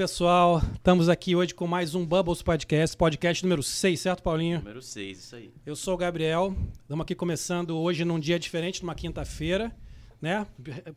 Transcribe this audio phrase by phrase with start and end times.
[0.00, 0.62] pessoal.
[0.72, 4.60] Estamos aqui hoje com mais um Bubbles Podcast, podcast número 6, certo, Paulinho?
[4.60, 5.52] Número 6, isso aí.
[5.66, 6.56] Eu sou o Gabriel.
[6.80, 9.70] Estamos aqui começando hoje num dia diferente, numa quinta-feira,
[10.18, 10.46] né?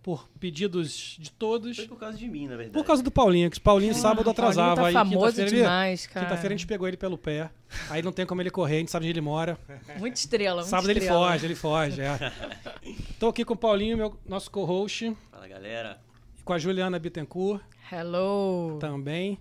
[0.02, 1.76] Por pedidos de todos.
[1.76, 2.72] Foi por causa de mim, na verdade.
[2.72, 4.76] Por causa do Paulinho, que o Paulinho sábado atrasava.
[4.78, 6.26] Paulinho tá aí famoso quinta-feira ele- demais, cara.
[6.26, 7.50] Quinta-feira a gente pegou ele pelo pé.
[7.90, 9.58] Aí não tem como ele correr, a gente sabe onde ele mora.
[10.00, 11.30] Muito estrela, muito Sábado ele estrela.
[11.30, 12.32] foge, ele foge, é.
[13.20, 16.00] Tô aqui com o Paulinho, meu, nosso co-host, Fala, galera.
[16.40, 17.62] e com a Juliana Bittencourt
[17.92, 18.78] Hello.
[18.80, 19.38] também.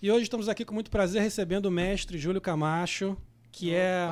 [0.00, 3.16] E hoje estamos aqui com muito prazer recebendo o mestre Júlio Camacho,
[3.52, 4.08] que é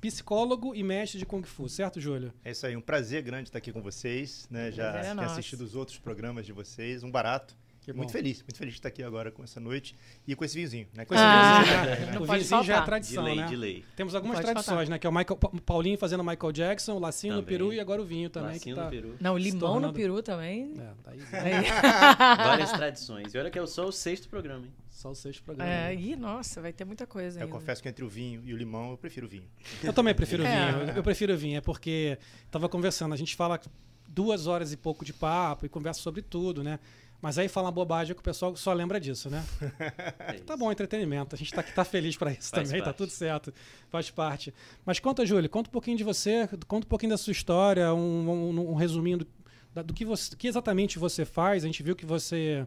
[0.00, 2.32] psicólogo e mestre de Kung Fu, certo, Júlio?
[2.44, 4.72] É isso aí, um prazer grande estar aqui com vocês, né?
[4.72, 7.56] Já é assistido os outros programas de vocês, um barato.
[7.82, 8.12] Que muito bom.
[8.12, 11.04] feliz, muito feliz de estar aqui agora com essa noite e com esse vinhozinho, né?
[11.06, 12.18] Com esse Ah, vinhozinho, não né?
[12.20, 12.84] o vinhozinho já é faltar.
[12.84, 13.46] tradição, delay, né?
[13.48, 13.84] delay.
[13.96, 14.88] Temos algumas tradições, faltar.
[14.90, 14.98] né?
[14.98, 17.58] Que é o Michael, Pa- Paulinho fazendo Michael Jackson, o lacinho no Também.
[17.58, 18.52] peru e agora o vinho também.
[18.52, 18.84] Lacinho que tá...
[18.84, 19.16] no peru.
[19.18, 20.74] Não, limão tornando- no peru também.
[20.78, 21.64] É, tá aí, Aí.
[22.36, 23.32] Várias tradições.
[23.34, 24.72] E olha que é só o sexto programa, hein?
[24.90, 25.72] Só os seis programas.
[25.72, 27.56] É, ih, nossa, vai ter muita coisa Eu ainda.
[27.58, 29.44] confesso que entre o vinho e o limão eu prefiro o vinho.
[29.82, 30.72] Eu também prefiro É.
[30.72, 30.82] vinho.
[30.90, 32.18] Eu, eu prefiro vinho, é porque
[32.50, 33.58] tava conversando, a gente fala
[34.06, 36.78] duas horas e pouco de papo e conversa sobre tudo, né?
[37.22, 39.44] Mas aí fala uma bobagem que o pessoal só lembra disso, né?
[40.20, 41.34] É Tá bom, entretenimento.
[41.34, 42.96] A gente tá, tá feliz pra isso Faz também, tá parte.
[42.96, 43.52] tudo certo.
[43.90, 44.54] Faz parte.
[44.86, 48.30] Mas conta, Júlio, conta um pouquinho de você, conta um pouquinho da sua história, um,
[48.30, 49.26] um, um resuminho do,
[49.74, 51.62] da- do que, você, que exatamente você faz.
[51.62, 52.66] A gente viu que você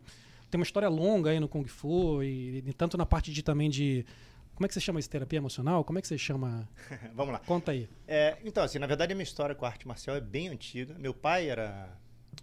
[0.51, 3.69] tem uma história longa aí no Kung Fu, e, e tanto na parte de também
[3.71, 4.05] de.
[4.53, 5.09] Como é que você chama isso?
[5.09, 5.83] Terapia emocional?
[5.83, 6.69] Como é que você chama?
[7.15, 7.39] Vamos lá.
[7.39, 7.89] Conta aí.
[8.07, 10.95] É, então, assim, na verdade a minha história com a arte marcial é bem antiga.
[10.99, 11.89] Meu pai era,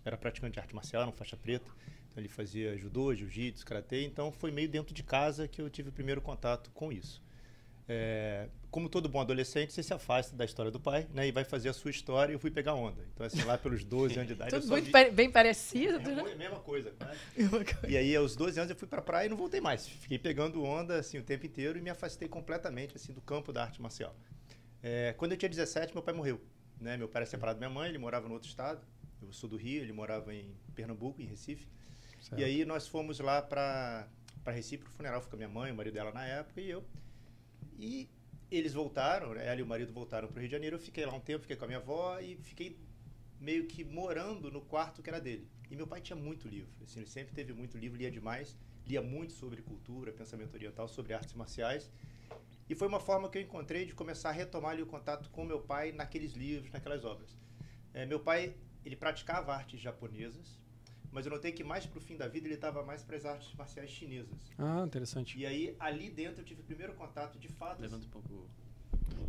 [0.05, 1.71] era praticante de arte marcial, era um faixa preta.
[2.11, 4.05] Então ele fazia judô, jiu-jitsu, karatê.
[4.05, 7.23] Então foi meio dentro de casa que eu tive o primeiro contato com isso.
[7.93, 11.27] É, como todo bom adolescente, você se afasta da história do pai, né?
[11.27, 13.05] E vai fazer a sua história e eu fui pegar onda.
[13.13, 16.15] Então, assim, lá pelos 12 anos de idade, Tudo muito vi- pare- bem parecido, É,
[16.15, 16.33] né?
[16.33, 17.21] a mesma coisa, quase.
[17.89, 19.89] E aí, aos 12 anos, eu fui pra praia e não voltei mais.
[19.89, 23.63] Fiquei pegando onda, assim, o tempo inteiro e me afastei completamente, assim, do campo da
[23.65, 24.15] arte marcial.
[24.83, 26.41] É, quando eu tinha 17, meu pai morreu.
[26.81, 26.97] Né?
[26.97, 28.81] Meu pai era separado da minha mãe, ele morava no outro estado.
[29.21, 31.67] Eu sou do Rio, ele morava em Pernambuco, em Recife.
[32.21, 32.41] Certo.
[32.41, 34.09] E aí, nós fomos lá pra
[34.47, 35.25] Recife, pro funeral.
[35.33, 36.85] A minha mãe, o marido dela na época e eu.
[37.79, 38.09] E
[38.51, 39.47] eles voltaram, né?
[39.47, 40.77] ela e o marido voltaram pro Rio de Janeiro.
[40.77, 42.79] Eu fiquei lá um tempo, fiquei com a minha avó e fiquei
[43.41, 45.49] meio que morando no quarto que era dele.
[45.71, 49.01] E meu pai tinha muito livro, assim, ele sempre teve muito livro, lia demais, lia
[49.01, 51.91] muito sobre cultura, pensamento oriental, sobre artes marciais.
[52.69, 55.45] E foi uma forma que eu encontrei de começar a retomar ali o contato com
[55.45, 57.37] meu pai naqueles livros, naquelas obras.
[57.95, 58.55] É, meu pai,
[58.85, 60.61] ele praticava artes japonesas,
[61.13, 63.53] mas eu notei que mais pro fim da vida ele estava mais para as artes
[63.55, 64.39] marciais chinesas.
[64.59, 65.39] Ah, interessante.
[65.39, 67.81] E aí, ali dentro, eu tive o primeiro contato de fato.
[67.81, 68.49] Levanta um pouco.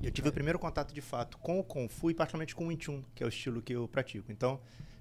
[0.01, 2.67] Eu tive o primeiro contato de fato com o Kung Fu e particularmente com o
[2.67, 4.31] Wing Chun, que é o estilo que eu pratico.
[4.31, 4.59] Então,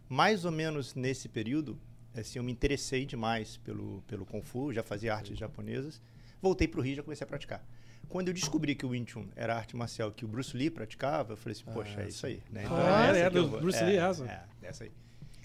[0.09, 1.79] mais ou menos nesse período,
[2.15, 6.03] assim, eu me interessei demais pelo, pelo Kung Fu, já fazia artes japonesas.
[6.43, 7.65] Voltei para o Rio e já comecei a praticar.
[8.09, 10.71] Quando eu descobri que o Wing Chun era a arte marcial que o Bruce Lee
[10.71, 12.43] praticava, eu falei assim, poxa, Ah, é isso aí.
[12.51, 12.65] Né?
[12.69, 14.25] Ah, essa é, eu do vou- Bruce é, Lee, essa?
[14.27, 14.93] É, essa aí.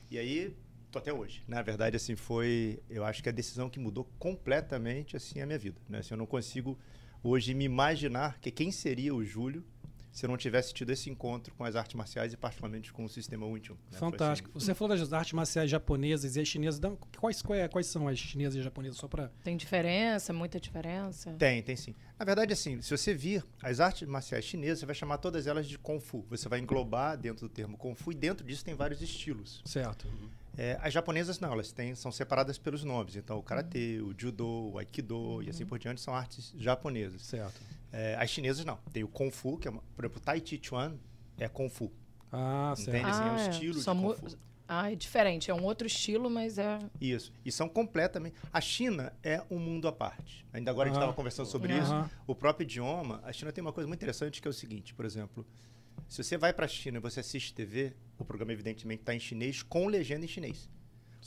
[0.10, 0.56] E aí,
[0.96, 1.44] tô até hoje.
[1.48, 5.60] Na verdade, assim, foi, eu acho que a decisão que mudou completamente, assim, a minha
[5.60, 5.80] vida.
[5.90, 6.00] Né?
[6.00, 6.78] Assim, eu não consigo
[7.24, 9.64] hoje me imaginar que quem seria o Júlio
[10.12, 13.10] se eu não tivesse tido esse encontro com as artes marciais e particularmente com o
[13.10, 13.74] sistema Wing Chun.
[13.74, 14.00] né?
[14.00, 14.50] Foi, Fantástico.
[14.50, 16.80] assim, Você falou das artes marciais japonesas e as chinesas.
[17.20, 18.98] Quais, quais são as chinesas e japonesas?
[18.98, 19.30] Só pra.
[19.44, 21.34] Tem diferença, muita diferença.
[21.34, 21.94] Tem, tem sim.
[22.18, 25.68] Na verdade, assim, se você vir as artes marciais chinesas, você vai chamar todas elas
[25.68, 26.26] de Kung Fu.
[26.30, 29.62] Você vai englobar dentro do termo Kung Fu e dentro disso tem vários estilos.
[29.66, 30.08] Certo.
[30.58, 33.16] É, as japonesas não, elas têm, são separadas pelos nomes.
[33.16, 37.22] Então, o karatê, o judô, o aikido e assim por diante são artes japonesas.
[37.24, 37.60] Certo.
[37.92, 38.78] É, as chinesas não.
[38.92, 40.96] Tem o Kung Fu, que é, uma, por exemplo, o Tai Chi Chuan
[41.38, 41.92] é Kung Fu.
[42.32, 42.90] Ah, certo.
[42.90, 43.10] Entende?
[43.10, 43.50] Assim, é um Ah, é.
[43.50, 44.38] estilo de Kung Fu.
[44.68, 45.52] Ah, é diferente.
[45.52, 46.80] É um outro estilo, mas é.
[47.00, 47.32] Isso.
[47.46, 48.36] E são completamente.
[48.52, 50.44] A China é um mundo à parte.
[50.52, 52.06] Ainda agora a gente estava conversando sobre Aham.
[52.06, 52.12] isso.
[52.26, 55.06] O próprio idioma, a China tem uma coisa muito interessante que é o seguinte, por
[55.06, 55.46] exemplo,
[56.08, 59.20] se você vai para a China e você assiste TV, o programa evidentemente está em
[59.20, 60.70] chinês com legenda em chinês.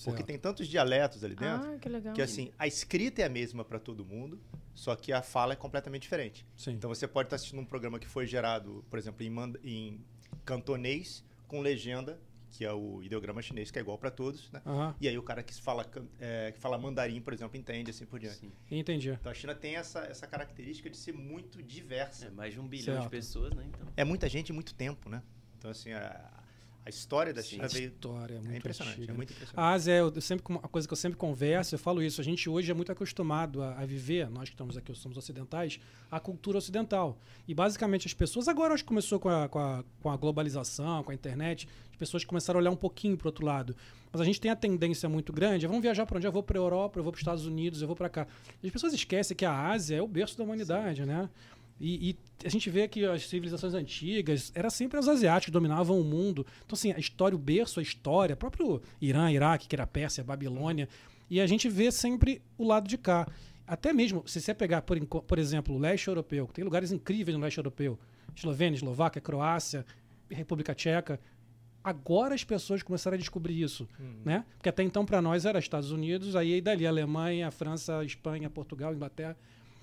[0.04, 0.26] Porque certo.
[0.26, 2.14] tem tantos dialetos ali dentro Ah, que legal.
[2.14, 4.40] que assim, a escrita é a mesma para todo mundo,
[4.72, 6.46] só que a fala é completamente diferente.
[6.56, 6.72] Sim.
[6.72, 9.32] Então você pode estar assistindo um programa que foi gerado, por exemplo, em,
[9.64, 10.04] em
[10.44, 14.60] cantonês com legenda, que é o ideograma chinês, que é igual para todos, né?
[14.66, 15.86] Aham, E aí o cara que fala,
[16.18, 18.38] é, que fala mandarim, por exemplo, entende assim por diante.
[18.38, 18.52] Sim.
[18.70, 19.10] entendi.
[19.10, 22.26] Então a China tem essa, essa característica de ser muito diversa.
[22.26, 23.02] É mais de um bilhão Certo.
[23.04, 23.64] de pessoas, né?
[23.68, 23.86] Então.
[23.96, 25.22] É muita gente e muito tempo, né?
[25.58, 26.37] Então assim, a,
[26.84, 27.48] a história da Sim.
[27.50, 27.88] China veio.
[27.88, 29.58] História, é muito É impressionante, antiga, é muito impressionante.
[29.58, 32.24] A Ásia, eu eu sempre, uma coisa que eu sempre converso, eu falo isso, a
[32.24, 35.78] gente hoje é muito acostumado a, a viver, nós que estamos aqui, somos ocidentais,
[36.10, 37.18] a cultura ocidental.
[37.46, 41.02] E basicamente as pessoas, agora acho que começou com a, com, a, com a globalização,
[41.02, 43.76] com a internet, as pessoas começaram a olhar um pouquinho para o outro lado.
[44.10, 46.26] Mas a gente tem a tendência muito grande, vamos viajar para onde?
[46.26, 48.26] Eu vou para a Europa, eu vou para os Estados Unidos, eu vou para cá.
[48.62, 51.28] E as pessoas esquecem que a Ásia é o berço da humanidade, né?
[51.80, 56.00] E, e a gente vê que as civilizações antigas era sempre os asiáticos que dominavam
[56.00, 56.46] o mundo.
[56.64, 60.22] Então, assim, a história, o berço, a história, próprio Irã, Iraque, que era a Pérsia,
[60.22, 60.88] a Babilônia.
[61.30, 63.26] E a gente vê sempre o lado de cá.
[63.66, 67.42] Até mesmo, se você pegar, por, por exemplo, o leste europeu, tem lugares incríveis no
[67.42, 67.98] leste europeu.
[68.34, 69.84] Eslovênia, Eslováquia, Croácia,
[70.30, 71.20] República Tcheca.
[71.82, 73.88] Agora as pessoas começaram a descobrir isso,
[74.24, 74.44] né?
[74.56, 79.36] Porque até então para nós era Estados Unidos, aí dali Alemanha, França, Espanha, Portugal, Inglaterra,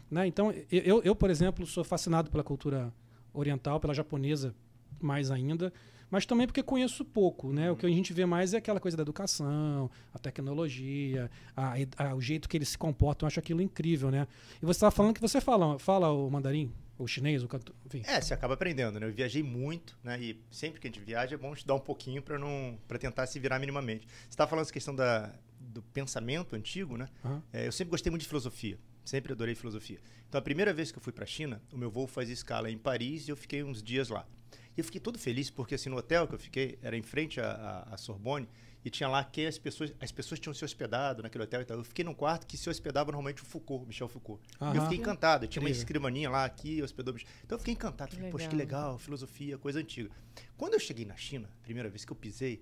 [0.09, 0.25] né?
[0.27, 2.93] Então eu, eu, por exemplo, sou fascinado pela cultura
[3.33, 4.53] oriental, pela japonesa
[5.01, 5.73] mais ainda,
[6.09, 7.69] mas também porque conheço pouco, né?
[7.71, 12.15] O que a gente vê mais é aquela coisa da educação, a tecnologia, a, a-
[12.15, 14.27] o jeito que eles se comportam, eu acho aquilo incrível, né?
[14.61, 18.01] E você estava falando que você fala, fala o mandarim, o chinês, o canto, enfim.
[18.05, 19.07] É, você acaba aprendendo, né?
[19.07, 20.17] Eu viajei muito, né?
[20.21, 23.25] E sempre que a gente viaja é bom estudar um pouquinho para não para tentar
[23.27, 24.07] se virar minimamente.
[24.07, 27.09] Você estava falando essa questão da, do pensamento antigo, né?
[27.25, 27.43] Aham.
[27.51, 29.99] É, eu sempre gostei muito de filosofia, sempre adorei filosofia.
[30.27, 32.69] Então a primeira vez que eu fui para a China, o meu voo fazia escala
[32.69, 34.27] em Paris e eu fiquei uns dias lá.
[34.75, 37.39] E eu fiquei todo feliz porque assim no hotel que eu fiquei era em frente
[37.39, 38.47] à, à- Sorbonne
[38.83, 41.77] e tinha lá que as pessoas as pessoas tinham se hospedado naquele hotel e tal.
[41.77, 44.43] Eu fiquei num quarto que se hospedava normalmente o Foucault, Michel Foucault.
[44.59, 44.81] E eu Aham.
[44.81, 45.47] fiquei encantado.
[45.47, 47.29] Tinha uma escrivaninha lá aqui, hospedou Michel.
[47.43, 48.09] Então eu fiquei encantado.
[48.11, 48.97] Que Falei, poxa, que legal.
[48.99, 50.09] filosofia, coisa antiga.
[50.57, 52.61] Quando eu cheguei na China, primeira vez que eu pisei,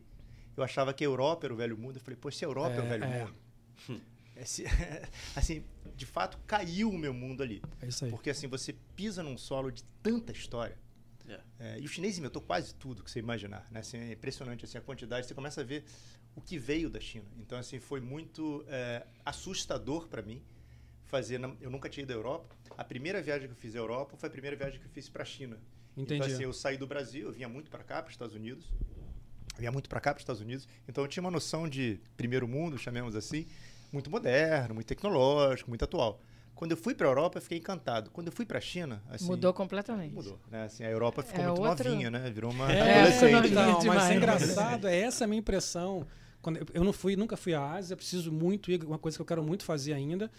[0.55, 1.97] eu achava que a Europa era o velho mundo.
[1.97, 3.19] Eu falei, poxa, se a Europa é, o É, velho é.
[3.25, 3.33] mundo.
[4.35, 4.63] Esse-
[5.35, 5.63] assim,
[5.95, 7.61] de fato, caiu o meu mundo ali.
[7.81, 8.11] É isso aí.
[8.11, 10.77] Porque assim, você pisa num solo de tanta história.
[11.27, 11.39] É.
[11.59, 13.65] É, e o chinês inventou quase tudo que você imaginar.
[13.71, 13.79] Né?
[13.79, 15.25] Assim, é impressionante assim, a quantidade.
[15.27, 15.85] Você começa a ver
[16.35, 17.25] o que veio da China.
[17.37, 20.41] Então, assim, foi muito é, assustador para mim
[21.05, 21.37] fazer.
[21.37, 22.55] na- Eu nunca tinha ido à Europa.
[22.77, 25.07] A primeira viagem que eu fiz à Europa foi a primeira viagem que eu fiz
[25.07, 25.57] para a China.
[25.95, 26.15] Entendi.
[26.21, 28.65] Então, assim, eu saí do Brasil, eu vinha muito para cá, para os Estados Unidos.
[29.53, 30.67] Eu vinha muito para cá, para os Estados Unidos.
[30.87, 33.45] Então, eu tinha uma noção de primeiro mundo, chamemos assim,
[33.93, 36.19] muito moderno, muito tecnológico, muito atual.
[36.55, 38.09] Quando eu fui para a Europa, eu fiquei encantado.
[38.11, 40.13] Quando eu fui para a China, assim, Mudou completamente.
[40.13, 40.63] Mudou, né?
[40.63, 42.29] Assim, a Europa ficou É muito outro- novinha, né?
[42.29, 43.51] Virou uma É, adolescente.
[43.51, 46.05] então, mas é engraçado, é essa a minha impressão.
[46.41, 49.25] Quando eu- não fui, nunca fui à Ásia, preciso muito ir, uma coisa que eu
[49.25, 50.29] quero muito fazer ainda.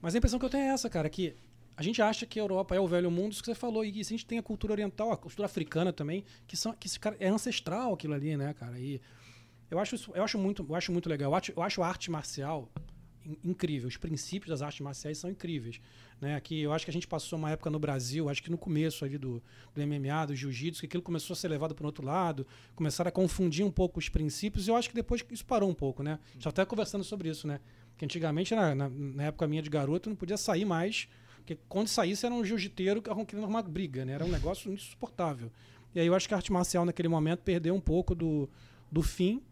[0.00, 1.34] Mas a impressão que eu tenho é essa, cara, que
[1.76, 3.92] a gente acha que a Europa é o velho mundo, isso que você falou, e
[4.04, 6.98] se a gente tem a cultura oriental, a cultura africana também, que são que esse
[7.00, 8.78] cara, é ancestral aquilo ali, né, cara?
[8.78, 9.00] E
[9.70, 11.30] eu acho eu acho muito, eu acho muito legal.
[11.30, 12.68] Eu acho, eu acho a arte marcial
[13.24, 13.88] in- incrível.
[13.88, 15.80] Os princípios das artes marciais são incríveis.
[16.20, 16.40] Né?
[16.40, 19.04] Que eu acho que a gente passou uma época no Brasil, acho que no começo
[19.04, 19.42] ali do,
[19.74, 23.08] do MMA, do jiu-jitsu, que aquilo começou a ser levado para o outro lado, começaram
[23.08, 26.02] a confundir um pouco os princípios, e eu acho que depois isso parou um pouco,
[26.02, 26.18] né?
[26.38, 27.60] Já até conversando sobre isso, né?
[27.98, 31.88] Que antigamente, na, na, na época minha de garoto, não podia sair mais, porque quando
[31.88, 34.12] saísse era um jiu-jiteiro que querendo arrumar briga, né?
[34.14, 35.52] Era um negócio insuportável.
[35.94, 38.48] E aí eu acho que a arte marcial naquele momento perdeu um pouco do,
[38.90, 39.42] do fim,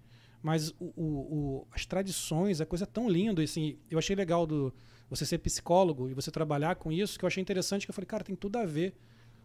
[0.44, 4.46] mas o, o- o- as tradições, a coisa é tão linda, assim, eu achei legal
[4.46, 4.73] do
[5.08, 8.06] você ser psicólogo e você trabalhar com isso, que eu achei interessante, que eu falei,
[8.06, 8.94] cara, tem tudo a ver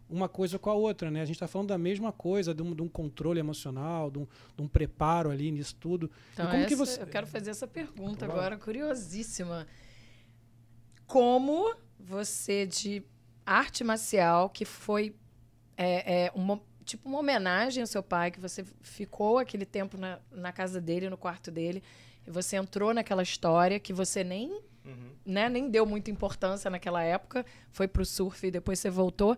[0.10, 1.22] uma coisa com a outra, né?
[1.22, 4.28] A gente está falando da mesma coisa, de um, de um controle emocional, de um,
[4.58, 6.12] de um preparo ali nisso tudo.
[6.34, 7.02] Então, e como que essa- você...
[7.04, 9.66] eu quero fazer essa pergunta agora, curiosíssima.
[11.06, 13.04] Como você, de
[13.46, 15.16] arte marcial, que foi
[15.78, 20.20] é, é, uma, tipo uma homenagem ao seu pai, que você ficou aquele tempo na,
[20.32, 21.84] na casa dele, no quarto dele,
[22.26, 24.50] e você entrou naquela história que você nem,
[24.86, 25.12] Uhum.
[25.26, 29.38] né, nem deu muita importância naquela época, foi pro surf e depois você voltou.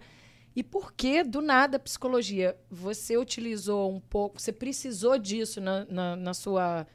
[0.55, 2.55] E por que, do nada, a psicologia?
[2.69, 6.87] Você utilizou um pouco, você precisou disso na, na, na sua,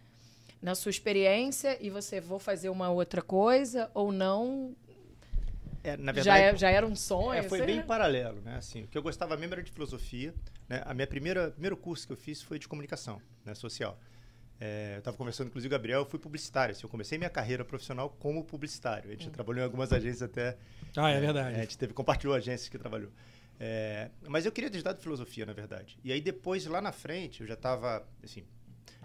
[0.63, 4.75] na sua experiência e você vou fazer uma outra coisa ou não?
[5.87, 7.39] É, na já, verdade, é- já era um sonho?
[7.39, 8.57] É, foi bem paralelo, né?
[8.57, 10.35] Assim, o que eu gostava mesmo era de filosofia.
[10.69, 10.83] Né?
[10.85, 13.99] A minha primeira primeiro curso que eu fiz foi de comunicação, né, social.
[14.59, 16.73] É, eu estava conversando, inclusive, com o Gabriel, eu fui publicitário.
[16.73, 19.11] Assim, eu comecei minha carreira profissional como publicitário.
[19.11, 20.57] A gente trabalhou em algumas agências até.
[20.97, 21.55] Ah, é É, verdade.
[21.57, 23.11] a gente teve, compartilhou agências que trabalhou.
[23.61, 25.99] É, mas eu queria ter estudado filosofia, na verdade.
[26.03, 28.45] E aí depois, lá na frente, eu já estava, assim,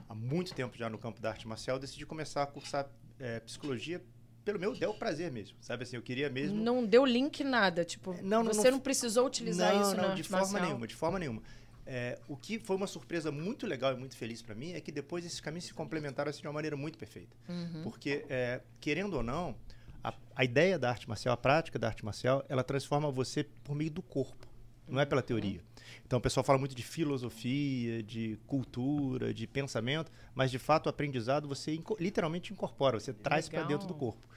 [0.09, 2.87] há muito tempo já no campo da arte marcial, decidi começar a cursar
[3.19, 4.01] é, psicologia
[4.43, 6.55] pelo meu del prazer mesmo, sabe assim, eu queria mesmo...
[6.61, 10.09] Não deu link nada, tipo, Não, não, você não- não, precisou utilizar não, isso não,
[10.09, 10.63] na de forma marcial?
[10.65, 11.41] nenhuma, de forma nenhuma.
[11.85, 14.91] É, o que foi uma surpresa muito legal e muito feliz para mim é que
[14.91, 17.35] depois esses caminhos se complementaram assim, de uma maneira muito perfeita.
[17.49, 17.81] Uhum.
[17.83, 19.55] Porque, é, querendo ou não,
[20.03, 23.75] a, a ideia da arte marcial, a prática da arte marcial, ela transforma você por
[23.75, 24.47] meio do corpo.
[24.87, 25.61] não é pela teoria.
[26.05, 30.89] Então o pessoal fala muito de filosofia, de cultura, de pensamento, mas de fato o
[30.89, 33.69] aprendizado você inco- literalmente incorpora, você traz para Legal.
[33.73, 34.27] dentro do corpo.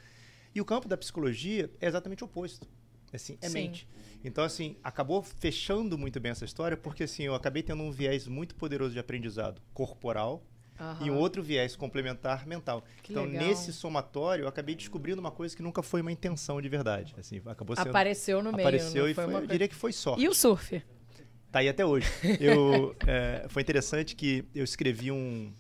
[0.54, 2.66] E o campo da psicologia é exatamente o oposto.
[3.12, 3.54] Assim, é Sim.
[3.54, 3.88] mente.
[4.25, 8.26] Então, assim, acabou fechando muito bem essa história, porque assim, eu acabei tendo um viés
[8.26, 10.42] muito poderoso de aprendizado corporal
[11.00, 12.82] e um outro viés complementar mental.
[13.02, 13.46] Que então, legal.
[13.46, 17.14] nesse somatório, eu acabei descobrindo uma coisa que nunca foi uma intenção de verdade.
[17.16, 17.90] Assim, acabou sendo.
[17.90, 18.66] Apareceu no meio.
[18.66, 20.23] apareceu e foi, uma eu coisa- diria que foi sorte.
[20.25, 20.82] E o surf?
[21.54, 22.08] Tá aí até hoje.
[22.40, 25.52] Eu, é, foi interessante que eu escrevi um.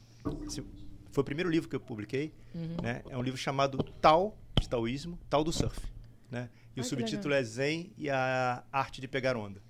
[1.12, 2.34] Foi o primeiro livro que eu publiquei.
[2.52, 2.78] Uhum.
[2.82, 3.00] Né?
[3.08, 5.80] É um livro chamado Tao, de Taoísmo, Tao do Surf.
[6.28, 6.50] Né?
[6.74, 9.62] E o subtítulo é Zen e a Arte de Pegar Onda.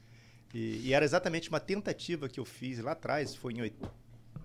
[0.55, 3.71] E, e era exatamente uma tentativa que eu fiz lá atrás, foi em.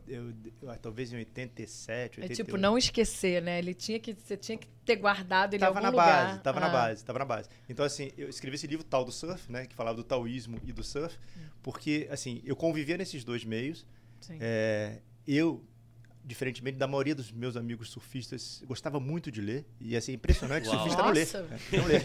[0.10, 2.36] Eu, eu- talvez em 87, É 88.
[2.46, 3.60] tipo, não esquecer, né?
[3.60, 6.26] Ele tinha que, você tinha que ter guardado ele em Tava algum na lugar.
[6.28, 6.70] base, tava na Ah.
[6.70, 7.50] base, tava na base.
[7.70, 9.66] Então, assim, eu escrevi esse livro, Tal do Surf, né?
[9.68, 11.16] Que falava do taoísmo e do surf,
[11.62, 13.86] porque, assim, eu convivia nesses dois meios.
[14.20, 14.38] Sim.
[14.42, 15.64] É, eu,
[16.26, 19.66] diferentemente da maioria dos meus amigos surfistas, gostava muito de ler.
[19.80, 20.78] E, assim, impressionante, Uau.
[20.78, 21.20] surfista não lê.
[21.22, 21.42] Nossa.
[21.44, 21.96] né, Não lê.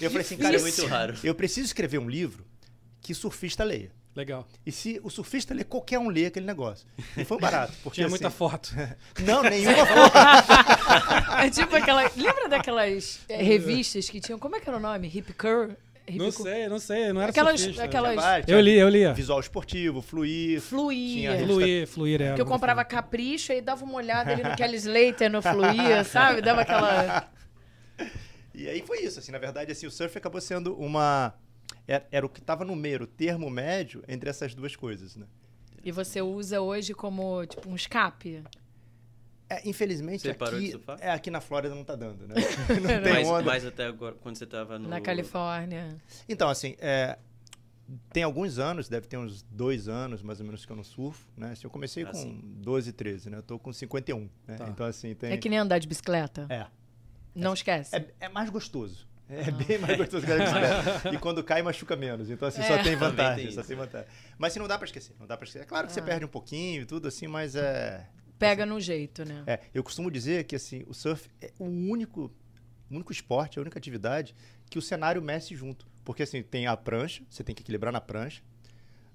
[0.00, 1.14] Eu falei assim, cara, é eu, muito raro.
[1.22, 2.44] eu preciso escrever um livro
[3.00, 3.92] que surfista leia.
[4.14, 4.46] Legal.
[4.66, 6.86] E se o surfista ler, qualquer um lê aquele negócio.
[7.16, 7.72] E foi um barato.
[7.82, 8.70] Porque, Tinha muita assim, foto.
[9.24, 10.18] Não, nenhuma foto.
[11.42, 12.02] É tipo aquela.
[12.14, 14.38] Lembra daquelas é, revistas que tinham.
[14.38, 15.08] Como é que era o nome?
[15.12, 15.70] Hip Curl?
[16.14, 17.12] Não sei, não sei.
[17.12, 17.84] Não era Aquelas- surfista.
[17.84, 19.10] aquelas- Eu li, eu li.
[19.14, 20.60] Visual esportivo, fluir.
[20.60, 20.68] Revista-
[21.46, 22.34] Fluir, fluir era.
[22.34, 26.42] Que eu comprava capricho e dava uma olhada ali no Kelly Slater, no Fluía, sabe?
[26.42, 27.28] Dava aquela.
[28.54, 31.32] E aí foi isso, assim, na verdade, assim, o surf acabou sendo uma...
[31.86, 35.26] Era, era o que estava no meio, o termo médio entre essas duas coisas, né?
[35.84, 38.42] E você usa hoje como, tipo, um escape.
[39.50, 40.98] É, infelizmente, Você parou de aqui, surfar?
[41.00, 42.34] é, aqui na Flórida não tá dando, né?
[42.70, 43.42] não tem Mas, onda.
[43.42, 44.88] mas até agora, quando você tava no...
[44.88, 45.98] Na Califórnia.
[46.28, 47.18] Então, assim, é,
[48.12, 51.28] tem alguns anos, deve ter uns dois anos, mais ou menos, que eu não surfo,
[51.36, 51.50] né?
[51.50, 52.40] Assim, eu comecei Ah, com sim.
[52.62, 53.38] 12, 13, né?
[53.38, 54.56] Eu tô com 51, né?
[54.56, 54.68] Tá.
[54.68, 55.32] Então, assim, tem...
[55.32, 56.46] É que nem andar de bicicleta.
[56.48, 56.66] É.
[57.34, 57.94] Não esquece.
[57.94, 59.06] É, é mais gostoso.
[59.32, 59.50] É Ah.
[59.50, 61.08] bem mais gostoso que a bicicleta.
[61.14, 62.28] e quando cai, machuca menos.
[62.30, 62.64] Então, assim, É.
[62.68, 63.46] só tem vantagem.
[63.46, 64.06] tem só tem vantagem.
[64.38, 65.14] Mas assim, não dá pra esquecer.
[65.18, 65.62] Não dá pra esquecer.
[65.64, 66.04] É claro que você Ah.
[66.04, 68.06] perde um pouquinho e tudo assim, mas é...
[68.38, 69.44] Pega no jeito, né?
[69.46, 69.60] é.
[69.72, 72.30] Eu costumo dizer que, assim, o surf é o único,
[72.90, 74.34] o único esporte, a única atividade
[74.68, 75.86] que o cenário mexe junto.
[76.04, 78.42] Porque, assim, tem a prancha, você tem que equilibrar na prancha,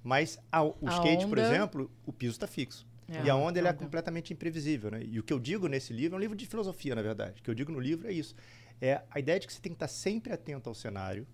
[0.03, 2.87] mas a- o A skate, por onda- exemplo, o piso está fixo.
[3.09, 3.79] É, e a onda ele é onda.
[3.79, 5.01] completamente imprevisível, né?
[5.03, 7.39] E o que eu digo nesse livro é um livro de filosofia, na verdade.
[7.39, 8.35] O que eu digo no livro é isso.
[8.81, 11.25] É a ideia de que você tem que estar sempre atento ao cenário.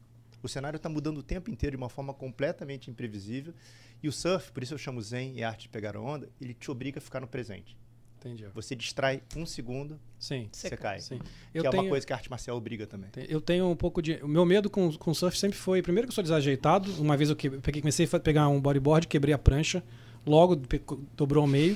[0.42, 3.54] O cenário está mudando o tempo inteiro de uma forma completamente imprevisível.
[4.02, 6.54] E o surf, por isso eu chamo Zen e arte de pegar a onda, ele
[6.54, 7.78] te obriga a ficar no presente.
[8.20, 8.46] Entendi.
[8.54, 11.00] Você distrai um segundo, Sim, Você cai.
[11.02, 11.20] sim.
[11.52, 13.10] Que Eu é tenho, uma coisa que a arte marcial obriga também.
[13.28, 14.14] eu tenho um pouco de...
[14.24, 15.82] O meu medo com, com surf sempre foi...
[15.82, 16.90] Primeiro que eu sou desajeitado.
[17.02, 19.84] Uma vez eu que- peguei, comecei a pegar um bodyboard, quebrei a prancha.
[20.26, 20.58] Logo,
[21.18, 21.76] dobrou ao meio.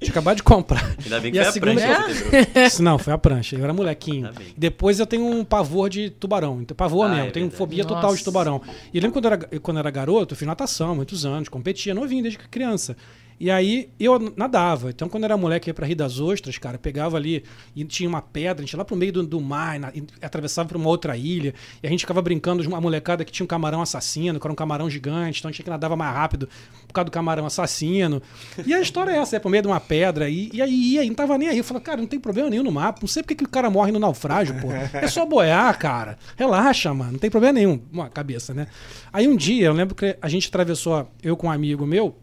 [0.00, 0.96] Tinha acabado de comprar.
[1.02, 3.54] Ainda bem que E a foi a, segunda- prancha não, foi a prancha.
[3.56, 4.30] Eu era molequinho.
[4.56, 6.62] Depois eu tenho um pavor de tubarão.
[6.62, 7.24] Então, pavor Ah, mesmo.
[7.24, 8.16] é eu tenho fobia total Nossa.
[8.16, 8.62] de tubarão.
[8.94, 11.48] E eu lembro quando eu, era, quando eu era garoto, eu fiz natação, muitos anos,
[11.50, 12.96] competia novinho desde criança.
[13.38, 14.88] E aí eu nadava.
[14.88, 18.22] Então, quando era moleque, ia pra Rio das Ostras, cara, pegava ali e tinha uma
[18.22, 21.16] pedra, a gente ia lá pro meio do, do mar, na- atravessava pra uma outra
[21.16, 21.52] ilha.
[21.82, 24.56] E a gente ficava brincando, uma molecada que tinha um camarão assassino, que era um
[24.56, 26.48] camarão gigante, então a gente que nadava mais rápido
[26.88, 28.22] por causa do camarão assassino.
[28.64, 30.30] E a história é essa, é pro meio de uma pedra.
[30.30, 31.58] E, e aí ia, e não tava nem aí.
[31.58, 32.94] Eu falei, cara, não tem problema nenhum no mar.
[33.00, 34.72] Não sei porque que o cara morre no naufrágio, pô.
[34.72, 36.16] É só boiar, cara.
[36.36, 37.12] Relaxa, mano.
[37.12, 37.80] Não tem problema nenhum.
[37.92, 38.66] Uma cabeça, né?
[39.12, 42.16] Aí um dia, eu lembro que a gente atravessou, eu com um amigo meu,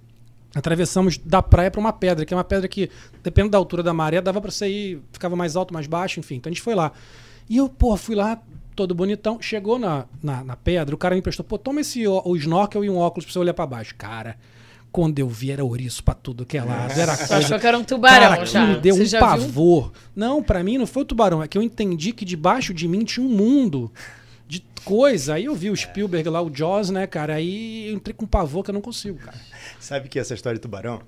[0.56, 2.90] atravessamos da praia para uma pedra, que é uma pedra que,
[3.24, 6.36] dependendo da altura da maré, dava para você ir, ficava mais alto, mais baixo, enfim.
[6.36, 6.92] Então a gente foi lá.
[7.50, 8.40] E eu, pô, fui lá,
[8.76, 9.38] todo bonitão.
[9.42, 12.84] Chegou na, na, na pedra, o cara me emprestou, pô, toma esse ó- o snorkel
[12.86, 13.96] e um óculos pra você olhar para baixo.
[13.98, 14.38] Cara,
[14.92, 16.92] quando eu vi, era ouriço pra tudo que é lado.
[16.92, 18.62] Era Você coisa achou que era um tubarão Cara, já.
[18.64, 19.28] aquilo deu Você um já viu?
[19.28, 19.92] pavor.
[20.16, 21.42] Não, pra mim não foi o tubarão.
[21.42, 23.92] É que eu entendi que debaixo de mim tinha um mundo
[24.48, 25.36] de coisa.
[25.36, 27.36] Aí eu vi o Spielberg lá, o Jaws, né, cara?
[27.36, 29.38] Aí eu entrei com pavor que eu não consigo, cara.
[29.80, 31.02] Sabe que essa história de tubarão,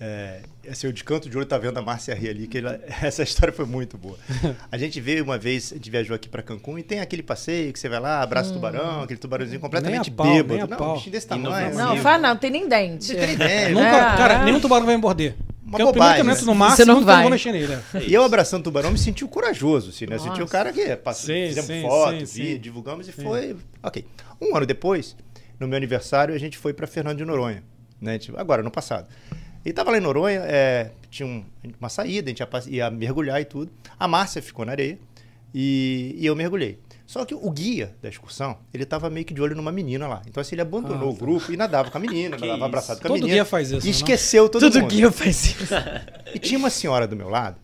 [0.00, 0.40] é,
[0.70, 3.22] assim, o de canto de olho tá vendo a Márcia rir ali, que ela- essa
[3.22, 4.16] história foi muito boa.
[4.70, 7.72] A gente veio uma vez, a gente viajou aqui para Cancún e tem aquele passeio
[7.72, 10.54] que você vai lá, abraça o tubarão, aquele tubarãozinho completamente Nem a pau, bêbado.
[10.54, 10.92] nem a não, pau.
[10.92, 11.74] um bichinho desse E não tamanho.
[11.74, 12.02] Não, Sim.
[12.02, 13.12] fala não, não tem nem dente.
[13.12, 13.68] Não tem ideia.
[13.70, 14.16] Nunca, É.
[14.16, 15.34] cara, nenhum tubarão vai me morder.
[15.68, 16.58] Uma é bobagem, entro no né?
[16.58, 17.28] mar, Você não eu vai.
[17.30, 17.72] mexer nele.
[17.74, 17.82] é.
[18.06, 20.16] E eu abraçando o tubarão me senti o corajoso, assim, né?
[20.16, 22.58] Eu Senti o cara que passou, Sim, fizemos sim, foto, sim, sim.
[22.58, 23.54] divulgamos e foi.
[23.82, 24.04] Ok.
[24.40, 25.14] Um ano depois,
[25.60, 27.62] no meu aniversário, a gente foi para Fernando de Noronha,
[28.00, 28.18] né?
[28.36, 29.06] Agora, no passado.
[29.64, 31.44] E tava lá em Noronha, é, tinha um-
[31.78, 33.70] uma saída, a gente ia, ia mergulhar e tudo.
[33.98, 34.98] A Márcia ficou na areia
[35.54, 36.78] e, e eu mergulhei.
[37.08, 40.20] Só que o guia da excursão, ele tava meio que de olho numa menina lá.
[40.26, 42.64] Então, assim, ele abandonou Ah, o grupo e nadava com a menina, Que nadava isso.
[42.66, 43.32] abraçado com a Todo menina.
[43.32, 43.96] guia faz isso, E não?
[43.96, 44.90] esqueceu todo Tudo mundo.
[44.90, 45.74] guia faz isso.
[46.34, 47.56] E tinha uma senhora do meu lado,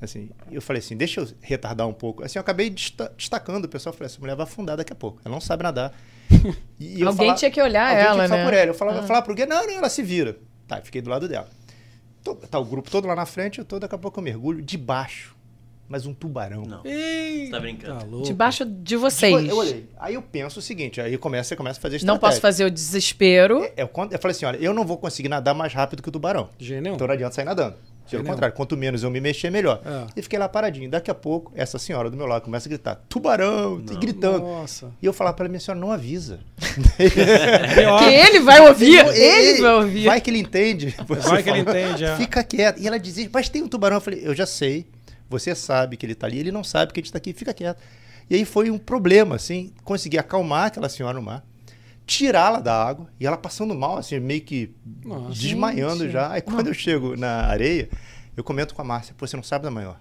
[0.00, 2.22] assim, eu falei assim, deixa eu retardar um pouco.
[2.22, 5.20] Assim, eu acabei desta- destacando o pessoal, falei, essa mulher vai afundar daqui a pouco,
[5.24, 5.92] ela não sabe nadar.
[6.78, 8.44] E eu Alguém falava- tinha que olhar alguém ela, tinha que falar né?
[8.44, 8.70] por ela.
[8.70, 9.02] Eu falava, Ah.
[9.02, 10.36] eu falava pro guia, não, não, ela se vira.
[10.68, 11.48] Tá, eu fiquei do lado dela.
[12.22, 14.62] Tô- Tá o grupo todo lá na frente, eu tô, daqui a pouco eu mergulho
[14.62, 15.34] debaixo.
[15.92, 16.62] Mas um tubarão.
[16.62, 16.80] Não.
[16.86, 17.98] Ei, Você tá brincando.
[18.00, 18.26] Tá louco.
[18.26, 19.46] Debaixo de Tipo, vocês.
[19.46, 19.86] Eu olhei.
[20.00, 22.40] Aí eu penso o seguinte, aí começa, você começa a fazer Não posso estratégia.
[22.40, 23.62] fazer o desespero.
[23.62, 26.12] É, Eu, eu falei assim, olha, eu não vou conseguir nadar mais rápido que o
[26.12, 26.48] tubarão.
[26.58, 26.94] Nenhum.
[26.94, 27.76] Então não adianta sair nadando.
[28.10, 28.34] Pelo Genial.
[28.34, 29.80] contrário, quanto menos eu me mexer, melhor.
[29.84, 30.06] É.
[30.16, 30.90] E fiquei lá paradinho.
[30.90, 34.40] Daqui a pouco, essa senhora do meu lado começa a gritar, tubarão, e gritando.
[34.40, 34.90] Nossa.
[35.00, 36.40] E eu falar pra ela, minha senhora, não avisa.
[36.98, 38.96] Que ele vai ouvir.
[39.06, 40.04] Ei, Ele ei, vai ouvir.
[40.06, 40.94] Vai que ele entende.
[41.06, 41.80] Vai que ele falou.
[41.80, 42.16] entende, é.
[42.16, 42.80] Fica quieto.
[42.80, 43.96] E ela dizia, mas tem um tubarão.
[43.96, 44.86] Eu falei, eu já sei.
[45.32, 47.54] Você sabe que ele tá ali, ele não sabe que a gente tá aqui, fica
[47.54, 47.82] quieto.
[48.28, 51.44] E aí foi um problema, assim, consegui acalmar aquela senhora no mar,
[52.06, 54.74] tirá-la da água, e ela passando mal, assim, meio que
[55.04, 55.40] Nossa.
[55.40, 56.12] desmaiando Gente.
[56.12, 56.32] já.
[56.32, 57.88] Aí quando eu chego na areia,
[58.36, 59.98] eu comento com a Márcia, pô, você não sabe da maior.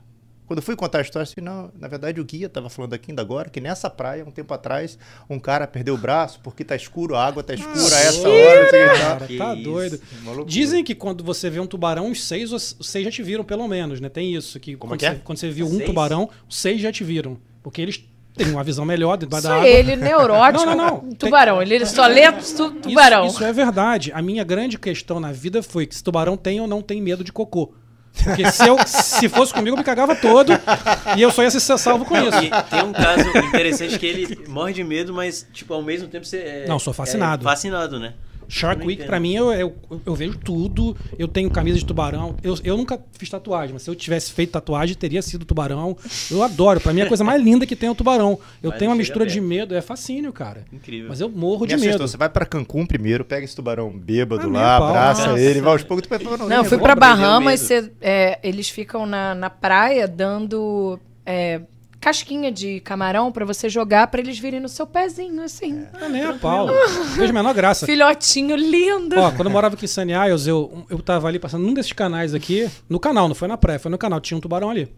[0.52, 2.94] Quando eu fui contar a história, eu disse, não, na verdade o guia estava falando
[2.94, 4.98] aqui ainda agora que nessa praia, um tempo atrás,
[5.30, 8.68] um cara perdeu o braço porque tá escuro, a água tá escura a essa hora.
[8.70, 8.98] tal.
[8.98, 9.64] Cara, Que tá isso.
[9.64, 10.02] doido.
[10.46, 13.66] Dizem que quando você vê um tubarão, uns seis, os seis já te viram, pelo
[13.66, 14.10] menos, né?
[14.10, 14.60] Tem isso.
[14.60, 15.14] Que Como quando, é que é?
[15.16, 15.86] Você, quando você viu um Seis?
[15.86, 17.38] tubarão, os seis já te viram.
[17.64, 18.04] Porque eles
[18.36, 19.66] têm uma visão melhor Isso da água.
[19.66, 20.66] é ele, neurótico.
[20.68, 21.14] Não, não, não.
[21.14, 21.62] Tubarão.
[21.62, 23.26] Ele só lê tu- tubarão.
[23.26, 24.12] Isso, isso é verdade.
[24.14, 27.24] A minha grande questão na vida foi que se tubarão tem ou não tem medo
[27.24, 27.74] de cocô.
[28.24, 30.52] Porque se, eu, se fosse comigo, eu me cagava todo
[31.18, 32.40] e eu só ia ser salvo com isso.
[32.70, 36.38] Tem um caso interessante que ele morre de medo, mas, tipo, ao mesmo tempo você
[36.38, 36.66] é.
[36.68, 37.44] Não, sou fascinado.
[37.44, 38.14] é fascinado, né?
[38.54, 39.30] Shark Week, não pra entendo.
[39.30, 40.96] mim, eu, eu, eu vejo tudo.
[41.18, 42.36] Eu tenho camisa de tubarão.
[42.44, 45.96] Eu, eu nunca fiz tatuagem, mas se eu tivesse feito tatuagem, teria sido tubarão.
[46.30, 46.82] Eu adoro.
[46.82, 48.38] Pra mim, é a coisa mais linda que tem é o tubarão.
[48.62, 49.74] Eu Mas tenho uma não mistura de medo.
[49.74, 50.66] É fascínio, cara.
[50.74, 51.08] Incrível.
[51.10, 51.94] Mas eu morro Me de assustou.
[52.00, 52.08] medo.
[52.10, 55.40] Você vai pra Cancún primeiro, pega esse tubarão bêbado Ah, lá, abraça Nossa.
[55.42, 56.02] ele, vai aos poucos.
[56.06, 60.08] Depois, não, Não, nem eu fui perdeu Bahamas, cê- é, eles ficam na, na praia
[60.08, 61.62] dando é,
[62.02, 65.86] casquinha de camarão pra você jogar pra eles virem no seu pezinho, assim.
[65.94, 66.68] Ah, nem a pau.
[67.16, 67.86] Vejo a menor graça.
[67.86, 69.18] Filhotinho lindo.
[69.18, 71.94] Ó, quando eu morava aqui em Sunny Isles, eu, eu tava ali passando num desses
[71.94, 74.92] canais aqui, no canal, não foi na praia, foi no canal, tinha um tubarão ali.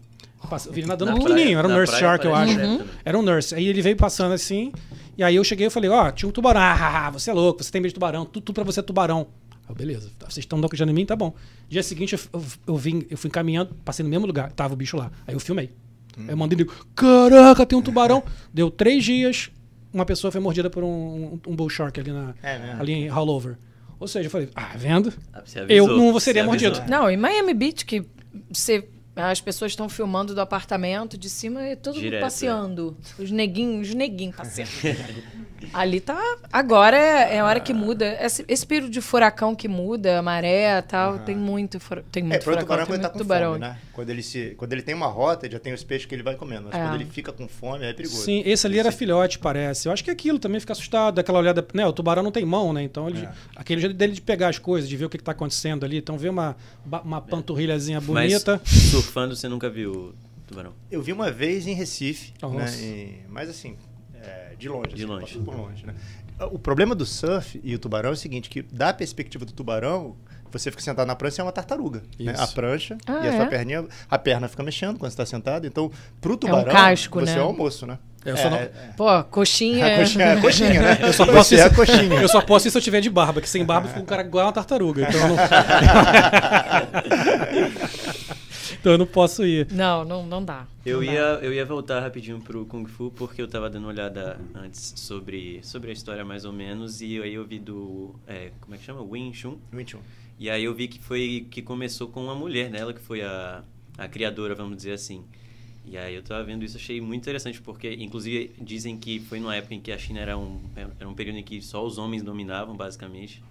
[0.50, 2.54] Passa- Vi ele nadando Na pequenininho, era um Nurse praia Shark, eu acho.
[2.58, 2.84] né?
[3.04, 3.54] Era um Nurse.
[3.54, 4.72] Aí ele veio passando assim,
[5.16, 6.60] e aí eu cheguei e falei, ó, tinha um tubarão.
[6.60, 9.26] Ah, você é louco, você tem medo de tubarão, tudo, tudo pra você é tubarão.
[9.68, 11.32] Eu, beleza, vocês estão dando em mim, tá bom.
[11.68, 14.76] Dia seguinte eu, eu, eu vim, eu fui caminhando, passei no mesmo lugar, tava o
[14.76, 15.10] bicho lá.
[15.26, 15.70] Aí eu filmei.
[16.18, 18.22] Aí eu mandei ele, caraca, tem um tubarão.
[18.52, 19.50] Deu três dias,
[19.92, 23.08] uma pessoa foi mordida por um, um, um bull shark ali, na, É ali em
[23.08, 23.56] Rollover.
[24.00, 25.12] Ou seja, eu falei, ah, vendo?
[25.32, 26.68] Ah, você Eu avisou, não seria avisou.
[26.70, 26.90] mordido.
[26.90, 28.04] Não, em Miami Beach, que
[28.50, 32.96] você, as pessoas estão filmando do apartamento de cima e todo mundo Direto, passeando.
[33.18, 34.70] Os neguinhos, os neguinhos passeando.
[35.72, 36.18] Ali tá.
[36.52, 38.18] Agora é, é a hora que muda.
[38.20, 41.78] Esse, esse período de furacão que muda, maré e tal, tem muito,
[42.12, 43.52] tem É, muito pro furacão, tubarão tem tá muito com tubarão.
[43.52, 43.78] fome, né?
[43.94, 46.34] Quando ele, se, quando ele tem uma rota, já tem os peixes que ele vai
[46.34, 46.64] comendo.
[46.70, 46.82] Mas É.
[46.82, 48.22] quando ele fica com fome, é perigoso.
[48.24, 49.86] Sim, esse ali era filhote, parece.
[49.88, 51.64] Eu acho que é aquilo também fica assustado, daquela olhada.
[51.72, 52.82] Né, o tubarão não tem mão, né?
[52.82, 53.32] Então, ele, É.
[53.56, 55.96] aquele jeito dele de pegar as coisas, de ver o que, está acontecendo ali.
[55.98, 56.56] Então, ver uma,
[57.04, 58.60] uma panturrilhazinha Mas bonita.
[58.64, 60.14] surfando você nunca viu
[60.46, 60.72] tubarão.
[60.90, 62.76] Eu vi uma vez em Recife, Nossa.
[62.76, 62.84] né?
[62.84, 63.76] em- mas assim,
[64.20, 64.88] é, de longe.
[64.88, 65.24] De assim, longe.
[65.26, 65.94] passou por longe, né?
[66.50, 70.16] O problema do surf e o tubarão é o seguinte, que da perspectiva do tubarão,
[70.58, 72.02] você fica sentado na prancha e é uma tartaruga.
[72.18, 72.32] Né?
[72.32, 72.42] Isso.
[72.42, 73.46] A prancha Ah, e a sua é?
[73.46, 75.66] perninha, a perna fica mexendo quando você está sentado.
[75.66, 75.90] Então,
[76.20, 77.38] pro tubarão, casco, você né?
[77.38, 77.98] é o almoço, né?
[78.24, 79.84] Eu só não- é, Pô, coxinha.
[79.86, 80.98] é, a coxinha, é a coxinha, né?
[81.02, 82.20] Eu só Você posso é ir, a coxinha.
[82.22, 84.22] eu só posso ir se eu tiver de barba, que sem barba fica um cara
[84.22, 85.02] igual uma tartaruga.
[85.06, 85.36] Então eu não,
[88.80, 89.66] então eu não posso ir.
[89.70, 90.66] Não, não, não dá.
[90.84, 91.12] Eu Não dá.
[91.12, 94.94] ia, eu ia voltar rapidinho pro Kung Fu, porque eu tava dando uma olhada antes
[94.96, 98.14] sobre, sobre a história mais ou menos, e aí eu vi do.
[98.26, 99.02] é, como é que chama?
[99.02, 99.56] Wing Chun.
[99.72, 100.00] 21.
[100.38, 102.78] E aí eu vi que foi que começou com uma mulher, né?
[102.78, 103.62] Ela que foi a,
[103.96, 105.24] a criadora, vamos dizer assim.
[105.86, 109.54] E aí eu tava vendo isso, achei muito interessante, porque inclusive dizem que foi numa
[109.54, 110.60] época em que a China era um,
[110.98, 113.42] era um período em que só os homens dominavam, basicamente.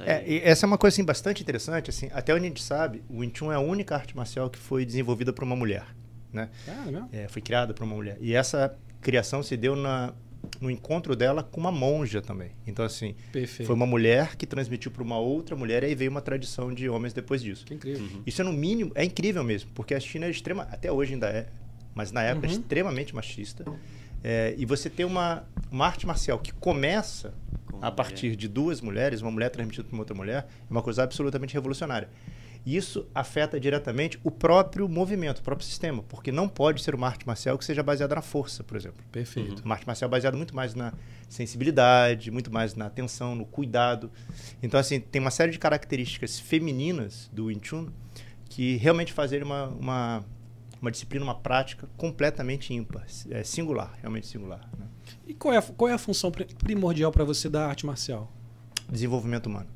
[0.00, 1.90] É, Aí- e essa é uma coisa assim, bastante interessante.
[1.90, 4.58] Assim, até onde a gente sabe, o Wing Chun é a única arte marcial que
[4.58, 5.84] foi desenvolvida por uma mulher.
[6.32, 6.48] Né?
[6.68, 7.24] Ah, é?
[7.24, 8.18] É, foi criada por uma mulher.
[8.20, 10.12] E essa criação se deu na,
[10.60, 12.50] no encontro dela com uma monja também.
[12.66, 13.66] Então, assim, Perfeito.
[13.66, 16.88] foi uma mulher que transmitiu para uma outra mulher e aí veio uma tradição de
[16.88, 17.64] homens depois disso.
[17.64, 18.02] Que incrível.
[18.04, 18.22] Uhum.
[18.26, 21.28] Isso é no mínimo, é incrível mesmo, porque a China é extrema, até hoje ainda
[21.28, 21.46] é,
[21.94, 22.56] mas na época é Uhum.
[22.56, 23.64] extremamente machista.
[24.22, 27.34] É, e você tem uma, uma arte marcial que começa
[27.70, 27.90] Com a mulher.
[27.94, 31.52] partir de duas mulheres, uma mulher transmitida por uma outra mulher, é uma coisa absolutamente
[31.52, 32.08] revolucionária.
[32.66, 37.06] E isso afeta diretamente o próprio movimento, o próprio sistema, porque não pode ser uma
[37.06, 39.04] arte marcial que seja baseada na força, por exemplo.
[39.12, 39.62] Perfeito.
[39.64, 40.92] Uma arte marcial baseada muito mais na
[41.28, 44.10] sensibilidade, muito mais na atenção, no cuidado.
[44.62, 47.88] Então, assim, tem uma série de características femininas do Wing Chun
[48.48, 50.24] que realmente fazem uma, uma,
[50.80, 54.70] uma disciplina, uma prática completamente ímpar, é, singular, realmente singular.
[54.78, 54.86] Né?
[55.26, 58.32] E qual é, a, qual é a função pri- primordial para você da arte marcial?
[58.88, 59.68] desenvolvimento humano.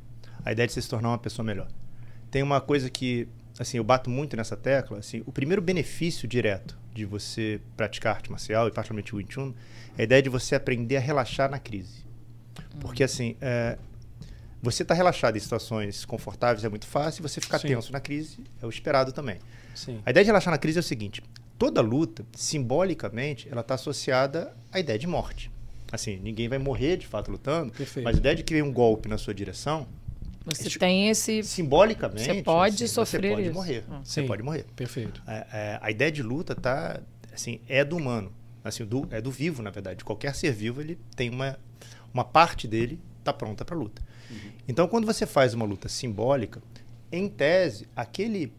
[0.44, 1.68] A ideia de você se tornar uma pessoa melhor.
[2.30, 6.78] Tem uma coisa que, assim, eu bato muito nessa tecla, assim, o primeiro benefício direto
[6.92, 9.54] de você praticar arte marcial, e particularmente o Wing Chun,
[9.96, 12.06] é a ideia de você aprender a relaxar na crise.
[12.80, 13.78] Porque, assim, é,
[14.60, 17.68] você está relaxado em situações confortáveis é muito fácil, você ficar Sim.
[17.68, 19.38] tenso na crise é o esperado também.
[19.74, 20.00] Sim.
[20.04, 21.22] A ideia de relaxar na crise é o seguinte:
[21.56, 25.50] toda luta, simbolicamente, ela está associada à ideia de morte.
[25.90, 28.04] Assim, ninguém vai morrer de fato lutando, Perfeito.
[28.04, 29.86] mas a ideia de que vem um golpe na sua direção,
[30.54, 31.42] Você Isso- tem esse.
[31.42, 33.52] simbolicamente, Você pode assim, sofrer você pode isso.
[33.54, 33.84] morrer.
[33.90, 34.00] Ah.
[34.02, 34.26] Você Sim.
[34.26, 34.64] pode morrer.
[34.74, 35.22] Perfeito.
[35.26, 37.00] É, é, a ideia de luta tá,
[37.32, 38.32] assim, é do humano,
[38.64, 40.04] assim, do, é do vivo, na verdade.
[40.04, 41.58] Qualquer ser vivo ele tem uma,
[42.14, 44.02] uma parte dele tá pronta para luta.
[44.66, 46.62] Então, quando você faz uma luta simbólica,
[47.12, 48.52] em tese, aquele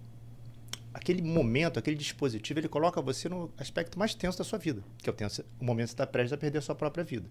[0.91, 5.07] aquele momento, aquele dispositivo, ele coloca você no aspecto mais tenso da sua vida, que
[5.09, 7.27] é o, tenso, o momento que você está prestes a perder a sua própria vida.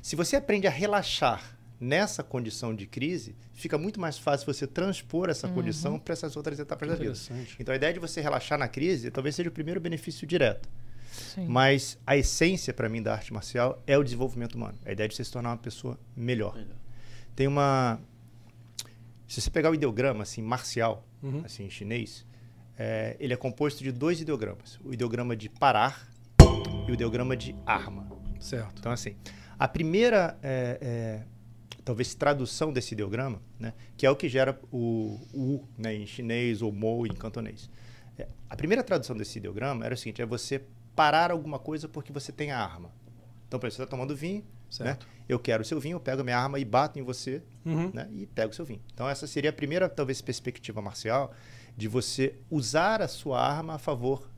[0.00, 5.28] Se você aprende a relaxar nessa condição de crise, fica muito mais fácil você transpor
[5.28, 7.12] essa condição para essas outras etapas da vida.
[7.58, 10.68] Então a ideia de você relaxar na crise talvez seja o primeiro benefício direto.
[11.10, 11.46] Sim.
[11.46, 14.78] Mas a essência para mim da arte marcial é o desenvolvimento humano.
[14.86, 16.54] A ideia de você se tornar uma pessoa melhor.
[16.54, 16.76] Melhor.
[17.34, 18.00] Tem uma
[19.26, 21.42] se você pegar o ideograma assim marcial, Uhum.
[21.44, 22.26] assim em chinês,
[22.78, 26.08] é, ele é composto de dois ideogramas: o ideograma de parar
[26.86, 28.06] e o ideograma de arma.
[28.40, 28.74] Certo.
[28.78, 29.14] Então, assim,
[29.58, 31.22] a primeira, é, é,
[31.84, 36.62] talvez, tradução desse ideograma, né, que é o que gera o U né, em chinês
[36.62, 37.68] ou Mo em cantonês.
[38.18, 40.62] É, a primeira tradução desse ideograma era o seguinte: é você
[40.94, 42.90] parar alguma coisa porque você tem a arma.
[43.48, 44.44] Então, por exemplo, você está tomando vinho, né?
[44.70, 45.06] Certo.
[45.28, 47.90] eu quero o seu vinho, eu pego a minha arma e bato em você Uhum.
[47.92, 48.80] né, e pego o seu vinho.
[48.92, 51.34] Então, essa seria a primeira, talvez, perspectiva marcial
[51.76, 54.28] de você usar a sua arma a favor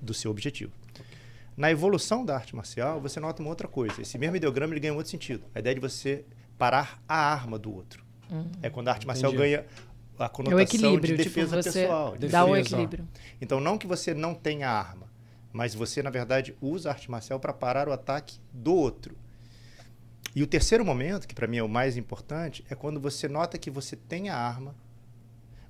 [0.00, 0.72] do seu objetivo.
[1.56, 4.02] Na evolução da arte marcial, você nota uma outra coisa.
[4.02, 5.44] Esse mesmo ideograma ele ganha um outro sentido.
[5.54, 6.24] A ideia de você
[6.58, 8.04] parar a arma do outro.
[8.62, 9.50] É quando a arte marcial Entendi.
[9.50, 9.66] ganha
[10.18, 12.16] a É conotação o equilíbrio, de tipo, defesa você pessoal.
[12.16, 12.68] de dá o defesa.
[12.74, 13.08] equilíbrio.
[13.40, 15.08] então, não que você não tenha arma,
[15.52, 19.16] mas você, na verdade, usa a arte marcial para parar o ataque do outro.
[20.34, 23.56] E o terceiro momento, que para mim é o mais importante, é quando você nota
[23.56, 24.74] que você tem a arma,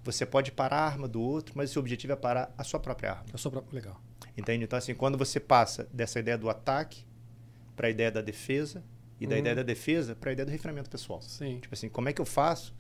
[0.03, 2.81] você pode parar a arma do outro, mas o seu objetivo é parar a sua
[2.81, 3.25] própria arma.
[3.33, 3.63] Eu sou pra...
[3.73, 4.01] Legal.
[4.37, 4.65] Entende?
[4.65, 7.05] Então, assim, quando você passa dessa ideia do ataque
[7.77, 8.83] para a ideia da defesa,
[9.25, 9.41] e da Uhum.
[9.41, 11.21] ideia da defesa para a ideia do refinamento pessoal.
[11.23, 11.59] Sim.
[11.61, 12.75] Tipo assim, como é que eu faço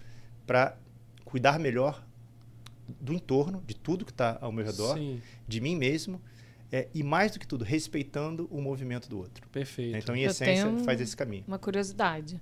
[0.46, 0.76] para
[1.24, 2.04] cuidar melhor
[3.00, 5.20] do entorno, de tudo que está ao meu redor, Sim.
[5.48, 6.20] de mim mesmo,
[6.70, 9.46] é, e mais do que tudo, respeitando o movimento do outro.
[9.48, 9.96] Perfeito.
[9.96, 11.44] Então, em Eu essência, tenho faz esse caminho.
[11.46, 12.40] Uma curiosidade.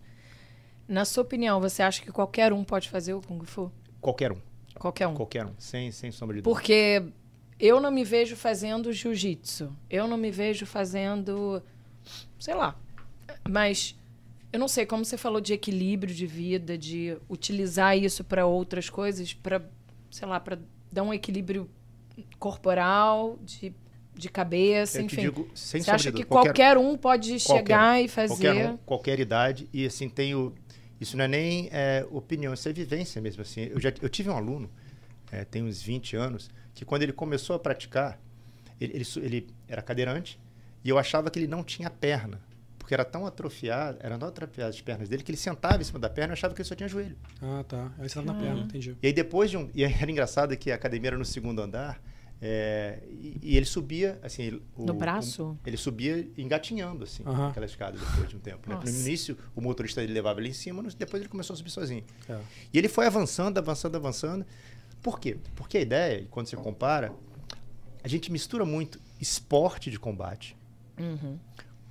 [0.88, 3.71] Na sua opinião, você acha que qualquer um pode fazer o Kung Fu?
[4.01, 4.38] Qualquer um.
[4.75, 5.15] Qualquer um.
[5.15, 5.53] Qualquer um.
[5.59, 6.55] Sem, sem sombra de dúvida.
[6.59, 7.05] Porque
[7.61, 9.73] eu não me vejo fazendo jiu-jitsu.
[9.88, 11.62] Eu não me vejo fazendo.
[12.38, 12.77] Sei lá.
[13.49, 13.97] Mas
[14.53, 18.90] eu não sei, como você falou de equilíbrio de vida, de utilizar isso para outras
[18.90, 19.62] coisas, para,
[20.11, 20.59] sei lá, para
[20.92, 21.71] dar um equilíbrio
[22.38, 23.75] corporal, de,
[24.14, 25.23] de cabeça, Eu enfim.
[25.23, 28.29] digo, sem você sombra acha que dúvida, qualquer, um pode chegar e fazer.
[28.29, 29.68] Qualquer um, qualquer idade.
[29.73, 30.55] E assim, tenho.
[31.01, 33.40] Isso não é nem é, opinião, isso é vivência mesmo.
[33.40, 33.62] Assim.
[33.62, 34.71] Eu, já, eu tive um aluno,
[35.33, 38.21] é, tem uns 20 anos, que quando ele começou a praticar,
[38.79, 40.38] ele, ele, ele era cadeirante
[40.85, 42.38] e eu achava que ele não tinha perna.
[42.83, 46.01] Porque era tão atrofiado, eram tão atrofiadas as pernas dele, que ele sentava em cima
[46.01, 47.16] da perna e achava que ele só tinha joelho.
[47.40, 47.92] Ah, tá.
[47.97, 48.97] Aí você tava na perna, entendi.
[49.01, 49.71] E aí depois de um.
[49.73, 52.03] E era engraçado que a academia era no segundo andar.
[52.45, 54.61] é, e, e ele subia, assim.
[54.77, 55.45] o- No braço?
[55.45, 57.51] o- ele subia engatinhando, assim, Aham.
[57.51, 58.68] aquela escada depois de um tempo.
[58.68, 58.75] né?
[58.83, 61.71] No início, o motorista ele levava ele em cima, mas depois ele começou a subir
[61.71, 62.03] sozinho.
[62.29, 62.37] É.
[62.73, 64.45] E ele foi avançando, avançando, avançando.
[65.01, 65.37] Por quê?
[65.55, 67.12] Porque a ideia, e quando você compara,
[68.03, 70.57] a gente mistura muito esporte de combate
[70.99, 71.38] Uhum.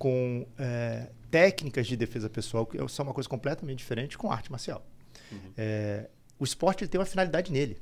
[0.02, 4.84] Com é, técnicas de defesa pessoal, que são uma coisa completamente diferente, com arte marcial.
[5.56, 6.10] É,
[6.40, 7.80] o esporte ele tem uma finalidade nele.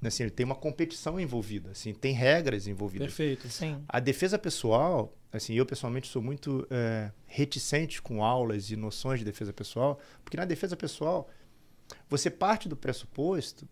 [0.00, 0.08] né?
[0.08, 3.08] Assim, ele tem uma competição envolvida, assim, tem regras envolvidas.
[3.08, 3.50] Perfeito.
[3.50, 3.84] Sim.
[3.86, 9.26] A defesa pessoal, assim, eu pessoalmente sou muito é, reticente com aulas e noções de
[9.26, 11.28] defesa pessoal, porque na defesa pessoal
[12.08, 13.68] você parte do pressuposto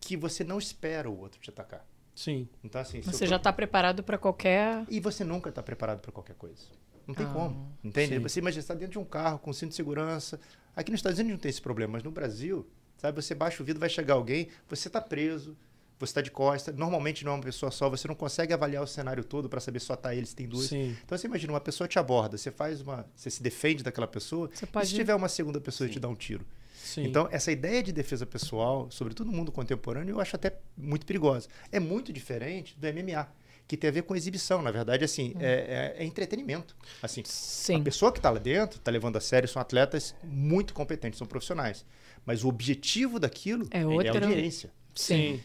[0.00, 1.86] que você não espera o outro te atacar.
[2.14, 2.48] Sim.
[2.64, 4.84] Então, assim, Você já está preparado para qualquer.
[4.88, 6.64] e você nunca está preparado para qualquer coisa.
[7.06, 7.72] Não tem Ah, como.
[7.82, 8.14] Entende?
[8.14, 8.18] sim.
[8.20, 10.38] Você imagina, você está dentro de um carro com cinto de segurança.
[10.76, 13.66] Aqui nos Estados Unidos não tem esse problema, mas no Brasil, sabe, você baixa o
[13.66, 15.56] vidro, vai chegar alguém, você está preso,
[15.98, 18.86] você está de costa, normalmente não é uma pessoa só, você não consegue avaliar o
[18.86, 20.66] cenário todo para saber só tá ele, se tem duas.
[20.66, 20.96] Sim.
[21.04, 23.04] Então você imagina, uma pessoa te aborda, você faz uma.
[23.14, 26.00] Você se defende daquela pessoa, Você e pode- se tiver uma segunda pessoa e te
[26.00, 26.46] dá um tiro.
[26.82, 27.04] Sim.
[27.04, 31.46] Então, essa ideia de defesa pessoal, sobretudo no mundo contemporâneo, eu acho até muito perigosa.
[31.70, 33.28] É muito diferente do MMA,
[33.70, 34.60] que tem a ver com exibição.
[34.60, 36.74] Na verdade, assim, é, é- é entretenimento.
[37.00, 37.76] Assim, Sim.
[37.76, 41.26] a pessoa que está lá dentro, está levando a sério, são atletas muito competentes, são
[41.26, 41.84] profissionais.
[42.26, 44.72] Mas o objetivo daquilo É é, outra- a audiência.
[44.94, 45.40] Sim.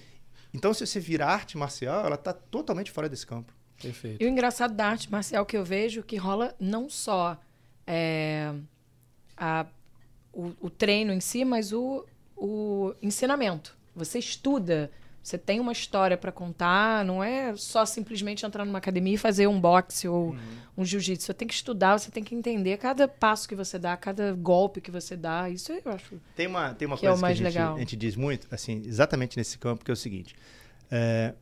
[0.52, 3.54] Então, se você virar arte marcial, ela está totalmente fora desse campo.
[3.80, 4.22] Perfeito.
[4.24, 7.40] E o engraçado da arte marcial que eu vejo que rola não só
[7.86, 8.52] é,
[9.38, 9.68] a-
[10.34, 12.04] o, o treino em si, mas o,
[12.36, 13.78] o ensinamento.
[13.96, 14.90] Você estuda,
[15.28, 19.48] você tem uma história para contar, não é só simplesmente entrar numa academia e fazer
[19.48, 20.38] um boxe ou Uhum.
[20.78, 21.26] um jiu-jitsu.
[21.26, 24.80] Você tem que estudar, você tem que entender cada passo que você dá, cada golpe
[24.80, 25.50] que você dá.
[25.50, 26.22] Isso eu acho.
[26.36, 27.76] Tem uma, tem uma Que é o coisa mais que a gente, legal.
[27.76, 30.36] a gente diz muito, assim, exatamente nesse campo, que é o seguinte.
[30.92, 31.34] é,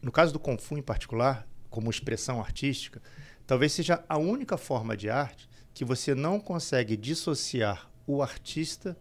[0.00, 3.02] no caso do Kung Fu em particular, como expressão artística,
[3.44, 8.96] talvez seja a única forma de arte que você não consegue dissociar o artista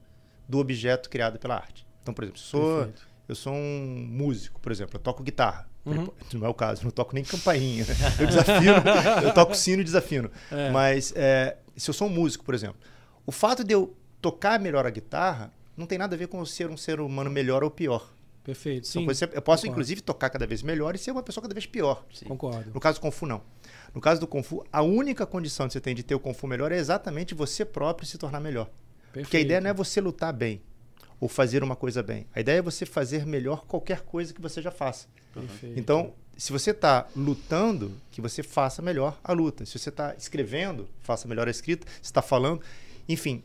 [0.50, 1.86] do objeto criado pela arte.
[2.02, 3.07] Então, por exemplo, sou, Perfeito.
[3.28, 5.68] Eu sou um músico, por exemplo, eu toco guitarra.
[5.86, 6.08] Uhum.
[6.34, 7.86] Não é o caso, não toco nem campainha.
[7.86, 7.94] né?
[8.20, 8.74] Eu desafino,
[9.24, 10.30] eu toco sino e desafino.
[10.52, 10.70] É.
[10.70, 12.76] Mas é, se eu sou um músico, por exemplo,
[13.26, 16.46] o fato de eu tocar melhor a guitarra não tem nada a ver com eu
[16.46, 18.12] ser um ser humano melhor ou pior.
[18.44, 18.86] Perfeito.
[18.86, 19.06] Sim.
[19.06, 19.68] coisas- eu posso, concordo.
[19.68, 22.06] inclusive, tocar cada vez melhor e ser uma pessoa cada vez pior.
[22.28, 22.70] Concordo.
[22.74, 23.42] No caso do Kung Fu, não.
[23.96, 26.34] No caso do Kung Fu, a única condição que você tem de ter o Kung
[26.34, 28.70] Fu melhor é exatamente você próprio se tornar melhor.
[29.14, 30.62] Porque a ideia não é você lutar bem
[31.20, 32.28] ou fazer uma coisa bem.
[32.34, 35.08] A ideia é você fazer melhor qualquer coisa que você já faça.
[35.34, 35.80] Perfeito.
[35.80, 39.66] Então, se você está lutando, que você faça melhor a luta.
[39.66, 41.88] Se você está escrevendo, faça melhor a escrita.
[42.02, 42.62] Se está falando,
[43.10, 43.44] enfim,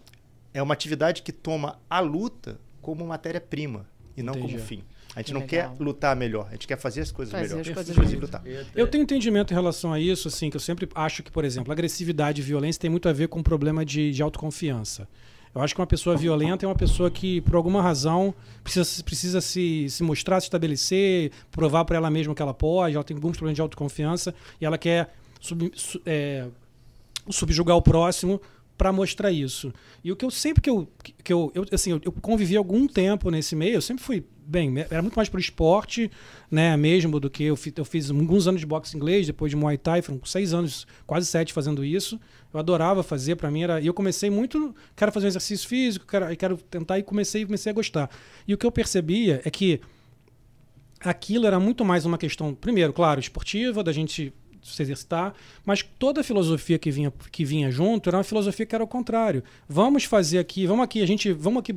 [0.53, 4.53] é uma atividade que toma a luta como matéria-prima e não Entendi.
[4.55, 4.85] como fim.
[5.15, 5.75] A gente Que não legal.
[5.77, 7.61] quer lutar melhor, a gente quer fazer as coisas Fazer melhor.
[7.61, 8.27] as coisas inclusive melhor.
[8.27, 8.71] lutar.
[8.75, 11.71] Eu tenho entendimento em relação a isso, assim, que eu sempre acho que, por exemplo,
[11.71, 15.07] agressividade e violência tem muito a ver com um problema de, de autoconfiança.
[15.55, 18.35] Eu acho que uma pessoa violenta é uma pessoa que, por alguma razão,
[18.65, 23.05] precisa, precisa se, se mostrar, se estabelecer, provar para ela mesma que ela pode, ela
[23.05, 26.47] tem alguns problemas de autoconfiança e ela quer sub, su- é,
[27.29, 28.41] subjugar o próximo
[28.77, 29.73] para mostrar isso.
[30.03, 30.89] E o que eu sempre que eu
[31.23, 34.73] que eu, eu assim, eu, eu convivi algum tempo nesse meio, eu sempre fui bem,
[34.91, 36.11] era muito mais pro esporte,
[36.51, 39.57] né, mesmo do que eu fiz, eu fiz alguns anos de boxe inglês, depois de
[39.57, 42.21] Muay Thai, foram seis anos, quase sete fazendo isso.
[42.53, 46.07] Eu adorava fazer, para mim era, e eu comecei muito, quero fazer um exercício físico,
[46.07, 48.11] quero, quero tentar e comecei, comecei a gostar.
[48.47, 49.81] E o que eu percebia é que
[51.01, 54.33] aquilo era muito mais uma questão, primeiro, claro, esportiva, da gente
[54.63, 58.75] se exercitar, mas toda a filosofia que vinha, que vinha junto era uma filosofia que
[58.75, 59.43] era o contrário.
[59.69, 61.75] Vamos fazer aqui, vamos aqui, a gente, vamos aqui,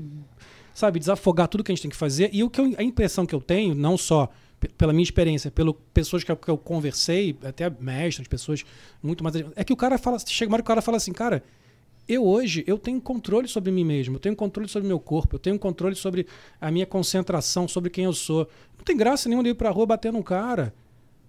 [0.74, 2.30] sabe, desafogar tudo que a gente tem que fazer.
[2.32, 4.30] E o que eu- a impressão que eu tenho, não só
[4.78, 8.63] pela minha experiência, pelo pessoas que eu, que eu conversei, até mestres, pessoas
[9.04, 11.12] muito mais, é que o cara fala, chega uma hora que o cara fala assim,
[11.12, 11.43] cara,
[12.08, 15.39] eu hoje eu tenho controle sobre mim mesmo, eu tenho controle sobre meu corpo, eu
[15.39, 16.28] tenho controle sobre
[16.62, 18.48] a minha concentração, sobre quem eu sou.
[18.78, 20.74] Não tem graça nenhuma de ir pra rua bater num cara.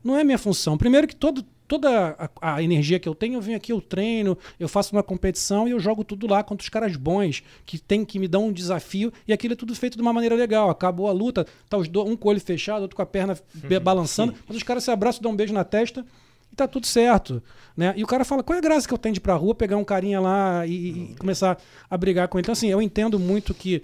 [0.06, 0.78] Não é minha função.
[0.78, 4.38] Primeiro que todo, toda a, a energia que eu tenho, eu venho aqui, eu treino,
[4.58, 8.04] eu faço uma competição e eu jogo tudo lá contra os caras bons, que tem
[8.04, 10.70] que me dão um desafio, e aquilo é tudo feito de uma maneira legal.
[10.70, 13.36] Acabou a luta, tá os do, um com o olho fechado, outro com a perna
[13.54, 16.06] be- balançando, mas os caras se abraçam, dão um beijo na testa
[16.52, 17.42] e tá tudo certo.
[17.76, 17.92] Né?
[17.96, 19.54] E o cara fala, qual é a graça que eu tenho de ir pra rua,
[19.54, 21.58] pegar um carinha lá e, e começar
[21.90, 22.44] a brigar com ele?
[22.44, 23.82] Então, assim, eu entendo muito que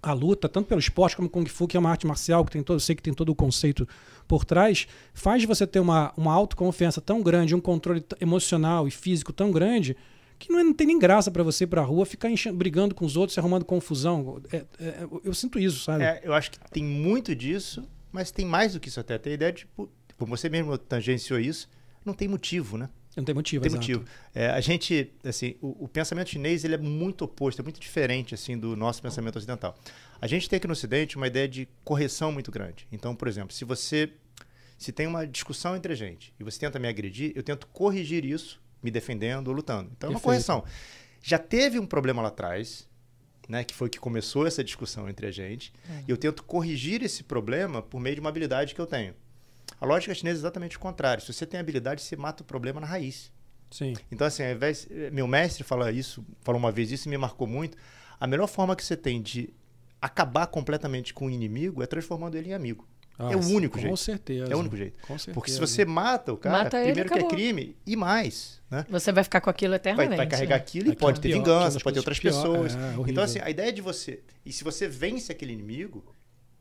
[0.00, 2.62] a luta, tanto pelo esporte como Kung Fu, que é uma arte marcial, que tem
[2.62, 3.86] todo, eu sei que tem todo o conceito
[4.28, 9.32] por trás, faz você ter uma, uma autoconfiança tão grande, um controle emocional e físico
[9.32, 9.96] tão grande,
[10.38, 13.04] que não, é- não tem nem graça pra você ir pra rua ficar brigando com
[13.04, 14.40] os outros, arrumando confusão.
[14.52, 16.04] É- é- eu- eu sinto isso, sabe?
[16.04, 19.18] É, eu acho que tem muito disso, mas tem mais do que isso até.
[19.18, 19.90] Tem a ideia de, tipo,
[20.26, 21.68] você mesmo tangenciou isso,
[22.04, 22.88] não tem motivo, né?
[23.16, 23.80] Não tem motivo, tem exato.
[23.82, 24.04] motivo.
[24.32, 28.32] É, a gente, assim, o, o pensamento chinês ele é muito oposto, é muito diferente
[28.32, 29.76] assim do nosso pensamento ocidental.
[30.20, 32.86] A gente tem aqui no Ocidente uma ideia de correção muito grande.
[32.90, 34.10] Então, por exemplo, se você
[34.76, 38.24] se tem uma discussão entre a gente e você tenta me agredir, eu tento corrigir
[38.24, 39.90] isso, me defendendo ou lutando.
[39.96, 40.64] Então, é uma correção.
[41.20, 42.88] Já teve um problema lá atrás,
[43.48, 45.72] né, que foi que começou essa discussão entre a gente,
[46.06, 49.14] e eu tento corrigir esse problema por meio de uma habilidade que eu tenho.
[49.80, 51.22] A lógica chinesa é exatamente o contrário.
[51.22, 53.32] Se você tem habilidade, você mata o problema na raiz.
[53.70, 53.94] Sim.
[54.10, 57.46] Então, assim, ao invés, meu mestre fala isso, falou uma vez isso e me marcou
[57.46, 57.76] muito.
[58.20, 59.50] A melhor forma que você tem de
[60.00, 62.86] acabar completamente com o inimigo é transformando ele em amigo.
[63.18, 63.96] Ah, é o único com jeito.
[63.96, 64.52] certeza.
[64.52, 64.96] É o único jeito.
[65.02, 65.34] Com certeza.
[65.34, 68.86] Porque se você mata o cara, Mata ele, primeiro que é crime e mais, né?
[68.88, 70.16] Você vai ficar com aquilo Vai, eternamente.
[70.16, 70.62] vai carregar né?
[70.62, 72.74] aquilo e pode é ter pior, vingança, aquelas pode ter outras pior, pessoas.
[72.76, 73.06] é, horrível.
[73.08, 74.20] então, assim, a ideia de você.
[74.46, 76.04] E se você vence aquele inimigo,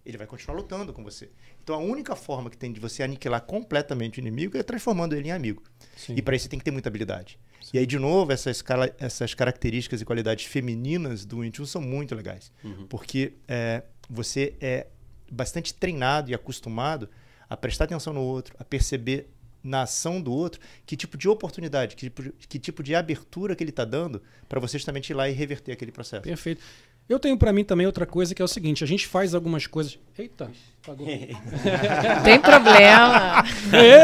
[0.03, 1.29] ele vai continuar lutando com você.
[1.61, 5.27] Então a única forma que tem de você aniquilar completamente o inimigo é transformando ele
[5.27, 5.61] em amigo.
[5.95, 6.15] Sim.
[6.15, 7.37] E para isso você tem que ter muita habilidade.
[7.73, 8.63] E aí, de novo, essas,
[8.97, 12.51] essas características e qualidades femininas do Chun são muito legais.
[12.87, 14.87] Porque é, você é
[15.31, 17.09] bastante treinado e acostumado
[17.49, 19.29] a prestar atenção no outro, a perceber
[19.63, 23.63] na ação do outro que tipo de oportunidade, que tipo, que tipo de abertura que
[23.63, 26.23] ele está dando para você justamente ir lá e reverter aquele processo.
[26.23, 26.61] Perfeito.
[27.09, 29.65] Eu tenho pra mim também outra coisa que é o seguinte: a gente faz algumas
[29.65, 29.97] coisas.
[30.17, 30.49] Eita,
[30.83, 31.05] apagou.
[32.23, 33.43] Tem problema.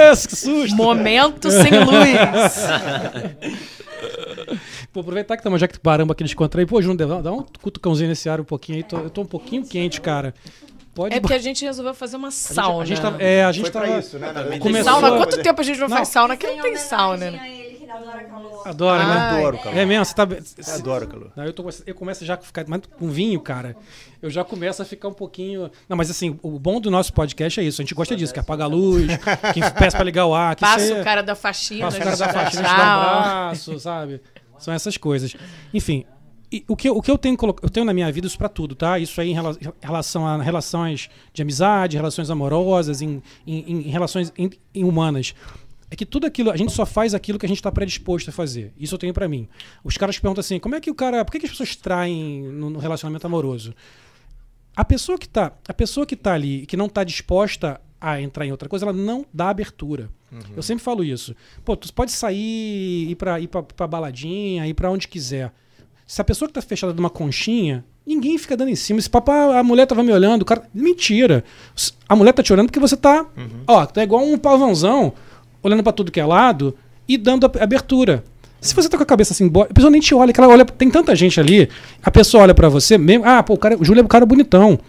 [0.09, 0.75] Esse, que susto!
[0.75, 2.65] Momento sem luz.
[4.91, 6.65] Pô, aproveitar que tá jaqueta baramba que eles encontrei.
[6.65, 8.83] Pô, Júnior, dá- dá um cutucãozinho nesse ar um pouquinho aí.
[8.83, 10.33] Tô- eu tô um pouquinho quente, cara.
[10.93, 12.83] Pode É porque a gente resolveu fazer uma a gente, sauna.
[12.83, 14.31] a gente tava, é, a gente Foi tava, isso, né?
[14.59, 15.97] Começou- Sauna, quanto tempo a gente não, Não.
[15.97, 16.35] faz sauna?
[16.35, 17.62] Aqui não em tem sauna, homenagem
[17.93, 18.67] a ele que adora calor.
[18.67, 19.11] adora, né?
[19.13, 19.37] Ai.
[19.39, 19.77] Adoro, calor.
[19.77, 20.23] É mesmo, você tá.
[20.23, 21.31] Eu adoro calor.
[21.35, 22.65] Não, eu, tô, eu começo já a ficar.
[22.67, 23.75] Mas com vinho, cara,
[24.21, 25.69] eu já começo a ficar um pouquinho.
[25.87, 27.81] Não, mas assim, o bom do nosso podcast é isso.
[27.81, 29.07] A gente gosta disso, que apaga a luz,
[29.53, 31.85] que peça pra ligar o ar, que Passa você- o cara da faxina.
[31.85, 34.21] Passa o cara da faxina, dá te dá um abraço, sabe?
[34.57, 35.35] São essas coisas.
[35.73, 36.05] Enfim,
[36.51, 38.37] e o, que, eu- o que eu tenho, colo- eu tenho na minha vida isso
[38.37, 38.99] pra tudo, tá?
[38.99, 43.89] Isso aí em rela- em relação a relações de amizade, relações amorosas, em, em- em
[43.89, 45.33] relações em- em humanas.
[45.93, 48.33] É que tudo aquilo, a gente só faz aquilo que a gente está predisposto a
[48.33, 48.73] fazer.
[48.79, 49.47] Isso eu tenho pra mim.
[49.83, 51.23] Os caras perguntam assim: como é que o cara.
[51.23, 53.75] Por que, que as pessoas traem no, no relacionamento amoroso?
[54.75, 58.43] A pessoa que tá, a pessoa que tá ali, que não tá disposta a entrar
[58.43, 60.09] em outra coisa, ela não dá abertura.
[60.57, 61.35] Eu sempre falo isso.
[61.63, 65.53] Pô, tu pode sair, ir pra, ir pra, pra baladinha, ir pra onde quiser.
[66.07, 68.97] Se a pessoa que tá fechada numa conchinha, ninguém fica dando em cima.
[68.97, 70.67] Esse papo, ah, a mulher tava me olhando, o cara.
[70.73, 71.43] Mentira.
[72.09, 73.27] A mulher tá te olhando porque você tá.
[73.67, 75.13] Ó, tá igual um pavãozão,
[75.63, 76.75] olhando pra tudo que é lado
[77.07, 78.23] e dando abertura.
[78.61, 80.63] Se você tá com a cabeça assim, a pessoa nem te olha, que ela olha.
[80.63, 81.67] Tem tanta gente ali,
[82.01, 83.25] a pessoa olha pra você mesmo.
[83.25, 84.79] Ah, pô, o, cara, o Júlio é um cara bonitão.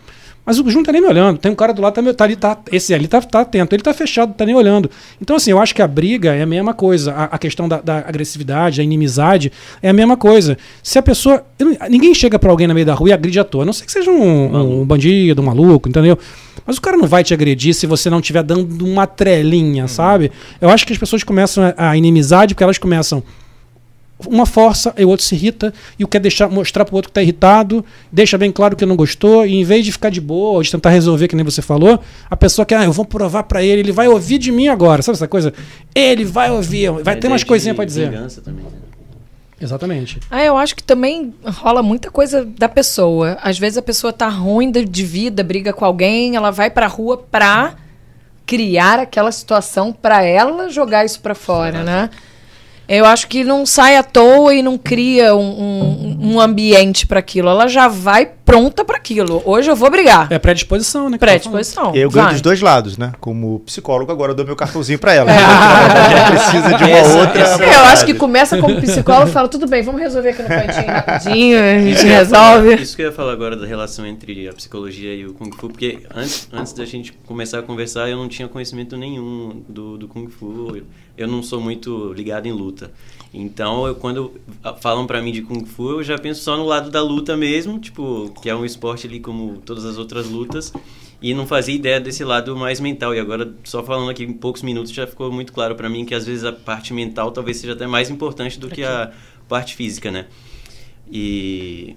[0.47, 1.39] Mas o não tá nem me olhando.
[1.39, 2.59] Tem um cara do lado, tá, tá ali, tá.
[2.71, 3.75] Esse ali tá, tá atento.
[3.75, 4.91] Ele tá fechado, tá nem olhando.
[5.21, 7.13] Então, assim, eu acho que a briga é a mesma coisa.
[7.13, 9.51] A, a questão da, da agressividade, a inimizade,
[9.83, 10.59] é a mesma coisa.
[10.83, 11.45] Se a pessoa.
[11.59, 13.63] não- ninguém chega pra alguém na meio da rua e agride à toa.
[13.63, 16.19] A não sei que seja um, um bandido, um maluco, entendeu?
[16.67, 20.31] Mas o cara não vai te agredir se você não estiver dando uma trelinha, sabe?
[20.61, 23.23] Eu acho que as pessoas começam a, a inimizade porque elas começam
[24.27, 27.15] uma força, e o outro se irrita, e o quer deixar, mostrar pro outro que
[27.15, 30.63] tá irritado, deixa bem claro que não gostou, e em vez de ficar de boa,
[30.63, 33.63] de tentar resolver, que nem você falou, a pessoa quer, ah, eu vou provar pra
[33.63, 35.53] ele, ele vai ouvir de mim agora, sabe essa coisa?
[35.95, 38.11] Ele vai ouvir, vai A ter umas coisinhas pra dizer.
[38.45, 38.71] também, né?
[39.61, 40.19] Exatamente.
[40.31, 43.39] Ah, eu acho que também rola muita coisa da pessoa.
[43.41, 46.87] Às vezes a pessoa tá ruim de de vida, briga com alguém, ela vai pra
[46.87, 47.75] rua pra
[48.45, 52.11] criar aquela situação pra ela jogar isso pra fora, né?
[52.89, 57.19] Eu acho que não sai à toa e não cria um, um- um ambiente pra
[57.21, 57.49] aquilo.
[57.49, 59.43] Ela já vai pronta pra aquilo.
[59.45, 60.29] Hoje eu vou brigar.
[60.31, 61.19] É predisposição, né?
[61.19, 61.21] falando.
[61.21, 61.87] Predisposição.
[61.95, 62.33] Eu ganho vai.
[62.35, 63.13] dos dois lados, né?
[63.21, 65.31] Como psicólogo, agora eu dou meu cartãozinho pra ela.
[65.31, 67.41] Ela precisa de uma Essa- outra.
[67.43, 70.49] essa- Eu acho que começa como psicólogo e fala, tudo bem, vamos resolver aqui no
[70.49, 72.83] cantinho rapidinho, a gente ia falar- resolve.
[72.83, 75.69] Isso que eu ia falar agora da relação entre a psicologia e o Kung Fu,
[75.69, 80.07] porque antes, antes da gente começar a conversar, eu não tinha conhecimento nenhum do, do
[80.09, 80.77] Kung Fu.
[80.77, 80.83] Eu,
[81.17, 82.91] eu não sou muito ligado em luta.
[83.37, 84.41] Então, eu, quando
[84.81, 87.81] falam pra mim de Kung Fu, eu já penso só no lado da luta mesmo,
[87.81, 90.73] tipo, que é um esporte ali como todas as outras lutas.
[91.21, 93.13] E não fazia ideia desse lado mais mental.
[93.13, 96.15] E agora, só falando aqui em poucos minutos, já ficou muito claro pra mim que
[96.15, 99.11] às vezes a parte mental talvez seja até mais importante do que a
[99.49, 100.27] parte física, né?
[101.11, 101.97] E,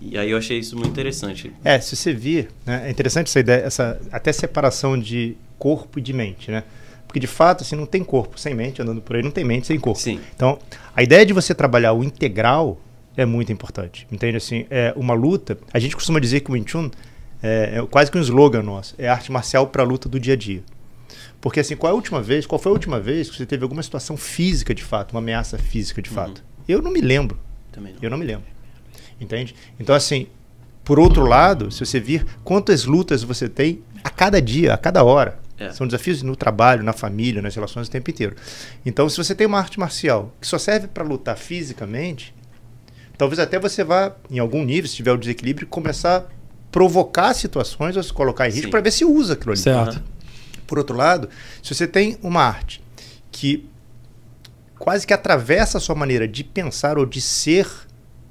[0.00, 1.52] e aí eu achei isso muito interessante.
[1.62, 6.02] É, se você vir, né, é interessante essa ideia, essa até separação de corpo e
[6.02, 6.64] de mente, né?
[7.12, 9.66] Porque de fato, assim, não tem corpo sem mente, andando por aí, não tem mente
[9.66, 10.00] sem corpo.
[10.00, 10.18] Sim.
[10.34, 10.58] Então,
[10.96, 12.80] a ideia de você trabalhar o integral
[13.14, 14.06] é muito importante.
[14.10, 14.38] Entende?
[14.38, 15.58] Assim, é uma luta.
[15.74, 16.90] A gente costuma dizer que o Wing Chun
[17.42, 18.94] é, é quase que um slogan nosso.
[18.96, 20.62] É arte marcial para a luta do dia a dia.
[21.38, 22.46] Porque assim, qual é a última vez?
[22.46, 25.58] Qual foi a última vez que você teve alguma situação física de fato, uma ameaça
[25.58, 26.42] física de fato?
[26.66, 27.38] Eu não me lembro.
[27.70, 27.98] Também não.
[28.00, 28.46] Eu não me lembro.
[29.20, 29.54] Entende?
[29.78, 30.28] Então, assim,
[30.82, 35.04] por outro lado, se você vir quantas lutas você tem a cada dia, a cada
[35.04, 35.41] hora.
[35.62, 35.72] É.
[35.72, 38.36] São desafios no trabalho, na família, nas relações o tempo inteiro.
[38.84, 42.34] Então, se você tem uma arte marcial que só serve para lutar fisicamente,
[43.16, 46.24] talvez até você vá, em algum nível, se tiver o desequilíbrio, começar a
[46.70, 49.60] provocar situações ou se colocar em risco para ver se usa aquilo ali.
[49.60, 50.02] Certo.
[50.66, 51.28] Por outro lado,
[51.62, 52.82] se você tem uma arte
[53.30, 53.68] que
[54.78, 57.68] quase que atravessa a sua maneira de pensar ou de ser,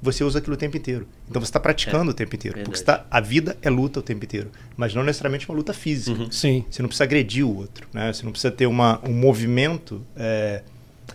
[0.02, 1.06] você usa aquilo o tempo inteiro.
[1.30, 2.58] Então você está praticando o tempo inteiro.
[2.58, 2.98] Porque verdade.
[2.98, 4.50] você tá, a vida é luta o tempo inteiro.
[4.76, 6.20] Mas não necessariamente uma luta física.
[6.20, 6.30] Uhum.
[6.30, 6.64] Sim.
[6.68, 7.86] Você não precisa agredir o outro.
[7.92, 8.12] Né?
[8.12, 10.62] Você não precisa ter uma, um movimento é,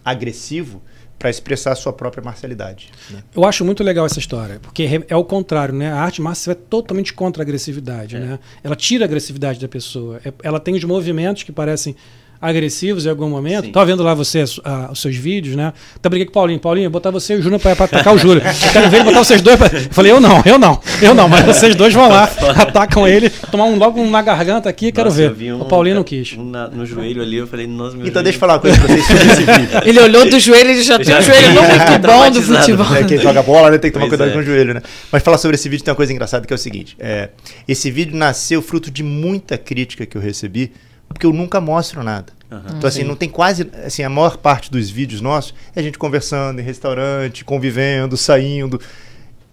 [0.05, 0.81] agressivo
[1.19, 2.91] para expressar a sua própria marcialidade.
[3.09, 3.23] Né?
[3.35, 5.91] Eu acho muito legal essa história, porque é o contrário, né?
[5.91, 8.19] A arte marcial é totalmente contra a agressividade, É.
[8.19, 8.39] né?
[8.63, 10.21] Ela tira a agressividade da pessoa.
[10.23, 11.95] É- ela tem os movimentos que parecem
[12.41, 13.65] agressivos em algum momento.
[13.65, 13.71] Sim.
[13.71, 15.73] Tava vendo lá você, os seus vídeos, né?
[15.95, 16.59] Até briguei com o Paulinho.
[16.59, 18.41] Paulinho, botar você e o Júnior pra, pra atacar o Júlio.
[18.43, 19.67] Eu quero ver ele botar vocês dois pra...
[19.67, 21.27] Eu falei, eu não, eu não, eu não.
[21.27, 22.23] Mas vocês dois vão lá,
[22.57, 25.53] atacam ele, tomar um logo um na garganta aqui, quero Nossa, ver.
[25.53, 26.33] um- o Paulinho não quis.
[26.38, 28.23] Um na- no joelho ali, eu falei, nossa, meu Então joelho.
[28.23, 29.79] deixa eu falar uma coisa pra vocês sobre esse vídeo.
[29.85, 32.41] Ele olhou do joelho, ele já tem Já o joelho vi, não muito bom do
[32.41, 32.95] futebol.
[32.95, 34.33] É, quem joga bola né, tem que tomar Pois cuidado é.
[34.33, 34.81] com o joelho, né?
[35.11, 37.29] Mas falar sobre esse vídeo tem uma coisa engraçada que é o seguinte: é,
[37.67, 40.71] esse vídeo nasceu fruto de muita crítica que eu recebi,
[41.08, 42.34] porque eu nunca mostro nada.
[42.51, 42.64] Aham.
[42.78, 43.08] Então, assim, Sim.
[43.08, 43.70] não tem quase.
[43.86, 48.80] Assim, a maior parte dos vídeos nossos é a gente conversando em restaurante, convivendo, saindo.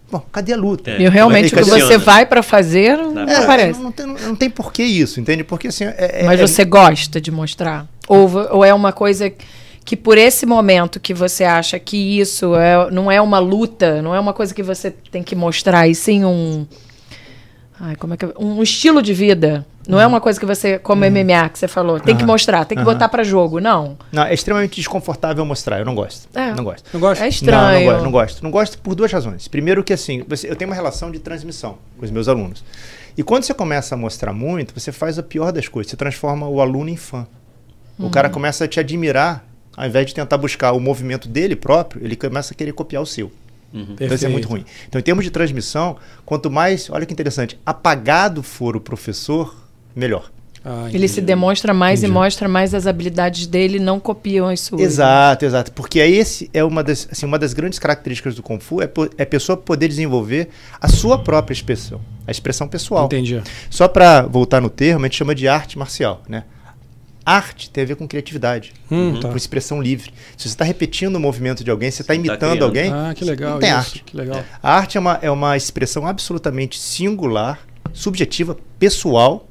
[0.09, 0.91] Bom, cadê a luta?
[0.91, 1.01] É.
[1.01, 3.79] E realmente, o que você vai pra fazer, não Não É, aparece.
[3.81, 5.43] Não, tem, não tem por que isso, entende?
[5.43, 5.85] Porque assim.
[5.85, 7.87] É, é- Mas é- você gosta de mostrar?
[8.07, 9.31] Ou, ou é uma coisa
[9.83, 14.15] que por esse momento que você acha que isso é, não é uma luta, não
[14.15, 16.65] é uma coisa que você tem que mostrar, e sim um.
[17.79, 18.29] Ai, como é que é?
[18.39, 19.65] Um estilo de vida.
[19.87, 22.31] Não é uma coisa que você, como MMA que você falou, tem que Aham.
[22.31, 22.93] mostrar, tem que Aham.
[22.93, 23.59] botar pra jogo.
[23.59, 23.97] Não.
[24.11, 25.79] Não, é extremamente desconfortável mostrar.
[25.79, 26.27] Eu não gosto.
[26.33, 26.53] É.
[26.53, 26.89] Não gosto.
[26.93, 27.21] Não gosta?
[27.23, 27.85] É Não, estranho.
[27.85, 28.43] não gosto, não gosto.
[28.43, 29.47] Não gosto por duas razões.
[29.47, 32.63] Primeiro que assim, você- eu tenho uma relação de transmissão com os meus alunos.
[33.17, 35.91] E quando você começa a mostrar muito, você faz a pior das coisas.
[35.91, 37.27] Você transforma o aluno em fã.
[37.99, 39.45] O cara começa a te admirar,
[39.77, 43.05] ao invés de tentar buscar o movimento dele próprio, ele começa a querer copiar o
[43.05, 43.31] seu.
[43.75, 43.87] Uhum.
[43.99, 44.63] Então isso é muito ruim.
[44.87, 49.53] Então, em termos de transmissão, quanto mais, olha que interessante, apagado for o professor,
[49.93, 50.31] melhor.
[50.67, 52.11] Ah, Ele se demonstra mais Entendi.
[52.11, 54.81] e mostra mais as habilidades dele, não copiam as suas.
[54.81, 55.71] Exato, exato.
[55.71, 58.89] Porque é esse é uma das, assim, uma das grandes características do Kung Fu é,
[59.15, 60.49] é a pessoa poder desenvolver
[60.81, 63.05] a sua própria expressão, a expressão pessoal.
[63.05, 63.43] Entendi.
[63.69, 66.45] Só para voltar no termo, a gente chama de arte marcial, né?
[67.25, 69.29] Arte tem a ver com criatividade, Hum, tá.
[69.29, 70.11] com expressão livre.
[70.37, 72.63] Se você está repetindo o movimento de alguém, você está tá imitando criando.
[72.63, 73.51] alguém, Ah, que legal.
[73.53, 74.03] não tem isso, arte.
[74.05, 74.43] Que legal.
[74.61, 77.59] A arte é uma, é uma expressão absolutamente singular,
[77.93, 79.47] subjetiva, pessoal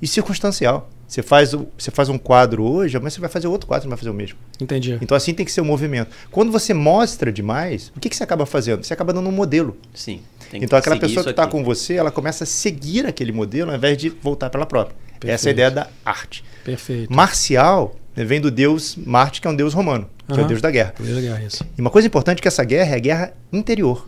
[0.00, 0.88] e circunstancial.
[1.06, 3.86] Você faz, o- você faz um quadro hoje, mas você vai fazer outro quadro, você
[3.86, 4.38] não vai fazer o mesmo.
[4.58, 4.98] Entendi.
[5.02, 6.10] Então assim tem que ser o movimento.
[6.30, 8.82] Quando você mostra demais, o que, que você acaba fazendo?
[8.82, 9.76] Você acaba dando um modelo.
[9.92, 10.22] Sim.
[10.52, 13.76] Tem Então aquela pessoa que está com você, ela começa a seguir aquele modelo ao
[13.76, 14.94] invés de voltar pela própria.
[15.24, 15.54] Essa é a Perfeito.
[15.54, 16.44] ideia da arte.
[16.62, 17.12] Perfeito.
[17.12, 20.60] Marcial né, vem do deus Marte, que é um deus romano, que é o deus
[20.60, 20.92] da guerra.
[20.96, 21.64] Foi legal isso.
[21.76, 24.06] E uma coisa importante é que essa guerra é a guerra interior.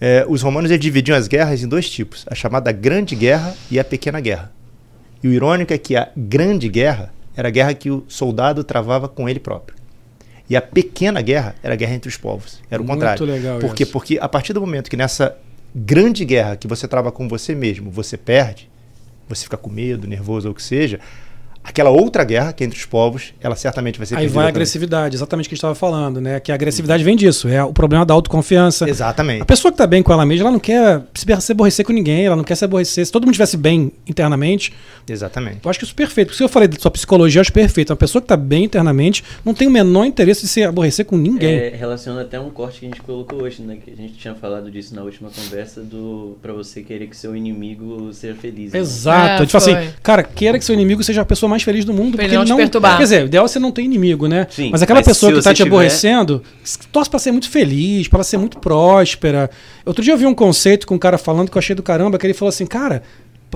[0.00, 3.84] É, os romanos dividiam as guerras em dois tipos, a chamada Grande Guerra e a
[3.84, 4.50] Pequena Guerra.
[5.22, 9.08] E o irônico é que a Grande Guerra era a guerra que o soldado travava
[9.08, 9.76] com ele próprio.
[10.48, 12.60] E a Pequena Guerra era a guerra entre os povos.
[12.70, 13.24] Era o Muito contrário.
[13.26, 13.84] legal Por quê?
[13.84, 13.92] isso.
[13.92, 15.36] Porque a partir do momento que nessa
[15.74, 18.70] grande guerra que você trava com você mesmo, você perde,
[19.28, 21.00] você fica com medo, nervoso ou o que seja,
[21.62, 24.32] aquela outra guerra que é entre os povos, ela certamente vai ser Aí vai a
[24.32, 24.48] também.
[24.48, 26.40] agressividade, exatamente o que a gente estava falando, né?
[26.40, 28.88] Que a agressividade vem disso, é o problema da autoconfiança.
[28.88, 29.42] Exatamente.
[29.42, 32.24] A pessoa que tá bem com ela mesma, ela não quer se aborrecer com ninguém,
[32.26, 33.04] ela não quer se aborrecer.
[33.04, 34.72] Se todo mundo estivesse bem internamente,
[35.08, 35.58] Exatamente.
[35.62, 36.28] eu acho que isso é perfeito.
[36.28, 37.90] Porque se eu falei da sua psicologia, eu acho perfeito.
[37.90, 41.16] Uma pessoa que tá bem internamente não tem o menor interesse de se aborrecer com
[41.16, 41.54] ninguém.
[41.54, 43.78] É, relaciona até um corte que a gente colocou hoje, né?
[43.84, 47.34] Que a gente tinha falado disso na última conversa do para você querer que seu
[47.36, 48.72] inimigo seja feliz.
[48.72, 48.78] né?
[48.78, 49.28] Exato.
[49.28, 49.74] É, a gente fala foi.
[49.74, 52.16] assim, cara, queira que seu inimigo seja a pessoa mais feliz do mundo.
[52.16, 52.96] Pra porque ele não te perturbar.
[52.96, 54.46] Quer dizer, o ideal é você não ter inimigo, né?
[54.50, 56.42] Sim, mas aquela mas pessoa que tá você te tiver- aborrecendo,
[56.92, 59.50] torce pra ser muito feliz, pra ela ser muito próspera.
[59.84, 62.18] Outro dia eu vi um conceito com um cara falando que eu achei do caramba,
[62.18, 63.02] que ele falou assim, cara,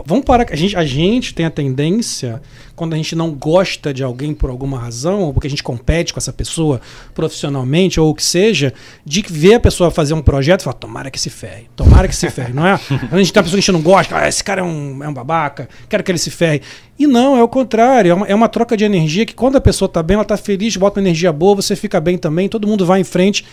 [0.04, 0.46] vamos parar.
[0.50, 2.42] A gente, a gente tem a tendência,
[2.74, 6.12] quando a gente não gosta de alguém por alguma razão, ou porque a gente compete
[6.12, 6.80] com essa pessoa
[7.14, 8.72] profissionalmente, ou o que seja,
[9.04, 12.16] de ver a pessoa fazer um projeto e falar, tomara que se ferre, tomara que
[12.16, 12.72] se ferre, não é?
[13.10, 15.02] A gente tem uma pessoa que a gente não gosta, ah, esse cara é um,
[15.02, 16.62] é um babaca, quero que ele se ferre.
[16.98, 19.60] E não, é o contrário, é uma, é uma troca de energia que quando a
[19.60, 22.66] pessoa tá bem, ela tá feliz, bota uma energia boa, você fica bem também, todo
[22.66, 23.44] mundo vai em frente.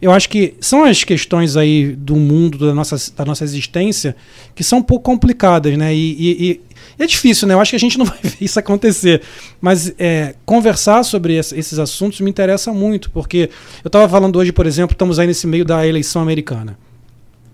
[0.00, 4.16] Eu acho que são as questões aí do mundo, da nossa, da nossa existência,
[4.54, 5.94] que são um pouco complicadas, né?
[5.94, 6.60] E, e-
[6.98, 7.52] e é difícil, né?
[7.54, 9.20] Eu acho que a gente não vai ver isso acontecer.
[9.60, 13.50] Mas é, conversar sobre esse- esses assuntos me interessa muito, porque
[13.84, 16.78] eu estava falando hoje, por exemplo, estamos aí nesse meio da eleição americana.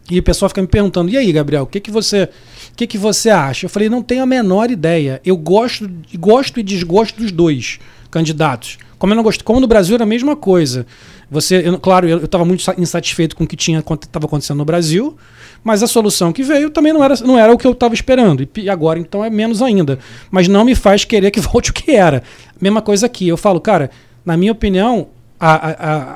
[0.08, 2.28] E o pessoal fica me perguntando: e aí, Gabriel, o que, que você.
[2.72, 3.66] O que, que você acha?
[3.66, 5.20] Eu falei, não tenho a menor ideia.
[5.24, 8.78] Eu gosto, gosto e desgosto dos dois candidatos.
[8.98, 10.86] Como eu não gosto, como no Brasil era a mesma coisa.
[11.30, 14.64] Você, eu- claro, eu estava muito sa- insatisfeito com o que tinha estava acontecendo no
[14.64, 15.16] Brasil,
[15.62, 18.48] mas a solução que veio também não era, não era o que eu estava esperando.
[18.56, 19.98] E agora então é menos ainda.
[20.30, 22.22] Mas não me faz querer que volte o que era.
[22.60, 23.28] Mesma coisa aqui.
[23.28, 23.90] Eu falo, cara,
[24.24, 25.70] na minha opinião, a, a,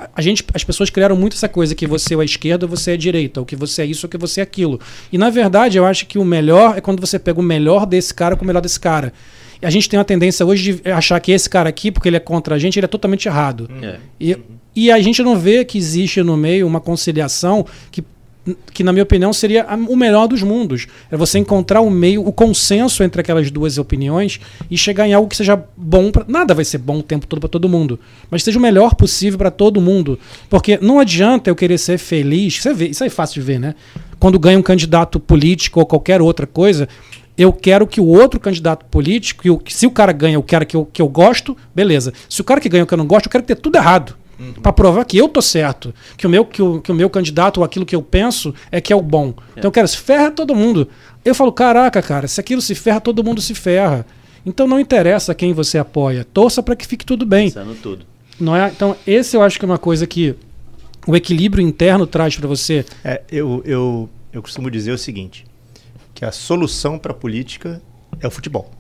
[0.04, 2.96] a, a gente, as pessoas criaram muito essa coisa que você é esquerda, você é
[2.96, 4.80] direita, ou que você é isso, ou que você é aquilo.
[5.12, 8.14] E na verdade, eu acho que o melhor é quando você pega o melhor desse
[8.14, 9.12] cara com o melhor desse cara.
[9.62, 12.16] E a gente tem uma tendência hoje de achar que esse cara aqui, porque ele
[12.16, 13.68] é contra a gente, ele é totalmente errado.
[13.82, 13.96] É.
[14.18, 14.36] E,
[14.74, 18.02] e a gente não vê que existe no meio uma conciliação que,
[18.72, 20.86] que na minha opinião, seria o melhor dos mundos.
[21.10, 24.40] É você encontrar o meio, o consenso entre aquelas duas opiniões
[24.70, 27.40] e chegar em algo que seja bom para Nada vai ser bom o tempo todo
[27.40, 27.98] para todo mundo,
[28.30, 30.18] mas seja o melhor possível para todo mundo.
[30.48, 32.62] Porque não adianta eu querer ser feliz.
[32.62, 33.74] Você vê, isso aí é fácil de ver, né?
[34.18, 36.88] Quando ganha um candidato político ou qualquer outra coisa,
[37.40, 40.42] eu quero que o outro candidato político, que o- que se o cara ganha o
[40.42, 42.12] cara que eu, que eu gosto, beleza.
[42.28, 44.16] Se o cara que ganha o que eu não gosto, eu quero ter tudo errado.
[44.62, 45.92] Pra provar que eu tô certo.
[46.16, 48.80] Que o, meu, que, o, que o meu candidato ou aquilo que eu penso é
[48.80, 49.34] que é o bom.
[49.52, 50.88] Então eu quero, se ferra todo mundo.
[51.22, 54.06] Eu falo, caraca, cara, se aquilo se ferra, todo mundo se ferra.
[54.46, 56.24] Então não interessa quem você apoia.
[56.32, 57.50] Torça para que fique tudo bem.
[57.50, 58.06] Pensando tudo.
[58.40, 58.68] Não é?
[58.74, 60.34] Então, esse eu acho que é uma coisa que
[61.06, 62.86] o equilíbrio interno traz para você.
[63.04, 65.44] É, eu, eu, eu costumo dizer o seguinte:
[66.20, 67.80] que a solução para a política
[68.20, 68.70] é o futebol.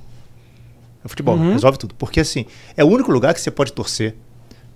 [1.02, 1.54] É o futebol, Uhum.
[1.54, 1.94] resolve tudo.
[1.94, 2.44] Porque assim,
[2.76, 4.14] é o único lugar que você pode torcer.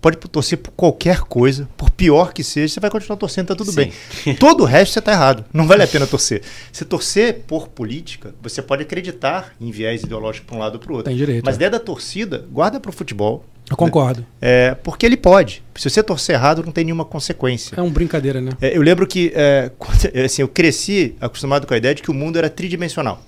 [0.00, 3.70] Pode torcer por qualquer coisa, por pior que seja, você vai continuar torcendo, tá tudo
[3.70, 3.92] Sim.
[4.24, 4.34] bem.
[4.40, 5.44] Todo o resto você tá errado.
[5.52, 6.40] Não vale a pena torcer.
[6.72, 10.90] Se torcer por política, você pode acreditar em viés ideológico para um lado ou para
[10.90, 11.10] o outro.
[11.10, 11.44] Tem direito.
[11.44, 11.58] Mas é.
[11.58, 13.44] dentro da torcida, guarda para o futebol.
[13.70, 14.24] Eu concordo.
[14.42, 15.62] É, porque ele pode.
[15.74, 17.74] Se você torcer errado, não tem nenhuma consequência.
[17.76, 18.52] É uma brincadeira, né?
[18.60, 22.10] É, eu lembro que é, quando- assim, eu cresci acostumado com a ideia de que
[22.10, 23.22] o mundo era tridimensional.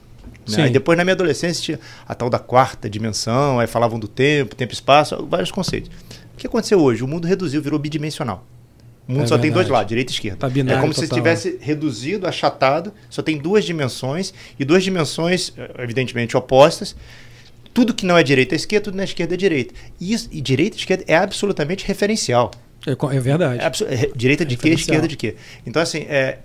[0.48, 0.64] Né?
[0.64, 4.54] Aí depois, na minha adolescência, tinha a tal da quarta dimensão, aí falavam do tempo,
[4.54, 5.90] tempo e espaço, vários conceitos.
[6.34, 7.02] O que aconteceu hoje?
[7.02, 8.46] O mundo reduziu, virou bidimensional.
[9.08, 9.72] O mundo É só tem dois verdade.
[9.72, 10.36] lados, direita e esquerda.
[10.38, 11.16] Tá binário é como se total.
[11.18, 16.94] tivesse reduzido, achatado, só tem duas dimensões, e duas dimensões, eh, evidentemente, opostas.
[17.76, 19.74] Tudo que não é direita é esquerda, tudo na esquerda é direita.
[20.00, 22.50] E, isso- e direita e esquerda é absolutamente referencial.
[22.86, 23.60] É, é verdade.
[23.60, 25.36] É é, direita de quê, esquerda de quê?
[25.66, 26.38] Então, assim, é,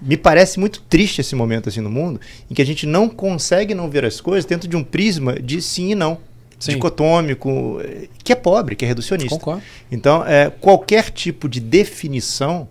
[0.00, 3.74] me parece muito triste esse momento assim no mundo em que a gente não consegue
[3.74, 6.18] não ver as coisas dentro de um prisma de sim e não.
[6.58, 6.72] Sim.
[6.72, 9.28] Dicotômico, eh, que é pobre, que é reducionista.
[9.36, 9.62] Concordo.
[9.92, 12.68] Então, é, qualquer tipo de definição,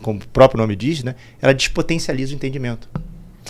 [0.00, 2.88] como o próprio nome diz, né, ela despotencializa o entendimento.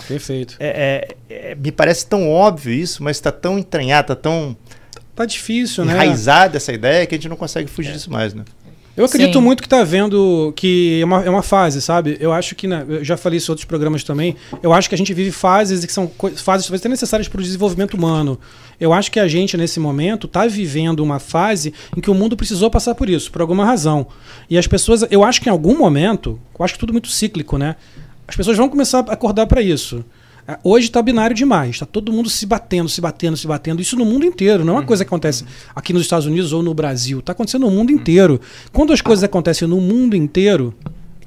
[0.07, 0.55] Perfeito.
[0.59, 4.55] É, é- é- me parece tão óbvio isso, mas está tão entranhado, está tão
[5.15, 5.93] Tá difícil, né?
[5.93, 8.43] enraizada essa ideia que a gente não consegue fugir disso mais, né?
[8.95, 9.43] Eu acredito Sim.
[9.45, 12.17] muito que tá vendo que é uma, é uma fase, sabe?
[12.19, 14.95] Eu acho que, né, eu já falei isso em outros programas também, eu acho que
[14.95, 18.37] a gente vive fases que são fases talvez até necessárias para o desenvolvimento humano.
[18.79, 22.35] Eu acho que a gente, nesse momento, tá vivendo uma fase em que o mundo
[22.35, 24.07] precisou passar por isso, por alguma razão.
[24.49, 27.57] E as pessoas, eu acho que em algum momento, eu acho que tudo muito cíclico,
[27.57, 27.77] né?
[28.27, 30.03] As pessoas vão começar a acordar para isso.
[30.47, 33.81] Ah, Hoje está binário demais, está todo mundo se batendo, se batendo, se batendo.
[33.81, 35.45] Isso no mundo inteiro, não é uma coisa que acontece
[35.75, 37.19] aqui nos Estados Unidos ou no Brasil.
[37.19, 38.39] Está acontecendo no mundo inteiro.
[38.71, 40.73] Quando as coisas acontecem no mundo inteiro,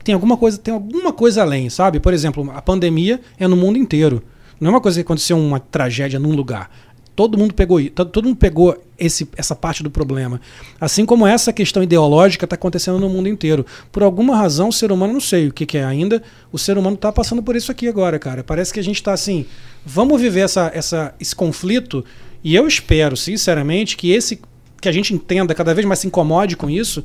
[0.02, 2.00] tem alguma coisa, tem alguma coisa além, sabe?
[2.00, 4.22] Por exemplo, a pandemia é no mundo inteiro.
[4.60, 6.70] Não é uma coisa que aconteceu uma tragédia num lugar.
[7.16, 10.40] Todo mundo pegou, todo mundo pegou esse, essa parte do problema.
[10.80, 13.64] Assim como essa questão ideológica está acontecendo no mundo inteiro.
[13.92, 16.76] Por alguma razão, o ser humano, não sei o que, que é ainda, o ser
[16.76, 18.42] humano está passando por isso aqui agora, cara.
[18.42, 19.46] Parece que a gente está assim,
[19.86, 22.04] vamos viver essa, essa, esse conflito
[22.42, 24.40] e eu espero, sinceramente, que esse
[24.80, 27.02] que a gente entenda, cada vez mais se incomode com isso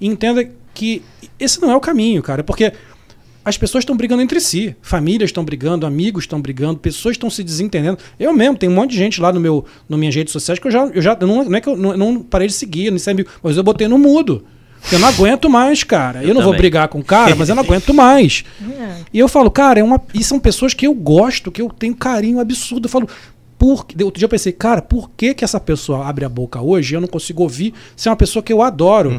[0.00, 1.02] e entenda que
[1.38, 2.42] esse não é o caminho, cara.
[2.42, 2.72] Porque
[3.44, 4.76] as pessoas estão brigando entre si.
[4.82, 7.98] Famílias estão brigando, amigos estão brigando, pessoas estão se desentendendo.
[8.18, 10.66] Eu mesmo, tem um monte de gente lá no meu, nas minhas redes sociais que
[10.66, 10.86] eu já.
[10.86, 13.56] Eu já não, não é que eu não, não parei de seguir, nem sei, mas
[13.56, 14.44] eu botei no mudo.
[14.80, 16.22] Porque eu não aguento mais, cara.
[16.22, 16.60] Eu, Eu não vou também.
[16.62, 18.44] brigar com o cara, mas eu não aguento mais.
[18.80, 18.96] É.
[19.12, 20.00] E eu falo, cara, é uma.
[20.14, 22.86] E são pessoas que eu gosto, que eu tenho carinho absurdo.
[22.86, 23.06] Eu falo,
[23.60, 26.62] por que- Outro dia eu pensei, cara, por que, que essa pessoa abre a boca
[26.62, 29.10] hoje e eu não consigo ouvir se é uma pessoa que eu adoro?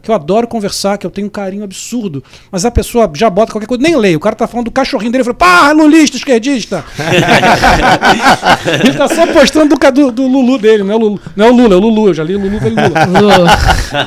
[0.00, 2.22] Que eu adoro conversar, que eu tenho um carinho absurdo.
[2.52, 4.16] Mas a pessoa já bota qualquer coisa, nem leio.
[4.16, 6.84] O cara tá falando do cachorrinho dele e fala, pá, lulista, esquerdista.
[8.84, 11.50] Ele tá só postando do, do, do Lulu dele, não é o Lulu, não é
[11.50, 12.08] o Lula, é o Lulu.
[12.08, 13.50] Eu já li o Lulu, eu li o Lula.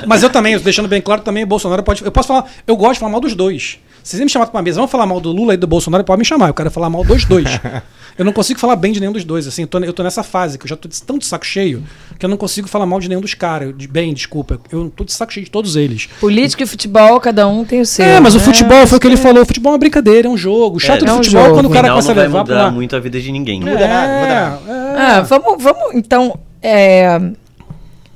[0.08, 2.04] Mas eu também, deixando bem claro, também Bolsonaro pode.
[2.04, 3.78] Eu posso falar, eu gosto de falar mal dos dois.
[4.04, 6.04] Se vocês me chamarem pra uma mesa, vamos falar mal do Lula e do Bolsonaro,
[6.04, 6.48] pode me chamar.
[6.48, 7.48] Eu quero falar mal dos dois.
[8.18, 9.46] eu não consigo falar bem de nenhum dos dois.
[9.48, 11.46] Assim, eu tô, eu tô nessa fase que eu já tô de- tão de saco
[11.46, 11.84] cheio
[12.18, 13.78] que eu não consigo falar mal de nenhum dos caras.
[13.78, 14.60] De bem, desculpa.
[14.72, 16.08] Eu tô de saco cheio de todos eles.
[16.20, 18.04] Política e futebol, cada um tem o seu.
[18.04, 18.44] é, mas o né?
[18.44, 19.44] futebol foi o que ele falou.
[19.44, 20.78] O futebol é uma brincadeira, é um jogo.
[20.78, 21.58] O chato É, do é um futebol é jogo.
[21.58, 22.72] quando o cara final começa a não vai levar pra mudar uma...
[22.72, 23.60] muito a vida de ninguém.
[23.60, 25.00] Não muda nada, não muda nada.
[25.00, 27.20] É, Ah, vamos, vamos então é,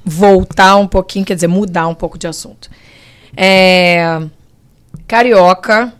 [0.04, 2.70] voltar um pouquinho, quer dizer, mudar um pouco de assunto.
[3.38, 4.20] É,
[5.08, 5.94] carioca.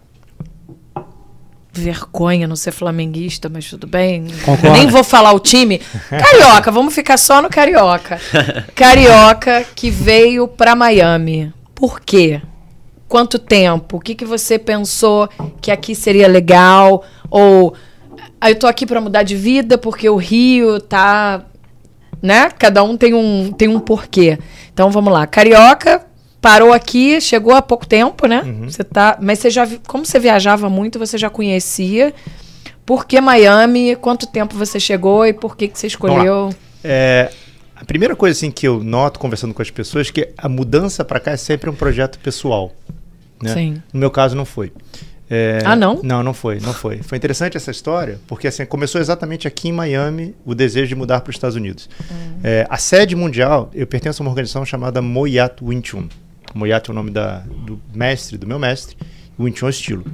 [1.72, 4.28] Vergonha não ser flamenguista, mas tudo bem.
[4.46, 4.72] Concordo.
[4.72, 5.82] Nem vou falar o time.
[6.10, 8.18] Carioca, vamos ficar só no Carioca.
[8.74, 11.52] Carioca que veio para Miami.
[11.74, 12.42] Por quê?
[13.10, 13.98] Quanto tempo?
[13.98, 15.28] O que, que você pensou
[15.62, 17.04] que aqui seria legal?
[17.30, 17.76] Ou
[18.40, 21.44] ah, eu tô aqui para mudar de vida porque o Rio tá
[22.22, 22.50] né?
[22.58, 24.40] Cada um tem um, tem um porquê.
[24.74, 25.28] Então vamos lá.
[25.28, 26.06] Carioca
[26.46, 28.44] parou aqui, chegou há pouco tempo, né?
[28.46, 28.70] Uhum.
[28.70, 32.14] Você tá, mas você já, como você viajava muito, você já conhecia.
[32.86, 33.96] Por que Miami?
[33.96, 36.54] Quanto tempo você chegou e por que que você escolheu?
[36.84, 37.32] É,
[37.76, 41.04] a primeira coisa assim que eu noto conversando com as pessoas é que a mudança
[41.04, 42.72] para cá é sempre um projeto pessoal.
[43.42, 43.52] né?
[43.52, 43.82] Sim.
[43.92, 44.72] No meu caso não foi.
[45.28, 46.00] É, Ah, não?
[46.04, 47.02] Não, não foi, não foi.
[47.02, 51.22] Foi interessante essa história, porque assim, começou exatamente aqui em Miami o desejo de mudar
[51.22, 51.90] para os Estados Unidos.
[52.44, 55.82] É, a sede mundial, eu pertenço a uma organização chamada Moyat Wing
[56.56, 56.60] Chun.
[56.60, 58.96] Moyat é o nome da, do mestre, do meu mestre,
[59.40, 60.06] Wing Chun é o estilo.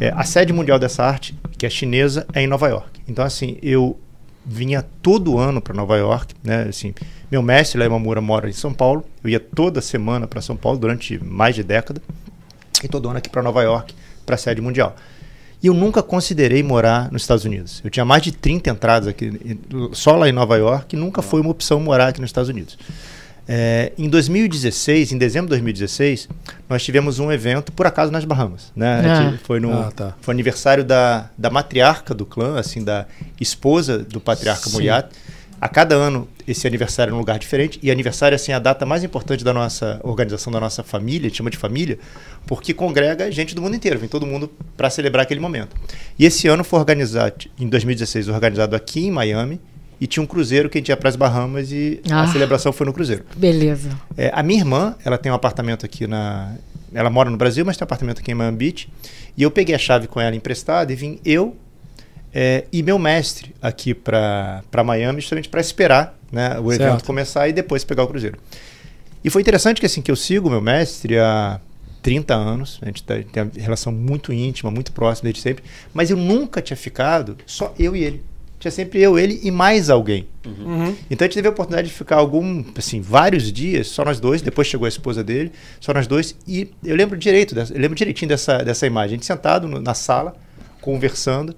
[0.00, 3.00] É, a sede mundial dessa arte, que é chinesa, é em Nova York.
[3.08, 3.98] Então, assim, eu
[4.46, 6.62] vinha todo ano para Nova York, né?
[6.68, 6.94] Assim,
[7.30, 9.04] meu mestre, Léo Mamura, mora em São Paulo.
[9.22, 12.00] Eu ia toda semana para São Paulo durante mais de década.
[12.82, 13.94] E todo ano aqui para Nova York,
[14.24, 14.94] para a sede mundial.
[15.60, 17.80] E eu nunca considerei morar nos Estados Unidos.
[17.84, 19.58] Eu tinha mais de 30 entradas aqui,
[19.92, 22.78] só lá em Nova York, e nunca foi uma opção morar aqui nos Estados Unidos.
[23.50, 26.28] É, em 2016, em dezembro de 2016,
[26.68, 28.70] nós tivemos um evento, por acaso, nas Bahamas.
[28.76, 29.02] Né?
[29.06, 29.38] Ah.
[29.42, 30.14] Foi, no, Ah, tá.
[30.20, 33.06] foi aniversário da, da matriarca do clã, assim, da
[33.40, 34.76] esposa do patriarca Sim.
[34.76, 35.08] Muyat.
[35.60, 37.80] A cada ano, esse aniversário é um lugar diferente.
[37.82, 41.28] E aniversário, assim, é a data mais importante da nossa organização, da nossa família, a
[41.28, 41.98] gente chama de família,
[42.46, 45.74] porque congrega gente do mundo inteiro, vem todo mundo para celebrar aquele momento.
[46.18, 49.58] E esse ano foi organizado, em 2016, organizado aqui em Miami,
[50.00, 52.22] e tinha um cruzeiro que a gente ia para as Bahamas e Ah.
[52.22, 53.24] a celebração foi no cruzeiro.
[53.36, 53.90] Beleza.
[54.16, 56.54] É, a minha irmã, ela tem um apartamento aqui na.
[56.94, 58.88] Ela mora no Brasil, mas tem um apartamento aqui em Miami Beach.
[59.36, 61.56] E eu peguei a chave com ela emprestada e vim eu
[62.34, 67.04] é, e meu mestre aqui para Miami, justamente para esperar né, o evento Certo.
[67.04, 68.38] começar e depois pegar o cruzeiro.
[69.24, 71.60] E foi interessante que assim que eu sigo o meu mestre há
[72.02, 76.10] 30 anos, a gente tá- tem uma relação muito íntima, muito próxima desde sempre, mas
[76.10, 78.22] eu nunca tinha ficado só eu e ele.
[78.58, 80.26] Tinha sempre eu, ele e mais alguém.
[80.44, 80.94] Uhum.
[81.10, 84.42] Então a gente teve a oportunidade de ficar algum, assim, vários dias, só nós dois,
[84.42, 88.28] depois chegou a esposa dele, só nós dois, e eu lembro direito, eu lembro direitinho
[88.28, 90.34] dessa, dessa imagem, a gente sentado no- na sala,
[90.80, 91.54] conversando,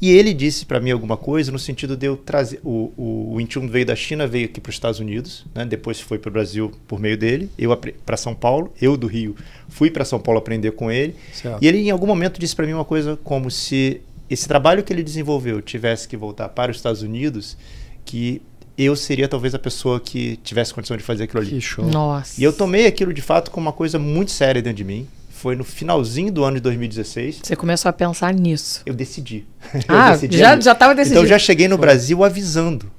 [0.00, 3.40] e ele disse para mim alguma coisa no sentido de eu trazer, o, o, o
[3.40, 6.32] Inchun veio da China, veio aqui para os Estados Unidos, né, depois foi para o
[6.32, 7.76] Brasil por meio dele, eu
[8.06, 9.34] para São Paulo, eu do Rio
[9.68, 11.58] fui para São Paulo aprender com ele, Certo.
[11.60, 14.00] e ele em algum momento disse para mim uma coisa como se
[14.30, 17.56] esse trabalho que ele desenvolveu tivesse que voltar para os Estados Unidos,
[18.04, 18.42] que
[18.76, 21.50] eu seria talvez a pessoa que tivesse condição de fazer aquilo ali.
[21.50, 21.84] Que show.
[21.84, 22.40] Nossa.
[22.40, 25.06] E eu tomei aquilo de fato como uma coisa muito séria dentro de mim.
[25.30, 28.82] Foi no finalzinho do ano de 2016, Você começou a pensar nisso.
[28.84, 29.44] eu decidi.
[29.88, 30.62] Ah, eu decidi já, ali.
[30.62, 31.20] já tava decidido.
[31.20, 32.90] Então eu já cheguei no Brasil avisando.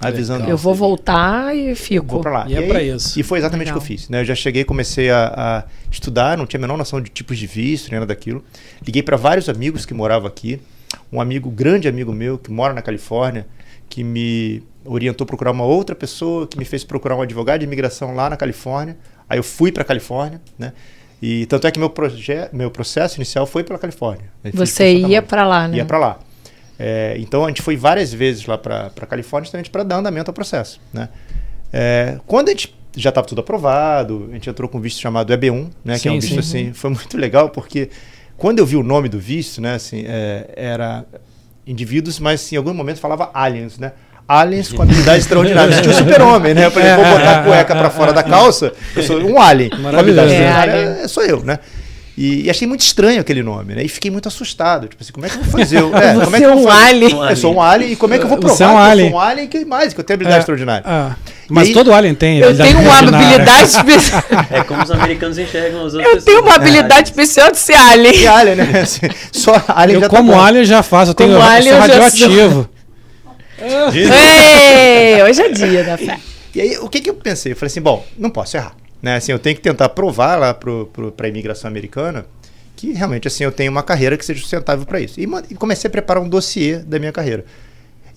[0.00, 0.40] Avisando.
[0.40, 0.52] Legal.
[0.52, 2.06] Eu vou voltar e fico.
[2.06, 2.44] Vou pra lá.
[2.48, 3.18] E é aí- pra isso.
[3.18, 4.08] E foi exatamente o que eu fiz.
[4.08, 4.20] Né?
[4.20, 7.48] Eu já cheguei, comecei a, a estudar, não tinha a menor noção de tipos de
[7.48, 8.44] visto, nem nada daquilo.
[8.84, 10.60] Liguei para vários amigos que moravam aqui.
[11.12, 13.46] Um amigo, grande amigo meu, que mora na Califórnia,
[13.88, 17.66] que me orientou a procurar uma outra pessoa, que me fez procurar um advogado de
[17.66, 18.96] imigração lá na Califórnia.
[19.28, 20.72] Aí eu fui para Califórnia, né?
[21.20, 21.92] E tanto é que meu,
[22.52, 24.26] meu processo inicial foi pela Califórnia.
[24.54, 25.78] Você ia pra lá, né?
[25.78, 26.18] Ia para lá.
[26.78, 30.34] É, então a gente foi várias vezes lá para Califórnia justamente para dar andamento ao
[30.34, 30.80] processo.
[30.92, 31.08] Né?
[31.72, 35.32] É, quando a gente já estava tudo aprovado, a gente entrou com um visto chamado
[35.32, 36.58] EB1, né, que é um Sim, visto sim.
[36.66, 37.90] assim, foi muito legal porque
[38.38, 41.04] quando eu vi o nome do visto, né, assim, é, era
[41.66, 43.92] indivíduos, mas em algum momento falava aliens, né?
[44.26, 45.80] Aliens com habilidades extraordinárias.
[45.80, 46.66] Tinha o super-homem, né?
[46.66, 49.70] Eu falei, vou botar a cueca para fora da calça, eu sou um alien.
[49.70, 50.20] Com Maravilhoso.
[50.20, 51.58] habilidades É, extraordinárias, é, sou eu, né?
[52.16, 53.82] E, e achei muito estranho aquele nome, né?
[53.84, 54.88] E fiquei muito assustado.
[54.88, 55.78] Tipo assim, como é que eu vou fazer?
[55.78, 57.14] Eu- É, como é Você que é eu vou um alien.
[57.14, 58.70] Um Eu sou um alien e como é que eu vou provar Você é um
[58.70, 60.82] que eu sou um alien e que mais, que eu tenho habilidade É, extraordinária?
[60.86, 61.16] ah,
[61.48, 62.38] mas aí- todo alien tem.
[62.38, 64.22] Eu habilidade tenho uma habilidade especial.
[64.50, 68.14] É como os americanos enxergam as outras Eu tenho uma habilidade especial de ser alien.
[68.20, 68.84] E alien, né?
[69.32, 70.40] Só alien Eu já tá como bom.
[70.40, 71.92] alien já faço, eu tenho Como eu alien eu já sou.
[72.28, 72.68] radioativo.
[73.60, 76.18] Ei, hoje é dia da fé.
[76.54, 77.52] E aí, o que, que eu pensei?
[77.52, 78.74] Eu falei assim, bom, não posso errar.
[79.02, 79.16] Né?
[79.16, 82.24] Assim, eu tenho que tentar provar lá para a imigração americana
[82.76, 85.18] que realmente assim eu tenho uma carreira que seja sustentável para isso.
[85.20, 87.44] E, e comecei a preparar um dossiê da minha carreira.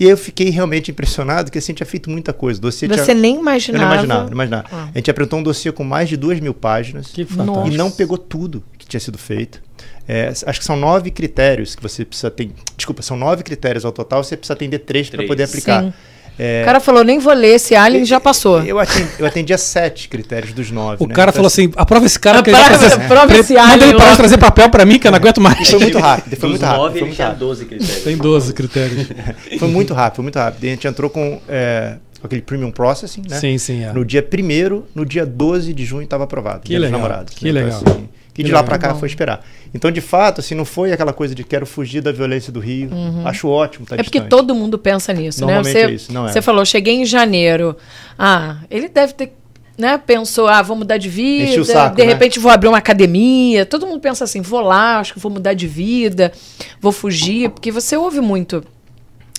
[0.02, 2.58] E aí eu fiquei realmente impressionado que assim, tinha feito muita coisa.
[2.58, 3.14] O dossiê Você tinha...
[3.14, 3.86] nem Eu imaginava.
[3.86, 4.68] não imaginava, não imaginava.
[4.72, 4.90] Ah.
[4.92, 7.78] A gente apresentou um dossiê com mais de duas mil páginas Que e fantástico.
[7.78, 9.62] não pegou tudo que tinha sido feito.
[10.08, 12.50] É, acho que são nove critérios que você precisa ter.
[12.76, 15.28] Desculpa, são nove critérios ao total, você precisa atender três para Três.
[15.30, 15.84] poder aplicar.
[15.84, 15.94] Sim.
[16.40, 18.64] É, O cara falou, nem vou ler esse alien, já passou.
[18.64, 20.98] eu, atendi, eu atendia sete critérios dos nove.
[21.04, 21.14] O né?
[21.14, 23.04] cara Então, falou assim: aprova esse cara que ele Aprova- vai fazer.
[23.04, 25.18] aprova Pre- esse Manda alien ele parar de trazer papel pra mim, que eu não
[25.18, 25.70] aguento mais.
[25.70, 26.78] Foi muito rápido, foi Dos muito rápido.
[26.82, 27.40] nove, Foi ele tinha rápido.
[27.46, 28.04] 12 critérios.
[28.04, 29.08] Tem 12 critérios.
[29.60, 30.64] Foi muito rápido, foi muito rápido.
[30.64, 33.38] E a gente entrou com, é, com aquele premium processing, né?
[33.38, 33.84] Sim, sim.
[33.84, 33.92] É.
[33.94, 36.62] No dia 1 no dia 12 de junho estava aprovado.
[36.62, 37.34] Que legal, namorados.
[37.36, 37.62] que né?
[37.62, 37.80] legal.
[37.82, 38.10] Então, assim,
[38.42, 38.64] E de lá legal.
[38.66, 39.00] pra cá Bom.
[39.00, 39.46] foi esperar.
[39.74, 42.90] Então, de fato, assim, não foi aquela coisa de quero fugir da violência do Rio.
[43.26, 45.54] Acho ótimo tá É porque todo mundo pensa nisso, né?
[45.54, 46.32] Normalmente Você, é isso, não é.
[46.32, 47.76] você falou, cheguei em janeiro.
[48.18, 49.34] Ah, ele deve ter,
[49.78, 49.98] né?
[49.98, 51.50] Pensou, ah, vou mudar de vida.
[51.50, 52.08] Enche o saco, de né?
[52.12, 53.66] repente vou abrir uma academia.
[53.66, 56.32] Todo mundo pensa assim, vou lá, acho que vou mudar de vida,
[56.80, 58.64] vou fugir, porque você ouve muito.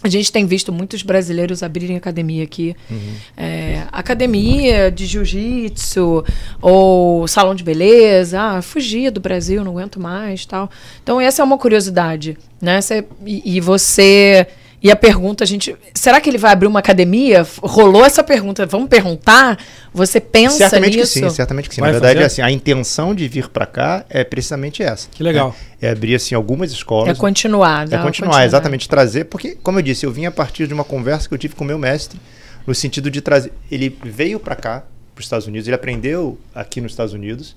[0.03, 2.75] A gente tem visto muitos brasileiros abrirem academia aqui.
[2.91, 3.15] Uhum.
[3.37, 6.25] É, academia de jiu-jitsu
[6.61, 8.41] ou salão de beleza.
[8.41, 10.69] Ah, fugi do Brasil, não aguento mais tal.
[11.03, 12.37] Então, essa é uma curiosidade.
[12.61, 12.81] Né?
[12.81, 14.47] Cê- e, e você.
[14.83, 15.77] E a pergunta, a gente.
[15.95, 17.47] Será que ele vai abrir uma academia?
[17.63, 18.67] Rolou essa pergunta.
[18.67, 19.57] Vamos perguntar?
[19.95, 21.13] Você pensa Certamente nisso?
[21.13, 21.81] que sim, certamente que sim.
[21.81, 25.09] Vai Na verdade, é assim, a intenção de vir pra cá é precisamente essa.
[25.09, 25.51] Que legal.
[25.51, 25.89] né?
[25.89, 27.11] É abrir assim algumas escolas.
[27.11, 27.85] É continuar.
[27.85, 30.75] É dar uma continuar, exatamente, trazer, porque, como eu disse, eu vim a partir de
[30.75, 32.19] uma conversa que eu tive com o meu mestre,
[32.67, 33.53] no sentido de trazer.
[33.71, 34.83] Ele veio para cá,
[35.15, 37.55] para os Estados Unidos, ele aprendeu aqui nos Estados Unidos,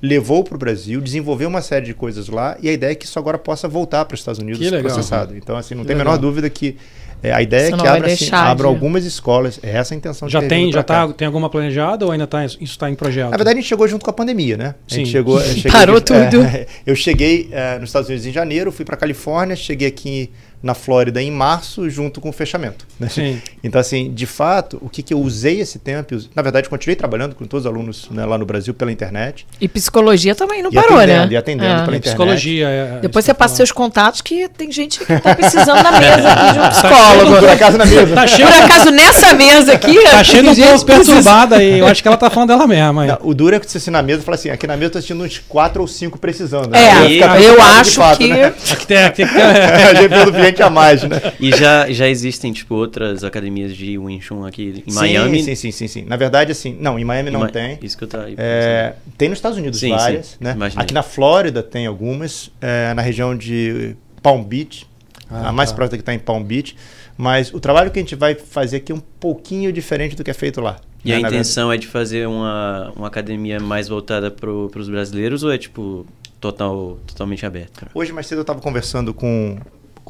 [0.00, 3.04] levou para o Brasil, desenvolveu uma série de coisas lá, e a ideia é que
[3.04, 4.82] isso agora possa voltar para os Estados Unidos Que legal.
[4.82, 5.36] processado.
[5.36, 6.76] Então, assim, não Que tem a menor dúvida que
[7.20, 9.58] é, a ideia Você é que abra, assim, abra de- algumas escolas.
[9.60, 12.58] É essa a intenção Já tem, já tá, tem alguma planejada ou ainda tá, isso
[12.62, 13.30] está em projeto?
[13.30, 14.76] Na verdade, a gente chegou junto com a pandemia, né?
[14.88, 15.12] A gente Sim.
[15.12, 15.40] chegou.
[15.40, 16.42] eu cheguei Parou de- tudo.
[16.44, 20.30] é, eu cheguei é, nos Estados Unidos em janeiro, fui para Califórnia, cheguei aqui
[20.62, 22.86] na Flórida em março, junto com o fechamento.
[22.98, 23.08] né?
[23.08, 23.40] Sim.
[23.62, 26.14] Então, assim, de fato, o que, que eu usei esse tempo?
[26.14, 29.46] eu- na verdade, continuei trabalhando com todos os alunos né, lá no Brasil pela internet.
[29.60, 31.26] E psicologia também não e parou, né?
[31.30, 31.68] E atendendo É.
[31.68, 32.02] pela É internet.
[32.04, 32.68] psicologia.
[32.68, 35.82] é- Depois isso você eu passa ia seus contatos que tem gente que tá precisando
[35.82, 37.46] na mesa aqui de um Por psicólogo.
[37.50, 38.14] acaso na mesa.
[38.14, 40.02] Tá cheio, Por acaso, nessa mesa aqui.
[40.02, 41.78] tá cheio de um pouco perturbada aí.
[41.80, 43.02] Eu acho que ela tá falando dela mesma.
[43.02, 43.08] aí.
[43.08, 44.86] Não, o duro é que você assim na mesa e fala assim: aqui na mesa
[44.86, 46.74] eu tô assistindo uns quatro ou cinco precisando.
[46.74, 48.28] É, Aí fica eu de acho fato, que.
[48.28, 48.44] né?
[48.72, 51.16] Aqui tem, aqui tem, a gente a mais, né?
[51.40, 55.42] E já, já existem, tipo, outras academias de Wing Chun aqui em Sim, Miami.
[55.42, 56.04] Sim, sim, sim, sim.
[56.04, 57.78] Na verdade, assim, não, em Miami Em não Ma- tem.
[57.82, 60.52] Isso que eu tava aí É, tem nos Estados Unidos Sim, várias, sim, né?
[60.54, 60.82] imaginei.
[60.82, 64.86] Aqui na Flórida tem algumas, é, na região de Palm Beach,
[65.30, 65.76] Ah, a mais tá.
[65.76, 66.74] próxima que está em Palm Beach.
[67.16, 70.30] Mas o trabalho que a gente vai fazer aqui é um pouquinho diferente do que
[70.30, 70.76] é feito lá.
[71.04, 71.16] E né?
[71.16, 75.58] a intenção é de fazer uma, uma academia mais voltada para os brasileiros ou é,
[75.58, 76.06] tipo,
[76.40, 77.88] total, totalmente aberta?
[77.94, 79.58] Hoje mais cedo eu estava conversando com,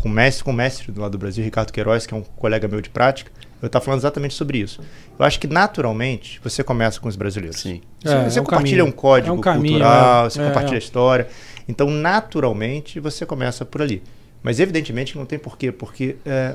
[0.01, 2.23] com o mestre, com o mestre do lado do Brasil, Ricardo Queiroz, que é um
[2.23, 3.33] colega meu de prática.
[3.61, 4.81] Eu estava falando exatamente sobre isso.
[5.19, 7.61] Eu acho que naturalmente você começa com os brasileiros.
[7.61, 7.81] Sim.
[8.01, 8.87] Você, É, você é um compartilha caminho.
[8.87, 10.31] um código É um caminho, cultural, é.
[10.31, 10.77] você É, compartilha é.
[10.77, 11.29] a história.
[11.69, 14.01] Então, naturalmente, você começa por ali.
[14.41, 16.55] Mas, evidentemente, não tem porquê, porque é,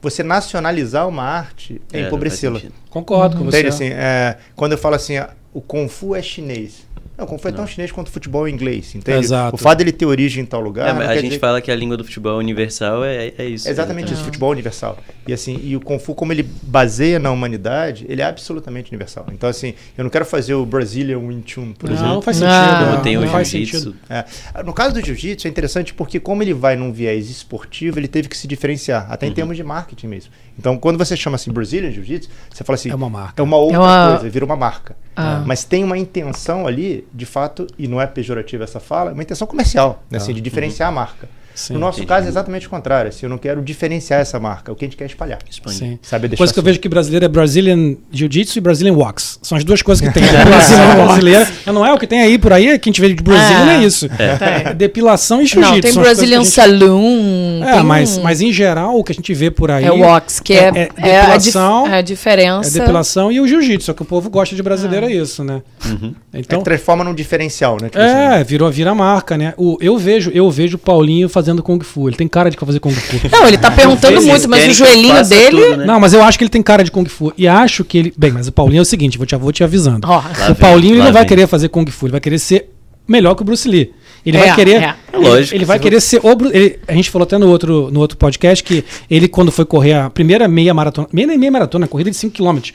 [0.00, 2.60] você nacionalizar uma arte é, É, empobrecê-la.
[2.88, 3.58] Concordo com você.
[3.58, 3.74] Entende?
[3.74, 6.86] Assim, é, quando eu falo assim, ah, o Kung Fu é chinês.
[7.16, 9.24] Não, o Kung Fu é tão chinês quanto o futebol é inglês, entende?
[9.24, 9.54] Exato.
[9.54, 10.88] O fato dele ter origem em tal lugar.
[10.88, 13.44] É, mas não a gente dizer- fala que a língua do futebol universal é, é
[13.46, 13.66] isso.
[13.66, 14.98] é exatamente isso, futebol universal.
[15.26, 19.26] E assim, e o Kung Fu, como ele baseia na humanidade, ele é absolutamente universal.
[19.32, 22.14] Então, assim, eu não quero fazer o Brazilian Wing Chun, por Não, exemplo.
[22.14, 22.78] não faz Não, sentido.
[22.84, 23.78] Como não, tem não o faz jiu-jitsu.
[23.78, 23.96] sentido.
[24.10, 24.62] É.
[24.62, 28.28] No caso do jiu-jitsu é interessante porque como ele vai num viés esportivo, ele teve
[28.28, 30.30] que se diferenciar, até em termos de marketing mesmo.
[30.58, 33.40] Então, quando você chama assim Brazilian Jiu-Jitsu, você fala assim, É uma marca.
[33.40, 34.94] é uma outra É uma- coisa, vira uma marca.
[35.16, 35.42] Ah.
[35.46, 39.22] Mas tem uma intenção ali, de fato, e não é pejorativa essa fala, é uma
[39.22, 41.28] intenção comercial, né, assim, Ah, de diferenciar a marca.
[41.56, 42.08] Sim, no nosso entendi.
[42.08, 44.84] caso é exatamente o contrário, assim, eu não quero diferenciar essa marca, é o que
[44.84, 45.38] a gente quer espalhar.
[45.50, 45.76] Expande.
[45.78, 45.98] Sim.
[46.02, 46.66] Sabe deixar Coisa que eu assim.
[46.66, 49.38] vejo que brasileiro é Brazilian Jiu-Jitsu e Brazilian Wax.
[49.42, 50.22] São as duas coisas que tem.
[50.30, 51.48] Depilação brasileira.
[51.66, 53.64] Não é o que tem aí por aí, que a gente vê de Brasil, É.
[53.64, 54.06] não é isso.
[54.08, 54.74] Tem.
[54.76, 55.72] Depilação e jiu-jitsu.
[55.74, 57.62] Não, tem Brazilian gente- Saloon.
[57.64, 59.92] É, tem mas, um- mas em geral o que a gente vê por aí É
[59.92, 62.70] o Wax, que é, é- é é a, dif- depilação, é a é diferença.
[62.78, 63.86] depilação e o jiu-jitsu.
[63.86, 64.64] Só que o povo gosta de Ah.
[64.64, 65.62] brasileiro é isso, né?
[65.84, 66.14] Uhum.
[66.32, 67.88] É Então, que transforma num diferencial, né?
[67.88, 69.54] Tipo assim, é, virou, vira marca, né?
[69.56, 72.08] O, eu vejo eu vejo o Paulinho fazendo Kung Fu.
[72.08, 73.16] Ele tem cara de fazer Kung Fu.
[73.30, 75.62] Não, ele tá perguntando muito, mas o joelhinho dele.
[75.62, 75.84] tudo, né?
[75.86, 77.32] Não, mas eu acho que ele tem cara de Kung Fu.
[77.38, 78.12] E acho que ele.
[78.16, 80.06] Bem, mas o Paulinho é o seguinte, vou te, vou te avisando.
[80.06, 82.70] Lá o vem, Paulinho ele não vai querer fazer Kung Fu, ele vai querer ser
[83.06, 83.92] melhor que o Bruce Lee.
[84.24, 84.82] Ele É, vai querer.
[84.82, 84.94] é.
[85.12, 85.54] É lógico.
[85.54, 88.18] Ele vai querer ser o Bru- ele- A gente falou até no outro, no outro
[88.18, 91.06] podcast que ele, quando foi correr a primeira meia maratona.
[91.12, 92.72] Meia nem meia maratona, corrida de 5km.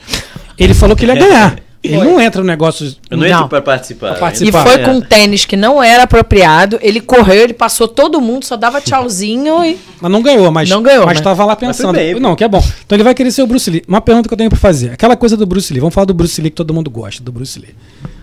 [0.57, 1.57] Ele falou que ele ia ganhar.
[1.83, 2.05] Ele Foi.
[2.05, 2.95] não entra no negócio.
[3.09, 3.35] Eu não Não.
[3.35, 4.11] entro pra participar.
[4.11, 4.59] Pra participar.
[4.59, 4.85] E foi É.
[4.85, 6.77] com um tênis que não era apropriado.
[6.79, 9.79] Ele correu, ele passou todo mundo, só dava tchauzinho e.
[9.99, 11.21] Mas não ganhou, mas Não ganhou, mas né?
[11.21, 11.93] estava lá pensando.
[11.95, 12.63] bem, não, que é bom.
[12.85, 13.81] Então ele vai querer ser o Bruce Lee.
[13.87, 14.91] Uma pergunta que eu tenho pra fazer.
[14.91, 15.79] Aquela coisa do Bruce Lee.
[15.79, 17.73] Vamos falar do Bruce Lee que todo mundo gosta, do Bruce Lee.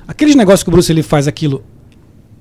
[0.06, 1.64] Aqueles negócios que o Bruce Lee faz aquilo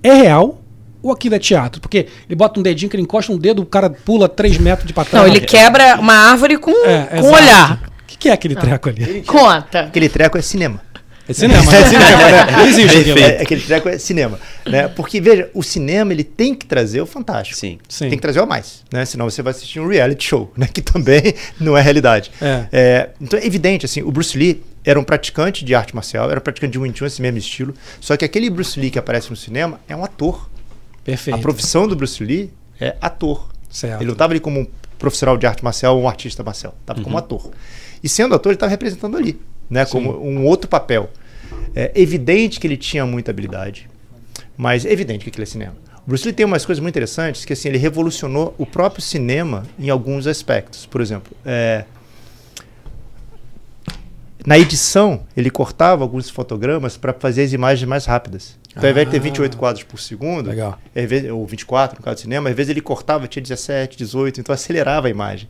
[0.03, 0.61] é real
[1.01, 1.81] ou aquilo é teatro?
[1.81, 4.85] Porque ele bota um dedinho que ele encosta um dedo, o cara pula 3 metros
[4.87, 5.25] de pra trás.
[5.25, 7.81] Não, ele quebra uma árvore com, É, com um olhar.
[8.03, 9.23] O que, que é aquele treco ali?
[9.25, 9.79] Conta.
[9.81, 10.79] Aquele treco é cinema.
[11.27, 11.87] É cinema, É né?
[11.89, 12.51] cinema, né?
[12.51, 13.19] Não existe aquilo.
[13.19, 14.39] É, aquele treco é cinema.
[14.65, 14.87] Né?
[14.87, 17.59] Porque, veja, o cinema ele tem que trazer o fantástico.
[17.59, 17.79] Sim.
[17.87, 18.09] Sim.
[18.09, 19.05] Tem que trazer o mais, né?
[19.05, 20.67] Senão você vai assistir um reality show, né?
[20.71, 22.31] Que também não é realidade.
[22.41, 22.65] É.
[22.71, 26.39] É, então é evidente, assim, o Bruce Lee era um praticante de arte marcial, era
[26.39, 27.73] um praticante de Wing Chun, esse mesmo estilo.
[27.99, 30.49] Só que aquele Bruce Lee que aparece no cinema é um ator.
[31.03, 31.35] Perfeito.
[31.35, 33.49] A profissão do Bruce Lee é ator.
[33.69, 33.97] Certo.
[33.99, 34.67] Ele não estava ali como um
[34.97, 36.73] profissional de arte marcial ou um artista marcial.
[36.81, 37.51] Estava como ator.
[38.03, 39.39] E sendo ator, ele estava representando ali,
[39.69, 39.85] né?
[39.85, 41.09] Como um outro papel.
[41.75, 43.89] É evidente que ele tinha muita habilidade,
[44.57, 45.75] mas é evidente que aquilo é cinema.
[46.05, 49.63] O Bruce Lee tem umas coisas muito interessantes que assim ele revolucionou o próprio cinema
[49.77, 50.85] em alguns aspectos.
[50.85, 51.83] Por exemplo, é,
[54.45, 58.57] na edição, ele cortava alguns fotogramas para fazer as imagens mais rápidas.
[58.77, 59.21] Então, ao invés de ter Ah.
[59.21, 60.79] 28 quadros por segundo, Legal.
[60.93, 64.53] vezes- ou 24 no caso do cinema, às vezes ele cortava, tinha 17, 18, então
[64.53, 65.47] acelerava a imagem.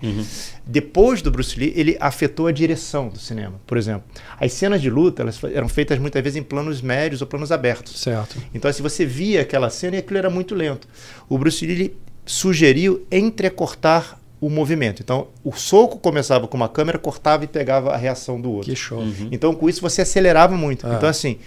[0.65, 3.59] Depois do Bruce Lee, ele afetou a direção do cinema.
[3.65, 4.03] Por exemplo,
[4.39, 7.99] as cenas de luta elas eram feitas muitas vezes em planos médios ou planos abertos.
[7.99, 8.37] Certo.
[8.53, 10.87] Então, se você via aquela cena e aquilo era muito lento.
[11.29, 15.01] O Bruce Lee sugeriu entrecortar o movimento.
[15.01, 18.69] Então, o soco começava com uma câmera, cortava e pegava a reação do outro.
[18.69, 19.03] Que show.
[19.31, 20.85] Então, com isso, você acelerava muito.
[20.85, 20.93] Ah.
[20.95, 21.39] Então, assim,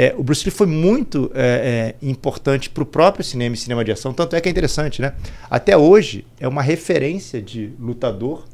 [0.00, 3.84] é, o Bruce Lee foi muito é, é, importante para o próprio cinema e cinema
[3.84, 4.14] de ação.
[4.14, 5.12] Tanto é que é interessante, né?
[5.50, 8.46] Até hoje, é uma referência de lutador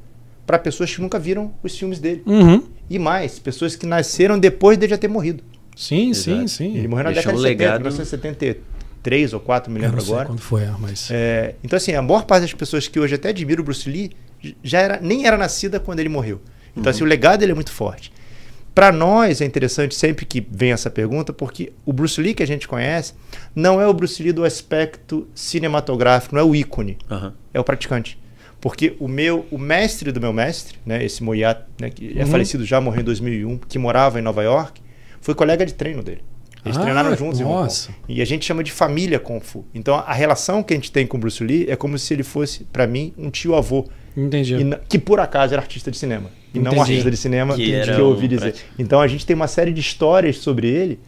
[0.47, 2.23] para pessoas que nunca viram os filmes dele.
[2.25, 2.63] Uhum.
[2.89, 5.45] E mais, pessoas que nasceram depois dele já ter morrido.
[5.77, 6.49] Sim, sim, Exato.
[6.49, 6.79] sim.
[6.79, 7.81] Ele morreu na Deixou década de 70, legado.
[7.81, 10.27] 1973 ou 4, me Eu lembro não sei agora.
[10.27, 11.11] quando foi, mas...
[11.11, 14.13] É, então, assim, a maior parte das pessoas que hoje até admiram o Bruce Lee
[14.63, 16.41] já era, nem era nascida quando ele morreu.
[16.75, 18.14] Então, assim, o legado dele é muito forte.
[18.75, 22.47] Para nós é interessante sempre que vem essa pergunta, porque o Bruce Lee que a
[22.47, 23.15] gente conhece
[23.55, 27.33] não é o Bruce Lee do aspecto cinematográfico, não é o ícone, Aham.
[27.53, 28.19] é o praticante.
[28.61, 32.31] Porque o meu, o mestre do meu mestre, né, esse Moyat, né, que é Uhum.
[32.31, 34.81] falecido já, morreu em 2001, que morava em Nova York,
[35.21, 36.23] foi colega de treino dele.
[36.65, 37.63] Eles Ah, treinaram juntos em Hong Kong.
[37.65, 37.91] nossa.
[38.09, 39.67] E a gente chama de família Kung Fu.
[39.75, 42.23] Então a relação que a gente tem com o Bruce Lee é como se ele
[42.23, 43.87] fosse, para mim, um tio-avô.
[44.17, 44.55] Entendi.
[44.57, 46.31] E Que por acaso era artista de cinema.
[46.55, 46.81] E não um Entendi.
[46.93, 48.53] artista de cinema Que que, eu ouvi dizer.
[48.53, 48.69] prático.
[48.79, 51.01] Então a gente tem uma série de histórias sobre ele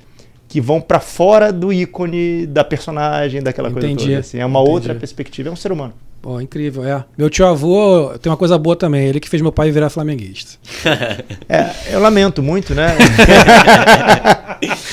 [0.48, 4.06] que vão para fora do ícone da personagem, daquela coisa Entendi.
[4.10, 4.18] toda.
[4.20, 4.38] Assim.
[4.38, 4.72] É uma Entendi.
[4.74, 5.48] outra perspectiva.
[5.48, 5.92] É um ser humano.
[6.22, 7.04] Pô, incrível, é.
[7.16, 10.58] Meu tio avô tem uma coisa boa também, ele que fez meu pai virar flamenguista.
[11.48, 12.88] É, eu lamento muito, né?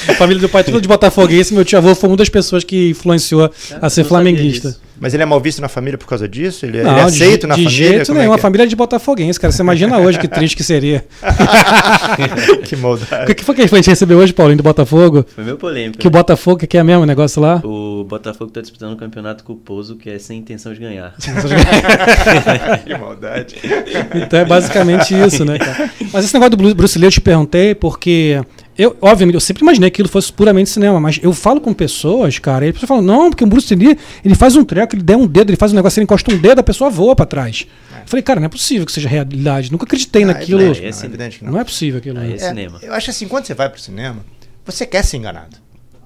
[0.08, 2.64] A família do pai é tudo de botafoguense, meu tio avô foi uma das pessoas
[2.64, 3.50] que influenciou
[3.82, 4.78] a ser não flamenguista.
[5.04, 6.66] Mas ele é mal visto na família por causa disso?
[6.66, 7.70] Ele, é- Não, ele é de aceito je- na de família?
[7.90, 8.42] jeito Como nenhum, é a que é?
[8.42, 9.52] família de botafoguense, cara.
[9.52, 11.04] Você imagina hoje que triste que seria.
[12.64, 13.26] que O maldade.
[13.26, 15.26] que, que foi que a gente recebeu hoje, Paulinho, do Botafogo?
[15.36, 15.98] Foi meio polêmico.
[15.98, 16.18] Que o né?
[16.18, 17.62] Botafogo, que é mesmo o negócio lá?
[17.66, 21.14] O Botafogo tá disputando um campeonato culposo que é sem intenção de ganhar.
[22.86, 23.56] que maldade.
[24.16, 25.90] Então é basicamente isso, né, cara?
[26.12, 28.42] Mas esse negócio do Bru- Bruce Lee eu te perguntei porque
[28.78, 32.40] eu, obviamente, eu sempre imaginei que aquilo fosse puramente cinema, mas eu falo com pessoas,
[32.40, 35.04] cara, e as pessoas falam, não, porque o Bruce Lee, ele faz um treco, ele
[35.04, 37.26] der um dedo, ele faz um negócio, ele encosta um dedo, a pessoa voa pra
[37.26, 37.68] trás.
[37.92, 39.72] Eu falei, cara, não é possível que seja realidade.
[39.72, 40.60] Nunca acreditei Ah, naquilo.
[40.62, 41.52] é evidente, Esse- não, é evidente que não.
[41.54, 42.20] Não é possível aquilo.
[42.20, 42.36] Aí né?
[42.36, 42.80] é cinema.
[42.82, 44.26] Eu acho assim, quando você vai pro cinema,
[44.66, 45.58] você quer ser enganado.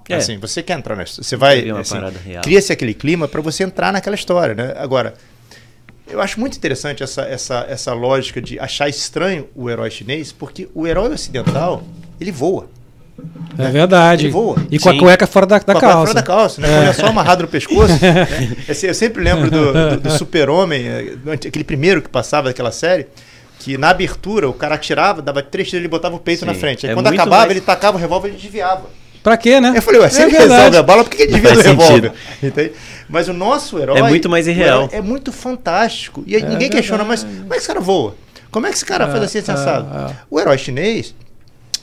[0.09, 0.15] É.
[0.15, 1.21] Assim, você quer entrar nessa.
[1.21, 1.69] Você vai.
[1.69, 1.97] Assim.
[2.41, 4.73] Cria-se aquele clima para você entrar naquela história, né?
[4.77, 5.15] Agora,
[6.07, 10.69] eu acho muito interessante essa, essa, essa lógica de achar estranho o herói chinês, porque
[10.73, 11.83] o herói ocidental,
[12.19, 12.67] ele voa.
[13.57, 14.25] É verdade.
[14.25, 14.57] Ele voa.
[14.69, 14.99] E com a Sim.
[14.99, 15.97] cueca fora da, da Com a calça.
[16.01, 16.67] fora da calça, né?
[16.67, 17.93] Quando é só amarrado no pescoço.
[18.69, 23.07] Assim, eu sempre lembro do, do- do Super-Homem, eh, aquele primeiro que passava daquela série,
[23.59, 26.45] que na abertura o cara atirava, dava três tiros, ele botava o peito Sim.
[26.45, 26.85] na frente.
[26.85, 28.83] Aí É quando acabava, mais- ele tacava o revólver e ele desviava.
[29.23, 29.73] Pra quê, né?
[29.75, 30.53] Eu falei, ué, se É ele verdade.
[30.53, 32.13] resolve a bala, por que ele desvia faz revólver?
[32.41, 32.71] Entende?
[33.09, 33.97] Mas o nosso herói.
[33.97, 34.87] É muito mais o irreal.
[34.91, 36.23] É muito fantástico.
[36.27, 37.41] E aí É ninguém questiona, mas verdade.
[37.41, 38.15] como é que esse cara voa?
[38.51, 40.11] Como é que esse cara faz assim, assim, é, assado?
[40.11, 40.15] é.
[40.29, 41.13] O herói chinês,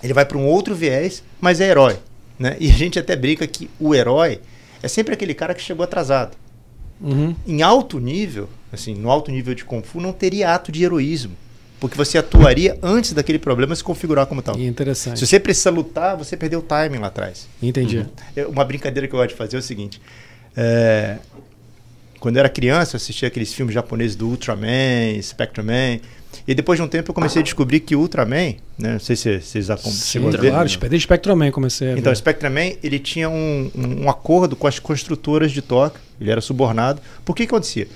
[0.05, 1.98] ele vai para um outro viés, mas é herói.
[2.38, 2.57] Né?
[2.61, 4.40] E a gente até brinca que o herói
[4.82, 6.36] é sempre aquele cara que chegou atrasado.
[7.00, 7.34] Uhum.
[7.46, 11.36] Em alto nível, assim, no alto nível de Kung Fu, não teria ato de heroísmo.
[11.80, 14.59] Porque você atuaria antes daquele problema se configurar como tal.
[14.59, 15.18] Interessante.
[15.18, 17.46] Se você precisa lutar, você perdeu o timing lá atrás.
[17.62, 18.07] Entendi.
[18.34, 20.00] Eu- Uma brincadeira que eu gosto de fazer é o seguinte.
[20.57, 21.18] é,
[22.20, 26.00] quando eu era criança, eu assistia aqueles filmes japoneses do Ultraman, Spectreman.
[26.47, 29.16] E depois de um tempo eu comecei a descobrir que o Ultraman, né, não sei
[29.16, 30.51] se vocês acom- Sim, chegou a ver.
[30.51, 30.68] claro.
[30.68, 32.11] Desde Spectroman comecei a Então, ver.
[32.12, 36.41] o Spectreman, ele tinha um, um- um acordo com as construtoras de Tóquio, ele era
[36.41, 37.01] subornado.
[37.24, 37.87] Por que que acontecia?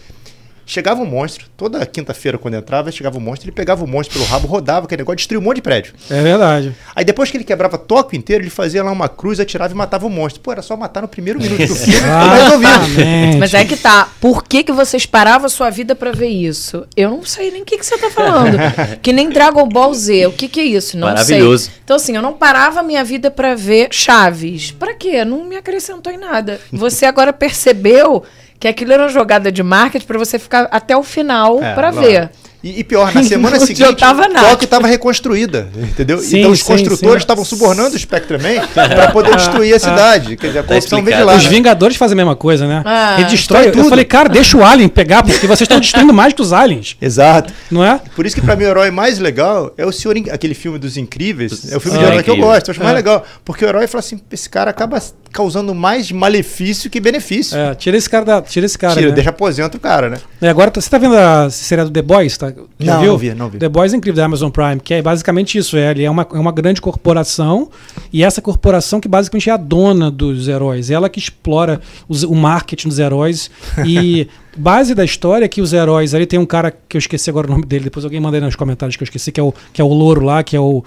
[0.69, 4.31] Chegava um monstro, toda quinta-feira quando entrava, chegava um monstro, ele pegava o monstro pelo
[4.31, 5.95] rabo, rodava aquele negócio, destruía um monte de prédio.
[6.11, 6.75] É verdade.
[6.95, 10.07] Aí depois que ele quebrava Tóquio inteiro, ele fazia lá uma cruz, atirava e matava
[10.07, 10.43] o monstro.
[10.43, 13.39] Pô, era só matar no primeiro minuto do filme, tá resolvido.
[13.39, 14.11] Mas é que tá.
[14.21, 16.87] Por que, que vocês paravam a sua vida pra ver isso?
[16.95, 18.59] Eu não sei nem o que, que você tá falando.
[19.01, 20.27] que nem Dragon Ball Z.
[20.27, 20.99] O que, que é isso?
[20.99, 21.65] Não Maravilhoso.
[21.65, 21.75] sei.
[21.83, 24.71] Então, assim, eu não parava a minha vida pra ver Chaves.
[24.71, 25.25] Pra quê?
[25.25, 26.61] Não me acrescentou em nada.
[26.71, 28.23] Você agora percebeu
[28.61, 31.91] que aquilo era uma jogada de marketing pra você ficar até o final É, pra
[31.91, 32.05] lógico.
[32.07, 32.31] ver.
[32.61, 34.49] E, e pior, na semana seguinte, nada.
[34.51, 36.19] Tóquio estava reconstruída, entendeu?
[36.19, 40.37] Sim, então os sim, construtores estavam subornando o Spectreman para poder destruir a cidade.
[40.37, 41.37] Quer dizer, a Tá corrupção vem de lá.
[41.37, 41.51] Os né?
[41.51, 42.83] Vingadores fazem a mesma coisa, né?
[42.85, 43.89] Ah, Ele destrói destrói Eu tudo.
[43.91, 47.53] falei, cara, deixa o Alien pegar, porque vocês estão destruindo mais que os aliens, Exato.
[47.71, 48.01] não é?
[48.17, 50.97] Por isso que pra mim o herói mais legal é o senhor, aquele filme dos
[50.97, 51.71] incríveis.
[51.73, 52.97] É o filme de Ah, herói que eu gosto, eu acho mais É.
[52.97, 53.25] legal.
[53.45, 55.01] Porque o herói fala assim: esse cara acaba
[55.33, 57.57] causando mais malefício que benefício.
[57.57, 59.15] É, tira esse cara da, tira esse cara, Tira, né?
[59.15, 60.17] deixa aposenta o cara, né?
[60.41, 62.37] E agora tá- você tá vendo a série do The Boys?
[62.39, 62.53] Tá?
[62.79, 63.11] Já Não, viu?
[63.13, 63.59] não vi, não vi.
[63.59, 65.77] The Boys é incrível da Amazon Prime, que é basicamente isso.
[65.77, 67.71] É, ele é uma, é uma grande corporação
[68.13, 70.91] e essa corporação que basicamente é a dona dos heróis.
[70.91, 73.51] Ela que explora os- o marketing dos heróis
[73.87, 77.31] e base da história é que os heróis ali tem um cara que eu esqueci
[77.31, 79.43] agora o nome dele, depois alguém manda aí nos comentários que eu esqueci, que é
[79.43, 80.83] o, que é o louro lá, que é o...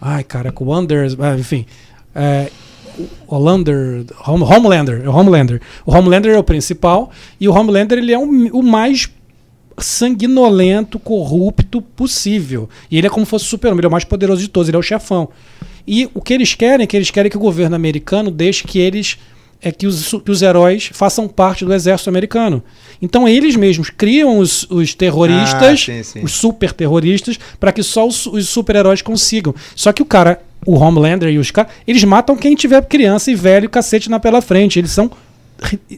[0.00, 1.16] Ai, cara, com o Wonders...
[1.18, 1.64] ah, enfim...
[2.18, 2.50] É,
[3.26, 5.60] Homelander, Home- Homelander, é o Homelander.
[5.84, 9.08] O Homelander é o principal e o Homelander ele é um- o mais
[9.78, 12.68] sanguinolento, corrupto possível.
[12.90, 14.68] E ele é como se fosse o super-homem, ele é o mais poderoso de todos,
[14.68, 15.28] ele é o chefão.
[15.86, 18.78] E o que eles querem é que eles querem que o governo americano deixe que
[18.78, 19.18] eles
[19.62, 22.62] é que os, que os heróis façam parte do exército americano.
[23.00, 26.22] Então eles mesmos criam os, os terroristas, Ah, sim, sim.
[26.22, 29.54] os super terroristas, para que só os, os super-heróis consigam.
[29.74, 33.34] Só que o cara, o Homelander e os caras, eles matam quem tiver criança e
[33.34, 34.78] velho cacete na pela frente.
[34.78, 35.10] Eles são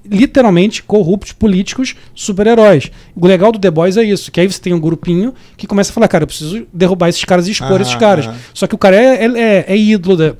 [0.08, 2.90] literalmente corruptos políticos super-heróis.
[3.14, 5.90] O legal do The Boys é isso, que aí você tem um grupinho que começa
[5.90, 8.26] a falar, cara, eu preciso derrubar esses caras e expor Aham, esses caras.
[8.26, 8.36] aham.
[8.54, 10.34] Só que o cara é, é, é- é ídolo da...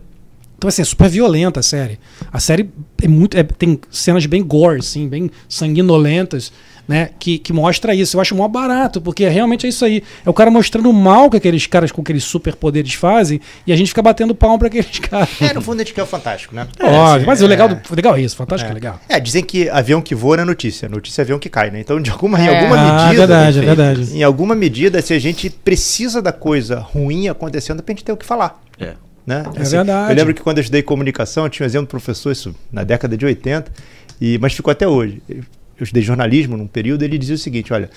[0.59, 1.99] Então, assim, é super violenta a série.
[2.33, 2.69] A série
[3.01, 6.53] é muito, é- tem cenas bem gore, assim, bem sanguinolentas,
[6.87, 7.11] né?
[7.19, 8.17] Que, que mostra isso.
[8.17, 10.03] Eu acho mó barato, porque realmente é isso aí.
[10.27, 13.77] É o cara mostrando o mal que aqueles caras com aqueles superpoderes fazem e a
[13.77, 15.29] gente fica batendo palma pra aqueles caras.
[15.41, 16.67] É, no fundo a gente quer o fantástico, né?
[16.81, 17.75] Óbvio, assim, mas o legal, é.
[17.75, 18.75] do, o legal é isso, fantástico é, É.
[18.75, 19.01] legal.
[19.09, 20.89] É, dizem que avião que voa não é notícia.
[20.89, 21.79] Notícia é avião que cai, né?
[21.81, 22.57] Então, de alguma, em É.
[22.59, 23.27] alguma Ah, medida.
[23.27, 24.17] verdade, é enfim, verdade.
[24.19, 28.17] Em alguma medida, se a gente precisa da coisa ruim acontecendo, pra gente ter o
[28.17, 28.61] que falar.
[28.81, 28.95] É.
[29.29, 29.43] Né?
[29.55, 30.11] É verdade.
[30.13, 32.83] Eu lembro que quando eu estudei comunicação, eu tinha um exemplo do professor, isso na
[32.83, 33.71] década de 80,
[34.19, 35.21] e, mas ficou até hoje.
[35.29, 35.45] Eu
[35.83, 37.91] estudei jornalismo num período, ele dizia o seguinte: olha,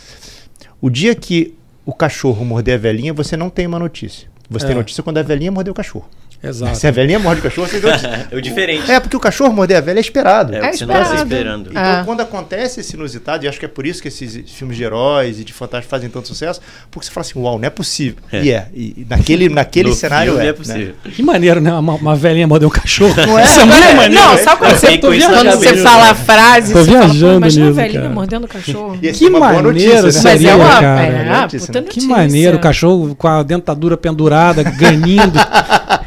[0.81, 1.53] o dia que
[1.85, 4.27] o cachorro morder a velhinha, você não tem uma notícia.
[4.49, 4.67] Você É.
[4.67, 6.09] tem notícia quando a velhinha mordeu o cachorro.
[6.43, 6.75] Exato.
[6.75, 8.27] Se a velhinha morde o cachorro, você tem notícia.
[8.31, 8.89] É o diferente.
[8.91, 10.55] É, porque o cachorro morder a velha é esperado.
[10.55, 11.23] É, o É você não tá esperado.
[11.33, 11.69] esperando.
[11.69, 12.01] Então, Ah.
[12.05, 15.39] quando acontece esse inusitado, e acho que é por isso que esses filmes de heróis
[15.39, 18.17] e de fantasmas fazem tanto sucesso, porque você fala assim, uau, não é possível.
[18.31, 18.41] É.
[18.43, 18.67] E é.
[18.73, 20.47] E naquele, naquele cenário é.
[20.47, 20.95] é possível.
[21.03, 21.71] Que maneiro, né?
[21.73, 23.13] Uma, uma velhinha morder um cachorro.
[23.27, 23.43] Não é?
[23.43, 24.13] Isso é muito maneiro.
[24.13, 24.37] não, né?
[24.37, 27.81] sabe quando você, quando você fala a frase, Tô você fala, viajando imagina a nisso,
[27.81, 28.97] velhinha mordendo o cachorro.
[29.01, 30.11] E Que é uma maneiro notícia, né?
[30.11, 31.01] seria, é uma cara.
[31.03, 31.47] é, né?
[31.87, 35.39] Que maneiro, o cachorro com a dentadura pendurada, ganindo.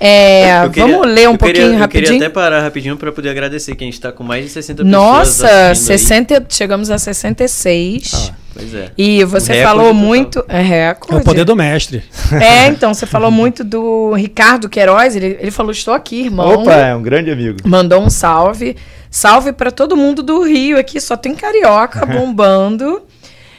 [0.00, 2.04] É, Eu queria- vamos ler um eu queria- pouquinho Eu rapidinho.
[2.12, 4.84] queria até parar rapidinho pra poder agradecer que a gente tá com mais de 60
[4.84, 5.98] Nossa, pessoas aí.
[5.98, 8.12] 60, chegamos a 66.
[8.14, 8.90] Ah, Pois é.
[8.98, 10.44] E você falou muito.
[10.48, 11.20] É É recorde.
[11.22, 12.02] o poder do mestre.
[12.40, 15.14] É, então, você falou muito do Ricardo Queiroz.
[15.14, 16.62] Ele, ele falou: Estou aqui, irmão.
[16.62, 17.58] Opa, é um grande amigo.
[17.64, 18.76] Mandou um salve.
[19.10, 23.02] Salve pra todo mundo do Rio aqui, só tem carioca bombando.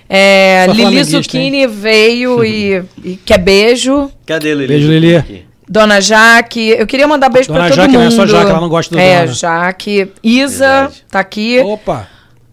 [0.09, 4.11] É, Lili Zucchini veio e, e quer beijo.
[4.25, 4.67] Cadê Lili?
[4.67, 5.45] Beijo, Lili.
[5.71, 8.01] Dona Jaque, eu queria mandar beijo Dona pra todo Jaque, mundo.
[8.01, 9.33] não é só Jaque, ela não gosta do É, Dona.
[9.33, 10.11] Jaque.
[10.23, 11.05] Isa Verdade.
[11.11, 11.59] tá aqui.
[11.59, 12.07] Opa!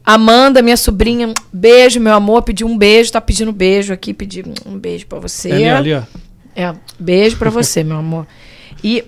[0.05, 4.79] Amanda, minha sobrinha, beijo, meu amor, pediu um beijo, tá pedindo beijo aqui, pedi um
[4.79, 5.51] beijo pra você.
[5.51, 6.03] É ali, ó.
[6.55, 8.27] É, beijo pra você, meu amor.
[8.85, 9.03] E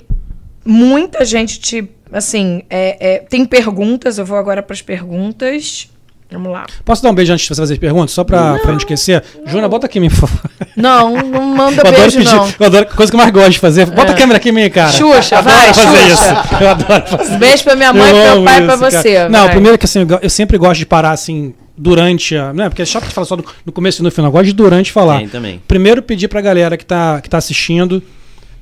[0.65, 5.89] muita gente te, assim, é, é, tem perguntas, eu vou agora pras perguntas.
[6.31, 6.67] Vamos lá.
[6.85, 8.11] Posso dar um beijo antes de você fazer as perguntas?
[8.11, 9.25] Só pra, pra não esquecer?
[9.47, 10.41] Juna, bota aqui em mim, por favor.
[10.77, 12.31] Não, não manda Eu adoro beijo, pedir.
[12.35, 12.53] não.
[12.61, 13.87] Eu adoro coisa que eu mais gosto de fazer.
[13.87, 14.15] Bota É.
[14.15, 14.93] a câmera aqui em mim, cara.
[14.93, 16.13] Xuxa, Eu adoro vai, fazer Xuxa.
[16.53, 16.63] isso.
[16.63, 19.03] Eu adoro fazer Beijo pra minha mãe, Eu pro meu pai e pra isso, cara.
[19.03, 19.29] você.
[19.31, 19.51] Não, vai.
[19.53, 22.53] primeiro que assim, eu sempre gosto de parar assim durante a.
[22.53, 24.29] Não é porque é chato falar só no, no começo e no final.
[24.29, 25.19] Eu gosto de durante falar.
[25.19, 25.63] Tem também.
[25.67, 28.03] Primeiro pedir pra galera que tá, que tá assistindo.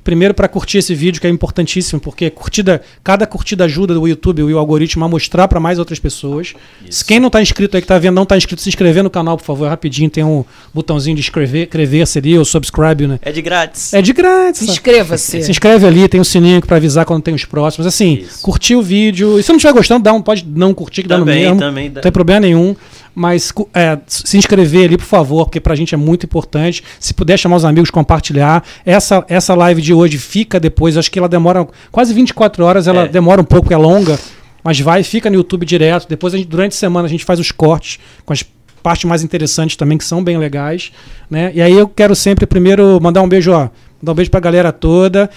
[0.07, 4.39] Primeiro pra curtir esse vídeo, que é importantíssimo, porque curtida, cada curtida ajuda o YouTube
[4.39, 6.53] e o algoritmo a mostrar pra mais outras pessoas.
[6.89, 9.09] Se quem não tá inscrito aí, que tá vendo, não tá inscrito, se inscrever no
[9.09, 10.09] canal, por favor, rapidinho.
[10.09, 13.19] Tem um botãozinho de inscrever, inscrever-se ali, ou subscribe, né?
[13.21, 13.93] É de grátis.
[13.93, 14.61] É de grátis.
[14.61, 15.43] Inscreva-se.
[15.43, 17.85] Se inscreve ali, tem um sininho pra avisar quando tem os próximos.
[17.85, 18.41] Assim, Isso.
[18.41, 19.37] curtir o vídeo.
[19.37, 21.59] E se não estiver gostando, dá um, pode não curtir, que dá no Também, mesmo.
[21.59, 21.95] também dá.
[21.95, 22.73] Não tem problema nenhum.
[23.19, 26.83] Mas é, se inscrever ali, por favor, porque pra gente é muito importante.
[26.99, 28.63] Se puder chamar os amigos, compartilhar.
[28.85, 33.05] Essa, essa live de hoje fica depois, acho que ela demora quase 24 horas, ela
[33.05, 33.07] É.
[33.07, 34.19] demora um pouco, é longa,
[34.63, 36.07] mas vai, fica no YouTube direto.
[36.07, 38.43] Depois, a gente- durante a semana, a gente faz os cortes com as
[38.83, 40.91] partes mais interessantes também, que são bem legais.
[41.27, 41.51] Né?
[41.55, 43.69] E aí eu quero sempre primeiro mandar um beijo, ó.
[43.99, 45.27] Mandar um beijo pra galera toda.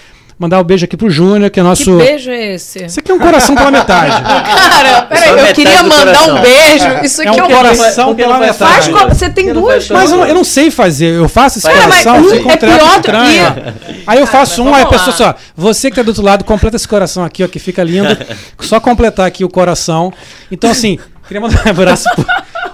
[0.41, 1.97] Mandar um beijo aqui pro Júnior, que é Que nosso.
[1.97, 2.83] beijo é esse?
[2.83, 4.09] Esse aqui é um coração pela metade.
[4.23, 6.85] Cara, peraí, Só eu queria mandar um beijo.
[7.03, 8.91] Isso É aqui um é um coração que pela faz metade.
[8.91, 11.13] Faz co- você tem que duas Mas eu, não- eu não sei fazer.
[11.13, 14.63] Eu faço esse Cara, coração, mas você um é pior do que- Aí eu faço
[14.63, 17.23] mas um, aí a pessoa só, você que tá do outro lado, completa esse coração
[17.23, 18.17] aqui, ó, que fica lindo.
[18.61, 20.11] Só completar aqui o coração.
[20.51, 22.25] Então, assim, queria mandar um abraço pro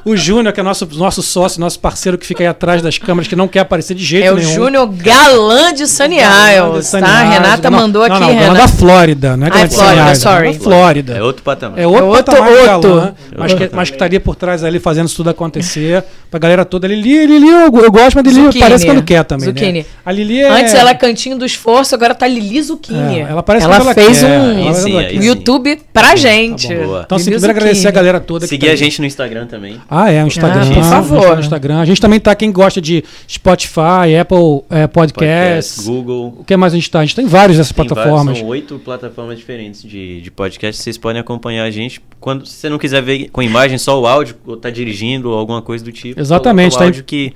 [0.09, 3.27] o Júnior, que é nosso, nosso sócio, nosso parceiro que fica aí atrás das câmeras,
[3.27, 4.53] que não quer aparecer de jeito É o nenhum.
[4.53, 6.99] Júnior Galã de Sunny Isles, tá?
[6.99, 7.23] A.
[7.23, 9.95] Renata Não, mandou não, aqui, não, Galã da Flórida, não é Galã é de Flórida,
[9.95, 10.47] Sunny Isles, sorry.
[10.49, 11.13] é da Flórida.
[11.17, 11.79] É outro patamar.
[11.79, 12.89] É outro, É outro, patamar outro.
[12.95, 16.03] galã, mas, que, mas que estaria por trás ali fazendo isso tudo acontecer.
[16.29, 16.87] Pra galera toda.
[16.87, 18.59] Lili, Lili, eu, eu gosto, mas Lili Zucchini.
[18.61, 19.45] parece quando quer também.
[19.45, 19.79] Zucchini.
[19.79, 19.85] Né?
[20.05, 20.49] A Lili é.
[20.49, 23.19] Antes ela é cantinho do esforço, agora tá Lili Zucchini.
[23.19, 24.39] É, ela parece ela ela fez quer.
[24.39, 25.09] um sim, quer.
[25.11, 25.19] sim.
[25.25, 26.73] YouTube pra gente.
[26.75, 27.03] boa.
[27.05, 29.79] Então, assim, primeiro agradecer a galera toda que Seguir tá a gente no Instagram também.
[30.03, 30.61] Ah, é, o Instagram.
[30.61, 31.21] Ah, por a gente favor.
[31.23, 31.79] tá no Instagram.
[31.79, 35.75] A gente também tá, quem gosta de Spotify, Apple é, Podcasts.
[35.77, 36.35] Podcast, Google.
[36.39, 36.99] O que mais a gente tá?
[36.99, 38.25] A gente tem vários dessas Tem plataformas.
[38.25, 40.81] vários, são oito plataformas diferentes de, de podcast.
[40.81, 42.01] Vocês podem acompanhar a gente.
[42.19, 45.37] Quando se você não quiser ver com imagem, só o áudio, ou tá dirigindo, ou
[45.37, 46.19] alguma coisa do tipo.
[46.19, 47.33] Exatamente, tá O em- áudio que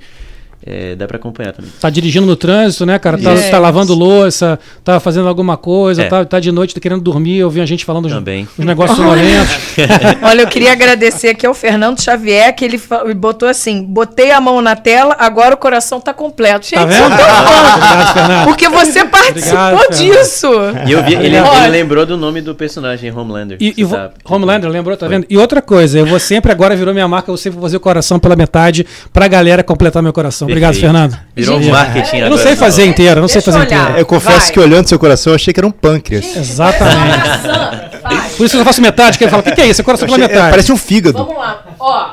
[0.64, 1.70] é, dá pra acompanhar também.
[1.80, 3.18] Tá dirigindo no trânsito, né, cara?
[3.18, 3.50] Tá, Yes.
[3.50, 6.08] tá lavando louça, tá fazendo alguma coisa, É.
[6.08, 8.46] tá, tá de noite, tá querendo dormir, eu vi a gente falando Também.
[8.58, 9.54] os negócios sonolentos.
[10.22, 12.80] Olha, eu queria agradecer aqui ao Fernando Xavier, que ele
[13.16, 16.66] botou assim: botei a mão na tela, agora o coração tá completo.
[16.66, 17.12] Gente, Tá vendo?
[17.12, 20.48] Obrigado, porque você participou Obrigado, disso.
[20.86, 23.56] E eu vi, ele, ele lembrou do nome do personagem Homelander.
[23.60, 25.14] E, e tá- Homelander, lembrou, tá Foi.
[25.16, 25.26] vendo?
[25.28, 27.80] E outra coisa, eu vou sempre, agora virou minha marca, eu sempre vou fazer o
[27.80, 30.48] coração pela metade pra galera completar meu coração.
[30.52, 30.74] Obrigado.
[30.74, 31.18] Fernando.
[31.34, 32.30] Virou um Gente, marketing Eu agora.
[32.30, 33.94] não sei fazer inteira, eu não sei fazer inteira.
[33.98, 34.50] Eu confesso Vai.
[34.52, 36.36] que olhando seu coração, eu achei que era um pâncreas.
[36.36, 38.36] Exatamente.
[38.36, 39.80] Por isso que eu faço metade, que ele fala, o que, que é isso?
[39.80, 40.50] É coração Eu pela achei- é, metade.
[40.52, 41.18] parece um fígado.
[41.18, 41.62] Vamos lá.
[41.78, 42.10] Ó,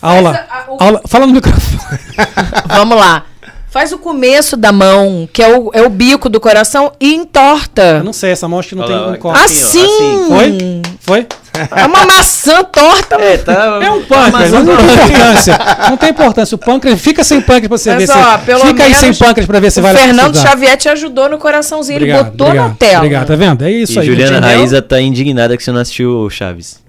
[0.00, 0.46] Aula.
[0.50, 1.00] A- o- Aula.
[1.06, 1.80] Fala no microfone.
[2.68, 3.24] vamos lá.
[3.70, 7.82] Faz o começo da mão, que é o, é o bico do coração, e entorta.
[7.98, 9.42] Eu não sei, essa mão acho que não Olha tem um corte.
[9.44, 9.84] assim, Assim!
[9.84, 10.28] assim.
[10.28, 10.82] Foi?
[11.00, 11.26] Foi?
[11.76, 13.16] É uma maçã torta.
[13.16, 13.78] É, tá.
[13.82, 15.58] É um pâncreas, Mas não tem importância.
[15.90, 16.54] Não tem importância.
[16.54, 18.44] O pâncreas, fica sem pâncreas pra você Mas, ver ó, se.
[18.46, 20.50] pelo Fica aí sem pâncreas pra ver se o vai Fernando estudar.
[20.50, 22.96] Xavier te ajudou no coraçãozinho, Obrigado, ele botou obrigado, na tela.
[22.98, 23.64] Obrigado, tá vendo?
[23.64, 24.06] É isso E aí.
[24.06, 24.56] Juliana entendeu?
[24.58, 26.80] Raíza tá indignada que você não assistiu o Chaves.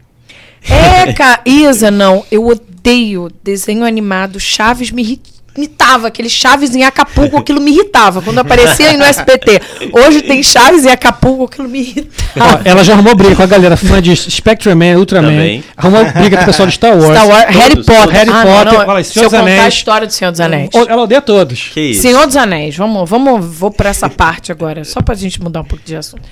[0.70, 2.24] É, cara, Isa, não.
[2.32, 4.40] Eu odeio desenho animado.
[4.40, 5.22] Chaves me irri-
[5.62, 6.08] irritava.
[6.08, 8.22] Aquele Chaves em Acapulco, aquilo me irritava.
[8.22, 9.62] Quando aparecia aí no SBT.
[9.92, 12.56] Hoje tem Chaves em Acapulco, aquilo me irritava.
[12.58, 15.30] Ó, ela já arrumou briga com a galera fã de Spectreman, Ultraman.
[15.30, 15.64] Também.
[15.78, 17.18] Arrumou briga com o pessoal de Star Wars.
[17.18, 18.02] Star Wars, Harry todos, Potter.
[18.04, 18.14] todos.
[18.14, 18.86] Harry Ah, Potter, não, não.
[18.86, 19.74] fala Se eu contar a Anéis.
[19.74, 20.70] história do Senhor dos Anéis.
[20.74, 21.70] Ela odeia todos.
[21.74, 22.02] Que isso?
[22.02, 25.66] Senhor dos Anéis, vamos, vamos, vou pra essa parte agora, só pra gente mudar um
[25.66, 26.24] pouco de assunto.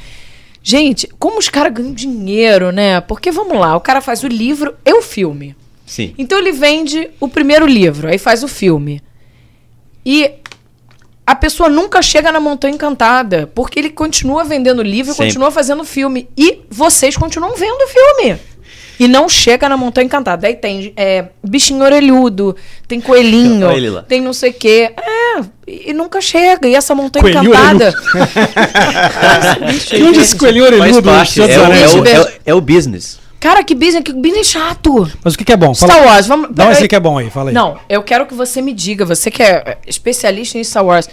[0.64, 3.02] Gente, como os caras ganham dinheiro, né?
[3.02, 5.56] Porque vamos lá, o cara faz o livro e o filme.
[5.86, 6.14] Sim.
[6.18, 9.02] Então ele vende o primeiro livro, aí faz o filme.
[10.06, 10.32] E
[11.26, 15.28] a pessoa nunca chega na Montanha Encantada, porque ele continua vendendo o livro e Sempre.
[15.28, 16.28] continua fazendo filme.
[16.38, 18.40] E vocês continuam vendo o filme.
[19.00, 20.46] E não chega na Montanha Encantada.
[20.46, 22.56] Aí tem é, bichinho orelhudo,
[22.88, 24.92] tem coelhinho, Olha tem não sei o quê.
[24.96, 26.68] É, e nunca chega.
[26.68, 27.96] E essa Montanha Coelhinho Encantada...
[30.06, 31.42] Onde esse coelhinho orelhudo do parte.
[31.42, 33.20] É o, é, é, o, é o business.
[33.42, 35.12] Cara, que business, que business chato.
[35.24, 35.74] Mas o que, que é bom?
[35.76, 36.50] Fala- Star Wars, vamos...
[36.52, 37.54] Dá um exemplo que é bom aí, fala aí.
[37.54, 41.10] Não, eu quero que você me diga, você que é especialista em Star Wars,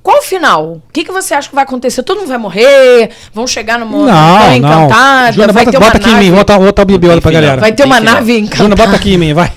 [0.00, 0.64] qual o final?
[0.74, 2.02] O que, que você acha que vai acontecer?
[2.04, 3.10] Todo mundo vai morrer?
[3.34, 4.56] Vão chegar numa Não, não.
[4.86, 5.32] encantada?
[5.32, 7.20] Júnior, vai bota, ter uma bota aqui em nave, mim, bota, bota o Baby Yoda
[7.20, 7.42] pra final.
[7.42, 7.60] galera.
[7.60, 8.14] vai ter uma final.
[8.14, 8.76] nave Júnior, encantada.
[8.76, 9.52] bota aqui em mim, vai.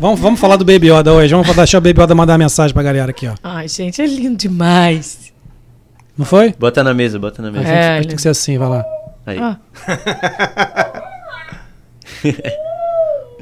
[0.00, 1.32] Vamos, vamos falar do Baby Yoda hoje.
[1.32, 3.34] Vamos deixar o Baby Yoda mandar uma mensagem pra galera aqui, ó.
[3.42, 5.32] Ai, gente, é lindo demais.
[6.18, 6.54] Não foi?
[6.58, 7.68] Bota na mesa, bota na mesa.
[7.68, 8.00] É.
[8.02, 8.84] Tem que ser assim, vai lá.
[9.24, 9.38] Aí.
[9.38, 9.56] Ah.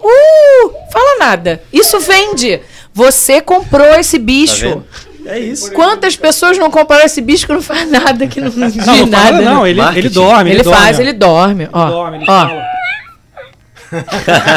[0.03, 1.63] Uh, fala nada.
[1.71, 2.59] Isso vende.
[2.95, 4.67] Você comprou esse Tá bicho.
[4.69, 4.85] vendo?
[5.27, 5.71] É isso.
[5.73, 9.07] Quantas pessoas não compraram esse bicho que não faz nada, que não diz Não, não
[9.07, 9.25] nada?
[9.37, 9.63] fala, não.
[9.65, 9.71] né?
[9.71, 10.51] Ele, ele dorme.
[10.51, 11.03] Ele, dorme, faz, ó.
[11.03, 11.69] ele dorme.
[11.71, 12.27] Ó, dorme, ele ó.
[12.27, 12.63] fala.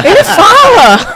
[0.05, 1.13] Ele fala!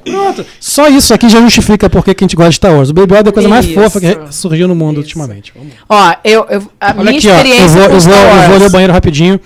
[0.04, 0.46] Pronto.
[0.60, 2.88] Só isso aqui já justifica porque que a gente gosta de Star Wars.
[2.90, 3.74] O Baby Yoda é a coisa mais Isso.
[3.74, 5.52] fofa que surgiu no mundo ultimamente.
[5.54, 5.80] Vamos lá.
[5.88, 7.32] Ó, eu, eu, a Olha minha aqui, ó.
[7.32, 9.38] Eu experiência vou, eu, vou, eu vou ler o banheiro rapidinho.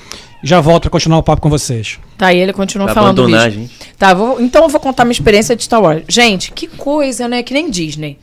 [0.44, 1.98] Já volto pra continuar o papo com vocês.
[2.18, 3.60] Tá, e ele continua falando do abandonar bicho.
[3.60, 3.94] gente.
[3.96, 6.02] Tá, vou- então eu vou contar minha experiência de Star Wars.
[6.08, 7.42] Gente, que coisa, né?
[7.44, 8.18] Que nem Disney.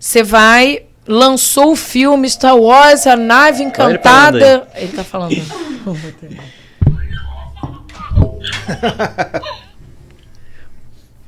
[0.00, 4.38] Você vai, lançou o filme Star Wars, a nave ele encantada.
[4.38, 5.36] falando Ele, tá falando.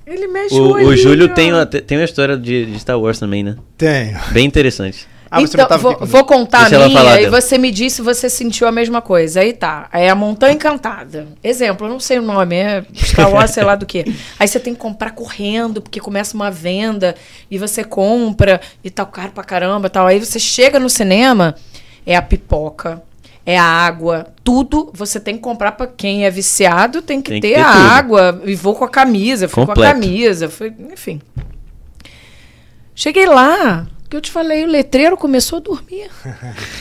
[0.06, 3.18] Ele mexe O, o olhinho, Júlio tem uma, tem uma história de, de Star Wars
[3.18, 3.56] também, né?
[3.76, 4.16] Tenho.
[4.30, 5.06] Bem interessante.
[5.30, 8.68] Ah, então, vou, vou contar Deixa a minha e você me disse se você sentiu
[8.68, 9.40] a mesma coisa.
[9.40, 9.88] Aí tá.
[9.92, 11.26] É a Montanha Encantada.
[11.42, 14.04] Exemplo, eu não sei o nome, é Star sei lá do que.
[14.38, 17.14] Aí você tem que comprar correndo, porque começa uma venda
[17.50, 20.06] e você compra e tal, caro pra caramba tal.
[20.06, 21.56] Aí você chega no cinema,
[22.06, 23.02] é a pipoca,
[23.44, 27.40] é a água, tudo você tem que comprar pra quem é viciado, tem que Tem
[27.40, 27.88] que ter, ter a tudo.
[27.90, 28.42] água.
[28.44, 29.92] E vou com a camisa, fui com a Completo.
[30.00, 31.20] camisa, fui, enfim.
[32.94, 36.10] Cheguei lá, que eu te falei, o letreiro começou a dormir.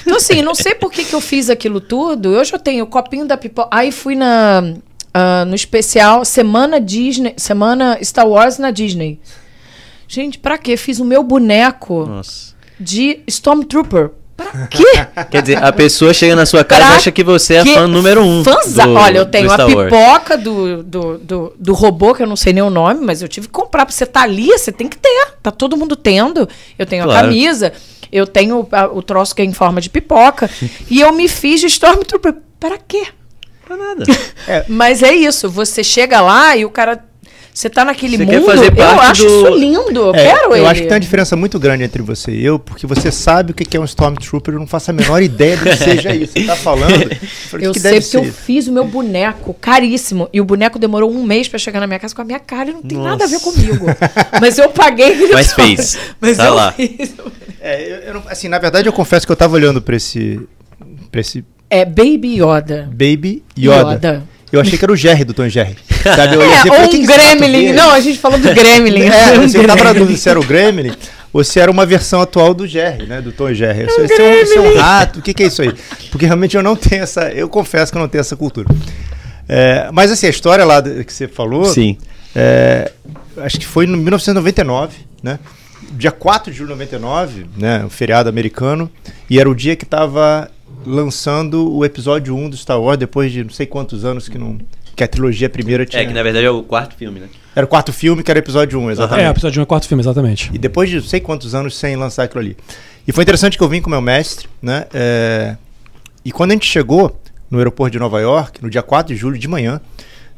[0.02, 2.30] Então, assim, não sei por que, que eu fiz aquilo tudo.
[2.30, 3.70] Hoje eu tenho o copinho da pipoca.
[3.72, 4.76] Aí fui na,
[5.14, 9.20] ah, no especial Semana Disney, Semana Star Wars na Disney.
[10.08, 10.78] Gente, pra quê?
[10.78, 12.54] Fiz o meu boneco Nossa.
[12.80, 14.12] de Stormtrooper.
[14.38, 14.84] Pra quê?
[15.32, 17.88] Quer dizer, a pessoa chega na sua casa e Pra acha que você é fã
[17.88, 18.44] número um.
[18.44, 22.36] Fãza- do- Olha, eu tenho a pipoca do, do, do, do robô, que eu não
[22.36, 23.86] sei nem o nome, mas eu tive que comprar.
[23.86, 25.28] Pra você tá ali, você tem que ter.
[25.42, 26.48] Tá todo mundo tendo.
[26.78, 27.28] Eu tenho a Claro.
[27.28, 27.72] camisa,
[28.12, 30.50] eu tenho a- o troço que é em forma de pipoca.
[30.90, 32.36] e eu me fiz de Stormtrooper.
[32.60, 33.04] Para quê?
[33.66, 34.04] Pra nada.
[34.68, 37.04] Mas é isso, você chega lá e o cara.
[37.56, 38.46] Você tá naquele Você quer mundo.
[38.52, 40.00] fazer eu parte acho do- isso lindo.
[40.02, 40.66] Eu É, quero eu ele.
[40.66, 43.56] acho que tem uma diferença muito grande entre você e eu, porque você sabe o
[43.56, 46.34] que é um Stormtrooper, eu não faço a menor ideia do que seja isso.
[46.34, 47.10] Você tá falando.
[47.54, 50.28] Eu, Eu "O que sei porque eu ser?" fiz o meu boneco caríssimo.
[50.34, 52.72] E o boneco demorou um mês pra chegar na minha casa com a minha cara
[52.72, 53.52] e não tem nada a ver Nossa.
[53.52, 53.86] comigo.
[54.42, 55.98] Mas eu paguei Mas fez.
[56.20, 56.74] Mas Tá eu lá.
[56.74, 57.14] fiz.
[57.62, 60.42] É, eu, eu não- assim, na verdade, eu confesso que eu tava olhando pra esse,
[61.10, 62.90] pra esse É Baby Yoda.
[62.92, 64.24] Baby Yoda.
[64.56, 65.76] Eu achei que era o Jerry do Tom Jerry.
[66.04, 66.36] Sabe?
[66.36, 67.62] Eu É, assim, eu ou falei, um "Que que esse gato Gremlin.
[67.66, 69.04] verde?" Não, a gente falou do Gremlin.
[69.08, 70.94] É, um você tava na dúvida se era o Gremlin
[71.34, 73.22] ou se era uma versão atual do Jerry, né?
[73.22, 73.86] Do Tom Jerry.
[73.88, 75.74] Isso, isso é um, é um rato, o que, que é isso aí?
[76.12, 77.30] Porque realmente eu não tenho essa.
[77.30, 78.68] Eu confesso que eu não tenho essa cultura.
[79.48, 81.66] É, mas assim, a história lá que você falou.
[81.66, 81.98] Sim.
[82.36, 82.92] é,
[83.38, 85.40] acho que foi em 1999, né?
[85.92, 87.84] Dia 4 de julho de 99, né?
[87.86, 88.90] Um feriado americano.
[89.30, 90.50] E era o dia que estava
[90.86, 94.58] lançando o episódio 1 do Star Wars, depois de não sei quantos anos que não.
[94.96, 96.02] Que a trilogia primeira tinha.
[96.02, 97.28] É, que na verdade é o quarto filme, né?
[97.54, 99.28] Era o quarto filme, que era o episódio 1, É, exatamente.
[99.28, 100.50] o episódio 1 é quarto filme, exatamente.
[100.54, 102.58] E depois de não sei quantos anos sem lançar aquilo ali.
[103.06, 104.86] E foi interessante que eu vim com meu mestre, né?
[104.94, 105.58] é,
[106.24, 107.20] E quando a gente chegou
[107.52, 109.82] no aeroporto de Nova York, no dia 4 de julho de manhã,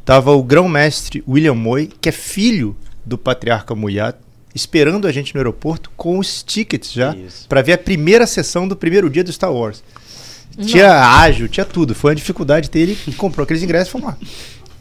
[0.04, 2.76] tava o grão-mestre William Moy, que é filho
[3.06, 4.18] do patriarca Muyat,
[4.56, 7.16] esperando a gente no aeroporto com os tickets já
[7.48, 9.84] para ver a primeira sessão do primeiro dia do Star Wars.
[10.66, 11.94] Tinha ágil, tinha tudo.
[11.94, 14.18] Foi uma dificuldade ter ele comprou aqueles ingressos e fomos lá.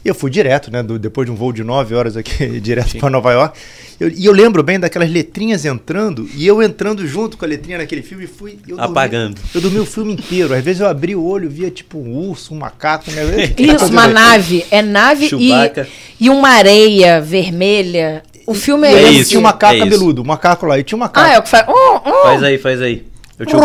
[0.05, 0.81] E eu fui direto, né?
[0.81, 3.59] do- depois de um voo de nove horas aqui, direto para Nova York.
[3.99, 7.77] Eu- e eu lembro bem daquelas letrinhas entrando, e eu entrando junto com a letrinha
[7.79, 8.51] naquele filme e fui.
[8.67, 9.41] eu dormi- Apagando.
[9.53, 10.53] eu dormi o filme inteiro.
[10.53, 13.11] Às vezes eu abri o olho, via tipo um urso, um macaco.
[13.11, 13.23] Né?
[13.57, 14.65] Isso, uma nave.
[14.71, 15.87] É nave e, Chewbacca.
[16.19, 18.23] e uma areia vermelha.
[18.45, 19.31] O filme é, É esse.
[19.31, 20.79] Tinha um macaco é cabeludo, um macaco lá.
[20.79, 21.27] E tinha um macaco.
[21.27, 21.65] Ah, é o que faz.
[21.67, 22.21] Oh, oh.
[22.23, 23.03] Faz aí, faz aí.
[23.39, 23.53] Eu te...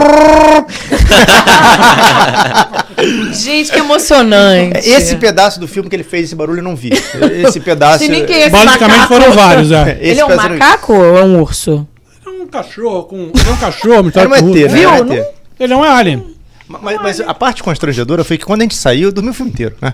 [3.33, 4.79] Gente, que emocionante.
[4.89, 6.91] Esse pedaço do filme que ele fez esse barulho eu não vi.
[7.47, 7.99] Esse pedaço.
[8.01, 9.15] Sei nem quem é esse Basicamente macaco.
[9.15, 9.99] foram vários, é.
[10.01, 11.87] Esse Ele é um macaco ou é um urso?
[12.25, 13.17] É um cachorro com.
[13.47, 14.75] É um cachorro, misturado Era um com ET, urso.
[14.75, 14.81] né?
[14.81, 14.91] Viu?
[14.91, 15.27] Um Não- ET.
[15.61, 16.27] Ele não é alien.
[16.69, 19.53] Mas, mas a parte constrangedora foi que quando a gente saiu, eu dormi o filme
[19.53, 19.93] inteiro, né?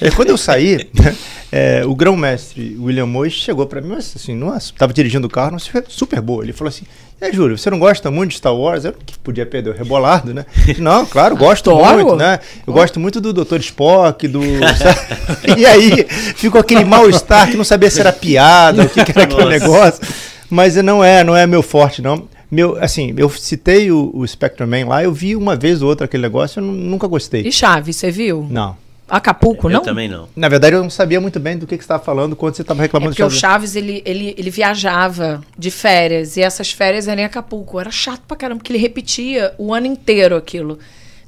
[0.00, 1.16] É, quando eu saí, né,
[1.50, 5.50] é, o grão-mestre William Mois chegou pra mim, mas assim, nossa, tava dirigindo o carro,
[5.52, 6.44] nossa, super boa.
[6.44, 6.84] Ele falou assim,
[7.20, 8.84] é, Júlio, você não gosta muito de Star Wars?
[8.84, 10.46] Eu que podia perder o rebolado, né?
[10.78, 11.94] Não, claro, gosto Adoro.
[11.96, 12.38] muito, né?
[12.66, 13.58] Eu gosto muito do Dr.
[13.60, 14.40] Spock, do...
[15.56, 16.06] e aí,
[16.36, 19.58] ficou aquele mal-estar que não sabia se era piada, o que, que era aquele Nossa.
[19.58, 20.00] negócio.
[20.48, 22.26] Mas não é, não é meu forte, não.
[22.50, 26.06] Meu, assim, eu citei o, o Spectrum Man lá, eu vi uma vez ou outra
[26.06, 27.42] aquele negócio, eu nu- nunca gostei.
[27.42, 28.46] E Chaves, você viu?
[28.50, 28.76] Não.
[29.10, 29.82] Acapulco, Eu não?
[29.82, 30.28] também não.
[30.36, 32.62] Na verdade, eu não sabia muito bem do que, que você estava falando quando você
[32.62, 36.70] estava É reclamando porque o de Chaves, ele, ele, ele viajava de férias, e essas
[36.72, 37.80] férias eram em Acapulco.
[37.80, 40.78] Era chato pra caramba, porque ele repetia o ano inteiro aquilo.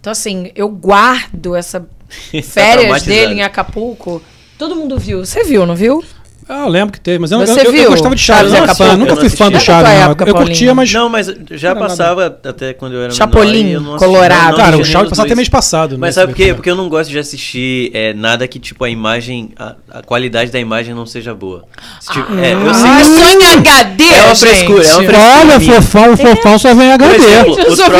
[0.01, 1.87] Então, assim, eu guardo essa
[2.31, 3.05] férias traumatizado.
[3.05, 4.23] dele em Acapulco.
[4.59, 5.25] Todo mundo viu.
[5.25, 6.05] Você viu, não viu?
[6.49, 7.83] Ah, eu lembro que teve, mas eu, Você eu, eu, viu?
[7.85, 8.65] eu gostava de Chaves, Capão?
[8.65, 8.93] Acapulco?
[8.93, 9.61] Eu nunca fui fã do não.
[9.61, 10.05] Chaves, tua não.
[10.11, 10.93] época, Eu curtia, mas.
[10.93, 13.75] Não, mas já Não passava até quando eu era Chapolin, menor.
[13.75, 14.43] eu não Colorado.
[14.43, 15.93] não- não Cara, o Chaves passava até mês passado.
[15.93, 16.53] né, Mas sabe por quê?
[16.53, 20.51] Porque eu não gosto de assistir é, nada que, tipo, a imagem, a, a qualidade
[20.51, 21.65] da imagem não seja boa.
[22.13, 25.19] Tipo, é, eu sei Ah, em HD, É uma frescura, é uma frescura.
[25.41, 27.15] Olha, fofão, o fofão só vem HD.
[27.15, 27.97] exemplo, Eu os só HD,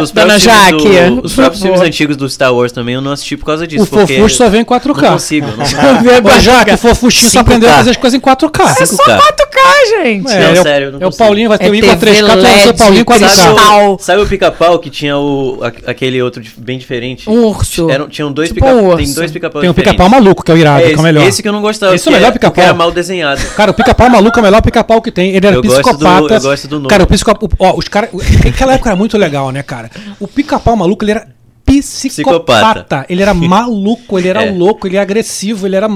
[0.00, 3.00] os dona próprios filmes do- Jaque, os próprios filmes antigos do Star Wars também eu
[3.00, 3.82] não assisti por causa disso.
[3.82, 5.02] O Fofuxo só vem em 4K.
[5.02, 5.46] Não consigo.
[5.48, 5.58] Não,
[6.36, 7.76] Ô, Jaque, o Fofuxinho só aprendeu a 5K.
[7.78, 8.62] fazer as coisas em 4K.
[8.80, 9.18] É só 5K.
[9.18, 10.30] 4K, gente.
[10.32, 11.12] É, Não, é o- sério, eu não é o.
[11.16, 13.26] Paulinho, vai ter É o Igor TV 3K, tu vai ser Paulinho 4K.
[13.26, 13.56] cristal.
[13.56, 17.28] Sabe, o- sabe o pica-pau que tinha o, a- aquele outro bem diferente?
[17.28, 17.90] Um urso.
[17.90, 19.92] Eram, tinham dois Tipo pica um Tem dois pica-pau Tem o diferentes.
[19.96, 21.26] pica-pau maluco, que é o irado, É, que é o melhor.
[21.26, 21.94] esse que eu não gostava.
[21.94, 22.64] Esse é o melhor era- pica-pau.
[22.64, 23.40] Era mal desenhado.
[23.56, 25.34] Cara, o pica-pau maluco é o melhor pica-pau que tem.
[25.34, 26.20] Ele era Eu gosto psicopata.
[26.28, 26.88] do- eu gosto do novo.
[26.88, 27.56] Cara, o psicopata.
[27.58, 28.10] Ó, os caras.
[28.46, 29.90] Aquela época era muito legal, né, cara?
[30.20, 31.26] O pica-pau maluco, ele era
[31.68, 32.40] psicopata.
[32.82, 33.06] Psicopata.
[33.08, 34.50] Ele era maluco, ele era É.
[34.50, 35.86] louco, ele era agressivo, ele era.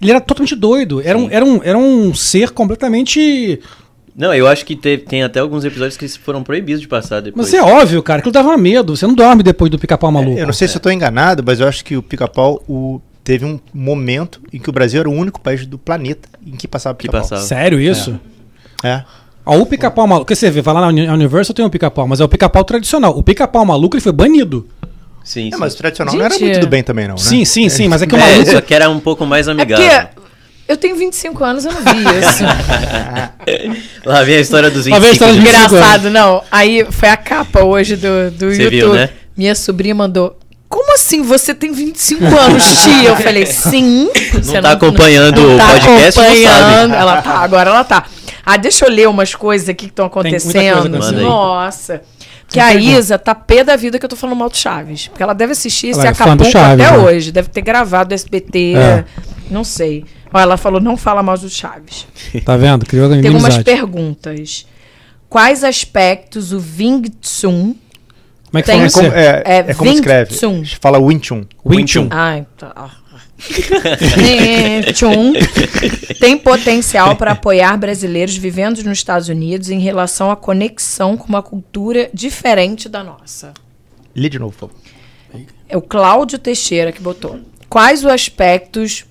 [0.00, 1.00] Ele era totalmente doido.
[1.02, 3.60] Era um, era um, era um ser completamente.
[4.16, 7.46] Não, eu acho que teve- tem até alguns episódios que foram proibidos de passar depois.
[7.46, 8.94] Mas é óbvio, cara, aquilo dava medo.
[8.96, 10.38] Você não dorme depois do pica-pau maluco.
[10.38, 13.44] Eu não sei se eu estou enganado, mas eu acho que o pica-pau o- teve
[13.44, 16.94] um momento em que o Brasil era o único país do planeta em que passava
[16.96, 17.38] pica-pau.
[17.38, 18.18] Sério isso?
[18.82, 19.04] É.
[19.46, 20.26] Ó, o pica-pau maluco.
[20.26, 22.64] Porque você vê, vai lá na Uni- Universal tem um pica-pau, mas é o pica-pau
[22.64, 23.16] tradicional.
[23.16, 24.66] O pica-pau maluco ele foi banido.
[25.22, 25.58] Sim, É, sim.
[25.58, 27.20] mas o tradicional não era Gente, muito do bem também, não, né?
[27.20, 28.50] Sim, sim, sim, mas é que o É, maluco.
[28.50, 29.86] só que era um pouco mais É amigável.
[30.14, 30.20] porque
[30.68, 32.44] eu tenho 25 anos, eu não vi isso.
[34.04, 35.12] Lá vem a história dos Lá vem a 25.
[35.12, 35.50] história dos né?
[35.50, 36.42] 25 Engraçado, não.
[36.50, 38.70] Aí foi a capa hoje do, do Você YouTube.
[38.70, 39.10] viu, né?
[39.36, 40.36] Minha sobrinha mandou.
[40.68, 43.08] Como assim você tem 25 anos, tia?
[43.08, 44.08] Eu falei, sim.
[44.34, 46.46] Você tá acompanhando não o tá podcast, não sabe.
[46.46, 46.94] acompanhando.
[46.94, 48.04] Ela tá, agora ela tá.
[48.46, 50.90] Ah, deixa eu ler umas coisas aqui que estão muita coisa acontecendo.
[50.98, 52.00] Manda aí.
[52.50, 52.74] Que a.
[52.74, 55.08] Isa tá pé da vida que eu tô falando mal do Chaves.
[55.08, 56.98] Porque ela deve assistir esse é Acapulco Chaves, até né?
[56.98, 57.32] hoje.
[57.32, 58.74] Deve ter gravado SBT.
[58.76, 59.04] É.
[59.50, 60.04] Não sei.
[60.32, 62.06] Ó, ela falou, não fala mal do Chaves.
[62.44, 62.84] Tá vendo?
[62.86, 64.66] Criou Tem algumas perguntas.
[65.28, 67.74] Quais aspectos o Wing Tsun...
[68.50, 70.34] Como é que Tem fala É como, é, É é como escreve.
[70.80, 71.44] Fala Wing Chun.
[71.64, 72.08] Wing Chun.
[72.10, 72.90] Ai, tá.
[74.94, 75.32] Chun
[76.18, 81.42] tem potencial para apoiar brasileiros vivendo nos Estados Unidos em relação à conexão com uma
[81.42, 83.52] cultura diferente da nossa.
[84.14, 84.90] Lê de novo, por favor.
[85.68, 87.40] É o Cláudio Teixeira que botou.
[87.68, 89.04] Quais os aspectos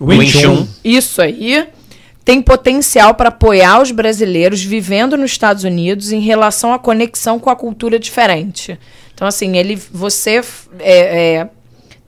[0.00, 0.40] Wing Wing Chun.
[0.40, 0.68] Chun.
[0.82, 1.68] Isso aí
[2.24, 7.50] tem potencial para apoiar os brasileiros vivendo nos Estados Unidos em relação à conexão com
[7.50, 8.78] a cultura diferente.
[9.14, 10.40] Então, assim, ele, você
[10.78, 11.48] é, é,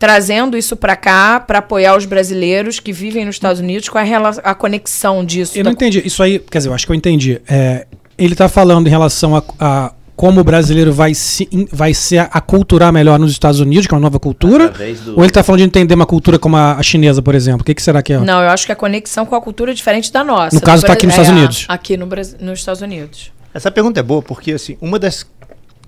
[0.02, 4.02] trazendo isso para cá para apoiar os brasileiros que vivem nos Estados Unidos com a,
[4.42, 5.56] a conexão disso.
[5.56, 6.02] Eu não entendi.
[6.04, 7.40] Isso aí, quer dizer, eu acho que eu entendi.
[7.48, 7.86] É,
[8.18, 12.92] ele tá falando em relação a, a como o brasileiro vai se vai se aculturar
[12.92, 14.70] melhor nos Estados Unidos, que é uma nova cultura.
[14.70, 17.62] Do- Ou ele tá falando de entender uma cultura como a, a chinesa, por exemplo?
[17.62, 18.18] O que, que será que é?
[18.18, 20.56] Não, eu acho que a conexão com a cultura é diferente da nossa.
[20.56, 21.64] No caso, tá Bra- aqui nos é, Estados Unidos.
[21.68, 22.06] Aqui no
[22.40, 23.30] nos Estados Unidos.
[23.54, 25.24] Essa pergunta é boa porque, assim, uma das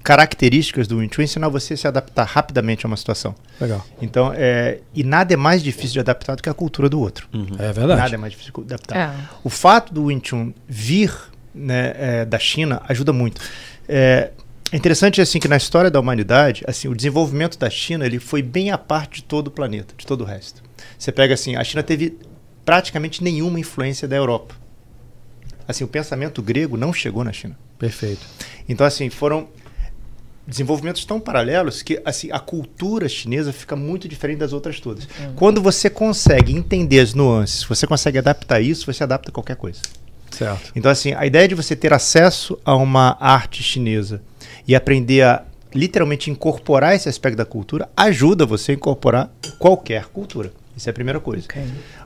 [0.05, 3.35] características do Wing Chun é ensinar você a se adaptar rapidamente a uma situação.
[3.59, 3.85] Legal.
[4.02, 7.26] Então, é, e nada é mais difícil de adaptar do que a cultura do outro.
[7.59, 8.01] É verdade.
[8.01, 8.97] Nada é mais difícil de adaptar.
[8.97, 9.14] É.
[9.43, 11.10] O fato do Wing Chun vir
[11.55, 13.40] né, é, da China ajuda muito.
[13.89, 14.31] É,
[14.70, 18.43] é interessante assim que na história da humanidade, assim, o desenvolvimento da China ele foi
[18.43, 20.62] bem à parte de todo o planeta, de todo o resto.
[20.98, 22.18] Você pega assim, a China teve
[22.62, 24.55] praticamente nenhuma influência da Europa.
[25.66, 27.56] Assim, o pensamento grego não chegou na China.
[27.78, 28.20] Perfeito.
[28.68, 29.48] Então, assim, foram
[30.47, 35.09] desenvolvimentos tão paralelos que assim, a cultura chinesa fica muito diferente das outras todas.
[35.37, 39.81] Quando você consegue entender as nuances, você consegue adaptar isso, você adapta qualquer coisa.
[40.31, 40.73] Certo.
[40.75, 44.21] Então, assim, a ideia de você ter acesso a uma arte chinesa
[44.66, 50.53] e aprender a literalmente incorporar esse aspecto da cultura ajuda você a incorporar qualquer cultura.
[50.77, 51.47] Isso é a primeira coisa.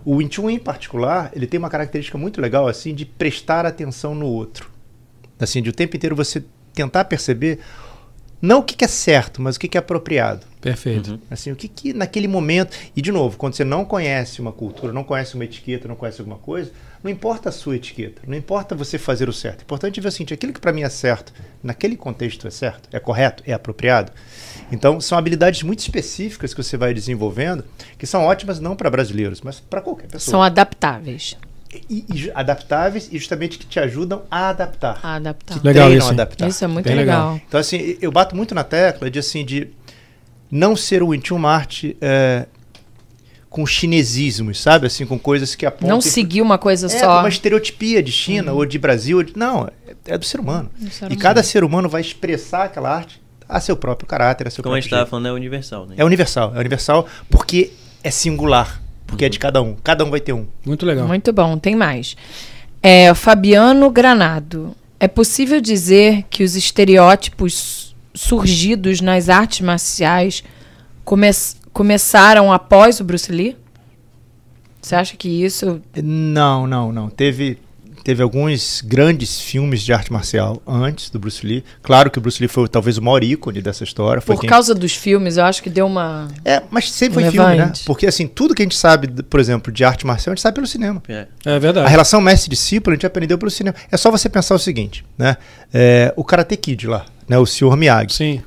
[0.05, 4.15] O Wing Chun, em particular, ele tem uma característica muito legal, assim, de prestar atenção
[4.15, 4.71] no outro.
[5.41, 6.45] Assim, de o tempo inteiro você
[6.75, 7.61] tentar perceber
[8.41, 10.47] não o que, que é certo, mas o que, que é apropriado.
[10.61, 11.21] Perfeito.
[11.31, 12.77] Assim, o que, que naquele momento.
[12.95, 16.21] E, de novo, quando você não conhece uma cultura, não conhece uma etiqueta, não conhece
[16.21, 16.71] alguma coisa,
[17.03, 19.61] não importa a sua etiqueta, não importa você fazer o certo.
[19.61, 21.33] O importante é ver o seguinte: aquilo que para mim é certo,
[21.63, 24.13] naquele contexto é certo, é correto, é apropriado.
[24.71, 27.65] Então, são habilidades muito específicas que você vai desenvolvendo,
[27.97, 30.33] que são ótimas não para brasileiros, mas para qualquer pessoa.
[30.33, 31.37] São adaptáveis.
[31.91, 34.99] E, e adaptáveis e justamente que te ajudam a adaptar.
[35.03, 35.59] A adaptar.
[35.61, 36.49] Que Legal isso, a adaptar.
[36.49, 37.33] Isso é muito legal.
[37.33, 37.41] legal.
[37.47, 39.69] Então, assim, eu bato muito na tecla de, assim, de
[40.51, 42.47] não ser o Wing Chun uma arte é,
[43.51, 44.87] com chinesismos, sabe?
[44.87, 45.89] Assim, com coisas que apontam...
[45.89, 47.19] Não seguir uma coisa é, só.
[47.21, 49.19] uma estereotipia de China ou de Brasil.
[49.19, 50.71] ou de- Não, é, é do ser humano.
[50.79, 51.21] Do ser e humano.
[51.21, 54.77] cada ser humano vai expressar aquela arte a seu próprio caráter, a seu Como a
[54.77, 55.11] próprio gente tava jeito.
[55.11, 55.95] falando, é universal, né?
[55.99, 56.53] É universal.
[56.55, 57.73] É universal porque
[58.03, 58.81] é singular.
[59.09, 59.75] Porque é de cada um.
[59.83, 60.47] Cada um vai ter um.
[60.65, 61.09] Muito legal.
[61.09, 62.17] Muito bom, tem mais.
[62.81, 64.77] É, Fabiano Granado.
[65.01, 70.45] É possível dizer que os estereótipos surgidos nas artes marciais
[71.05, 71.31] come-
[71.73, 73.57] começaram após o Bruce Lee?
[74.81, 75.81] Você acha que isso.
[76.03, 77.09] Não, não, não.
[77.11, 77.59] Teve,
[78.09, 81.63] teve alguns grandes filmes de arte marcial antes do Bruce Lee.
[81.83, 84.23] Claro que o Bruce Lee foi talvez o maior ícone dessa história.
[84.23, 86.27] Foi Por quem- causa dos filmes, eu acho que deu uma.
[86.43, 87.71] É, mas sempre foi filme, né?
[87.85, 90.55] Porque assim, tudo que a gente sabe, por exemplo, de arte marcial, a gente sabe
[90.55, 91.03] pelo cinema.
[91.07, 91.27] É.
[91.45, 91.91] É A verdade.
[91.91, 93.77] relação mestre-discípulo a gente aprendeu pelo cinema.
[93.93, 95.37] É só você pensar o seguinte, né?
[95.71, 97.37] É, o Karate Kid lá, né?
[97.39, 97.77] O Sr.
[97.77, 98.15] Miyagi.
[98.15, 98.43] Sim.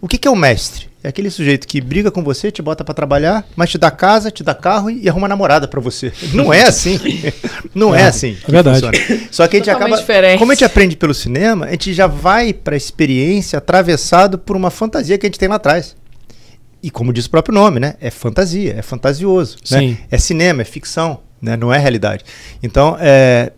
[0.00, 0.88] O que, que é o mestre?
[1.04, 4.30] É aquele sujeito que briga com você, te bota pra trabalhar, mas te dá casa,
[4.30, 6.12] te dá carro e, e arruma namorada pra você.
[6.32, 7.00] Não é assim.
[7.74, 8.34] Não é, É, assim.
[8.34, 8.80] que verdade.
[8.80, 9.20] funciona.
[9.30, 10.00] Só que a gente Totalmente acaba.
[10.00, 10.38] diferente.
[10.38, 14.70] Como a gente aprende pelo cinema, a gente já vai pra experiência atravessado por uma
[14.70, 15.96] fantasia que a gente tem lá atrás.
[16.80, 17.94] E como diz o próprio nome, né?
[18.00, 19.56] É fantasia, é fantasioso.
[19.70, 19.78] né?
[19.80, 19.98] Sim.
[20.10, 21.56] É cinema, é ficção, né?
[21.56, 22.24] não é realidade.
[22.62, 23.52] Então, é,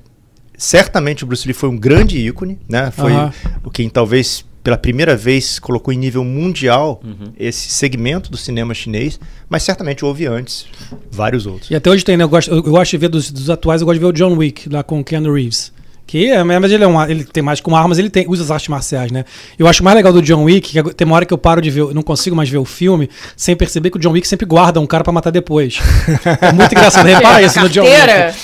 [0.56, 2.90] certamente o Bruce Lee foi um grande ícone, né?
[2.90, 3.32] Foi Aham.
[3.64, 7.32] o quem talvez pela primeira vez colocou em nível mundial Uhum.
[7.38, 10.66] esse segmento do cinema chinês, mas certamente houve antes
[11.12, 11.70] vários outros.
[11.70, 12.24] E até hoje tem, né?
[12.24, 14.12] Eu gosto, eu, eu gosto de ver dos, dos atuais, eu gosto de ver o
[14.12, 15.72] John Wick lá com o Keanu Reeves.
[16.06, 18.50] Que é, mas ele é um, ele tem mais com armas, ele tem, usa as
[18.50, 19.24] artes marciais, né?
[19.58, 21.70] Eu acho mais legal do John Wick, que tem uma hora que eu paro de
[21.70, 24.44] ver, eu não consigo mais ver o filme, sem perceber que o John Wick sempre
[24.44, 25.78] guarda um cara pra matar depois.
[26.42, 27.06] É muito engraçado.
[27.06, 27.84] Repara isso no John?
[27.84, 27.96] Wick.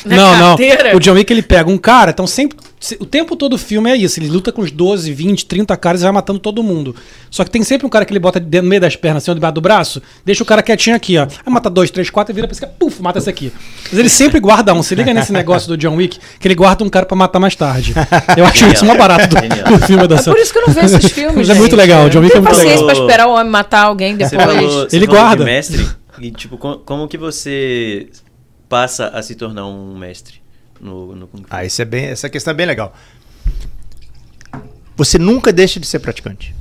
[0.07, 0.57] Na Não, não.
[0.97, 2.57] O John Wick ele pega um cara, então sempre.
[2.99, 4.19] O tempo todo do filme é isso.
[4.19, 6.97] Ele luta com uns 12, 20, 30 caras e vai matando todo mundo.
[7.31, 9.35] Só que tem sempre um cara que ele bota dentro- no meio das pernas, assim,
[9.35, 11.25] debaixo do braço, deixa o cara quietinho aqui, ó.
[11.45, 13.53] Aí mata dois, três, quatro e vira pra esse cara, puf, mata esse aqui.
[13.91, 14.83] Mas ele sempre guarda um.
[14.83, 17.55] Se liga nesse negócio do John Wick, que ele guarda um cara pra matar mais
[17.55, 17.93] tarde.
[18.37, 19.37] Eu acho isso uma barata do,
[19.79, 20.31] do filme É dessa.
[20.31, 21.37] por isso que eu não vejo esses filmes.
[21.49, 22.65] Mas é muito legal, o John Wick é muito legal.
[22.79, 24.57] paciência pra esperar o homem matar alguém Você depois.
[24.57, 25.45] falou, você Ele falou guarda.
[25.45, 25.87] de mestre
[26.19, 28.09] e tipo com- como que você
[28.71, 30.40] passa a se tornar um mestre
[30.81, 31.49] no, no Kung Fu?
[31.51, 32.95] Ah, isso é bem, essa questão é bem legal.
[34.97, 36.55] Você nunca deixa de ser praticante.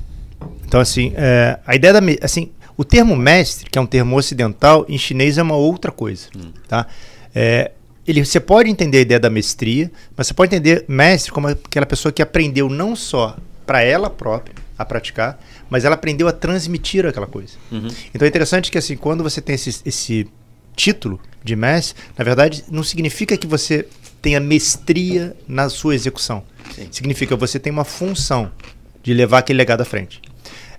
[0.65, 1.99] Então, assim, é, a ideia da.
[2.21, 6.27] Assim, o termo mestre, que é um termo ocidental, em chinês é uma outra coisa.
[6.67, 6.87] Tá?
[7.35, 7.71] É,
[8.07, 11.85] ele, você pode entender a ideia da mestria, mas você pode entender mestre como aquela
[11.85, 13.35] pessoa que aprendeu não só
[13.65, 15.39] para ela própria a praticar,
[15.69, 17.53] mas ela aprendeu a transmitir aquela coisa.
[17.71, 17.89] Uhum.
[18.13, 20.27] Então é interessante que assim, quando você tem esse, esse
[20.75, 23.85] título de mestre, na verdade não significa que você
[24.21, 26.43] tenha mestria na sua execução.
[26.75, 26.87] Sim.
[26.91, 28.51] Significa que você tem uma função
[29.01, 30.21] de levar aquele legado à frente.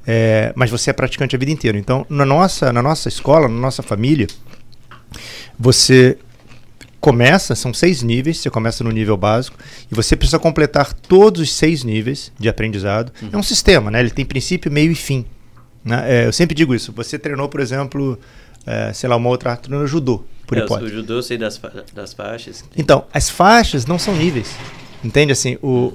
[0.07, 1.79] É, mas você é praticante a vida inteira.
[1.79, 4.27] Então, na nossa, na nossa escola, na nossa família,
[5.59, 6.17] você
[7.01, 9.57] começa, são seis níveis, você começa no nível básico,
[9.91, 13.13] e você precisa completar todos os seis níveis de aprendizado.
[13.33, 14.01] É um sistema, né?
[14.01, 15.25] Ele tem princípio, meio e fim.
[15.85, 16.05] né?
[16.07, 16.93] É, eu sempre digo isso.
[16.93, 18.19] Você treinou, por exemplo,
[18.67, 20.91] é, sei lá, uma outra arte no judô, por É, hipótese.
[20.91, 21.61] o judô eu sei das,
[21.95, 22.65] das faixas.
[22.77, 24.51] Então, as faixas não são níveis.
[25.03, 25.31] Entende?
[25.31, 25.93] Assim, o,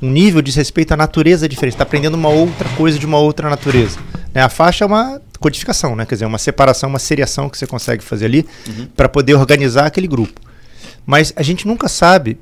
[0.00, 1.72] um nível diz respeito à natureza diferente.
[1.72, 3.98] Você está aprendendo uma outra coisa de uma outra natureza.
[4.32, 4.40] Né?
[4.40, 6.06] A faixa é uma codificação, né?
[6.06, 8.46] quer dizer, uma separação, uma seriação que você consegue fazer ali
[8.96, 10.40] para poder organizar aquele grupo.
[11.04, 12.38] Mas a gente nunca sabe,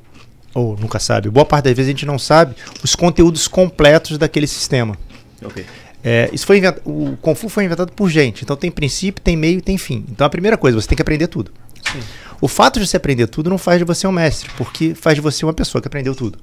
[0.54, 2.54] ou nunca sabe, boa parte das vezes a gente não sabe
[2.84, 4.96] os conteúdos completos daquele sistema.
[5.44, 5.66] Ok.
[6.10, 9.58] É, isso foi o Kung Fu foi inventado por gente, então tem princípio, tem meio
[9.58, 10.06] e tem fim.
[10.10, 11.50] Então a primeira coisa, você tem que aprender tudo.
[12.40, 15.20] O fato de você aprender tudo não faz de você um mestre, porque faz de
[15.20, 16.38] você uma pessoa que aprendeu tudo.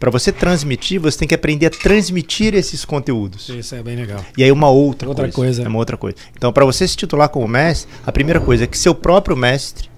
[0.00, 3.48] Para você transmitir, você tem que aprender a transmitir esses conteúdos.
[3.50, 4.24] Isso é bem legal.
[4.36, 5.34] E aí uma outra, Outra coisa.
[5.34, 5.62] coisa.
[5.64, 6.16] É uma outra coisa.
[6.34, 9.90] Então, para você se titular como mestre, a primeira coisa é que seu próprio mestre,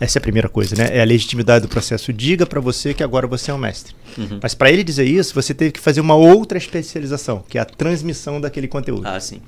[0.00, 0.88] essa é a primeira coisa, né?
[0.96, 2.10] É a legitimidade do processo.
[2.10, 3.94] Diga para você que agora você é um mestre.
[4.16, 4.40] Uhum.
[4.42, 7.66] Mas para ele dizer isso, você teve que fazer uma outra especialização, que é a
[7.66, 9.06] transmissão daquele conteúdo.
[9.06, 9.42] Ah, sim.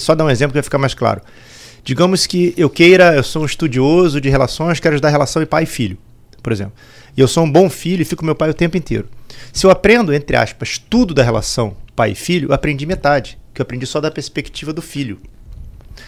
[0.00, 1.22] Só dar um exemplo que vai ficar mais claro.
[1.84, 5.62] Digamos que eu queira, eu sou um estudioso de relações, quero estudar relação de pai
[5.62, 5.96] e filho,
[6.42, 6.74] por exemplo.
[7.16, 9.08] E eu sou um bom filho e fico com meu pai o tempo inteiro.
[9.52, 13.60] Se eu aprendo, entre aspas, tudo da relação pai e filho, eu aprendi metade, que
[13.60, 15.20] eu aprendi só da perspectiva do filho.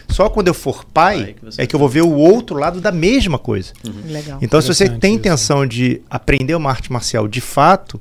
[0.08, 2.92] Só quando eu for pai que é que eu vou ver o outro lado da
[2.92, 3.72] mesma coisa.
[4.06, 4.38] Legal.
[4.40, 5.20] Então, se você tem isso.
[5.20, 8.00] intenção de aprender uma arte marcial de fato,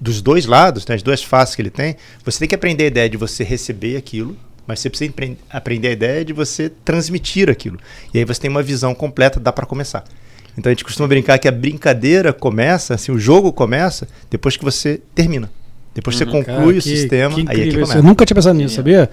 [0.00, 2.86] dos dois lados, né, as duas faces que ele tem, você tem que aprender a
[2.88, 4.36] ideia de você receber aquilo,
[4.66, 5.12] mas você precisa
[5.50, 7.78] aprender a ideia de você transmitir aquilo.
[8.12, 10.04] E aí você tem uma visão completa, dá para começar.
[10.56, 14.64] Então a gente costuma brincar que a brincadeira começa, assim, o jogo começa depois que
[14.64, 15.50] você termina.
[15.94, 16.44] Depois que você Uhum.
[16.44, 17.98] conclui Cara, o que- sistema, que aí é que começa.
[17.98, 19.08] Eu nunca tinha pensado nisso, sabia?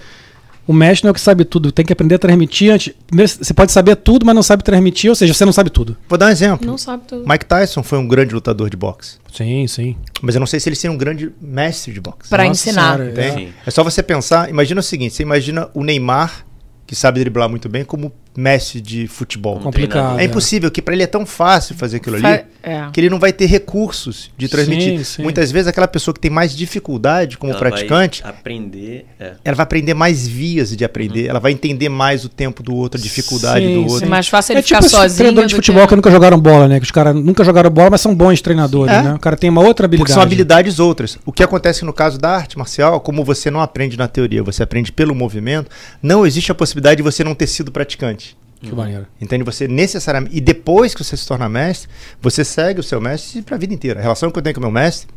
[0.67, 2.93] O mestre não é o que sabe tudo, tem que aprender a transmitir antes.
[3.05, 5.95] Primeiro, Você pode saber tudo, mas não sabe transmitir, ou seja, você não sabe tudo.
[6.09, 6.65] Vou dar um exemplo.
[6.65, 7.27] Não sabe tudo.
[7.27, 9.17] Mike Tyson foi um grande lutador de boxe.
[9.31, 9.95] Sim, sim.
[10.21, 12.29] Mas eu não sei se ele seria um grande mestre de boxe.
[12.29, 12.97] Pra Nossa ensinar.
[12.97, 13.49] Senhora, é.
[13.65, 16.45] É só você pensar, imagina o seguinte, você imagina o Neymar,
[16.87, 19.59] que sabe driblar muito bem, como mestre de futebol.
[19.59, 19.91] Complicado.
[19.91, 20.19] treinador.
[20.19, 22.85] É impossível, que para ele é tão fácil fazer aquilo ali, Fa- é.
[22.91, 24.97] que ele não vai ter recursos de transmitir.
[24.99, 25.23] Sim, sim.
[25.23, 29.05] Muitas vezes aquela pessoa que tem mais dificuldade como Ela vai praticante, aprender.
[29.19, 29.33] É.
[29.43, 32.99] ela vai aprender mais vias de aprender, ela vai entender mais o tempo do outro,
[32.99, 34.05] a dificuldade Sim, do outro.
[34.05, 35.17] É mais fácil ele É tipo ficar esses sozinho.
[35.17, 35.89] treinadores de futebol que...
[35.89, 35.95] que...
[35.95, 36.79] nunca jogaram bola, né?
[36.79, 39.01] Que os caras nunca jogaram bola, mas são bons treinadores, É.
[39.01, 39.13] né?
[39.13, 40.13] O cara tem uma outra Porque habilidade.
[40.13, 41.17] são habilidades outras.
[41.25, 44.63] O que acontece no caso da arte marcial, como você não aprende na teoria, você
[44.63, 45.69] aprende pelo movimento,
[46.01, 48.24] não existe a possibilidade de você não ter sido praticante.
[48.69, 49.07] Que maneiro.
[49.19, 49.43] Entende?
[49.43, 50.35] Você necessariamente.
[50.35, 51.89] E depois que você se torna mestre,
[52.21, 53.99] você segue o seu mestre para a vida inteira.
[53.99, 55.07] A relação que eu tenho com o meu mestre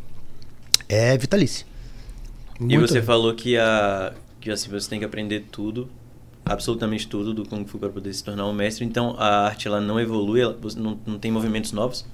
[0.87, 1.65] é vitalícia.
[2.67, 5.89] E você falou que, a, que assim, você tem que aprender tudo,
[6.45, 8.83] absolutamente tudo do Kung Fu para poder se tornar um mestre.
[8.83, 12.05] Então a arte ela não evolui, ela, não, não tem movimentos novos.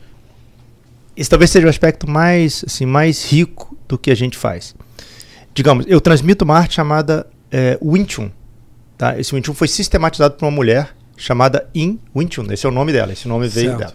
[1.17, 4.75] Esse talvez seja o aspecto mais, assim, mais rico do que a gente faz.
[5.53, 8.29] Digamos, eu transmito uma arte chamada é, Wing Chun.
[8.97, 9.17] Tá?
[9.17, 12.45] Esse Wing Chun foi sistematizado por uma mulher chamada In Wing Chun.
[12.51, 13.79] Esse é o nome dela, esse nome veio Certo.
[13.79, 13.93] dela.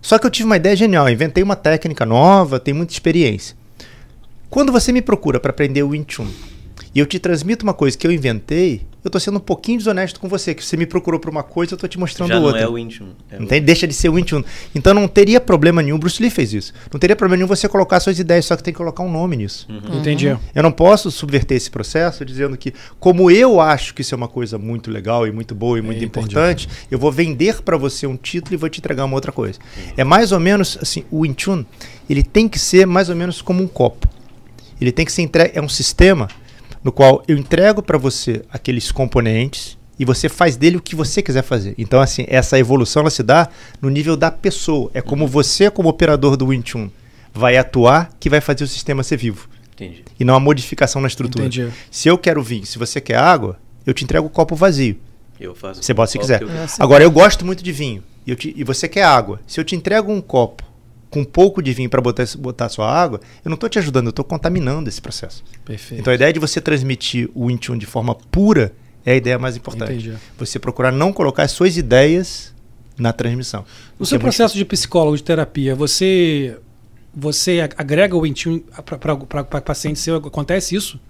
[0.00, 3.56] Só que eu tive uma ideia genial, inventei uma técnica nova, tenho muita experiência.
[4.48, 6.28] Quando você me procura para aprender o Wing Chun
[6.94, 10.18] e eu te transmito uma coisa que eu inventei, eu tô sendo um pouquinho desonesto
[10.18, 12.42] com você, que você me procurou por uma coisa, eu tô te mostrando Já não
[12.42, 12.60] outra.
[12.60, 13.10] é o Wing Chun.
[13.30, 13.64] É o- Entende?
[13.66, 14.42] Deixa de ser o Wing Chun.
[14.74, 16.72] Então não teria problema nenhum, Bruce Lee fez isso.
[16.92, 19.36] Não teria problema nenhum você colocar suas ideias, só que tem que colocar um nome
[19.36, 19.66] nisso.
[19.70, 20.00] Uhum.
[20.00, 20.26] Entendi.
[20.54, 24.28] Eu não posso subverter esse processo dizendo que, como eu acho que isso é uma
[24.28, 26.06] coisa muito legal e muito boa e muito Entendi.
[26.06, 29.58] importante, eu vou vender para você um título e vou te entregar uma outra coisa.
[29.96, 31.64] É mais ou menos assim, o Wing Chun,
[32.10, 34.08] ele tem que ser mais ou menos como um copo.
[34.80, 36.28] Ele tem que ser entregue, é um sistema
[36.88, 41.20] no qual eu entrego para você aqueles componentes e você faz dele o que você
[41.20, 41.74] quiser fazer.
[41.76, 43.46] Então assim, essa evolução ela se dá
[43.82, 44.90] no nível da pessoa.
[44.94, 46.88] É como você como operador do Wing Chun
[47.34, 50.02] vai atuar que vai fazer o sistema ser vivo Entendi.
[50.18, 51.44] e não a modificação na estrutura.
[51.44, 51.70] Entendi.
[51.90, 54.96] Se eu quero vinho, se você quer água, eu te entrego o copo vazio.
[55.38, 55.82] Eu faço.
[55.82, 56.40] Você bota se quiser.
[56.40, 56.66] eu- É.
[56.78, 59.40] Agora, eu gosto muito de vinho e, eu te- e você quer água.
[59.46, 60.64] Se eu te entrego um copo
[61.10, 64.06] com um pouco de vinho para botar, botar sua água, eu não estou te ajudando,
[64.06, 65.42] eu estou contaminando esse processo.
[65.64, 66.00] Perfeito.
[66.00, 68.72] Então, a ideia de você transmitir o Wing Chun de forma pura
[69.06, 69.92] é a ideia mais importante.
[69.92, 70.14] Entendi.
[70.38, 72.54] Você procurar não colocar as suas ideias
[72.98, 73.64] na transmissão.
[73.98, 76.58] No O seu é muito processo de psicólogo, de terapia, você
[77.14, 80.16] você ag- agrega o Wing Chun para paciente seu?
[80.16, 81.00] Acontece isso?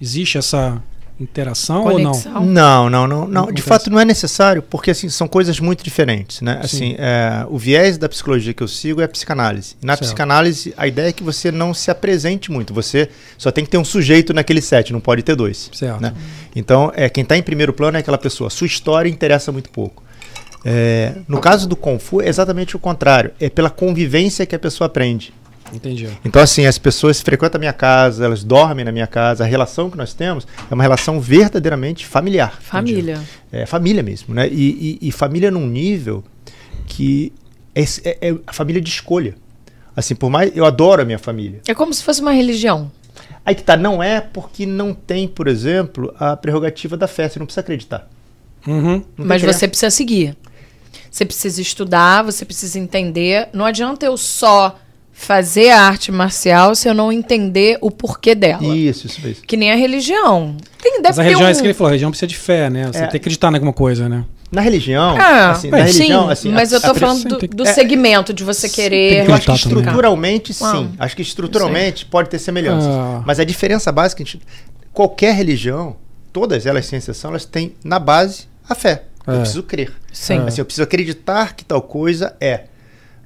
[0.00, 0.82] Existe essa
[1.20, 2.12] interação ou não?
[2.12, 2.46] Conexão.
[2.46, 3.52] Não, não, não, não.
[3.52, 6.54] De fato, não é necessário, porque assim são coisas muito diferentes, né?
[6.54, 6.64] Sim.
[6.64, 9.76] Assim, é, o viés da psicologia que eu sigo é a psicanálise.
[9.82, 10.02] Na Certo.
[10.02, 12.72] psicanálise, a ideia é que você não se apresente muito.
[12.72, 15.70] Você só tem que ter um sujeito naquele set, não pode ter dois.
[15.72, 16.00] Certo.
[16.00, 16.12] Né?
[16.54, 18.50] Então, é, quem está em primeiro plano é aquela pessoa.
[18.50, 20.02] Sua história interessa muito pouco.
[20.64, 23.30] É, no caso do Kung Fu, é exatamente o contrário.
[23.40, 25.32] É pela convivência que a pessoa aprende.
[25.72, 26.08] Entendi.
[26.24, 29.44] Então, assim, as pessoas frequentam a minha casa, elas dormem na minha casa.
[29.44, 32.58] A relação que nós temos é uma relação verdadeiramente familiar.
[32.60, 33.20] Família.
[33.52, 34.48] É família mesmo, né?
[34.48, 36.24] E, e- e família num nível
[36.86, 37.32] que
[37.74, 39.34] é, é- é a família de escolha.
[39.94, 40.56] Assim, por mais.
[40.56, 41.60] Eu adoro a minha família.
[41.66, 42.90] É como se fosse uma religião.
[43.44, 47.28] Aí que tá, não é porque não tem, por exemplo, a prerrogativa da fé.
[47.28, 48.08] Você não precisa acreditar.
[48.66, 49.02] Uhum.
[49.16, 50.36] Não Mas você precisa seguir.
[51.10, 53.48] Você precisa estudar, você precisa entender.
[53.52, 54.78] Não adianta eu só
[55.20, 58.64] fazer a arte marcial se eu não entender o porquê dela.
[58.76, 59.42] Isso, isso mesmo.
[59.44, 60.56] Que nem a religião.
[60.80, 61.48] Tem, deve Mas a religião um...
[61.48, 62.86] é isso que ele falou, a religião precisa de fé, né?
[62.86, 63.00] Você É.
[63.02, 64.24] tem que acreditar em alguma coisa, né?
[64.50, 67.28] Na religião, Ah, assim, na religião, sim, assim, mas a- eu tô a- falando sim,
[67.28, 69.26] do, do é- segmento de você querer.
[69.28, 69.78] Eu acho que acreditar também.
[69.82, 70.64] estruturalmente, sim.
[70.64, 70.88] Uau.
[71.00, 72.88] Acho que estruturalmente pode ter semelhanças.
[72.88, 73.22] Ah.
[73.26, 74.40] Mas a diferença básica, a gente-
[74.92, 75.96] qualquer religião,
[76.32, 79.02] todas elas sem exceção, elas têm na base a fé.
[79.26, 79.38] Eu É.
[79.40, 79.92] preciso crer.
[80.12, 80.38] Sim.
[80.46, 82.62] Assim, eu preciso acreditar que tal coisa é.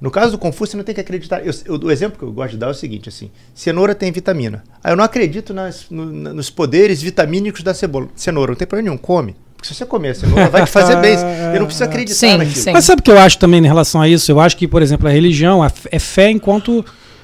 [0.03, 1.39] No caso do Confúcio, você não tem que acreditar.
[1.45, 4.11] Eu, eu- o exemplo que eu gosto de dar é o seguinte: assim, cenoura tem
[4.11, 4.61] vitamina.
[4.83, 8.09] Ah, eu não acredito nas- no- nos poderes vitamínicos da cebola.
[8.13, 8.51] cenoura.
[8.51, 9.33] Não tem problema nenhum, come.
[9.55, 11.15] Porque se você comer a cenoura, vai te fazer bem.
[11.53, 12.55] Eu não preciso acreditar Sim, naquilo.
[12.55, 12.71] sim.
[12.73, 14.29] Mas sabe o que eu acho também em relação a isso?
[14.29, 16.83] Eu acho que, por exemplo, a religião a é fé enquanto.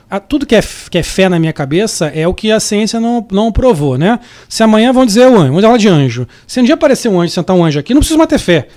[0.09, 2.97] a- tudo que é, que é fé na minha cabeça é o que a ciência
[2.99, 4.19] não, não provou, né?
[4.47, 6.25] Se amanhã vão dizer o anjo, vamos falar de anjo.
[6.47, 8.69] Se um dia aparecer um anjo, sentar um anjo aqui, não precisa mais ter fé.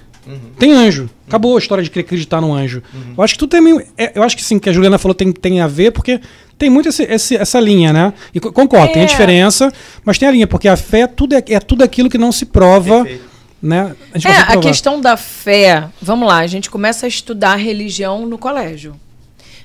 [0.59, 1.11] Tem anjo.
[1.27, 2.83] Acabou a história de querer acreditar no anjo.
[3.17, 3.83] Eu acho que tudo tem meio.
[3.99, 6.21] é, eu acho que sim, que a Juliana falou tem, tem a ver, porque
[6.57, 8.13] tem muito esse- esse- essa linha, né?
[8.35, 9.09] E co- concordo, tem a É.
[9.09, 9.73] diferença,
[10.05, 12.47] mas tem a linha, porque a fé tudo é, é tudo aquilo que não se
[12.47, 13.03] prova.
[13.05, 13.33] Perfeito.
[13.61, 13.95] Né?
[14.13, 15.85] A gente É, a questão da fé.
[16.01, 18.95] Vamos lá, a gente começa a estudar religião no colégio.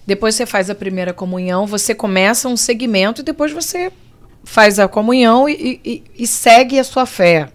[0.06, 3.92] Depois você faz a primeira comunhão, você começa um segmento e depois você
[4.44, 7.50] faz a comunhão e, e- e segue a sua fé.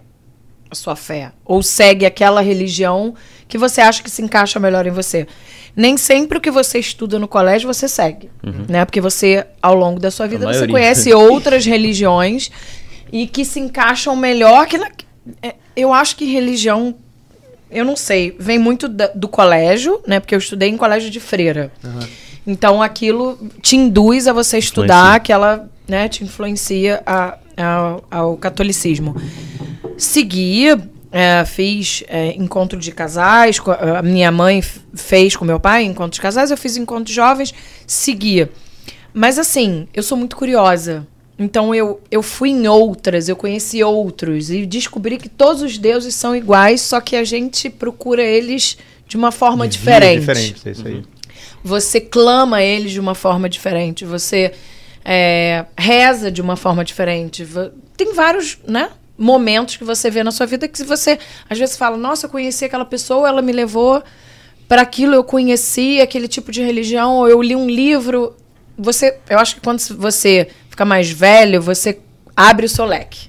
[0.73, 1.31] A sua fé.
[1.45, 3.13] Ou segue aquela religião
[3.47, 5.27] que você acha que se encaixa melhor em você.
[5.75, 8.31] Nem sempre o que você estuda no colégio você segue.
[8.67, 8.83] Né?
[8.83, 12.49] Porque você, ao longo da sua vida, você conhece outras religiões
[13.11, 14.89] e que se encaixam melhor que na-
[15.43, 16.95] é, Eu acho que religião
[17.69, 20.19] eu não sei, vem muito da- do colégio, né?
[20.19, 21.71] Porque eu estudei em colégio de freira.
[22.47, 25.19] Então aquilo te induz a você estudar, Influencia.
[25.19, 29.15] que ela né, te influencia a- a- ao catolicismo.
[29.97, 30.67] Segui,
[31.11, 33.57] é, fiz é, encontro de casais,
[33.95, 34.63] a minha mãe
[34.95, 37.53] fez com meu pai encontro de casais, eu fiz encontro de jovens,
[37.85, 38.47] segui.
[39.13, 41.05] Mas assim, eu sou muito curiosa.
[41.37, 46.15] Então eu, eu fui em outras, eu conheci outros e descobri que todos os deuses
[46.15, 50.19] são iguais, só que a gente procura eles de uma forma De diferente.
[50.19, 51.03] Diferente, é isso aí.
[51.63, 54.51] Você clama eles de uma forma diferente, você
[55.05, 57.47] é, reza de uma forma diferente.
[57.95, 58.89] Tem vários, né?
[59.17, 61.19] Momentos que você vê na sua vida que se você
[61.49, 64.03] às vezes fala, nossa, eu conheci aquela pessoa, ela me levou
[64.67, 68.35] para aquilo, eu conheci aquele tipo de religião, ou eu li um livro.
[68.77, 71.99] Você, eu acho que quando você fica mais velho, você
[72.35, 73.27] abre o seu leque.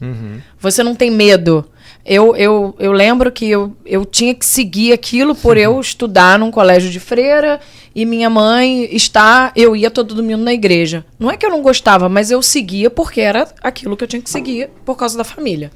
[0.59, 1.69] Você não tem medo.
[2.05, 6.51] Eu, eu, eu lembro que eu, eu tinha que seguir aquilo por eu estudar num
[6.51, 7.59] colégio de freira
[7.95, 9.51] e minha mãe está.
[9.57, 11.07] Eu ia todo domingo na igreja.
[11.19, 14.21] Não é que eu não gostava, mas eu seguia porque era aquilo que eu tinha
[14.21, 15.71] que seguir por causa da família.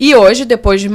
[0.00, 0.88] E hoje, depois de,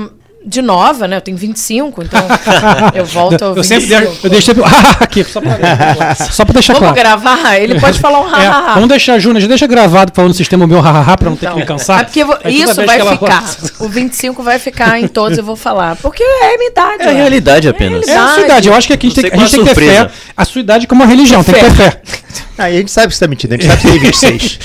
[0.45, 1.17] de nova, né?
[1.17, 2.19] Eu tenho 25, então
[2.95, 3.81] eu volto ao Eu 25.
[3.81, 4.63] sempre deixo, eu deixo sempre.
[4.69, 6.95] Ah, aqui, só pra, só pra deixar Vamos claro.
[6.95, 7.57] gravar?
[7.59, 8.73] Ele pode falar um É, hahaha.
[8.75, 11.49] vamos deixar a Júnior, já deixa gravado falando no sistema meu hahaha pra não ter
[11.49, 12.01] que me cansar.
[12.01, 13.43] É porque vou- isso vai que ela- ficar.
[13.79, 15.95] O 25 vai ficar em todos, eu vou falar.
[15.97, 17.03] Porque é a minha idade.
[17.03, 18.07] É a realidade apenas.
[18.07, 18.67] É a sua idade.
[18.69, 20.09] Eu acho que aqui a gente, tem, a gente tem a que ter fé.
[20.37, 22.01] A sua idade como uma religião, tem que ter fé.
[22.59, 24.59] Aí a gente sabe que você tá mentindo, a gente sabe que você tem 26.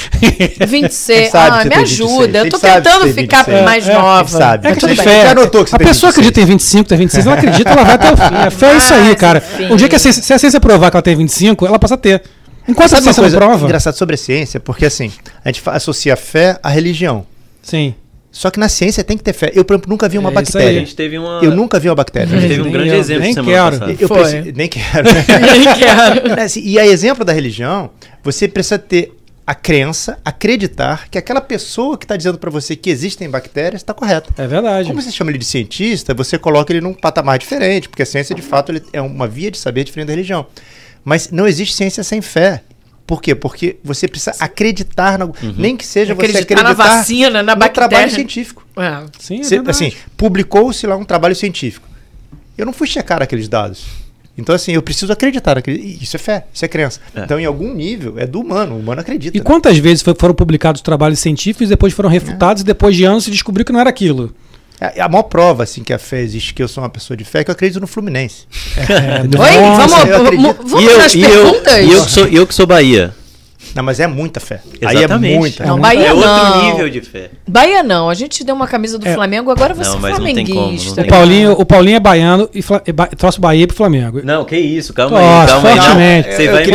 [0.68, 1.30] 26.
[1.30, 2.10] sabe Ah, que me tem 26.
[2.10, 2.38] ajuda.
[2.38, 3.64] Eu tô que tentando ficar 26.
[3.64, 4.28] mais É, é, nova.
[4.28, 4.66] sabe.
[4.66, 5.22] É Mas que tudo fé.
[5.22, 6.12] Já anotou que você a tem pessoa 26.
[6.12, 8.34] acredita em 25, tem 26, ela acredita, ela vai até o fim.
[8.34, 9.38] A fé é isso aí, Mas, cara.
[9.54, 9.72] enfim.
[9.72, 11.94] O dia que a ciência, se a ciência provar que ela tem 25, ela passa
[11.94, 12.22] a ter.
[12.68, 13.64] Enquanto a Sabe uma ciência não coisa prova.
[13.64, 14.58] engraçada sobre a ciência?
[14.58, 15.12] Porque assim,
[15.44, 17.24] a gente associa a fé à religião.
[17.62, 17.94] Sim.
[18.36, 19.52] Só que na ciência tem que ter fé.
[19.54, 20.64] Eu, por exemplo, nunca vi uma É isso A aí.
[20.66, 20.80] bactéria.
[20.80, 21.40] gente teve uma.
[21.40, 22.36] Eu nunca vi uma bactéria.
[22.36, 23.78] A gente teve um grande eu, exemplo nem semana quero.
[23.78, 23.96] passada.
[24.02, 25.08] Eu preciso- nem quero.
[25.54, 26.42] Nem quero.
[26.42, 27.90] Assim, e a exemplo da religião,
[28.24, 29.12] você precisa ter
[29.46, 33.94] a crença, acreditar que aquela pessoa que está dizendo para você que existem bactérias está
[33.94, 34.30] correta.
[34.36, 34.88] É verdade.
[34.88, 38.34] Como você chama ele de cientista, você coloca ele num patamar diferente, porque a ciência,
[38.34, 40.44] de fato, ele é uma via de saber diferente da religião.
[41.04, 42.62] Mas não existe ciência sem fé.
[43.06, 43.34] Por quê?
[43.34, 45.28] Porque você precisa acreditar, na,
[45.58, 47.88] nem que seja você Acreditar na acreditar vacina, na no bactéria.
[47.88, 48.66] trabalho científico.
[48.76, 49.02] É.
[49.18, 49.70] Sim, é Você, verdade.
[49.70, 51.86] assim, publicou-se lá um trabalho científico.
[52.56, 53.84] Eu não fui checar aqueles dados.
[54.36, 55.62] Então, assim, eu preciso acreditar.
[55.68, 56.98] Isso é fé, isso é crença.
[57.14, 57.22] É.
[57.22, 58.74] Então, em algum nível, é do humano.
[58.74, 59.36] O humano acredita.
[59.36, 59.44] E né?
[59.44, 63.30] quantas vezes foram publicados trabalhos científicos e depois foram refutados e depois de anos se
[63.30, 64.34] descobriu que não era aquilo?
[64.80, 67.24] É a maior prova, assim, que a fé existe, que eu sou uma pessoa de
[67.24, 68.44] fé, é que eu acredito no Fluminense.
[68.76, 70.42] Oi, Nossa, vamos, eu acredito.
[70.42, 71.78] vamos, vamos e eu, nas eu, perguntas?
[71.78, 73.14] e eu que sou, eu que sou Bahia.
[73.74, 74.60] Não, mas é muita fé.
[74.84, 75.34] Aí Exatamente.
[75.34, 75.64] é muita.
[75.66, 76.62] Não, É Bahia é outro não.
[76.70, 77.30] nível de fé.
[77.48, 78.08] Bahia não.
[78.08, 79.14] A gente deu uma camisa do É.
[79.14, 80.94] Flamengo, agora você Não, é como, flamenguista.
[80.94, 84.20] tem O Paulinho, o Paulinho é baiano e Fla- e ba- trouxe Bahia pro Flamengo.
[84.22, 85.76] Não, que isso, calma Nossa, aí, calma aí.
[85.76, 86.28] fortemente.
[86.28, 86.70] Não, Você vai, me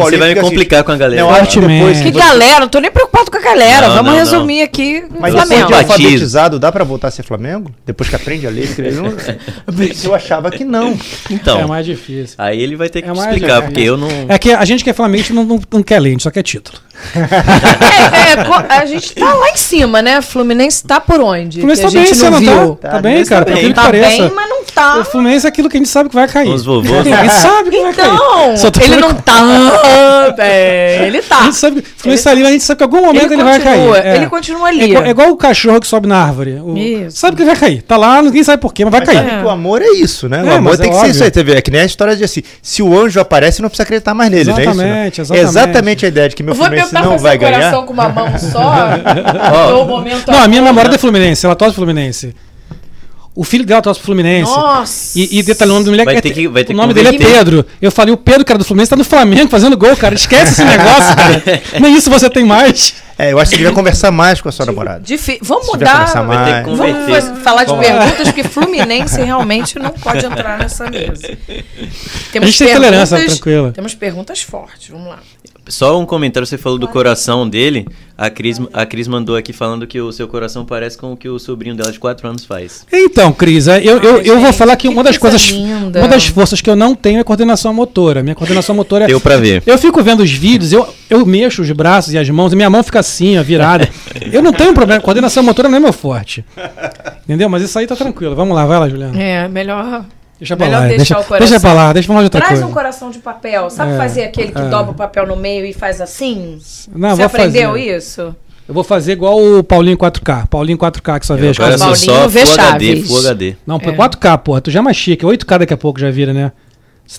[0.00, 1.22] você vai me assim, complicar com a galera.
[1.22, 1.74] não, Fortemente.
[1.78, 3.88] depois Que você- galera, não tô nem preocupado com a galera.
[3.88, 5.66] Não, Vamos não, resumir aqui o Mas Flamengo.
[5.68, 7.70] depois de alfabetizado, dá pra voltar a ser Flamengo?
[7.86, 9.00] Depois que aprende a ler e escrever?
[9.02, 9.12] Não-
[10.04, 10.96] Eu achava que não.
[11.30, 12.34] Então, É mais difícil.
[12.38, 13.62] aí ele vai ter que É explicar, difícil.
[13.64, 14.08] porque eu não...
[14.28, 16.30] É que a gente que é flamenguista não, não, não quer ler, a gente só
[16.30, 16.78] quer título.
[17.14, 20.22] É, é, a gente tá lá em cima, né?
[20.22, 21.60] Fluminense tá por onde?
[21.60, 21.82] Fluminense
[22.14, 22.76] que tá a bem, não não viu.
[22.76, 22.88] tá?
[22.88, 23.72] Tá, Tá bem, cara, tá bem.
[23.72, 24.98] Tá bem, mas não tá.
[24.98, 26.48] O Fluminense é aquilo que a gente sabe que vai cair.
[26.48, 26.90] Os vovôs...
[27.06, 28.12] A gente sabe que vai cair.
[28.12, 31.02] Então, ele não tá bem.
[31.06, 31.42] Ele A tá.
[31.44, 33.24] gente sabe que o Fluminense tá ali, mas a gente sabe que em algum momento
[33.24, 33.94] ele, Ele vai cair.
[34.06, 34.16] É.
[34.16, 34.84] ele continua É ali.
[34.90, 36.60] igual, é igual o cachorro que sobe na árvore.
[36.62, 37.16] O- Isso.
[37.18, 37.82] Sabe que vai cair.
[37.82, 39.44] Tá lá, ninguém sabe porquê, mas vai Mas cair.
[39.44, 40.38] o amor é isso, né?
[40.38, 41.30] É, o amor mas tem é que ser isso aí.
[41.30, 41.54] TV.
[41.54, 44.30] É que nem a história de assim: se o anjo aparece, não precisa acreditar mais
[44.30, 44.82] nele, Exatamente, é isso?
[44.82, 45.08] né?
[45.08, 45.32] exatamente.
[45.32, 47.70] É exatamente a ideia de que meu Vou Fluminense tentar não fazer vai o coração
[47.70, 47.82] ganhar.
[47.86, 48.74] com uma mão só.
[49.72, 52.34] no momento Não, a minha namorada é Fluminense, ela torce Fluminense.
[53.34, 54.50] O filho dela torce pro Fluminense.
[54.50, 55.18] Nossa.
[55.18, 56.92] E, e detalhe, o nome do moleque Vai é- ter que- vai ter o nome
[56.92, 57.12] dele é.
[57.18, 57.64] Pedro.
[57.80, 60.14] Eu falei, o Pedro, cara do Fluminense, tá no Flamengo fazendo gol, cara.
[60.14, 61.42] Esquece esse negócio, cara.
[61.80, 62.94] Nem isso você tem mais.
[63.18, 65.00] É, eu acho que você devia conversar mais com a sua namorada.
[65.00, 66.12] Difí- Vamos tiver mudar.
[66.66, 71.28] Vamos falar de perguntas, porque Fluminense realmente não pode entrar nessa mesa.
[72.32, 73.72] Temos A gente tem tolerância, tranquila.
[73.72, 74.90] Temos perguntas fortes.
[74.90, 75.18] Vamos lá.
[75.68, 77.86] Só um comentário, você falou do coração dele.
[78.18, 81.28] A Cris, a Cris mandou aqui falando que o seu coração parece com o que
[81.28, 82.86] o sobrinho dela de 4 anos faz.
[82.92, 85.56] Então, Cris, é, eu, eu, Ai, eu vou falar que que uma das coisa coisas.
[85.56, 86.00] linda.
[86.00, 88.22] Uma das forças que eu não tenho é coordenação motora.
[88.22, 89.06] Minha coordenação motora é.
[89.06, 89.62] Deu pra ver.
[89.64, 92.68] Eu fico vendo os vídeos, eu, eu mexo os braços e as mãos, e minha
[92.68, 93.88] mão fica assim, ó, virada.
[94.32, 96.44] Eu não tenho problema, coordenação motora não é meu forte.
[97.24, 97.48] Entendeu?
[97.48, 98.34] Mas isso aí tá tranquilo.
[98.34, 99.20] Vamos lá, vai lá, Juliana.
[99.20, 100.04] É, melhor.
[100.42, 100.88] Deixa pra melhor lá.
[100.88, 101.46] deixar Deixa, o coração.
[101.46, 102.66] deixa pra lá, deixa eu falar de outra Traz coisa.
[102.66, 103.70] um coração de papel.
[103.70, 104.68] Sabe É, fazer aquele que é.
[104.68, 106.58] dobra o papel no meio e faz assim?
[106.94, 107.96] Não, Você aprendeu fazer.
[107.96, 108.34] isso?
[108.68, 110.46] Eu vou fazer igual o Paulinho 4K.
[110.48, 111.80] Paulinho 4K que só vê as coisas.
[111.80, 113.02] Paulinho só Full HD.
[113.02, 113.56] Full HD.
[113.66, 113.78] Não, É.
[113.92, 114.60] 4K, porra.
[114.60, 115.24] Tu já é mais chique.
[115.24, 116.50] 8K daqui a pouco já vira, né?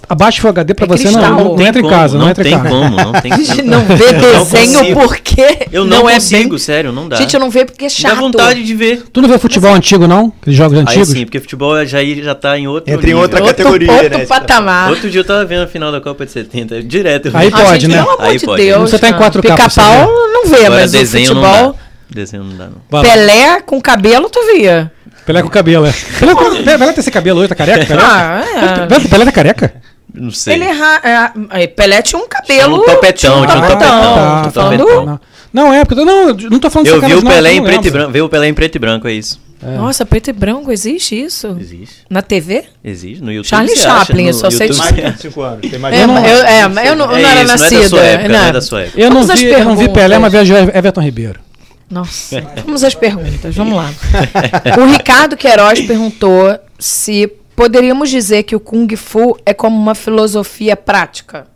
[0.10, 1.32] Abaixo Full HD pra É você não, cristal.
[1.36, 2.70] não, Não não entra em casa, não, não entra em tem casa.
[2.70, 3.70] como, não tem A gente como.
[3.70, 6.58] não vê não desenho porque Eu não, é consigo, bem...
[6.58, 7.16] sério, não dá.
[7.18, 8.16] Gente, eu não vejo porque é chato.
[8.16, 9.04] Dá vontade de ver.
[9.14, 10.34] Tu não vê futebol antigo, não?
[10.42, 11.10] Aqueles jogos Aí antigos?
[11.10, 14.18] sim, porque futebol já, aí já tá em outro Entra em outra Outro, categoria, outro
[14.18, 14.26] né?
[14.26, 14.90] patamar.
[14.90, 17.30] Outro dia eu tava vendo a final da Copa de 70, direto.
[17.34, 17.50] Aí.
[17.54, 17.98] Ah, pode, gente, né?
[18.02, 18.64] Pelo amor Aí de pode.
[18.64, 18.90] Deus.
[18.90, 19.26] Você tá em cara.
[19.32, 21.42] 4K pra você Pica-pau não vê, Agora mas o não futebol...
[21.74, 21.74] dá.
[22.10, 23.02] Desenho não dá, não.
[23.02, 24.92] Pelé com cabelo, tu via.
[25.26, 25.94] Pelé com cabelo, é.
[26.20, 27.86] Pelé, com- Pelé, Pelé tem esse cabelo hoje, tá careca?
[27.86, 28.02] Pelé?
[28.04, 28.44] Ah,
[28.84, 28.88] é.
[28.88, 29.74] Pelé, Pelé tá careca?
[30.14, 30.56] Não sei.
[30.56, 31.34] Ele erra...
[31.52, 32.46] é, Pelé tinha um cabelo...
[32.62, 33.68] Tinha um topetão, tinha um topetão.
[33.68, 34.42] topetão.
[34.44, 34.78] Tô um falando...
[34.80, 35.06] topetão.
[35.06, 35.20] Não,
[35.66, 37.50] não é, porque eu não, eu não tô falando Eu vi sacanagem, o não, Pelé
[37.50, 38.12] eu em não preto e branco.
[38.12, 39.40] Vi o Pelé em preto e branco, é isso.
[39.66, 39.78] É.
[39.78, 41.56] Nossa, preto e branco, existe isso?
[41.60, 41.96] Existe.
[42.10, 42.66] Na TV?
[42.84, 43.24] Existe.
[43.24, 43.50] No YouTube.
[43.50, 45.12] Charlie Chaplin, eu só sei YouTube de- Mais de acha.
[45.14, 45.70] 25 anos.
[45.72, 47.46] Tem mais É, de não- eu, é, mas eu não, eu não É era isso,
[47.48, 47.82] não é nascida.
[47.82, 48.50] da sua época, não né?
[48.50, 49.02] é da sua época.
[49.02, 49.90] Eu não, vi, eu não vi.
[49.90, 51.40] Pelé, mas vejo Everton Ribeiro.
[51.90, 53.92] Nossa, vamos às perguntas, vamos lá.
[54.80, 60.76] O Ricardo Queiroz perguntou se poderíamos dizer que o Kung Fu é como uma filosofia
[60.76, 61.48] prática.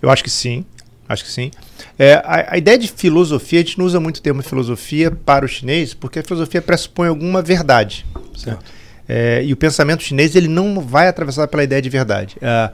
[0.00, 0.64] Eu acho que sim.
[1.08, 1.50] Acho que sim.
[1.98, 5.44] É, a, a ideia de filosofia, a gente não usa muito o termo filosofia para
[5.44, 8.04] o chinês, porque a filosofia pressupõe alguma verdade.
[8.36, 8.64] certo?
[9.08, 12.36] É, e o pensamento chinês ele não vai atravessar pela ideia de verdade.
[12.42, 12.72] Ah,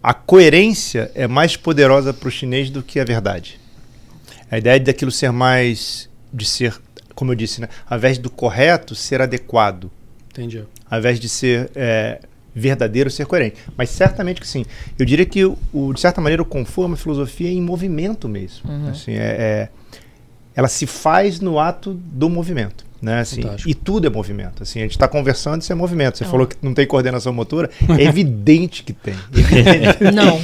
[0.00, 3.58] a coerência é mais poderosa para o chinês do que a verdade.
[4.48, 6.08] A ideia daquilo ser mais.
[6.36, 6.74] De ser,
[7.14, 7.68] como eu disse, né?
[7.88, 9.90] ao invés do correto, ser adequado
[10.30, 10.62] Entendi.
[10.90, 12.20] ao invés de ser é,
[12.54, 13.56] verdadeiro, ser coerente.
[13.76, 14.64] Mas certamente que sim.
[14.98, 18.62] Eu diria que, o, de certa maneira, o Fu é uma filosofia em movimento mesmo.
[18.88, 19.68] Assim, é, é-
[20.54, 22.85] ela se faz no ato do movimento.
[23.00, 23.68] Né, assim, Fantástico.
[23.68, 24.62] e tudo é movimento.
[24.62, 26.16] Assim, a gente está conversando, isso é movimento.
[26.16, 29.14] Você falou que não tem coordenação motora, é evidente que tem.
[29.32, 30.04] Evidente.
[30.14, 30.40] Não.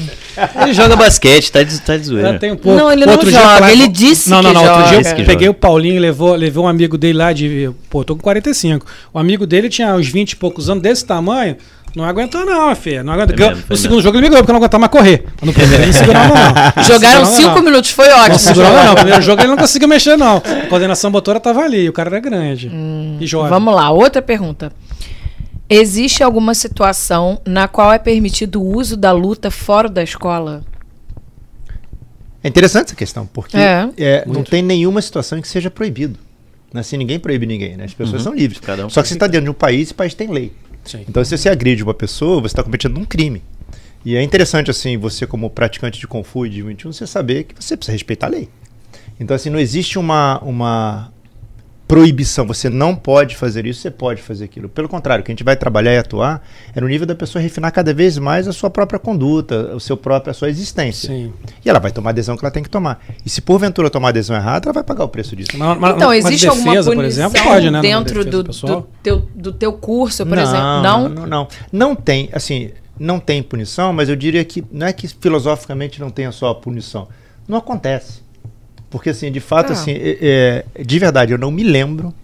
[0.62, 2.30] Ele joga basquete, tá de, tá de zoeira.
[2.30, 2.78] É, tem um pouco.
[2.78, 4.78] Não, ele não Outro dia joga, ele disse Não, não, que não.
[4.78, 7.70] Outro dia eu peguei o Paulinho, levou, levou um amigo dele lá de.
[7.88, 8.86] Pô, tô com 45.
[9.12, 11.56] O amigo dele tinha uns 20 e poucos anos desse tamanho.
[11.94, 13.02] Não aguentou, não, Fê.
[13.02, 13.36] Não aguentou.
[13.36, 15.24] Ganhou- mesmo, no segundo jogo ele me ganhou, porque eu não aguentava mais correr.
[15.42, 16.44] No primeiro ele não segurava, não.
[16.84, 17.62] Jogaram Segurava, cinco não.
[17.62, 18.38] minutos, foi Não ótimo.
[18.38, 18.88] segurava, não.
[18.90, 20.36] No primeiro jogo ele não conseguiu mexer, não.
[20.38, 21.88] A coordenação motora tava ali.
[21.88, 22.70] O cara era grande.
[23.20, 23.50] e jovem.
[23.50, 24.72] Vamos lá, outra pergunta.
[25.68, 30.62] Existe alguma situação na qual é permitido o uso da luta fora da escola?
[32.44, 33.88] É interessante essa questão, porque É.
[33.96, 36.18] é, não tem nenhuma situação em que seja proibido.
[36.74, 37.84] Né, Assim, ninguém proíbe ninguém, né?
[37.84, 38.32] As pessoas Uhum.
[38.32, 38.58] são livres.
[38.60, 40.52] Cada um Só que você está dentro de um país e o país tem lei.
[40.84, 41.04] Sim.
[41.08, 43.42] Então, se você agride uma pessoa, você está cometendo um crime.
[44.04, 47.44] E é interessante, assim, você como praticante de Kung Fu e de 21, você saber
[47.44, 48.48] que você precisa respeitar a lei.
[49.18, 51.12] Então, assim, não existe uma, uma
[51.92, 52.46] proibição.
[52.46, 54.66] Você não pode fazer isso, você pode fazer aquilo.
[54.66, 56.42] Pelo contrário, o que a gente vai trabalhar e atuar
[56.74, 59.94] é no nível da pessoa refinar cada vez mais a sua própria conduta, o seu
[59.94, 61.08] próprio, a sua existência.
[61.10, 61.32] Sim.
[61.62, 63.04] E ela vai tomar a adesão que ela tem que tomar.
[63.26, 65.50] E se porventura tomar a adesão errada, ela vai pagar o preço disso.
[65.54, 67.80] Mas- mas- Então, mas existe defesa, alguma punição por exemplo, pode, né?
[67.82, 70.62] dentro do, do, teu, do teu curso, por não, exemplo?
[70.62, 71.08] Não, Não?
[71.08, 71.48] não, não.
[71.70, 76.08] Não tem, assim, não tem punição, mas eu diria que não é que filosoficamente não
[76.08, 77.06] tenha só a punição.
[77.46, 78.22] Não acontece.
[78.92, 79.72] Porque, assim, de fato, Ah.
[79.72, 82.14] assim, é- é, de verdade, eu não me lembro,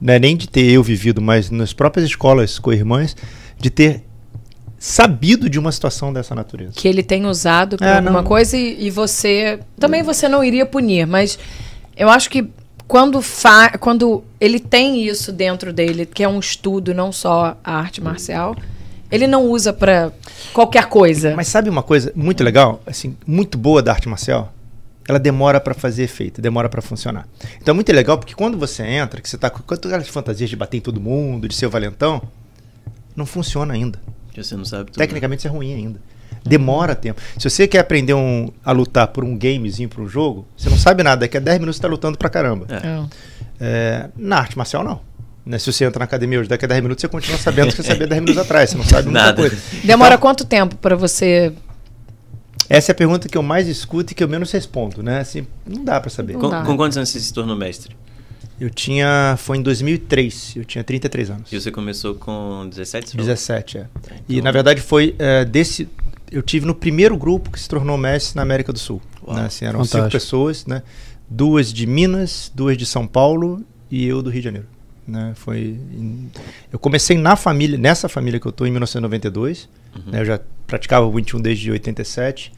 [0.00, 3.16] né, nem de ter eu vivido, mas nas próprias escolas com irmãs,
[3.58, 4.04] de ter
[4.78, 6.72] sabido de uma situação dessa natureza.
[6.76, 8.24] Que ele tem usado pra É, alguma não.
[8.24, 9.58] coisa e, e você.
[9.80, 11.38] Também você não iria punir, mas
[11.96, 12.46] eu acho que
[12.86, 17.74] quando, fa quando ele tem isso dentro dele, que é um estudo, não só a
[17.76, 18.54] arte marcial,
[19.10, 20.12] ele não usa pra
[20.52, 21.34] qualquer coisa.
[21.34, 24.52] Mas sabe uma coisa muito legal, assim, muito boa da arte marcial?
[25.08, 27.26] Ela demora pra fazer efeito, demora pra funcionar.
[27.60, 30.54] Então é muito legal porque quando você entra, que você tá com aquelas fantasias de
[30.56, 32.20] bater em todo mundo, de ser o valentão,
[33.16, 33.98] não funciona ainda.
[34.36, 34.98] Você não sabe tudo.
[34.98, 36.00] Tecnicamente isso é ruim ainda.
[36.44, 37.20] Demora tempo.
[37.38, 40.76] Se você quer aprender um- a lutar por um gamezinho, por um jogo, você não
[40.76, 42.66] sabe nada, daqui a 10 minutos você tá lutando pra caramba.
[42.70, 42.76] É.
[42.86, 43.04] É.
[43.60, 45.00] É, na arte marcial, não.
[45.44, 47.70] Né, Se você entra na academia hoje, daqui a 10 minutos você continua sabendo o
[47.70, 48.70] que você sabia 10 minutos atrás.
[48.70, 49.36] Você não sabe muita Nada.
[49.40, 49.56] coisa.
[49.82, 51.52] Demora Então, quanto tempo pra você.
[52.68, 55.20] Essa é a pergunta que eu mais escuto e que eu menos respondo, né?
[55.20, 56.34] Assim, não dá pra saber.
[56.34, 56.62] Com, dá.
[56.62, 57.96] com quantos anos você se tornou mestre?
[58.60, 59.36] Eu tinha.
[59.38, 61.52] Foi em 2003, eu tinha 33 anos.
[61.52, 63.06] E você começou com 17?
[63.10, 63.26] você falou?
[63.26, 63.86] 17, é.
[64.28, 65.88] E Então- na verdade foi é, desse.
[66.30, 69.00] Eu tive no primeiro grupo que se tornou mestre na América do Sul.
[69.26, 69.42] Né?
[69.46, 70.02] Assim, eram Fantástico.
[70.02, 70.82] cinco pessoas, né?
[71.30, 74.66] Duas de Minas, duas de São Paulo e eu do Rio de Janeiro.
[75.06, 75.32] Né?
[75.36, 76.30] Foi em-
[76.72, 79.68] Eu comecei na família, nessa família que eu estou em 1992.
[79.94, 80.12] Uhum.
[80.12, 80.20] né?
[80.20, 82.52] Eu já praticava o 21 desde 87.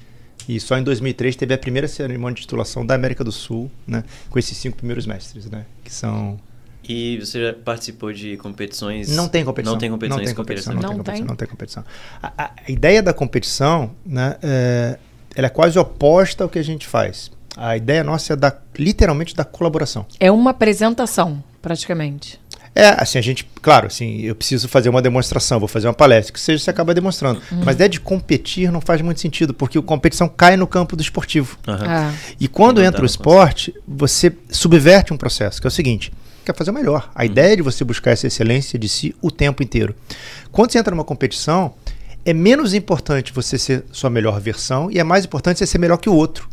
[0.48, 4.02] E só em 2003 teve a primeira cerimônia de titulação da América do Sul, né?
[4.31, 5.65] Com esses cinco primeiros mestres, né?
[5.85, 6.39] Que são
[6.89, 9.15] E você já participou de competições?
[9.15, 9.74] não tem competição.
[9.74, 10.74] Não tem competições Não tem com competição.
[10.74, 11.27] Não, Não tem competição.
[11.27, 11.85] Não tem competição.
[12.23, 14.98] A, a- ideia da competição, né, é,
[15.36, 17.31] ela é quase oposta ao que a gente faz.
[17.57, 20.07] A ideia nossa é dar, literalmente, da colaboração.
[20.19, 22.40] É uma apresentação, praticamente.
[22.75, 26.33] É, assim, a gente, claro, assim, eu preciso fazer uma demonstração, vou fazer uma palestra,
[26.33, 27.43] que seja, você acaba demonstrando.
[27.51, 30.95] Mas a ideia de competir não faz muito sentido, porque a competição cai no campo
[30.95, 31.59] do esportivo.
[31.67, 31.85] Aham.
[31.87, 36.13] Ah, E quando entra o esporte, você subverte um processo, que é o seguinte:
[36.45, 37.11] quer fazer o melhor.
[37.15, 39.95] A ideia é de você buscar essa excelência de si o tempo inteiro.
[40.53, 41.75] Quando você entra numa competição,
[42.25, 45.97] é menos importante você ser sua melhor versão e é mais importante você ser melhor
[45.97, 46.49] que o outro.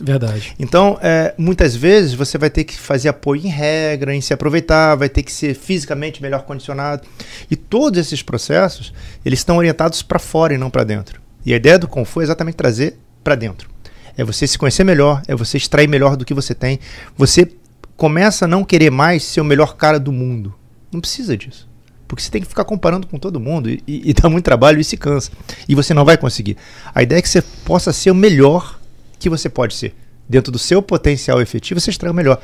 [0.00, 0.54] Verdade.
[0.58, 4.94] Então, é, muitas vezes você vai ter que fazer apoio em regra, em se aproveitar,
[4.94, 7.06] vai ter que ser fisicamente melhor condicionado.
[7.50, 8.92] E todos esses processos,
[9.24, 11.20] eles estão orientados para fora e não para dentro.
[11.44, 13.68] E a ideia do Kung é exatamente trazer para dentro.
[14.16, 16.78] É você se conhecer melhor, é você extrair melhor do que você tem.
[17.16, 17.50] Você
[17.96, 20.54] começa a não querer mais ser o melhor cara do mundo.
[20.92, 21.68] Não precisa disso.
[22.06, 24.80] Porque você tem que ficar comparando com todo mundo e, e, e dá muito trabalho
[24.80, 25.30] e se cansa.
[25.68, 26.56] E você não vai conseguir.
[26.92, 28.79] A ideia é que você possa ser o melhor
[29.20, 29.94] que você pode ser.
[30.28, 32.40] Dentro do seu potencial efetivo, você extrai o melhor.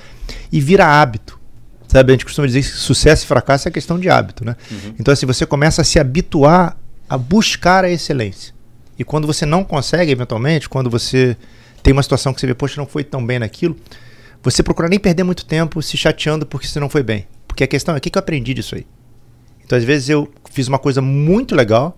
[0.52, 1.40] E vira hábito.
[1.88, 4.56] Sabe, a gente costuma dizer que sucesso e fracasso é questão de hábito, né?
[4.98, 6.76] Então, assim, você começa a se habituar
[7.08, 8.54] a buscar a excelência.
[8.98, 11.36] E quando você não consegue, eventualmente, quando você
[11.82, 13.76] tem uma situação que você vê, poxa, não foi tão bem naquilo,
[14.42, 17.26] você procura nem perder muito tempo se chateando porque você não foi bem.
[17.46, 18.86] Porque a questão é, o que que eu aprendi disso aí?
[19.64, 21.96] Então, às vezes, eu fiz uma coisa muito legal,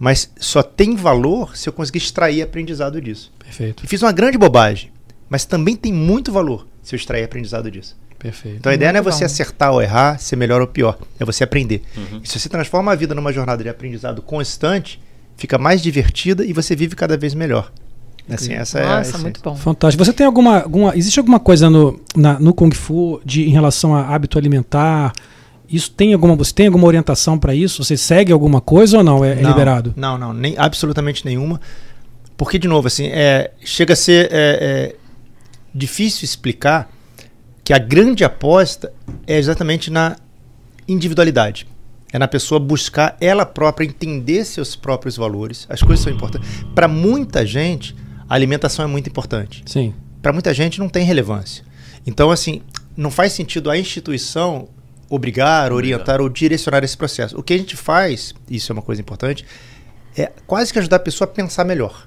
[0.00, 3.30] mas só tem valor se eu conseguir extrair aprendizado disso.
[3.38, 3.84] Perfeito.
[3.84, 4.90] E fiz uma grande bobagem,
[5.28, 7.96] mas também tem muito valor se eu extrair aprendizado disso.
[8.18, 8.56] Perfeito.
[8.58, 9.26] Então a ideia não é Muito você bom.
[9.26, 11.82] acertar ou errar, ser melhor ou pior, é você aprender.
[12.22, 15.00] E se você transforma a vida numa jornada de aprendizado constante,
[15.36, 17.70] fica mais divertida e você vive cada vez melhor.
[18.28, 19.18] Assim, essa é a Nossa, essência.
[19.20, 19.56] muito bom.
[19.56, 20.04] Fantástico.
[20.04, 20.96] Você tem alguma, alguma.
[20.96, 25.12] Existe alguma coisa no, na- no Kung Fu de, em relação a hábito alimentar?
[25.70, 26.34] Isso tem alguma.
[26.34, 27.84] Você tem alguma orientação para isso?
[27.84, 29.24] Você segue alguma coisa ou não?
[29.24, 29.94] É, é Não, liberado?
[29.96, 31.60] Não, não, nem, absolutamente nenhuma.
[32.36, 34.96] Porque, de novo, assim, é, chega a ser é, é,
[35.74, 36.90] difícil explicar
[37.62, 38.92] que a grande aposta
[39.26, 40.16] é exatamente na
[40.88, 41.68] individualidade.
[42.12, 45.66] É na pessoa buscar ela própria entender seus próprios valores.
[45.68, 46.48] As coisas são importantes.
[46.74, 47.94] Para muita gente,
[48.28, 49.62] a alimentação é muito importante.
[49.66, 49.94] Sim.
[50.20, 51.64] Para muita gente, não tem relevância.
[52.04, 52.62] Então, assim,
[52.96, 54.68] não faz sentido a instituição
[55.10, 57.36] obrigar, orientar ou direcionar esse processo.
[57.38, 59.44] O que a gente faz, isso é uma coisa importante,
[60.16, 62.06] é quase que ajudar a pessoa a pensar melhor,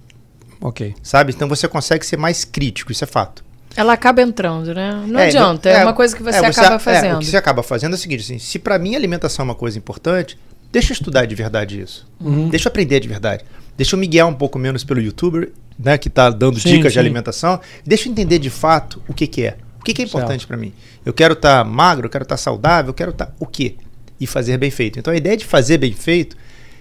[0.62, 0.96] Ok.
[1.04, 1.34] sabe?
[1.36, 3.44] Então você consegue ser mais crítico, isso é fato.
[3.76, 5.04] Ela acaba entrando, né?
[5.08, 7.16] Não É, adianta, é, uma coisa que você é, acaba é, fazendo.
[7.16, 9.48] o que você acaba fazendo é o seguinte, assim, se para mim a alimentação é
[9.50, 10.38] uma coisa importante,
[10.72, 12.08] deixa eu estudar de verdade isso.
[12.22, 12.50] Uhum.
[12.50, 13.44] Deixa eu aprender de verdade.
[13.76, 16.94] Deixa eu me guiar um pouco menos pelo youtuber, né, que tá dando Sim, dicas
[16.94, 17.00] de sim.
[17.00, 17.60] alimentação.
[17.84, 19.58] Deixa eu entender de fato o que que é.
[19.84, 20.72] O que que é importante para mim?
[21.06, 23.76] Eu quero estar magro, eu quero estar saudável, eu quero estar o quê?
[24.18, 24.98] E fazer bem feito.
[24.98, 26.38] Então a ideia de fazer bem feito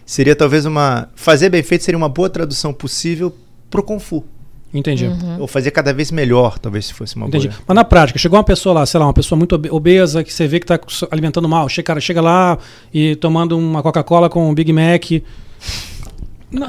[0.06, 3.34] seria talvez uma fazer bem feito seria uma boa tradução possível
[3.68, 4.24] pro Kung Fu.
[4.72, 5.06] Entendi.
[5.06, 5.40] Uhum.
[5.40, 7.48] Ou fazer cada vez melhor, talvez se fosse uma Entendi.
[7.48, 7.60] boa.
[7.66, 10.32] Mas na prática, chegou uma pessoa lá, sei lá, uma pessoa muito obe- obesa, que
[10.32, 10.78] você vê que está
[11.10, 11.68] alimentando mal.
[11.68, 12.56] Chega, cara, chega lá
[12.94, 15.04] e tomando uma Coca-Cola com um Big Mac.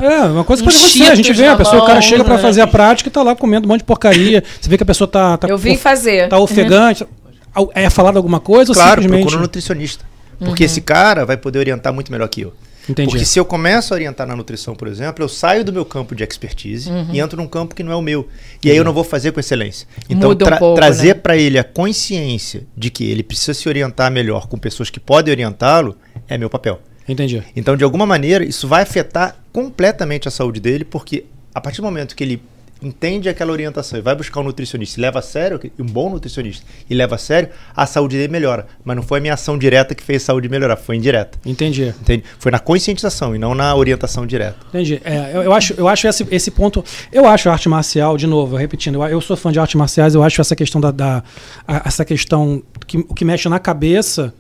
[0.02, 1.04] É, uma coisa que Um pode acontecer.
[1.12, 2.42] A gente vê, a pessoa, o cara mão, chega pra né?
[2.42, 4.44] fazer a prática e tá lá comendo um monte de porcaria.
[4.62, 5.38] Você vê que a pessoa tá.
[5.38, 6.30] tá Eu vim of- fazer.
[6.30, 7.06] Tá ofegante.
[7.54, 9.22] Al- É falado alguma coisa ou Claro, simplesmente.
[9.24, 10.06] procura um nutricionista.
[10.40, 12.54] Porque esse cara vai poder orientar muito melhor que eu.
[12.90, 13.10] Entendi.
[13.12, 16.14] Porque se eu começo a orientar na nutrição, por exemplo, eu saio do meu campo
[16.14, 18.28] de expertise e entro num campo que não é o meu.
[18.62, 19.88] E aí eu não vou fazer com excelência.
[20.10, 21.14] Então, um tra- pouco, trazer né?
[21.14, 25.32] para ele a consciência de que ele precisa se orientar melhor com pessoas que podem
[25.32, 25.96] orientá-lo
[26.28, 26.82] é meu papel.
[27.08, 27.44] Entendi.
[27.56, 31.84] Então, de alguma maneira, isso vai afetar completamente a saúde dele, porque a partir do
[31.84, 32.42] momento que ele
[32.82, 36.66] entende aquela orientação e vai buscar um nutricionista e leva a sério, um bom nutricionista,
[36.90, 38.68] e leva a sério, a saúde dele melhora.
[38.84, 41.40] Mas não foi a minha ação direta que fez a saúde melhorar, foi indireta.
[41.46, 41.94] Entendi.
[42.02, 42.26] Entende?
[42.38, 44.58] Foi na conscientização e não na orientação direta.
[44.68, 45.00] Entendi.
[45.06, 46.84] É, eu, eu acho, eu acho esse, esse ponto.
[47.10, 50.14] Eu acho a arte marcial, de novo, repetindo, eu, eu sou fã de artes marciais,
[50.14, 50.92] eu acho essa questão da.
[50.92, 51.24] da-
[51.66, 54.34] a- essa questão que, o que mexe na cabeça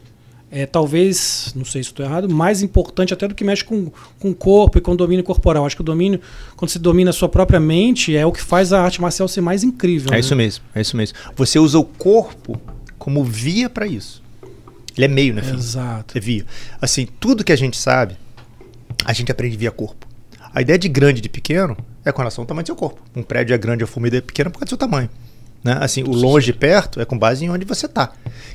[0.55, 4.29] é talvez, não sei se estou errado, mais importante até do que mexe com, com
[4.29, 5.65] o corpo e com o domínio corporal.
[5.65, 6.21] Acho que o domínio,
[6.55, 9.41] quando você domina a sua própria mente, é o que faz a arte marcial ser
[9.41, 10.09] mais incrível.
[10.11, 10.19] É né?
[10.19, 11.17] isso mesmo, é isso mesmo.
[11.35, 12.61] Você usa o corpo
[12.99, 14.21] como via para isso.
[14.95, 15.57] Ele é meio, né, filho?
[15.57, 16.15] Exato.
[16.15, 16.45] É via.
[16.79, 18.15] Assim, tudo que a gente sabe,
[19.03, 20.07] a gente aprende via corpo.
[20.53, 21.75] A ideia de grande e de pequeno
[22.05, 23.01] é com relação ao tamanho do seu corpo.
[23.15, 25.09] Um prédio é grande, a fumida é pequena por causa do seu tamanho.
[25.63, 25.77] Né?
[25.79, 28.11] Assim, o longe e perto é com base em onde você está.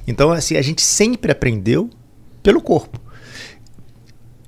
[0.06, 1.89] Então, assim, a gente sempre aprendeu
[2.43, 3.01] pelo corpo.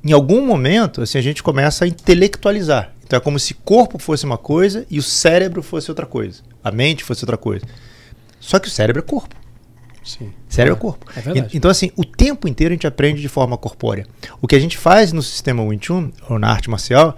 [0.05, 2.93] Em algum momento, assim, a gente começa a intelectualizar.
[3.05, 6.43] Então é como se corpo fosse uma coisa e o cérebro fosse outra coisa.
[6.63, 7.67] A mente fosse outra coisa.
[8.39, 9.35] Só que o cérebro é corpo.
[10.05, 10.33] Sim.
[10.49, 11.07] Cérebro é corpo.
[11.17, 11.57] É verdade.
[11.57, 14.07] Então, assim, o tempo inteiro a gente aprende de forma corpórea.
[14.41, 17.17] O que a gente faz no sistema Wing Chun, ou na arte marcial,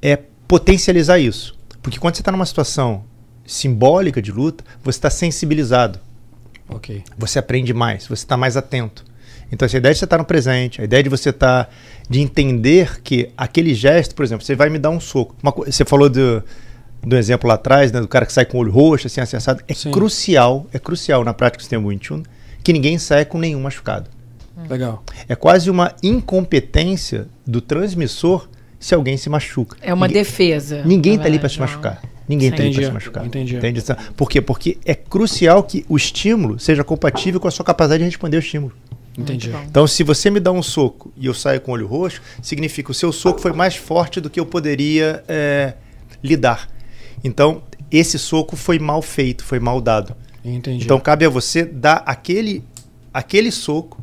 [0.00, 0.16] é
[0.48, 1.56] potencializar isso.
[1.82, 3.04] Porque quando você está numa situação
[3.46, 5.98] simbólica de luta, você está sensibilizado.
[6.68, 7.02] Ok.
[7.18, 9.04] Você aprende mais, você está mais atento.
[9.52, 11.70] Então, essa ideia de você estar no presente, a ideia de você estar.
[12.08, 15.36] de entender que aquele gesto, por exemplo, você vai me dar um soco.
[15.42, 16.42] Uma você falou do,
[17.02, 19.62] do exemplo lá atrás, né, do cara que sai com o olho roxo, assim, assado.
[19.68, 19.90] É Sim.
[19.90, 22.22] crucial, é crucial na prática do sistema Wing Chun
[22.62, 24.08] que ninguém saia com nenhum machucado.
[24.70, 25.04] Legal.
[25.28, 28.48] É quase uma incompetência do transmissor
[28.80, 29.76] se alguém se machuca.
[29.82, 30.82] É uma Ninguém- defesa.
[30.84, 32.02] Ninguém está ali para se verdade, machucar.
[32.28, 33.26] Ninguém está ali para se machucar.
[33.26, 33.56] entendi.
[33.56, 33.82] Entende?
[34.16, 34.40] Por quê?
[34.40, 38.42] Porque é crucial que o estímulo seja compatível com a sua capacidade de responder ao
[38.42, 38.72] estímulo.
[39.16, 39.52] Entendi.
[39.68, 42.86] Então, se você me dá um soco e eu saio com o olho roxo, significa
[42.86, 45.74] que o seu soco foi mais forte do que eu poderia é,
[46.22, 46.68] lidar.
[47.22, 50.16] Então, esse soco foi mal feito, foi mal dado.
[50.44, 50.84] Entendi.
[50.84, 52.64] Então, cabe a você dar aquele,
[53.12, 54.02] aquele soco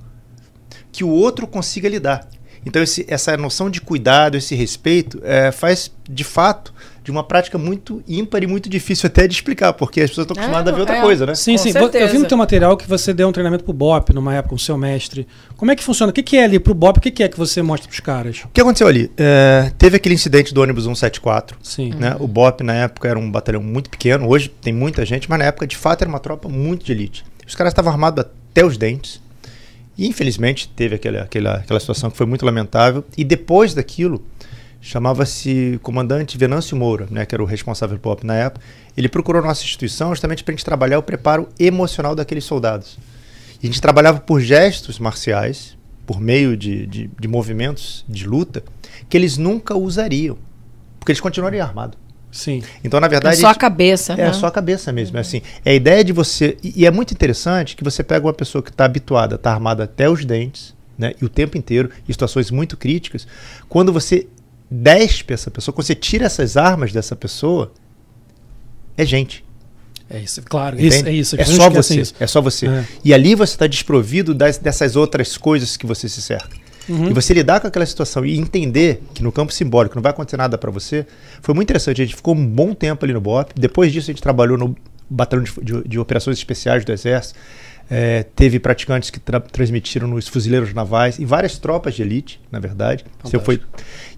[0.91, 2.27] que o outro consiga lidar.
[2.65, 6.70] Então, esse- essa noção de cuidado, esse respeito, é, faz, de fato,
[7.03, 10.36] de uma prática muito ímpar e muito difícil até de explicar, porque as pessoas estão
[10.36, 11.02] É, acostumadas a ver outra é.
[11.02, 11.36] coisa, né?
[11.36, 11.72] Sim, Com sim.
[11.94, 14.56] Eu vi no teu material que você deu um treinamento pro BOP numa época, com
[14.56, 15.28] o seu mestre.
[15.57, 16.11] Como é que funciona?
[16.11, 16.98] O que, que é ali pro BOP?
[16.98, 18.44] O que, que é que você mostra pros caras?
[18.45, 19.11] O que aconteceu ali?
[19.18, 21.91] É, teve aquele incidente do ônibus 174, Sim.
[21.98, 22.15] né?
[22.19, 25.45] O BOP na época era um batalhão muito pequeno, hoje tem muita gente, mas na
[25.45, 27.23] época de fato era uma tropa muito de elite.
[27.48, 29.19] Os caras estavam armados até os dentes.
[29.98, 33.03] E infelizmente teve aquela, aquela, aquela situação que foi muito lamentável.
[33.18, 34.23] E depois daquilo,
[34.82, 38.66] chamava-se comandante Venâncio Moura, né, que era o responsável do BOP na época.
[38.98, 42.98] Ele procurou nossa instituição justamente para a gente trabalhar o preparo emocional daqueles soldados.
[43.62, 48.64] E a gente trabalhava por gestos marciais, por meio de, de, de movimentos de luta,
[49.08, 50.38] que eles nunca usariam.
[50.99, 51.98] Porque eles continuariam armados.
[52.32, 52.64] Sim.
[52.84, 53.38] Então, na É verdade.
[53.38, 54.34] só a cabeça, É né?
[54.34, 55.18] só a cabeça mesmo.
[55.18, 55.41] É assim.
[55.64, 56.58] É a ideia de você.
[56.64, 59.84] E, e é muito interessante que você pega uma pessoa que está habituada, está armada
[59.84, 61.14] até os dentes, né?
[61.22, 63.28] E o tempo inteiro, em situações muito críticas.
[63.68, 64.28] Quando você
[64.72, 67.73] despe essa pessoa, quando você tira essas armas dessa pessoa,
[68.98, 69.43] é gente.
[70.10, 70.80] É isso, claro.
[70.80, 71.35] Isso, é isso.
[71.35, 72.02] É pessoas só esquecem você.
[72.02, 72.14] isso.
[72.19, 72.68] É só você.
[72.68, 72.85] É.
[73.03, 76.49] E ali você está desprovido das- dessas outras coisas que você se cerca.
[76.89, 77.10] Uhum.
[77.10, 80.35] E você lidar com aquela situação e entender que no campo simbólico não vai acontecer
[80.35, 81.06] nada para você,
[81.41, 82.02] foi muito interessante.
[82.02, 83.52] A gente ficou um bom tempo ali no BOP.
[83.56, 84.76] Depois disso, a gente trabalhou no
[85.10, 87.39] Batalhão de, de- de Operações Especiais do Exército.
[87.93, 92.57] É, teve praticantes que tra- transmitiram nos fuzileiros navais e várias tropas de elite, na
[92.57, 93.03] verdade.
[93.43, 93.59] Foi,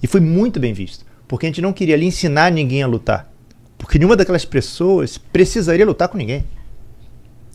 [0.02, 1.04] e foi muito bem visto.
[1.28, 3.32] Porque a gente não queria ali ensinar ninguém a lutar.
[3.78, 6.44] Porque nenhuma daquelas pessoas precisaria lutar com ninguém.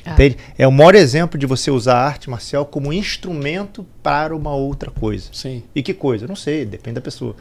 [0.05, 0.13] Ah.
[0.13, 0.37] Entende?
[0.59, 4.91] É o maior exemplo de você usar a arte marcial como instrumento para uma outra
[4.91, 5.29] coisa.
[5.33, 5.63] Sim.
[5.75, 6.25] E que coisa?
[6.25, 7.37] Eu não sei, depende da pessoa.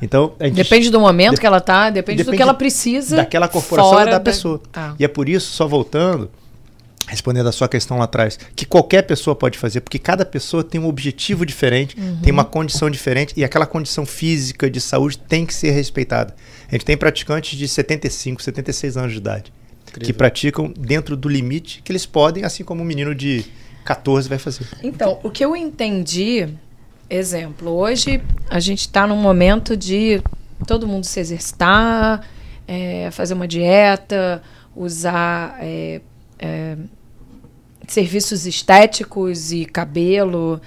[0.00, 2.54] Então a gente Depende do momento Dep- que ela tá, depende, do depende que ela
[2.54, 3.16] precisa.
[3.16, 4.60] daquela corporação fora da pessoa.
[4.72, 4.94] Ah.
[4.98, 6.30] E é por isso, só voltando,
[7.08, 10.80] respondendo a sua questão lá atrás, que qualquer pessoa pode fazer, porque cada pessoa tem
[10.80, 12.20] um objetivo diferente, Uhum.
[12.22, 16.34] tem uma condição diferente, e aquela condição física de saúde tem que ser respeitada.
[16.68, 19.52] A gente tem praticantes de 75, 76 anos de idade,
[19.84, 20.14] que Incrível.
[20.14, 23.44] praticam dentro do limite que eles podem, assim como um menino de
[23.84, 24.66] 14 vai fazer.
[24.82, 26.48] Então, o que eu entendi,
[27.10, 30.22] exemplo, hoje a gente está num momento de
[30.66, 32.22] todo mundo se exercitar,
[32.66, 34.40] é, fazer uma dieta,
[34.74, 36.00] usar é,
[36.42, 36.76] é,
[37.86, 40.60] serviços estéticos e cabelo.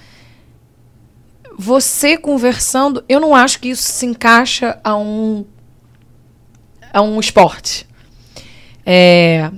[1.58, 5.44] Você conversando, eu não acho que isso se encaixa a um
[6.92, 7.86] a um esporte.
[8.84, 9.50] É,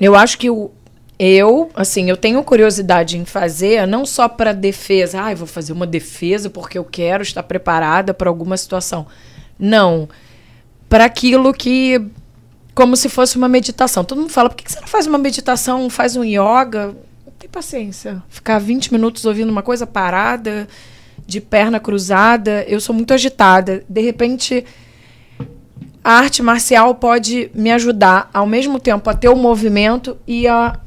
[0.00, 0.72] eu acho que o,
[1.18, 5.86] eu, assim, eu tenho curiosidade em fazer, não só para defesa, ah, vou fazer uma
[5.86, 9.06] defesa porque eu quero estar preparada para alguma situação.
[9.58, 10.08] Não.
[10.88, 12.04] Para aquilo que.
[12.74, 14.04] Como se fosse uma meditação.
[14.04, 16.94] Todo mundo fala, por que você não faz uma meditação, faz um yoga?
[17.24, 18.22] Não tem paciência.
[18.28, 20.66] Ficar 20 minutos ouvindo uma coisa parada,
[21.26, 22.64] de perna cruzada.
[22.66, 23.84] Eu sou muito agitada.
[23.88, 24.64] De repente,
[26.02, 30.78] a arte marcial pode me ajudar ao mesmo tempo a ter o movimento e a,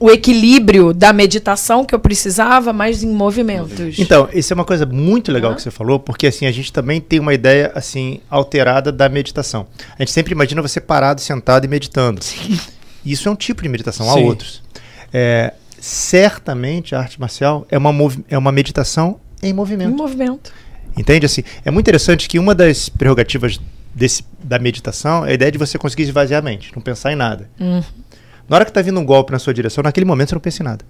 [0.00, 3.98] o equilíbrio da meditação que eu precisava, mas em movimentos.
[3.98, 5.54] Então, isso é uma coisa muito legal Hã?
[5.56, 9.66] que você falou, porque assim, a gente também tem uma ideia assim alterada da meditação.
[9.98, 12.20] A gente sempre imagina você parado, sentado e meditando.
[13.04, 14.24] Isso é um tipo de meditação, há Sim.
[14.24, 14.62] outros.
[15.12, 17.90] É, certamente a arte marcial é uma,
[18.28, 19.96] é uma meditação em em movimento.
[19.96, 20.52] movimento.
[20.96, 21.26] Entende?
[21.26, 23.60] Assim, é muito interessante que uma das prerrogativas
[23.94, 27.16] desse, da meditação é a ideia de você conseguir esvaziar a mente, não pensar em
[27.16, 27.48] nada.
[27.60, 27.82] Hum,
[28.48, 30.62] Na hora que está vindo um golpe na sua direção, naquele momento você não pensa
[30.62, 30.84] em nada.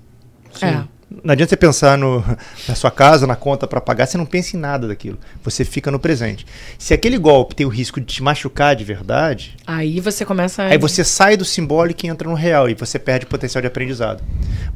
[0.62, 0.98] é.
[1.24, 2.22] Não adianta você pensar no,
[2.68, 5.18] na sua casa, na conta para pagar, você não pensa em nada daquilo.
[5.43, 6.47] Você fica no presente.
[6.78, 10.66] Se aquele golpe tem o risco de te machucar de verdade, Aí você começa a...
[10.66, 13.68] aí você sai do simbólico e entra no real e você perde o potencial de
[13.68, 14.22] aprendizado.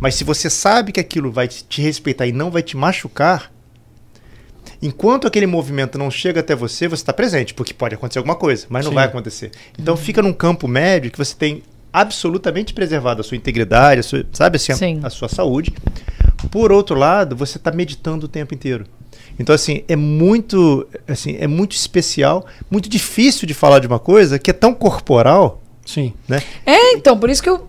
[0.00, 3.52] Mas se você sabe que aquilo vai te respeitar e não vai te machucar,
[4.80, 8.66] Enquanto aquele movimento não chega até você, você está presente, porque pode acontecer alguma coisa,
[8.68, 8.96] mas não Sim.
[8.96, 9.52] vai acontecer.
[9.78, 14.24] Então fica num campo médio que você tem absolutamente preservado a sua integridade, a sua,
[14.32, 15.00] sabe assim, Sim.
[15.02, 15.72] a, a sua saúde.
[16.50, 18.86] Por outro lado, você está meditando o tempo inteiro.
[19.38, 24.38] Então assim, é muito, assim, é muito especial, muito difícil de falar de uma coisa
[24.38, 26.12] que é tão corporal, Sim.
[26.28, 26.42] né?
[26.64, 27.68] É, então, por isso que eu.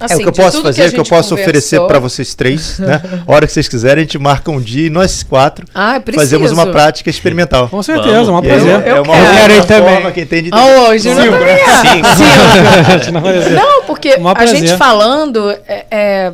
[0.00, 2.34] Assim, é o que eu posso fazer, o que eu posso oferecer conversou- para vocês
[2.34, 3.02] três, né?
[3.26, 6.12] A hora que vocês quiserem, a gente marca um dia e nós quatro Ah, eu
[6.14, 7.68] fazemos uma prática experimental.
[7.68, 8.40] Com certeza, Vamos.
[8.40, 8.86] um prazer.
[8.86, 9.26] Eu é uma quero.
[9.26, 10.50] outra Eu quero forma que entende.
[10.52, 13.04] Ah, ô, Júnior Cinco, é.
[13.04, 13.12] Sim.
[13.12, 13.20] Não.
[13.62, 14.56] Não, porque Um a prazer.
[14.56, 16.32] gente falando, é, é,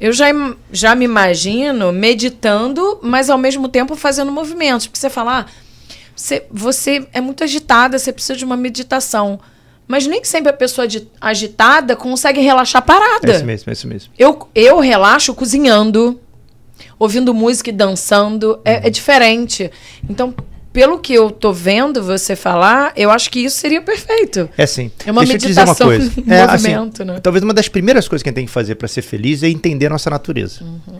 [0.00, 0.26] eu já,
[0.72, 4.86] já me imagino meditando, mas ao mesmo tempo fazendo movimentos.
[4.86, 5.46] Porque você fala, ah,
[6.14, 9.38] você, você é muito agitada, você precisa de uma meditação.
[9.86, 13.32] Mas nem sempre a pessoa agi- agitada consegue relaxar É parada.
[13.32, 14.12] isso mesmo, é isso mesmo.
[14.18, 16.18] Eu, eu relaxo cozinhando,
[16.98, 18.58] ouvindo música e dançando.
[18.64, 19.70] É, é diferente.
[20.08, 20.34] Então,
[20.74, 24.50] pelo que eu tô vendo você falar, eu acho que isso seria perfeito.
[24.58, 24.90] É sim.
[25.06, 26.12] É uma Deixa eu te dizer uma meditação coisa.
[26.34, 27.20] É, assim, movimento, né?
[27.20, 29.48] Talvez uma das primeiras coisas que a gente tem que fazer para ser feliz é
[29.48, 30.64] entender a nossa natureza.
[30.64, 30.98] Uhum.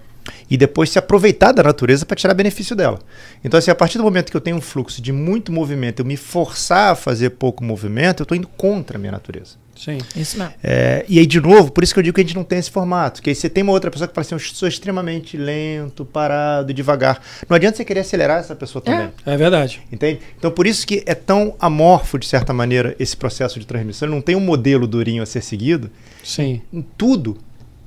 [0.49, 3.01] E depois se aproveitar da natureza para tirar benefício dela.
[3.45, 6.05] Então, assim, a partir do momento que eu tenho um fluxo de muito movimento, eu
[6.05, 9.57] me forçar a fazer pouco movimento, eu estou indo contra a minha natureza.
[9.77, 9.99] Sim.
[10.17, 10.55] Isso mesmo.
[10.63, 12.59] É, e aí, de novo, por isso que eu digo que a gente não tem
[12.59, 13.21] esse formato.
[13.21, 16.73] Que aí você tem uma outra pessoa que fala assim, eu sou extremamente lento, parado,
[16.73, 17.21] devagar.
[17.49, 19.11] Não adianta você querer acelerar essa pessoa também.
[19.27, 19.83] É verdade.
[19.91, 20.21] Entende?
[20.39, 24.07] Então, por isso que é tão amorfo, de certa maneira, esse processo de transmissão.
[24.07, 25.91] Ele não tem um modelo durinho a ser seguido.
[26.23, 26.63] Sim.
[26.97, 27.37] Tudo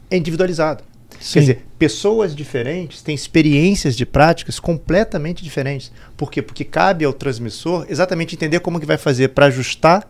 [0.09, 0.83] é individualizado.
[1.19, 1.33] Sim.
[1.33, 5.91] Quer dizer, pessoas diferentes têm experiências de práticas completamente diferentes.
[6.15, 6.41] Por quê?
[6.41, 10.07] Porque cabe ao transmissor exatamente entender como que vai fazer para ajustar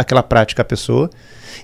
[0.00, 1.10] aquela prática à pessoa.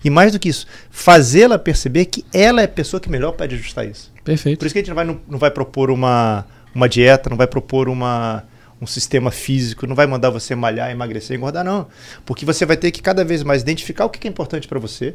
[0.04, 3.54] E mais do que isso, fazê-la perceber que ela é a pessoa que melhor pode
[3.54, 4.10] ajustar isso.
[4.24, 4.58] Perfeito.
[4.58, 7.36] Por isso que a gente não vai, não, não vai propor uma, uma dieta, não
[7.36, 8.42] vai propor uma,
[8.80, 11.86] um sistema físico, não vai mandar você malhar, emagrecer, engordar, não.
[12.24, 15.14] Porque você vai ter que cada vez mais identificar o que é importante para você,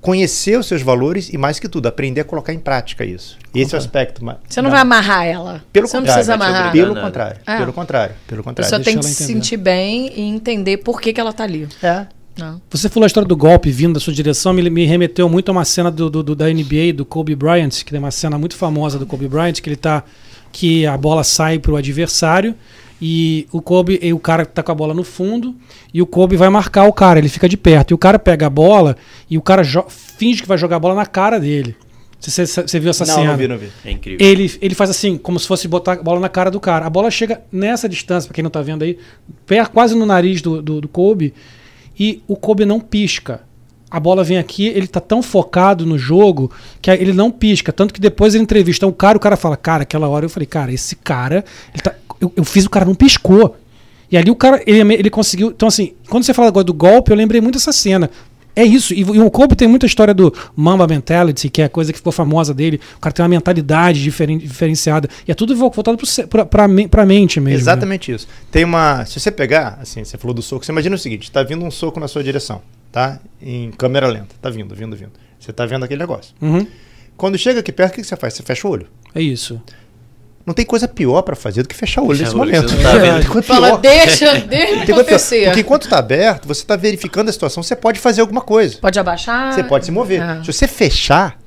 [0.00, 3.36] conhecer os seus valores e, mais que tudo, aprender a colocar em prática isso.
[3.54, 4.24] Esse é o aspecto.
[4.48, 5.64] Você não da- vai amarrar ela.
[5.72, 6.68] Pelo você não contrário, precisa vai te amarrar.
[6.68, 6.88] obrigar.
[6.88, 7.56] Pelo contrário, É.
[7.58, 8.70] pelo contrário, pelo contrário.
[8.70, 11.68] pessoa tem Deixa que se sentir bem e entender por que, que ela tá ali.
[11.82, 12.06] É.
[12.38, 12.60] Não.
[12.70, 15.52] Você falou a história do golpe vindo da sua direção, me, me remeteu muito a
[15.52, 18.56] uma cena do, do- do- da NBA, do Kobe Bryant, que tem uma cena muito
[18.56, 20.02] famosa do Kobe Bryant, que ele tá.
[20.50, 22.54] que a bola sai pro adversário
[23.00, 25.54] e o Kobe, e o cara tá com a bola no fundo
[25.92, 27.90] e o Kobe vai marcar o cara, ele fica de perto.
[27.90, 28.96] E o cara pega a bola
[29.28, 31.74] e o cara finge que vai jogar a bola na cara dele.
[32.20, 33.30] Você, você- viu essa Não, cena?
[33.32, 33.68] não vi, não vi.
[33.84, 34.24] É incrível.
[34.26, 36.86] Ele, ele faz assim, como se fosse botar a bola na cara do cara.
[36.86, 38.96] A bola chega nessa distância, pra quem não tá vendo aí,
[39.72, 41.34] quase no nariz do, do, do Kobe,
[41.98, 43.40] e o Kobe não pisca.
[43.90, 46.50] A bola vem aqui, ele tá tão focado no jogo
[46.80, 47.72] que ele não pisca.
[47.72, 50.46] Tanto que depois ele entrevista o cara, o cara fala, cara, aquela hora eu falei,
[50.46, 51.44] cara, esse cara,
[51.82, 53.54] tá- eu, eu fiz o cara não piscou.
[54.10, 55.48] E ali o cara, ele, ele conseguiu.
[55.48, 58.10] Então, assim, quando você fala agora do golpe, eu lembrei muito dessa cena.
[58.54, 58.92] É isso.
[58.92, 61.98] E, e o Kobe tem muita história do Mamba Mentality, que é a coisa que
[61.98, 62.80] ficou famosa dele.
[62.96, 65.08] O cara tem uma mentalidade diferen, diferenciada.
[65.26, 65.96] E é tudo vo- voltado
[66.68, 67.54] men- pra mente mesmo.
[67.56, 67.60] né?
[67.62, 68.28] Exatamente isso.
[68.50, 69.04] Tem uma.
[69.06, 71.70] Se você pegar, assim, você falou do soco, você imagina o seguinte: tá vindo um
[71.70, 72.60] soco na sua direção,
[72.90, 73.18] tá?
[73.40, 74.34] Em câmera lenta.
[74.40, 75.12] Tá vindo, vindo, vindo.
[75.40, 76.34] Você tá vendo aquele negócio.
[76.40, 76.66] Uhum.
[77.16, 78.34] Quando chega aqui perto, o que você faz?
[78.34, 78.86] Você fecha o olho.
[79.14, 79.60] É isso.
[80.44, 82.52] Não tem coisa pior pra fazer do que fechar o olho Fechar nesse o olho,
[82.52, 83.32] momento.
[83.32, 85.00] tá Fala, deixa, deixa pior.
[85.00, 85.44] acontecer.
[85.46, 88.78] Porque enquanto tá aberto, você tá verificando a situação, você pode fazer alguma coisa.
[88.78, 89.52] Pode abaixar.
[89.54, 90.20] Você pode se mover.
[90.20, 90.40] É.
[90.42, 91.38] Se você fechar,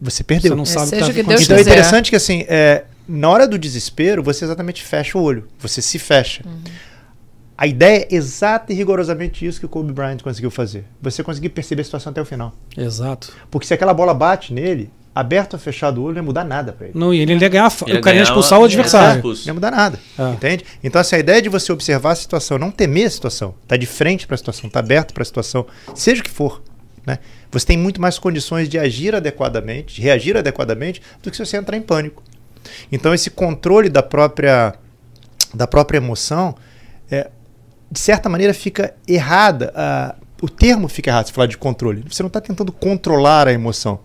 [0.00, 0.50] você perdeu.
[0.50, 1.70] Você não sabe o seja que o que tá Deus Então é quiser.
[1.70, 5.46] interessante que assim, é, na hora do desespero, você exatamente fecha o olho.
[5.60, 6.42] Você se fecha.
[6.44, 6.58] Uhum.
[7.56, 10.84] A ideia é exata e rigorosamente isso que o Kobe Bryant conseguiu fazer.
[11.02, 12.52] Você conseguir perceber a situação até o final.
[12.76, 13.32] Exato.
[13.50, 16.72] Porque se aquela bola bate nele, aberto ou fechado o olho, não ia mudar nada
[16.72, 16.98] pra ele.
[16.98, 17.66] Não, e ele ia ganhar.
[17.66, 19.16] a Ele o cara ia expulsar o adversário.
[19.16, 19.42] expulso.
[19.42, 19.98] Não ia mudar nada.
[20.18, 20.30] É.
[20.30, 20.64] Entende?
[20.82, 24.26] Então, essa ideia de você observar a situação, não temer a situação, tá de frente
[24.26, 26.62] para a situação, tá aberto para a situação, seja o que for,
[27.06, 27.18] né?
[27.50, 31.56] Você tem muito mais condições de agir adequadamente, de reagir adequadamente, do que se você
[31.56, 32.22] entrar em pânico.
[32.92, 34.74] Então, esse controle da própria
[35.54, 36.54] da própria emoção,
[37.10, 37.30] é,
[37.90, 39.72] de certa maneira, fica errada.
[39.74, 42.04] ah, o termo fica errado se falar de controle.
[42.08, 43.98] Você não está tentando controlar a emoção.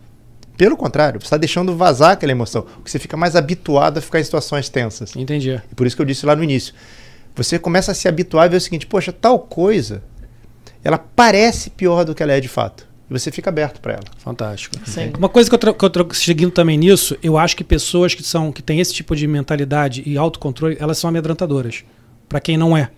[0.64, 2.62] Pelo contrário, você está deixando vazar aquela emoção.
[2.62, 5.14] Porque você fica mais habituado a ficar em situações tensas.
[5.14, 5.62] Entendi.
[5.70, 6.74] E por isso que eu disse lá no início.
[7.36, 10.02] Você começa a se habituar a ver o seguinte: poxa, tal coisa,
[10.82, 12.88] ela parece pior do que ela é de fato.
[13.10, 14.04] E você fica aberto para ela.
[14.20, 14.78] Fantástico.
[14.86, 15.12] Sim.
[15.18, 18.24] Uma coisa que eu, que eu tra- seguindo também nisso, eu acho que pessoas que
[18.24, 21.84] são que têm esse tipo de mentalidade e autocontrole, elas são amedrontadoras.
[22.30, 22.90] Pra quem não é.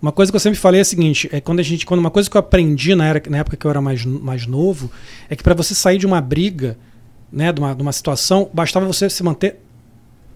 [0.00, 2.10] Uma coisa que eu sempre falei é a seguinte, é quando a gente, quando uma
[2.10, 4.90] coisa que eu aprendi na, era, na época que eu era mais, mais novo,
[5.28, 6.76] é que pra você sair de uma briga,
[7.30, 9.56] né, de uma, de uma situação, bastava você se manter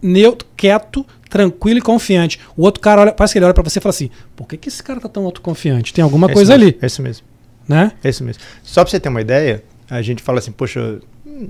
[0.03, 2.39] neutro, quieto, tranquilo e confiante.
[2.57, 4.57] O outro cara olha, parece que ele olha pra você e fala assim: por que,
[4.59, 5.95] que esse cara tá tão autoconfiante?
[5.95, 7.27] Tem alguma É isso coisa mesmo, ali, É isso mesmo.
[7.67, 7.93] né?
[8.05, 8.43] É isso mesmo.
[8.63, 11.01] Só pra você ter uma ideia, a gente fala assim, poxa,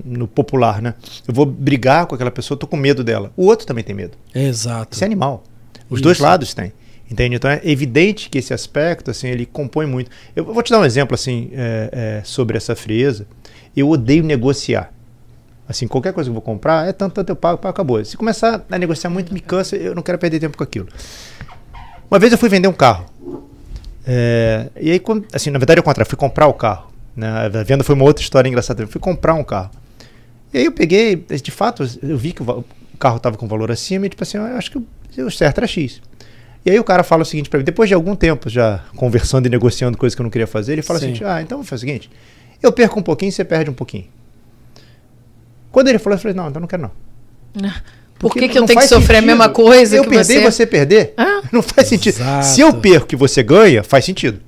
[0.05, 0.93] no popular, né?
[1.27, 3.31] Eu vou brigar com aquela pessoa, tô com medo dela.
[3.35, 4.17] O outro também tem medo.
[4.33, 4.93] Exato.
[4.95, 5.43] Isso é animal.
[5.89, 6.03] Os Isso.
[6.03, 6.71] dois lados têm.
[7.09, 7.35] Entende?
[7.35, 10.09] Então é evidente que esse aspecto, assim, ele compõe muito.
[10.35, 13.27] Eu vou te dar um exemplo, assim, é, é, sobre essa frieza.
[13.75, 14.91] Eu odeio negociar.
[15.67, 18.03] Assim, qualquer coisa que eu vou comprar, é tanto, tanto eu pago, pago, acabou.
[18.03, 20.87] Se começar a negociar muito, me cansa, eu não quero perder tempo com aquilo.
[22.09, 23.05] Uma vez eu fui vender um carro.
[24.05, 25.01] É, e aí,
[25.33, 26.91] assim, na verdade, eu contrário, fui comprar o carro.
[27.15, 27.27] Né?
[27.27, 28.83] A venda foi uma outra história engraçada.
[28.83, 29.71] Eu fui comprar um carro.
[30.53, 32.63] E aí eu peguei, de fato, eu vi que o
[32.99, 34.77] carro estava com valor acima e, tipo assim, eu acho que
[35.21, 36.01] o certo era X.
[36.65, 39.45] E aí o cara fala o seguinte para mim, depois de algum tempo já conversando
[39.45, 41.13] e negociando coisas que eu não queria fazer, ele fala Sim.
[41.13, 42.09] assim, ah, então vou fazer o seguinte,
[42.63, 44.05] eu perco um pouquinho, você perde um pouquinho.
[45.71, 46.91] Quando ele falou, eu falei, não, então não quero não.
[48.17, 49.27] Por Porque que, que eu não tenho que faz sofrer a sentido.
[49.27, 50.39] mesma coisa Eu que perder você?
[50.39, 51.13] e você perder?
[51.17, 51.41] Ah.
[51.51, 52.15] Não faz sentido.
[52.15, 52.45] Exato.
[52.47, 54.39] Se eu perco e você ganha, faz sentido.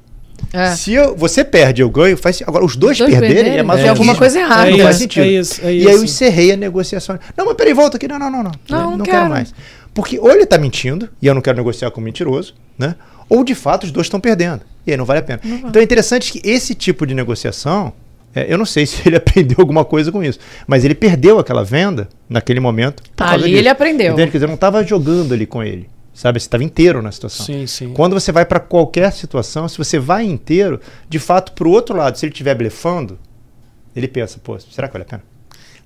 [0.54, 0.72] É.
[0.72, 2.50] Se eu, você perde e eu ganho, faz sentido.
[2.50, 4.72] Agora, os dois, Os dois perderem perderem, é mais tem alguma coisa errada.
[4.72, 5.24] Não É faz isso, sentido.
[5.24, 6.06] é isso, é e aí eu isso.
[6.06, 7.20] encerrei a negociação.
[7.36, 8.08] Não, mas peraí, volta aqui.
[8.08, 8.52] Não, não, não, não.
[8.70, 9.30] Não, não quero quero.
[9.30, 9.54] mais.
[9.98, 12.94] Porque ou ele tá mentindo, e eu não quero negociar com o mentiroso, né?
[13.28, 14.62] Ou de fato os dois estão perdendo.
[14.86, 15.42] E aí não vale a pena.
[15.44, 17.92] Então é interessante que esse tipo de negociação,
[18.36, 20.38] é, eu não sei se ele aprendeu alguma coisa com isso,
[20.68, 23.02] mas ele perdeu aquela venda naquele momento.
[23.16, 23.56] causa Ali disso.
[23.58, 24.14] ele aprendeu.
[24.14, 24.30] Entende?
[24.30, 25.90] Quer dizer, eu não estava jogando ali com ele.
[26.14, 26.40] Sabe?
[26.40, 27.48] Você estava inteiro na situação.
[27.48, 27.92] Sim, sim.
[27.96, 30.80] Quando você vai para qualquer situação, se você vai inteiro,
[31.10, 33.18] de fato, pro outro lado, se ele estiver blefando,
[33.96, 35.24] ele pensa, pô, será que vale a pena?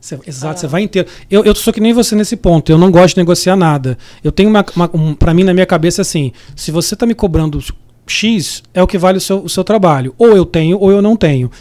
[0.02, 1.08] Cê- exato, você vai inteiro.
[1.30, 2.72] Eu, eu sou que nem você nesse ponto.
[2.72, 3.96] Eu não gosto de negociar nada.
[4.24, 7.14] Eu tenho uma, uma um, para mim na minha cabeça assim: se você tá me
[7.14, 7.64] cobrando
[8.08, 10.16] X, é o que vale o seu, o seu trabalho.
[10.18, 11.52] Ou eu tenho, ou eu não tenho.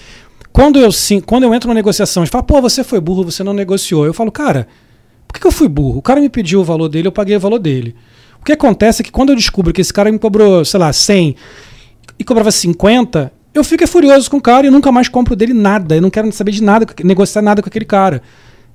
[0.51, 3.45] Quando eu sim, quando eu entro numa negociação, e fala, pô, você foi burro, você
[3.45, 4.07] não negociou.
[4.07, 4.67] Eu falo, cara,
[5.29, 5.99] por que, que eu fui burro?
[5.99, 7.95] O cara me pediu o valor dele, eu paguei o valor dele.
[8.41, 10.93] O que acontece é que quando eu descubro que esse cara me cobrou, sei lá,
[10.93, 11.37] 100
[12.19, 15.97] e cobrava 50, eu fico furioso com o cara e nunca mais compro dele nada.
[15.97, 18.23] Eu não quero saber de nada, negociar nada com aquele cara.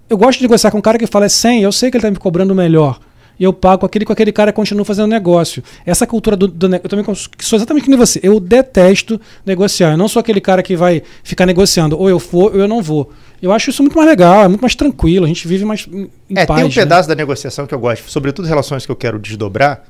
[0.10, 2.02] Eu gosto de negociar com um cara que fala é 100, eu sei que ele
[2.02, 3.00] está me cobrando melhor.
[3.40, 5.62] E eu pago com aquele, com aquele cara e continuo fazendo negócio.
[5.86, 7.06] Essa cultura do, do Eu também
[7.40, 8.20] sou exatamente que nem você.
[8.24, 9.92] Eu detesto negociar.
[9.92, 12.00] Eu não sou aquele cara que vai ficar negociando.
[12.00, 13.12] Ou eu for, ou eu não vou.
[13.42, 15.26] Eu acho isso muito mais legal, é muito mais tranquilo.
[15.26, 16.60] A gente vive mais em, em é, paz.
[16.60, 16.74] tem um né?
[16.74, 19.84] pedaço da negociação que eu gosto, sobretudo relações que eu quero desdobrar,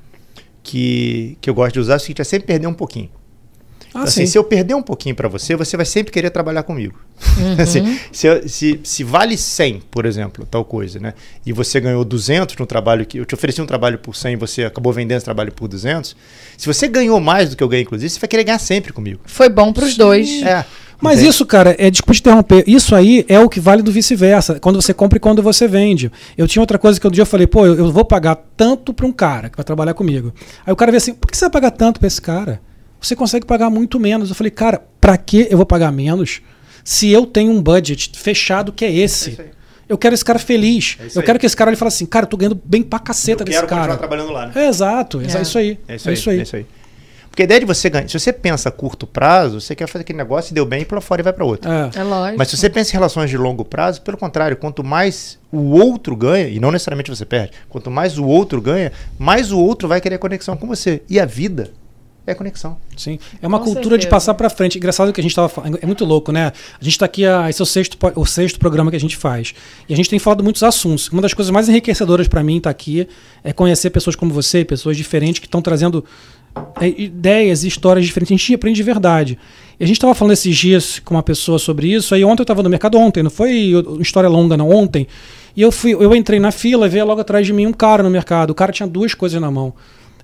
[0.63, 3.09] que, que eu gosto de usar, é o seguinte, é sempre perder um pouquinho.
[3.93, 4.27] Ah, assim, sim.
[4.27, 6.99] se eu perder um pouquinho para você, você vai sempre querer trabalhar comigo.
[7.61, 11.13] Assim, se, eu- se, se vale 100, por exemplo, tal coisa, né?
[11.45, 14.35] E você ganhou 200 no trabalho que eu te ofereci um trabalho por 100 e
[14.35, 16.15] você acabou vendendo esse trabalho por 200,
[16.57, 19.21] se você ganhou mais do que eu ganhei, inclusive, você vai querer ganhar sempre comigo.
[19.25, 20.41] Foi bom pros dois.
[20.43, 20.65] É.
[21.01, 21.29] Mas entende?
[21.29, 22.63] isso, cara, é desculpa te interromper.
[22.67, 24.59] Isso aí é o que vale do vice-versa.
[24.59, 26.11] Quando você compra e quando você vende.
[26.37, 28.93] Eu tinha outra coisa que um dia eu falei, pô, eu, eu vou pagar tanto
[28.93, 30.33] pra um cara que vai trabalhar comigo.
[30.65, 32.61] Aí o cara veio assim, por que você vai pagar tanto pra esse cara?
[33.05, 34.29] Você consegue pagar muito menos.
[34.29, 36.41] Eu falei, cara, pra que eu vou pagar menos
[36.83, 39.31] se eu tenho um budget fechado que é esse?
[39.31, 39.49] isso aí.
[39.87, 40.97] eu quero esse cara feliz.
[40.99, 41.25] É isso eu aí.
[41.25, 43.45] quero que esse cara ele fale assim, cara, eu tô ganhando bem pra caceta eu
[43.45, 43.97] desse quero continuar cara.
[43.99, 44.53] trabalhando lá, né?
[44.55, 45.23] É, exato, é.
[45.23, 45.41] É.
[45.41, 45.79] isso aí.
[45.87, 46.39] É isso aí.
[46.39, 46.65] É isso aí.
[47.29, 50.01] Porque a ideia de você ganhar, se você pensa a curto prazo, você quer fazer
[50.01, 51.69] aquele negócio e deu bem e pula fora e vai para outro.
[51.69, 51.91] É.
[51.93, 52.37] É lógico.
[52.39, 56.15] Mas se você pensa em relações de longo prazo, pelo contrário, quanto mais o outro
[56.15, 60.01] ganha, e não necessariamente você perde, quanto mais o outro ganha, mais o outro vai
[60.01, 61.03] querer conexão com você.
[61.09, 61.71] E a vida
[62.27, 62.77] é conexão.
[62.97, 63.19] Sim.
[63.41, 64.09] É uma Com cultura de certeza.
[64.09, 64.77] passar pra frente.
[64.77, 65.77] Engraçado que a gente tava falando.
[65.81, 66.51] É muito louco, né?
[66.79, 69.15] A gente tá aqui, a, esse é o sexto, o sexto programa que a gente
[69.15, 69.53] faz.
[69.87, 71.09] E a gente tem falado muitos assuntos.
[71.09, 73.07] Uma das coisas mais enriquecedoras pra mim estar aqui
[73.43, 76.03] é conhecer pessoas como você, pessoas diferentes que estão trazendo
[76.81, 78.31] é, ideias e histórias diferentes.
[78.31, 79.37] A gente aprende de verdade.
[79.79, 82.15] E a gente estava falando esses dias com uma pessoa sobre isso.
[82.15, 85.05] Aí ontem eu estava no mercado, ontem, não foi uma história longa, não, ontem.
[85.55, 88.01] E eu, fui, eu entrei na fila e veio logo atrás de mim um cara
[88.01, 88.49] no mercado.
[88.49, 89.73] O cara tinha duas coisas na mão.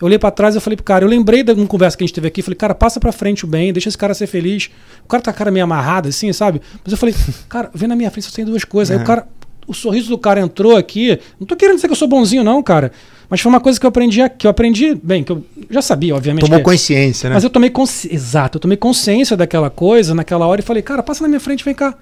[0.02, 2.08] Eu olhei pra trás e falei pro cara, eu lembrei de uma conversa que a
[2.08, 4.70] gente teve aqui, falei, cara, passa pra frente o bem, deixa esse cara ser feliz.
[5.06, 6.60] O cara tá com a cara meio amarrada, assim, sabe?
[6.84, 7.14] Mas eu falei,
[7.48, 8.96] cara, vem na minha frente, só tem duas coisas.
[8.98, 9.28] Aí o cara,
[9.68, 11.20] o sorriso do cara entrou aqui.
[11.40, 12.92] Não tô querendo dizer que eu sou bonzinho, não, cara.
[13.30, 14.46] Mas foi uma coisa que eu aprendi aqui.
[14.48, 16.42] Eu aprendi, bem, que eu já sabia, obviamente.
[16.42, 17.36] Tomou que- consciência, né?
[17.36, 18.14] mas eu tomei consciência.
[18.16, 21.64] Exato, eu tomei consciência daquela coisa naquela hora e falei, cara, passa na minha frente,
[21.64, 21.96] vem cá.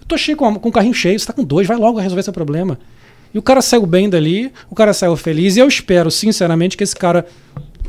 [0.00, 2.20] Eu tô cheio com, com o carrinho cheio, você tá com dois, vai logo resolver
[2.20, 2.78] esse problema.
[3.34, 6.84] E o cara saiu bem dali, o cara saiu feliz, e eu espero, sinceramente, que
[6.84, 7.26] esse cara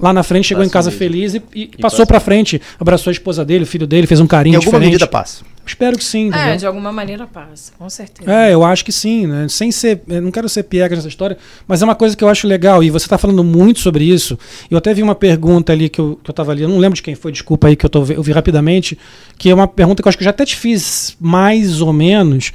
[0.01, 0.99] lá na frente chegou em Passe casa mesmo.
[0.99, 2.07] feliz e, e E passou passe.
[2.07, 4.91] pra frente, abraçou a esposa dele, o filho dele, fez um em carinho alguma diferente.
[4.93, 5.43] medida passa.
[5.65, 6.57] Espero que sim, É, entendeu?
[6.57, 8.31] de alguma maneira passa, com certeza.
[8.31, 9.47] É, eu acho que sim, né?
[9.49, 10.01] Sem ser.
[10.07, 11.37] Não quero ser piegas nessa história,
[11.67, 12.81] mas é uma coisa que eu acho legal.
[12.83, 14.37] E você está falando muito sobre isso.
[14.71, 16.95] Eu até vi uma pergunta ali que eu, que eu tava ali, eu não lembro
[16.95, 18.97] de quem foi, desculpa aí, que eu, tô, eu vi rapidamente,
[19.37, 21.93] que é uma pergunta que eu acho que eu já até te fiz mais ou
[21.93, 22.51] menos.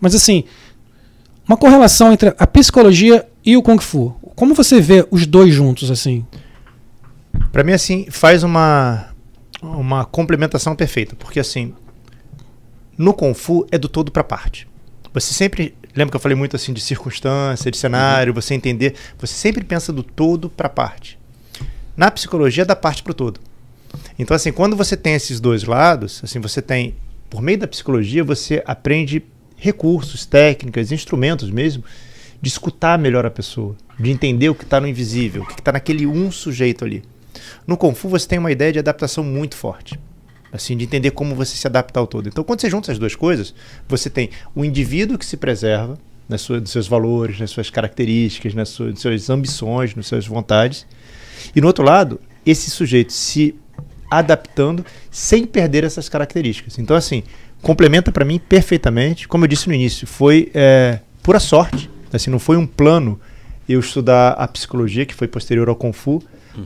[0.00, 0.42] Mas assim,
[1.46, 4.14] uma correlação entre a psicologia e o Kung Fu.
[4.34, 6.26] Como você vê os dois juntos, assim?
[7.52, 9.08] Pra mim, assim, faz uma,
[9.62, 11.14] uma complementação perfeita.
[11.16, 11.72] Porque, assim,
[12.98, 14.68] no Kung Fu é do todo pra parte.
[15.14, 15.74] Você sempre.
[15.94, 18.94] Lembra que eu falei muito assim de circunstância, de cenário, você entender.
[19.18, 21.18] Você sempre pensa do todo pra parte.
[21.96, 23.40] Na psicologia, é da parte pro todo.
[24.18, 26.94] Então, assim, quando você tem esses dois lados, assim, você tem.
[27.30, 29.24] Por meio da psicologia, você aprende
[29.56, 31.84] recursos, técnicas, instrumentos mesmo,
[32.40, 35.72] de escutar melhor a pessoa, de entender o que está no invisível, o que está
[35.72, 37.02] naquele um sujeito ali.
[37.66, 39.98] No Kung Fu você tem uma ideia de adaptação muito forte.
[40.52, 42.28] Assim, de entender como você se adapta ao todo.
[42.28, 43.52] Então, quando você junta as duas coisas,
[43.88, 48.54] você tem o indivíduo que se preserva nas suas, nos seus valores, nas suas características,
[48.54, 50.86] nas suas, nas suas ambições, nas suas vontades.
[51.54, 53.54] E no outro lado, esse sujeito se
[54.10, 56.78] adaptando sem perder essas características.
[56.78, 57.22] Então, assim,
[57.62, 59.26] complementa para mim perfeitamente.
[59.26, 61.90] Como eu disse no início, foi é, pura sorte.
[62.12, 63.20] Assim, não foi um plano
[63.68, 66.22] eu estudar a psicologia, que foi posterior ao Kung Fu,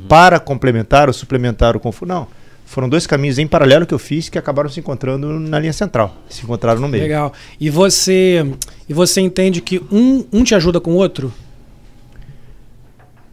[0.08, 2.06] para complementar ou suplementar o Kung Fu.
[2.06, 2.28] Não.
[2.66, 6.16] Foram dois caminhos em paralelo que eu fiz que acabaram se encontrando na linha central.
[6.28, 7.02] Se encontraram no meio.
[7.02, 7.32] Legal.
[7.58, 8.46] E você,
[8.88, 11.32] e você entende que um, um te ajuda com o outro?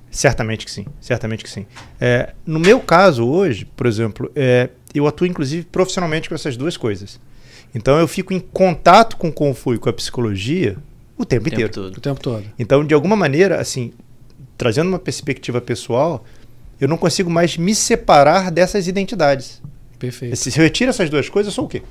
[0.09, 1.67] Certamente que sim, certamente que sim.
[2.01, 6.75] É, no meu caso hoje, por exemplo, é, eu atuo inclusive profissionalmente com essas duas
[6.75, 7.19] coisas.
[7.77, 10.75] Então eu fico em contato com o Kung Fu e com a psicologia
[11.17, 11.71] o tempo, O tempo inteiro.
[11.73, 11.97] todo.
[11.97, 12.43] O tempo todo.
[12.59, 13.93] Então, de alguma maneira, assim,
[14.57, 16.25] trazendo uma perspectiva pessoal,
[16.81, 19.61] eu não consigo mais me separar dessas identidades.
[19.97, 20.35] Perfeito.
[20.35, 21.81] Se eu retiro essas duas coisas, eu sou o quê?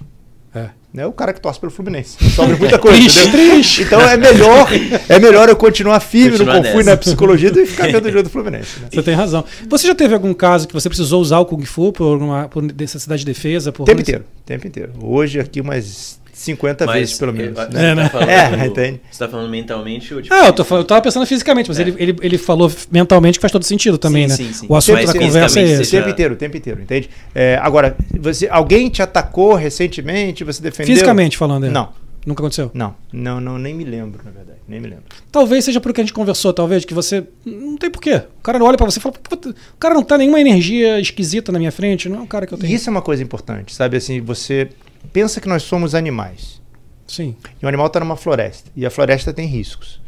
[0.56, 0.70] É.
[0.92, 1.06] Né?
[1.06, 2.16] O cara que torce pelo Fluminense.
[2.30, 3.50] Sobra muita coisa, Triste, entendeu?
[3.50, 3.82] triste.
[3.82, 4.68] Então é melhor,
[5.08, 7.86] é melhor eu continuar firme Continuar no Kung Fu e na psicologia do que ficar
[7.92, 8.80] vendo o jogo do Fluminense.
[8.80, 8.88] né?
[8.90, 9.44] Você tem razão.
[9.68, 12.62] Você já teve algum caso que você precisou usar o Kung Fu por, uma, por
[12.62, 13.70] necessidade de defesa?
[13.70, 14.92] Por O tempo inteiro, o tempo inteiro.
[15.02, 17.58] Hoje aqui umas 50 vezes, pelo menos.
[17.58, 17.70] eu- né?
[17.70, 18.02] você É, né?
[18.04, 19.00] tá falando, É, entende?
[19.10, 20.34] Você tá falando mentalmente ou tipo.
[20.34, 21.82] Ah, eu, tô, falando- eu tava pensando fisicamente, mas É.
[21.82, 24.48] ele, ele, ele falou mentalmente que faz todo sentido também, Sim, né?
[24.48, 24.66] sim, sim.
[24.68, 25.84] O assunto Mas da conversa é O esse.
[25.86, 27.08] você- tempo inteiro, o tempo inteiro, entende?
[27.34, 30.92] É, agora, você, alguém te atacou recentemente, você defendeu?
[30.94, 31.70] Fisicamente falando, é.
[31.70, 31.88] Não,
[32.26, 32.70] Nunca aconteceu.
[32.74, 35.04] não, não, não, nem me lembro, na verdade, nem me lembro.
[35.32, 37.24] Talvez seja por que a gente conversou, talvez, que você.
[37.46, 38.16] Não tem porquê.
[38.38, 41.50] O cara olha pra você e fala, "Puta, o cara não tá nenhuma energia esquisita
[41.50, 42.74] na minha frente, não é um cara que eu tenho.
[42.74, 43.96] Isso é uma coisa importante, sabe?
[43.96, 44.68] Assim, você
[45.06, 46.60] pensa que nós somos animais.
[47.06, 47.36] Sim.
[47.60, 48.70] E o animal está numa floresta.
[48.74, 50.00] E a floresta tem riscos.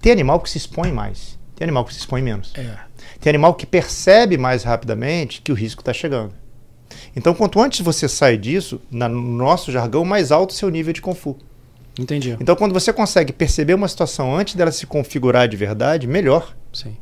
[0.00, 1.38] Tem animal que se expõe mais.
[1.54, 2.52] Tem animal que se expõe menos.
[2.56, 2.74] É.
[3.20, 6.32] Tem animal que percebe mais rapidamente que o risco está chegando.
[7.14, 10.92] Então, quanto antes você sai disso, na- no nosso jargão, mais alto o seu nível
[10.92, 11.36] de Kung Fu.
[11.98, 12.36] Entendi.
[12.40, 16.56] Então, quando você consegue perceber uma situação antes dela se configurar de verdade, melhor.
[16.72, 16.96] Sim.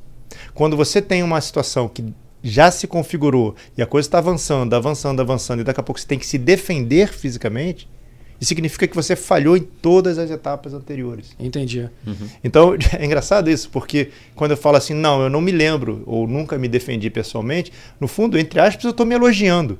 [0.54, 2.04] Quando você tem uma situação que
[2.42, 6.06] já se configurou e a coisa está avançando, avançando, avançando, e daqui a pouco você
[6.06, 7.88] tem que se defender fisicamente,
[8.40, 11.34] isso significa que você falhou em todas as etapas anteriores.
[11.40, 11.88] Entendi.
[12.06, 12.28] Uhum.
[12.42, 16.26] Então, é engraçado isso, porque quando eu falo assim, não, eu não me lembro, ou
[16.26, 19.78] nunca me defendi pessoalmente, no fundo, entre aspas, eu estou me elogiando.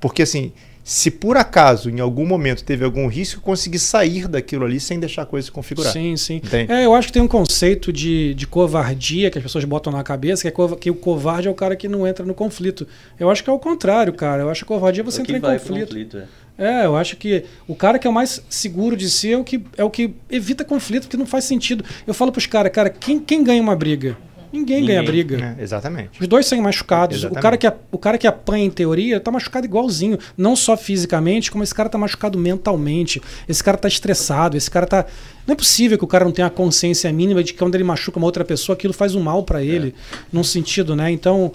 [0.00, 0.52] Porque, assim,
[0.86, 5.00] se por acaso, em algum momento, teve algum risco, eu consegui sair daquilo ali sem
[5.00, 5.90] deixar a coisa se configurar.
[5.90, 6.42] Sim, sim.
[6.68, 10.02] É, eu acho que tem um conceito de, de covardia que as pessoas botam na
[10.04, 12.86] cabeça, que, é cova- que o covarde é o cara que não entra no conflito.
[13.18, 14.42] Eu acho que é o contrário, cara.
[14.42, 15.86] Eu acho que covardia é você É entrar em conflito.
[15.88, 16.26] conflito, é.
[16.56, 19.42] É, eu acho que o cara que é o mais seguro de si é o
[19.42, 21.82] que, é o que evita conflito, porque não faz sentido.
[22.06, 24.16] Eu falo pros caras, cara, quem, quem ganha uma briga?
[24.54, 25.24] Ninguém, ganha Ninguém.
[25.24, 25.56] briga.
[25.58, 26.20] É, exatamente.
[26.20, 27.24] Os dois saem machucados.
[27.24, 30.16] O cara, que, o cara que apanha em teoria tá machucado igualzinho.
[30.36, 33.20] Não só fisicamente, como esse cara tá machucado mentalmente.
[33.48, 34.56] Esse cara tá estressado.
[34.56, 35.06] Esse cara tá.
[35.44, 37.82] Não é possível que o cara não tenha a consciência mínima de que quando ele
[37.82, 39.92] machuca uma outra pessoa, aquilo faz um mal para ele.
[40.32, 41.10] Num sentido, né?
[41.10, 41.52] Então,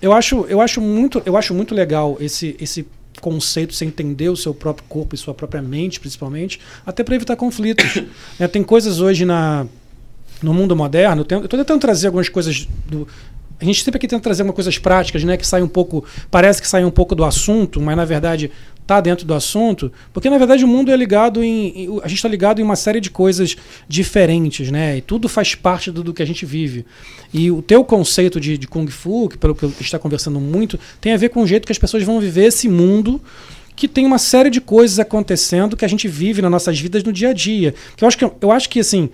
[0.00, 2.86] eu acho, eu acho, muito, eu acho muito legal esse, esse
[3.20, 7.34] conceito, você entender o seu próprio corpo e sua própria mente, principalmente, até para evitar
[7.34, 7.96] conflitos.
[8.38, 8.46] né?
[8.46, 9.66] Tem coisas hoje na,
[10.42, 13.06] no mundo moderno, eu estou tentando trazer algumas coisas do.
[13.60, 15.36] A gente sempre aqui tenta trazer algumas coisas práticas, né?
[15.36, 16.04] Que sai um pouco.
[16.30, 18.50] Parece que sai um pouco do assunto, mas na verdade
[18.80, 19.92] está dentro do assunto.
[20.12, 22.00] Porque na verdade o mundo é ligado em.
[22.02, 23.56] A gente está ligado em uma série de coisas
[23.86, 24.96] diferentes, né?
[24.96, 26.86] E tudo faz parte do, do que a gente vive.
[27.34, 31.12] E o teu conceito de, de Kung Fu, que pelo que está conversando muito, tem
[31.12, 33.20] a ver com o jeito que as pessoas vão viver esse mundo
[33.76, 37.12] que tem uma série de coisas acontecendo que a gente vive nas nossas vidas no
[37.12, 37.74] dia a dia.
[37.96, 39.08] Que eu acho que eu acho que assim,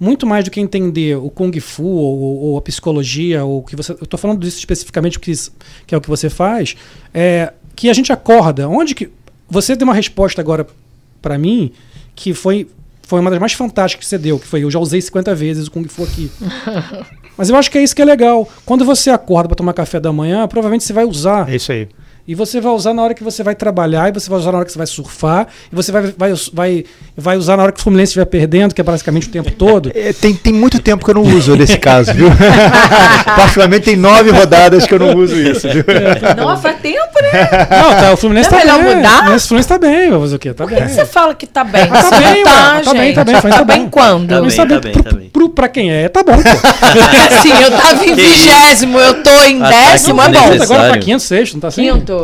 [0.00, 3.74] muito mais do que entender o kung fu ou, ou a psicologia ou o que
[3.76, 5.52] você, eu estou falando disso especificamente porque isso-
[5.86, 6.76] que é o que você faz,
[7.12, 8.68] é que a gente acorda.
[8.68, 9.10] Onde que
[9.48, 10.66] você deu uma resposta agora
[11.22, 11.72] para mim
[12.14, 12.68] que foi
[13.02, 15.66] foi uma das mais fantásticas que você deu, que foi eu já usei 50 vezes
[15.66, 16.30] o kung fu aqui.
[17.38, 18.46] Mas eu acho que é isso que é legal.
[18.66, 21.88] Quando você acorda para tomar café da manhã, provavelmente você vai usar É isso aí.
[22.28, 24.58] E você vai usar na hora que você vai trabalhar, e você vai usar na
[24.58, 26.84] hora que você vai surfar, e você vai, vai, vai,
[27.16, 29.90] vai usar na hora que o Fluminense estiver perdendo, que é basicamente o tempo todo.
[29.98, 32.28] É, tem, tem muito tempo que eu não uso nesse caso, viu?
[33.34, 35.82] Particularmente tem nove rodadas que eu não uso isso, viu?
[36.36, 37.48] Não, faz tempo, né?
[37.70, 38.96] Não, tá, o Fluminense Não é tá melhor bem.
[38.96, 39.08] mudar?
[39.08, 40.52] O Fluminense, o Fluminense tá bem, fazer o quê?
[40.54, 40.84] Tá Por bem.
[40.84, 41.86] que você fala que tá bem?
[41.88, 43.88] Tá Se bem, tá, Tá bem, tá bem, Tá tá bem bem.
[43.88, 44.28] quando?
[44.28, 45.30] Tá bem, tá bem, pro, tá bem.
[45.30, 46.42] pro- pra quem é, tá bom, pô.
[47.42, 50.62] Sim, eu tava em Que vigésimo, eu tô em tá, décimo, é que bom.
[50.62, 51.82] Agora tá quinto, sexto, não tá assim?
[51.90, 52.17] Quinto.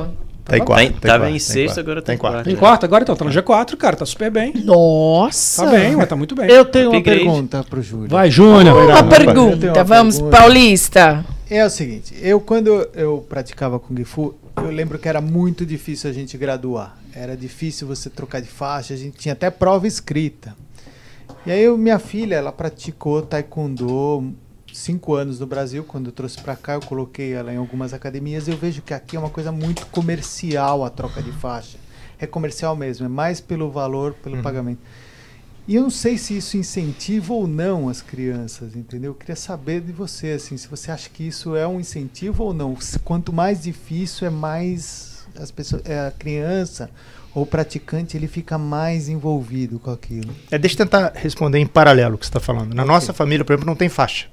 [0.45, 0.77] Tá em quarto.
[0.77, 1.81] Tá em- tá tava quarto, em tá sexto, quarto.
[1.81, 2.51] agora tá tá em quarto.
[2.51, 4.53] Em quarto agora, então, tá no G4, cara, tá super bem.
[4.63, 5.65] Nossa.
[5.65, 6.51] Tá bem, mas tá muito bem.
[6.51, 7.21] Eu tenho uma Upgrade.
[7.25, 8.09] pergunta pro Júlio.
[8.11, 8.77] Vai, Júnior.
[8.77, 10.37] Uma tenho pergunta, uma vamos, pergunta.
[10.37, 11.25] Paulista.
[11.49, 16.11] É o seguinte, eu quando eu praticava Kung Fu, eu lembro que era muito difícil
[16.11, 16.97] a gente graduar.
[17.15, 20.55] Era difícil você trocar de faixa, a gente tinha até prova escrita.
[21.47, 24.33] E aí eu, minha filha, ela praticou taekwondo
[24.75, 25.85] cinco anos no Brasil.
[25.85, 28.47] Quando eu trouxe pra cá, eu coloquei ela em algumas academias.
[28.47, 31.79] E eu vejo que aqui é uma coisa muito comercial a troca de faixa.
[32.19, 34.81] É comercial mesmo, é mais pelo valor, pelo pagamento.
[35.67, 39.13] E eu não sei se isso incentiva ou não as crianças, entendeu?
[39.13, 42.53] Eu queria saber de você, assim, se você acha que isso é um incentivo ou
[42.53, 42.77] não.
[43.03, 46.91] Quanto mais difícil é mais as pessoas, é a criança
[47.35, 50.33] ou o praticante ele fica mais envolvido com aquilo.
[50.51, 52.75] É, deixa eu tentar responder em paralelo o que você está falando.
[52.75, 54.29] Na nossa família, por exemplo, não tem faixa.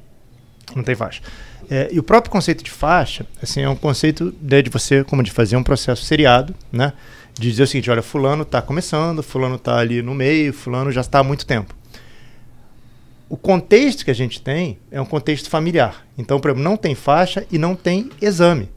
[0.76, 1.22] Não tem faixa.
[1.70, 5.24] É, e o próprio conceito de faixa, assim, é um conceito né, de você, como
[5.24, 6.94] de fazer um processo seriado, né?
[7.34, 11.02] De dizer o seguinte, olha, fulano está começando, fulano está ali no meio, fulano já
[11.02, 11.74] está há muito tempo.
[13.30, 16.06] O contexto que a gente tem é um contexto familiar.
[16.18, 18.70] Então, por exemplo, não tem faixa e não tem exame.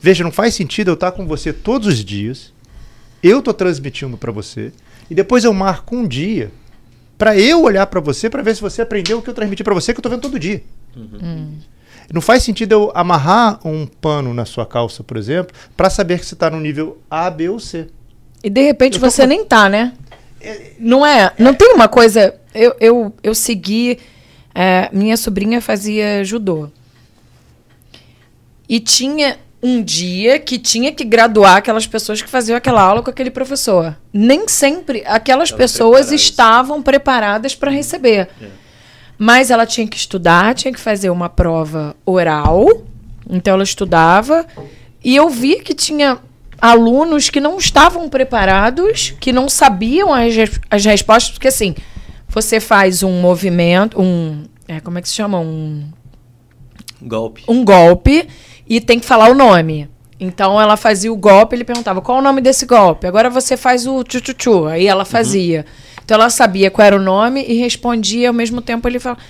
[0.00, 2.52] Veja, não faz sentido eu estar com você todos os dias,
[3.22, 4.72] eu estou transmitindo para você,
[5.08, 6.50] e depois eu marco um dia
[7.16, 9.74] para eu olhar para você para ver se você aprendeu o que eu transmiti para
[9.74, 10.62] você que eu tô vendo todo dia.
[12.12, 16.26] Não faz sentido eu amarrar um pano na sua calça, por exemplo, para saber que
[16.26, 17.86] você está no nível A, B ou C.
[18.42, 19.92] E de repente você com- nem tá, né?
[20.78, 21.32] Não é?
[21.38, 22.34] Não tem uma coisa.
[22.54, 23.98] Eu, eu, eu segui.
[24.54, 26.68] é, minha sobrinha fazia judô.
[28.68, 33.08] E tinha um dia que tinha que graduar aquelas pessoas que faziam aquela aula com
[33.10, 33.96] aquele professor.
[34.12, 36.20] Nem sempre aquelas pessoas preparadas.
[36.20, 38.28] estavam preparadas para receber.
[39.18, 42.66] Mas ela tinha que estudar, tinha que fazer uma prova oral.
[43.28, 44.46] Então ela estudava.
[45.02, 46.18] E eu vi que tinha
[46.60, 50.34] alunos que não estavam preparados, que não sabiam as,
[50.70, 51.74] as respostas, porque assim,
[52.28, 54.44] você faz um movimento, um.
[54.66, 55.38] é, como é que se chama?
[55.38, 55.84] Um
[57.00, 57.44] Golpe.
[57.46, 58.26] um golpe
[58.66, 59.88] e tem que falar o nome.
[60.18, 63.06] Então ela fazia o golpe, ele perguntava qual é o nome desse golpe.
[63.06, 64.66] Agora você faz o tchu-tchu-tchu.
[64.66, 65.66] Aí ela fazia.
[66.04, 69.20] Então ela sabia qual era o nome e respondia ao mesmo tempo ele falava.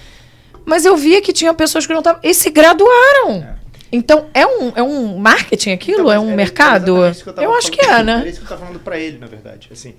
[0.67, 2.21] Mas eu via que tinha pessoas que não estavam.
[2.23, 3.47] E se graduaram.
[3.93, 6.01] Então é um, é um marketing aquilo?
[6.01, 6.97] Então, é um era mercado?
[7.23, 8.01] que Eu, tava acho que falando.
[8.01, 8.13] é, né?
[8.21, 9.69] Era isso que eu estava falando para ele, na verdade.
[9.71, 9.95] Assim,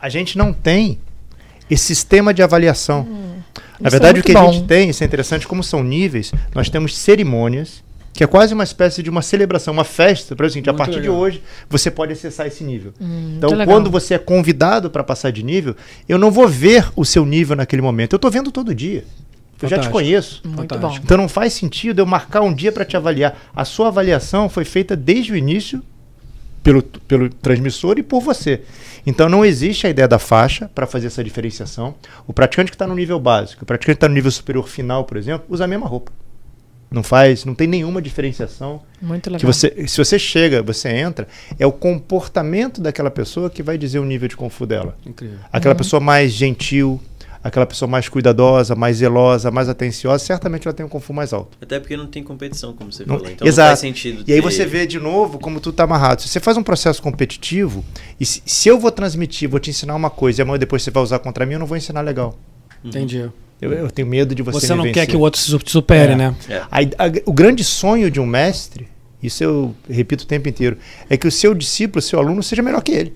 [0.00, 0.98] a gente não tem
[1.68, 3.02] esse sistema de avaliação.
[3.02, 3.42] na Hum.
[3.84, 4.52] é verdade, o que a bom.
[4.52, 7.82] gente tem, isso é interessante, como são níveis, nós temos cerimônias,
[8.16, 10.34] que é quase uma espécie de uma celebração, uma festa.
[10.34, 11.14] Para o seguinte, a Muito partir legal.
[11.14, 12.94] de hoje, você pode acessar esse nível.
[13.36, 13.66] então, legal.
[13.66, 15.76] quando você é convidado para passar de nível,
[16.08, 18.14] eu não vou ver o seu nível naquele momento.
[18.14, 19.04] Eu estou vendo todo dia.
[19.60, 20.40] Eu já te conheço.
[20.46, 20.96] Muito bom.
[21.02, 23.38] Então não faz sentido eu marcar um dia para te avaliar.
[23.54, 25.82] A sua avaliação foi feita desde o início
[26.62, 28.62] pelo, pelo transmissor e por você.
[29.06, 31.94] Então não existe a ideia da faixa para fazer essa diferenciação.
[32.26, 35.04] O praticante que está no nível básico, o praticante que está no nível superior final,
[35.04, 36.10] por exemplo, usa a mesma roupa.
[36.96, 38.80] Não faz, não tem nenhuma diferenciação.
[39.02, 39.38] Muito legal.
[39.40, 41.28] Que você, se você chega, você entra,
[41.58, 44.96] é o comportamento daquela pessoa que vai dizer o nível de confu dela.
[45.04, 45.36] Incrível.
[45.52, 45.78] Aquela Uhum.
[45.78, 46.98] pessoa mais gentil,
[47.44, 51.58] aquela pessoa mais cuidadosa, mais zelosa, mais atenciosa, certamente ela tem um confu mais alto.
[51.60, 53.30] Até porque não tem competição, como você Não- falou.
[53.30, 53.66] Então Exato.
[53.66, 54.24] não faz sentido.
[54.26, 56.22] E aí ter- você vê de novo como tu tá amarrado.
[56.22, 57.84] Se você faz um processo competitivo,
[58.18, 60.90] e se, se eu vou transmitir, vou te ensinar uma coisa e amanhã depois você
[60.90, 62.38] vai usar contra mim, eu não vou ensinar legal.
[62.82, 63.28] Entendi.
[63.60, 66.12] Eu, eu tenho medo de você Você, não quer que o outro se su- supere,
[66.12, 66.16] É.
[66.16, 66.34] né?
[66.48, 66.56] É.
[66.70, 68.86] A- a- o grande sonho de um mestre,
[69.22, 70.76] isso eu repito o tempo inteiro,
[71.08, 73.14] é que o seu discípulo, o seu aluno, seja melhor que ele.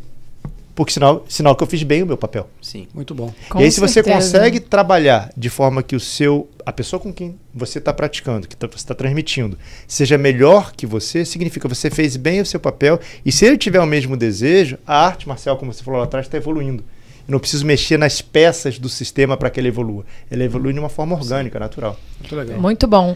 [0.74, 2.48] Porque sinal, sinal que eu fiz bem o meu papel.
[2.62, 2.86] Sim.
[2.94, 3.30] Muito bom.
[3.50, 4.16] Com e aí, se você certeza.
[4.16, 6.48] consegue trabalhar de forma que o seu.
[6.64, 10.86] a pessoa com quem você está praticando, que tá- você está transmitindo, seja melhor que
[10.86, 12.98] você, significa que você fez bem o seu papel.
[13.26, 16.24] E se ele tiver o mesmo desejo, a arte marcial, como você falou lá atrás,
[16.24, 16.82] está evoluindo.
[17.30, 20.04] Eu não preciso mexer nas peças do sistema para que ele evolua.
[20.28, 21.96] Ele evolui de uma forma orgânica, natural.
[22.18, 22.60] Muito legal.
[22.60, 23.14] Muito bom.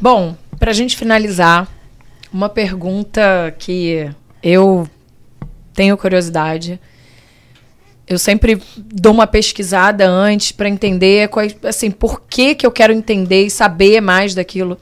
[0.00, 1.68] Bom, para a gente finalizar,
[2.32, 4.08] uma pergunta que
[4.40, 4.88] eu
[5.74, 6.78] tenho curiosidade.
[8.06, 12.92] Eu sempre dou uma pesquisada antes para entender quais, assim, por que, que eu quero
[12.92, 14.78] entender e saber mais daquilo.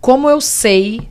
[0.00, 1.06] Como eu sei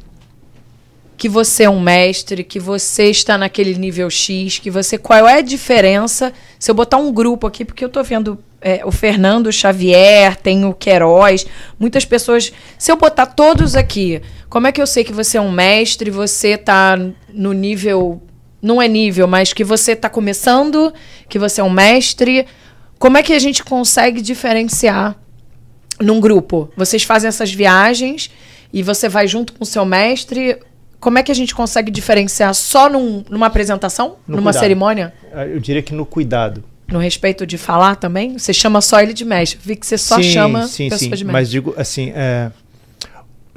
[1.17, 5.37] que você é um mestre, que você está naquele nível X, que você qual é
[5.37, 9.51] a diferença se eu botar um grupo aqui, porque eu tô vendo é, o Fernando
[9.51, 11.45] Xavier, tem o Queiroz,
[11.79, 12.51] muitas pessoas.
[12.79, 16.09] Se eu botar todos aqui, como é que eu sei que você é um mestre,
[16.09, 16.97] você tá
[17.31, 18.21] no nível.
[18.61, 20.91] Não é nível, mas que você está começando,
[21.29, 22.47] que você é um mestre.
[22.97, 25.15] Como é que a gente consegue diferenciar
[26.01, 26.71] num grupo?
[26.75, 28.31] Vocês fazem essas viagens
[28.73, 30.57] e você vai junto com o seu mestre.
[31.05, 34.15] Como é que a gente consegue diferenciar só num- numa apresentação?
[34.27, 34.59] No numa cuidado.
[34.63, 35.13] cerimônia?
[35.31, 36.63] Ah, Eu diria que no cuidado.
[36.91, 38.39] No respeito de falar também?
[38.39, 39.59] Você chama só ele de mestre.
[39.63, 41.05] Vi que você só sim, chama sim, pessoa sim.
[41.09, 41.31] de mestre.
[41.31, 42.49] Mas digo assim, é,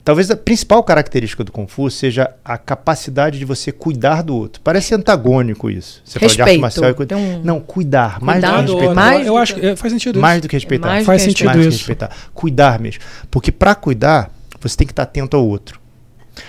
[0.05, 4.61] talvez a principal característica do Kung Fu seja a capacidade de você cuidar do outro.
[4.63, 6.03] Parece antagônico isso.
[6.05, 6.61] Você fala de arte Respeito.
[6.61, 8.95] marcial e cuida- um- Não, cuidar, mais do que Cuidado, Cuidado, respeitar.
[8.95, 10.43] mais eu do acho que- é, faz sentido Mais isso.
[10.43, 10.87] do que respeitar.
[10.89, 11.79] mais do Faz que sentido mais do que isso.
[11.79, 12.11] respeitar.
[12.35, 13.01] Cuidar mesmo.
[13.31, 14.31] Porque para cuidar,
[14.61, 15.81] você tem que estar atento ao outro.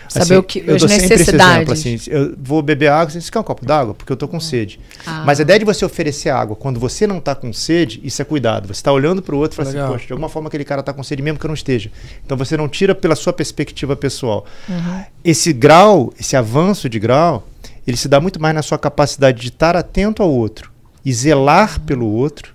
[0.09, 1.55] Saber Assim, o que- eu as dou sempre esse necessidades.
[1.55, 3.93] exemplo, assim, eu vou beber água, você quer um copo d'água?
[3.93, 4.79] Porque eu tô com sede.
[5.05, 5.23] Ah.
[5.25, 8.25] Mas a ideia de você oferecer água quando você não tá com sede, isso é
[8.25, 8.65] cuidado.
[8.67, 9.85] Você está olhando para o outro e fala Legal.
[9.85, 11.91] assim, poxa, de alguma forma aquele cara tá com sede mesmo que eu não esteja.
[12.25, 14.45] Então você não tira pela sua perspectiva pessoal.
[14.67, 15.03] Uhum.
[15.23, 17.47] Esse grau, esse avanço de grau,
[17.85, 20.71] ele se dá muito mais na sua capacidade de estar atento ao outro
[21.05, 22.53] e zelar pelo outro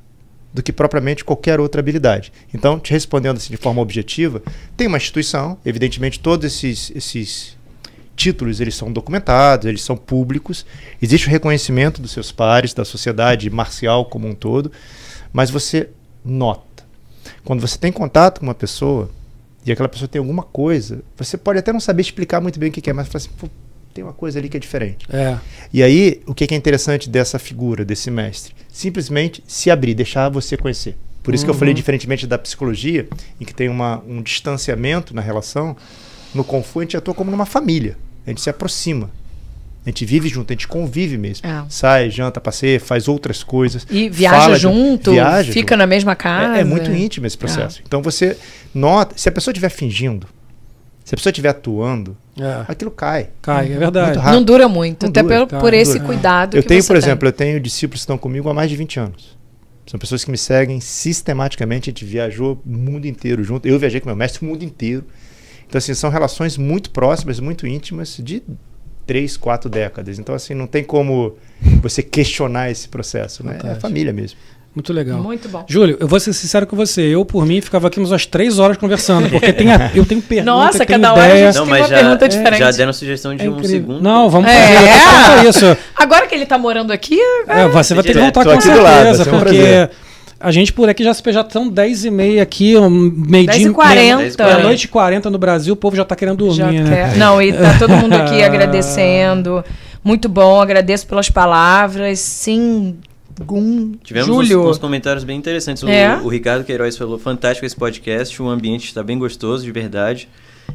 [0.54, 2.32] do que propriamente qualquer outra habilidade.
[2.54, 4.40] Então, te respondendo assim de forma objetiva,
[4.76, 7.56] tem uma instituição, evidentemente todos esses, esses
[8.14, 10.64] títulos eles são documentados, eles são públicos,
[11.02, 14.70] existe o reconhecimento dos seus pares, da sociedade marcial como um todo,
[15.32, 15.88] mas você
[16.24, 16.84] nota.
[17.44, 19.10] Quando você tem contato com uma pessoa
[19.66, 22.72] e aquela pessoa tem alguma coisa, você pode até não saber explicar muito bem o
[22.72, 23.48] que é, mas fala assim, "Pô,
[23.94, 25.06] tem uma coisa ali que é diferente.
[25.08, 25.38] É.
[25.72, 28.52] E aí, o que é interessante dessa figura, desse mestre?
[28.68, 30.96] Simplesmente se abrir, deixar você conhecer.
[31.22, 33.08] Por isso que eu falei, diferentemente da psicologia,
[33.40, 35.74] em que tem uma, um distanciamento na relação,
[36.34, 37.96] no Kung Fu a gente atua como numa família.
[38.26, 39.08] A gente se aproxima.
[39.86, 41.46] A gente vive junto, a gente convive mesmo.
[41.46, 41.64] É.
[41.68, 43.86] Sai, janta, passeia, faz outras coisas.
[43.90, 45.78] E viaja de- junto, viaja fica junto.
[45.78, 46.56] na mesma casa.
[46.56, 47.80] É, é muito íntimo esse processo.
[47.86, 48.36] Então você
[48.74, 50.26] nota, se a pessoa estiver fingindo,
[51.04, 52.64] se a pessoa estiver atuando, É.
[52.66, 53.28] aquilo cai.
[53.42, 54.18] Cai, é verdade.
[54.18, 56.04] Não dura muito, Não até dura, pelo, cara, por não esse dura.
[56.04, 57.02] cuidado Eu que tenho, você por tem.
[57.08, 59.36] exemplo, eu tenho discípulos que estão comigo há mais de 20 anos.
[59.86, 61.90] São pessoas que me seguem sistematicamente.
[61.90, 63.68] A gente viajou o mundo inteiro junto.
[63.68, 65.04] Eu viajei com meu mestre o mundo inteiro.
[65.68, 68.42] Então, assim, são relações muito próximas, muito íntimas, de
[69.06, 70.18] três, quatro décadas.
[70.18, 71.36] Então, assim, não tem como
[71.82, 73.44] você questionar esse processo.
[73.44, 73.58] Né?
[73.62, 74.38] É família mesmo.
[74.74, 75.20] Muito legal.
[75.22, 75.64] Muito bom.
[75.68, 77.02] Júlio, eu vou ser sincero com você.
[77.02, 80.50] Eu, por mim, ficava aqui umas três horas conversando, porque tem a- eu tenho pergunta,
[80.50, 81.46] Nossa, tenho cada hora a ideia.
[81.52, 82.58] gente Não, tem mas uma já, pergunta diferente.
[82.58, 84.02] já deram sugestão de É um segundo.
[84.02, 84.74] Não, vamos É.
[84.74, 85.46] fazer.
[85.46, 85.76] É isso.
[85.94, 89.22] Agora que ele tá morando aqui, É, você vai ter que voltar com lado, certeza,
[89.22, 89.90] um porque prazer.
[90.40, 93.68] a gente por aqui já, já estão 10 e meia aqui, um meio-dia.
[93.70, 94.44] 10h40.
[94.44, 97.10] Meia-noite e 40 no Brasil, o povo já tá querendo dormir, já né?
[97.12, 97.16] quer.
[97.16, 99.64] Não, e tá todo mundo aqui agradecendo.
[100.02, 102.18] Muito bom, agradeço pelas palavras.
[102.18, 102.96] Sim,
[103.42, 104.62] Gum, Tivemos Júlio.
[104.62, 105.82] uns, uns comentários bem interessantes.
[105.82, 106.16] O, É?
[106.16, 110.28] o Ricardo Queiroz falou: fantástico esse podcast, o ambiente está bem gostoso, de verdade.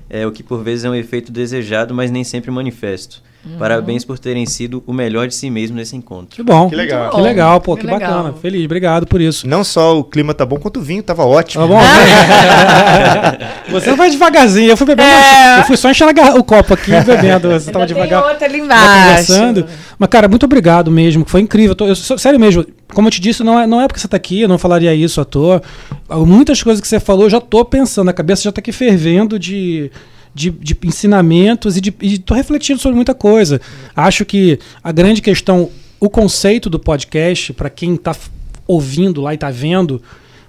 [0.09, 3.23] É o que por vezes é um efeito desejado, mas nem sempre manifesto.
[3.45, 3.57] Uhum.
[3.57, 6.35] Parabéns por terem sido o melhor de si mesmo nesse encontro.
[6.35, 6.69] Que bom.
[6.69, 7.09] Que legal.
[7.11, 8.11] Que legal, pô, que, Que legal.
[8.23, 8.33] bacana.
[8.41, 9.47] Feliz, obrigado por isso.
[9.47, 11.63] Não só o clima tá bom, quanto o vinho tava ótimo.
[11.65, 11.79] Tá bom?
[13.71, 14.69] você vai devagarzinho.
[14.69, 15.07] Eu fui bebendo.
[15.09, 15.59] É.
[15.59, 17.49] Eu fui só garra- o copo aqui e bebendo.
[17.49, 18.29] Você tava Ainda tem devagar.
[18.29, 18.87] outra ali embaixo.
[19.27, 19.65] conversando.
[19.97, 21.23] Mas, cara, muito obrigado mesmo.
[21.25, 21.71] Foi incrível.
[21.71, 24.07] Eu tô- eu sério mesmo, como eu te disse, não é, não é porque você
[24.07, 25.61] tá aqui, eu não falaria isso à toa.
[26.09, 29.37] Muitas coisas que você falou, eu já tô pensando, a cabeça já tá aqui fervendo
[29.39, 29.91] de.
[30.33, 33.59] De, de ensinamentos e, de, e tô refletindo sobre muita coisa.
[33.95, 35.69] Acho que a grande questão,
[35.99, 38.29] o conceito do podcast, para quem tá f-
[38.67, 40.01] ouvindo lá e tá vendo,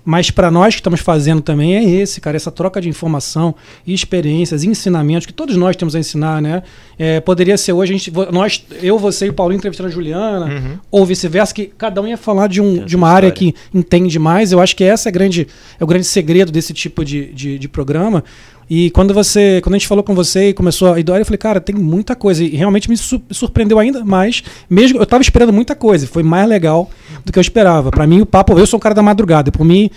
[0.05, 3.55] mas para nós que estamos fazendo também é esse, cara, essa troca de informação
[3.86, 6.62] e experiências, ensinamentos que todos nós temos a ensinar, né?
[6.98, 10.47] É, poderia ser hoje a gente, nós, eu, você e o Paulinho entrevistando a Juliana,
[10.47, 10.78] Uhum.
[10.90, 13.52] ou vice-versa, que cada um ia falar de, um, de uma área história.
[13.52, 14.52] que entende mais.
[14.52, 15.47] Eu acho que essa é, grande,
[15.78, 18.24] é o grande segredo desse tipo de, de, de programa.
[18.70, 21.38] E quando você, quando a gente falou com você e começou a ideia, eu falei,
[21.38, 22.44] cara, tem muita coisa.
[22.44, 24.44] E realmente me su- surpreendeu ainda mais.
[24.70, 26.88] Mesmo eu tava esperando muita coisa, foi mais legal
[27.24, 27.90] do que eu esperava.
[27.90, 29.51] Pra mim, o papo, eu sou um cara da madrugada.
[29.51, 29.90] Por mim,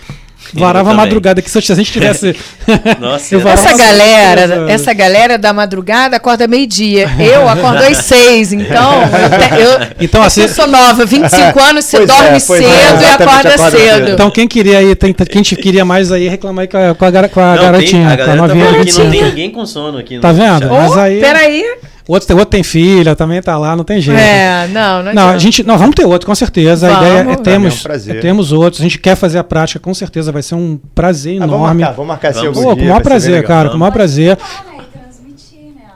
[0.53, 2.35] varava a madrugada que se a gente tivesse.
[2.99, 4.69] Nossa, Eu Essa galera, Deus.
[4.71, 7.09] essa galera da madrugada acorda meio-dia.
[7.19, 11.97] Eu acordo às seis, então eu, eu, Então, eu assim- sou nova, 25 anos, você
[11.97, 14.11] é, dorme pois cedo é, e acorda acorda cedo.
[14.11, 17.05] Então, quem queria aí, tem, quem te queria mais aí, reclamar aí com a, com
[17.05, 18.65] a, com a Não, garotinha, tem, a com a tá novinha.
[18.65, 19.11] de que não 25.
[19.11, 20.15] tem ninguém com sono aqui.
[20.15, 20.59] no Tá vendo?
[20.67, 20.69] chat.
[20.71, 21.63] Mas aí- peraí.
[22.07, 24.19] Outro, tem- outro tem filha, também tá lá, não tem jeito.
[24.19, 26.87] É, não, não, Não, a gente, nós vamos ter outro, com certeza.
[26.87, 27.07] A Vamos.
[27.07, 28.15] ideia é termos, é um prazer.
[28.15, 28.81] é termos outros.
[28.81, 30.31] A gente quer fazer a prática, com certeza.
[30.31, 31.81] Vai ser um prazer Ah, vamos enorme.
[31.81, 32.57] marcar, vamos marcar Vamos.
[32.59, 34.37] Pô, com o maior prazer, cara, com o maior prazer.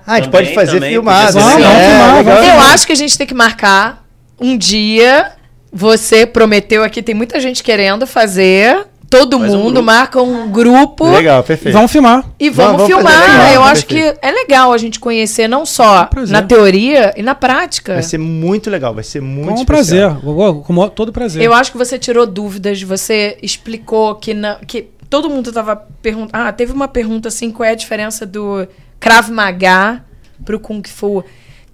[0.05, 1.35] Ah, a gente Também, pode fazer também, filmado.
[1.35, 1.41] né?
[1.41, 4.05] É, Vamos filmar, vamos Eu acho que a gente tem que marcar
[4.39, 5.31] um dia.
[5.73, 8.85] Você prometeu aqui, tem muita gente querendo fazer.
[9.09, 9.85] Todo Faz um mundo grupo.
[9.85, 11.73] marca um grupo Legal, perfeito.
[11.73, 12.25] Vamos filmar.
[12.37, 13.21] e vamos, Vamos- filmar.
[13.21, 14.19] legal, Eu acho perfeito.
[14.19, 16.33] que é legal a gente conhecer não só prazer.
[16.33, 17.93] na teoria e na prática.
[17.93, 20.15] Vai ser muito legal, vai ser muito Com um especial.
[20.21, 20.25] prazer.
[20.25, 21.41] Com com todo prazer.
[21.41, 26.31] Eu acho que você tirou dúvidas, você explicou que, na, que todo mundo tava perguntando.
[26.33, 28.67] Ah, teve uma pergunta assim: qual é a diferença do
[28.99, 30.03] Krav Maga
[30.43, 31.23] pro Kung Fu?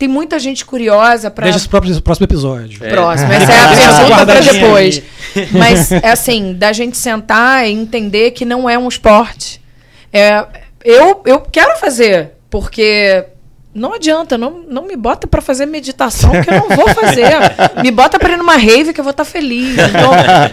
[0.04, 2.78] Tem muita gente curiosa para Deixa esse próprio, próximo episódio.
[2.78, 3.32] próximo.
[3.32, 3.70] Essa é a
[4.04, 5.02] pergunta para depois.
[5.50, 9.62] Mas é assim, da gente sentar e entender que não é um esporte.
[10.12, 10.46] É,
[10.84, 13.24] eu, eu quero fazer, porque
[13.74, 17.26] não adianta, não, não me bota pra fazer meditação, que eu não vou fazer.
[17.82, 19.74] me bota pra ir numa rave que eu vou estar feliz.
[19.74, 20.12] Então,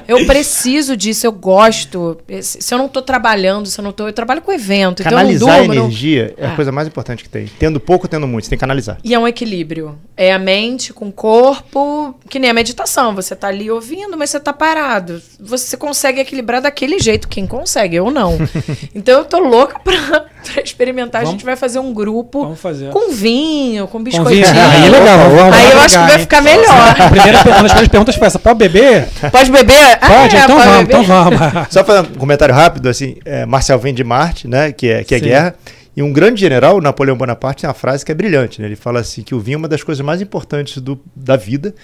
[0.08, 2.18] eu preciso disso, eu gosto.
[2.42, 4.06] Se eu não tô trabalhando, se eu não tô.
[4.08, 5.74] Eu trabalho com evento, então eu Canalizar não a durmo.
[5.74, 6.56] não- energia é a Ah.
[6.56, 7.46] coisa mais importante que tem.
[7.58, 8.98] Tendo pouco, tendo muito, você tem que canalizar.
[9.04, 9.98] E é um equilíbrio.
[10.16, 13.14] É a mente com o corpo, que nem a meditação.
[13.14, 15.20] Você tá ali ouvindo, mas você tá parado.
[15.38, 18.38] Você consegue equilibrar daquele jeito, quem consegue, eu não.
[18.94, 20.20] então eu tô louca pra,
[20.52, 21.20] pra experimentar.
[21.22, 22.90] A Vamos- gente vai fazer um grupo Vamos fazer.
[22.90, 24.46] com vinho, com Com biscoitinho.
[24.46, 24.60] vinho.
[24.70, 25.18] Aí é legal.
[25.18, 26.18] vamos- vamos Aí eu acho que vai hein?
[26.20, 26.90] ficar melhor.
[27.00, 29.08] A primeira pergunta, uma das primeiras perguntas foi essa: pode beber?
[29.30, 29.98] Pode beber?
[29.98, 30.36] Pode?
[30.36, 31.02] Ah, é, então pode vamos, beber.
[31.02, 31.38] então vamos.
[31.70, 35.14] Só fazer um comentário rápido, assim, é, Marcial vem de Marte, né, que é, que
[35.14, 35.24] é Sim.
[35.24, 35.54] guerra,
[35.96, 38.68] e um grande general, Napoleão Bonaparte, tem uma frase que é brilhante, né?
[38.68, 41.74] Ele fala assim, que o vinho é uma das coisas mais importantes do, da vida,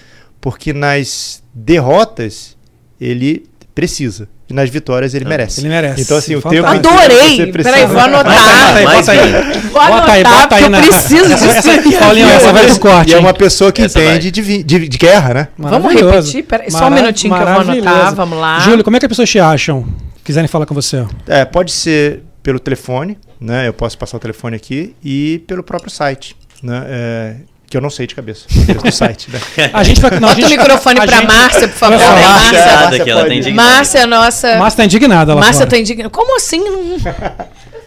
[0.40, 2.56] porque nas derrotas
[3.00, 5.60] ele precisa, e nas vitórias ele merece.
[5.60, 6.02] Ele merece.
[6.02, 7.36] Então, assim, o tempo Adorei!
[7.36, 8.34] Você precisa- Peraí, vou anotar.
[8.34, 9.60] Bota aí, bota aí.
[9.62, 10.78] Vou Bota aí, bota aí na.
[10.78, 11.68] eu preciso disso.
[11.84, 13.10] Minha Paulinho, essa vai pro corte.
[13.10, 15.48] E é uma pessoa que entende de, de, de guerra, né?
[15.58, 16.44] Vamos repetir?
[16.44, 18.14] Peraí, só um minutinho que eu vou anotar.
[18.14, 18.60] Vamos lá.
[18.60, 19.84] Júlio, como é que as pessoas te acham?
[20.24, 21.04] Quiserem falar com você?
[21.26, 23.66] É, pode ser pelo telefone, né?
[23.68, 26.84] Eu posso passar o telefone aqui e pelo próprio site, né?
[26.86, 27.34] É,
[27.68, 28.46] que eu não sei de cabeça.
[28.82, 29.40] Do site, né?
[29.72, 30.10] A gente vai.
[30.20, 31.98] Não, a Bota o gente- microfone a pra gente- Márcia, por favor.
[31.98, 32.52] Vem, Márcia- Márcia.
[32.52, 33.70] Márcia, Márcia que ela tem indignada.
[33.76, 34.56] Márcia, nossa.
[34.56, 35.70] Márcia tá indignada lá Márcia fora.
[35.70, 36.10] tá indignada.
[36.10, 36.60] Como assim?
[36.66, 36.98] Eu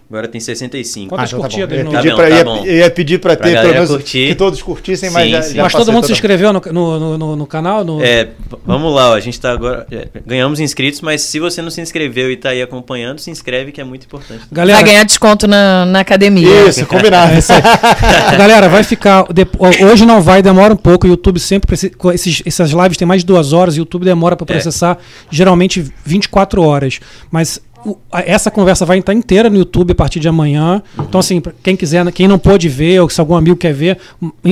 [0.09, 1.09] Agora tem 65.
[1.09, 1.53] Quantas então tá bom.
[1.53, 3.59] curtidas Eu ia no- pedir Tá pra, bom, ia, tá ia pedir pra Pra ter,
[3.61, 4.27] pelo menos, curtir.
[4.29, 5.55] que todos curtissem, mas Sim, já, sim.
[5.55, 7.83] já Mas todo mundo se inscreveu no, no, no- no- canal?
[7.83, 8.01] No...
[8.01, 8.29] É,
[8.65, 9.85] vamos lá, ó, a gente tá agora.
[9.91, 13.73] é, ganhamos inscritos, mas se você não se inscreveu e tá aí acompanhando, se inscreve
[13.73, 14.43] que é muito importante.
[14.49, 16.69] Galera, Vai ganhar desconto na, na academia.
[16.69, 17.33] Isso, combinado.
[17.33, 17.51] É isso.
[18.37, 19.25] Galera, vai ficar.
[19.91, 21.05] Hoje não vai, demora um pouco.
[21.05, 21.91] O YouTube sempre precisa.
[22.13, 23.75] Esses, essas lives têm mais de duas horas.
[23.75, 24.53] O YouTube demora para É.
[24.53, 24.97] processar,
[25.29, 26.99] geralmente 24 horas.
[27.31, 27.59] Mas
[28.11, 30.81] essa conversa vai estar inteira no YouTube a partir de amanhã.
[30.99, 33.97] Então, assim, pra quem quiser, quem não pôde ver, ou se algum amigo quer ver,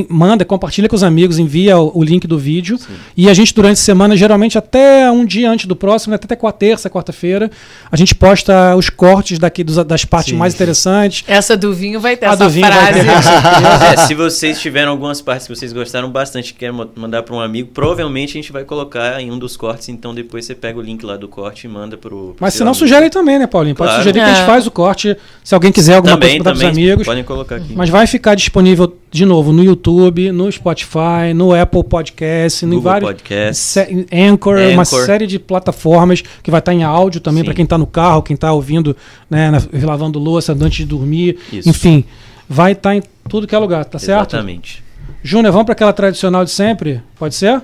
[0.10, 2.78] manda, compartilha com os amigos, envia o, o link do vídeo.
[3.18, 6.36] E a gente, durante a semana, geralmente até um dia antes do próximo, né, até
[6.36, 7.50] com a terça, quarta-feira,
[7.92, 10.58] a gente posta os cortes daqui dos- das partes Sim, mais sim.
[10.58, 11.24] interessantes.
[11.28, 13.00] Essa do vinho vai ter A essa do vinho vai frase.
[13.00, 13.06] ter.
[13.96, 17.40] É, se vocês tiveram algumas partes que vocês gostaram bastante que querem mandar para um
[17.40, 20.82] amigo, provavelmente a gente vai colocar em um dos cortes, então depois você pega o
[20.82, 22.10] link lá do corte e manda pro.
[22.10, 23.76] pro Mas se não, sugere também, né, Paulinho?
[23.76, 24.04] Pode Claro.
[24.04, 24.46] sugerir que a gente É.
[24.46, 25.18] faz o corte.
[25.44, 27.06] Se alguém quiser alguma também, coisa para os amigos.
[27.06, 27.74] Podem colocar aqui.
[27.76, 32.84] Mas vai ficar disponível de novo no YouTube, no Spotify, no Apple Podcast, em Google
[32.84, 33.10] vários.
[33.10, 33.64] Podcast.
[33.64, 35.06] Se- Anchor, uma Anchor.
[35.06, 38.36] série de plataformas que vai estar em áudio também para quem está no carro, quem
[38.36, 38.96] está ouvindo,
[39.30, 41.38] né, na- lavando louça antes de dormir.
[41.52, 41.68] Isso.
[41.70, 42.04] Enfim,
[42.50, 44.34] vai estar em tudo que é lugar, tá certo?
[44.36, 44.84] Exatamente.
[45.24, 47.02] Júnior, vamos para aquela tradicional de sempre?
[47.18, 47.62] Pode ser?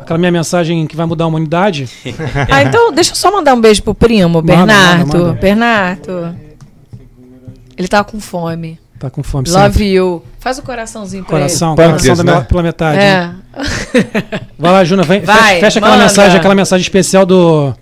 [0.00, 1.88] Aquela minha mensagem que vai mudar a humanidade?
[2.50, 5.06] Ah, então deixa eu só mandar um beijo pro primo, Manda, Bernardo.
[5.06, 5.32] manda, manda.
[5.40, 6.36] Bernardo.
[7.76, 8.78] Ele tá com fome.
[8.98, 9.92] Tá com fome Love sempre.
[9.92, 10.22] you.
[10.40, 12.46] Faz o coraçãozinho pra Coração, Pâncreas, coração da né?
[12.48, 12.96] pela metade.
[12.98, 13.06] ele.
[13.06, 13.30] É.
[14.58, 16.04] Vai lá, Júnior, vem, Vai, fecha, fecha aquela manda.
[16.08, 17.74] mensagem, aquela mensagem especial do.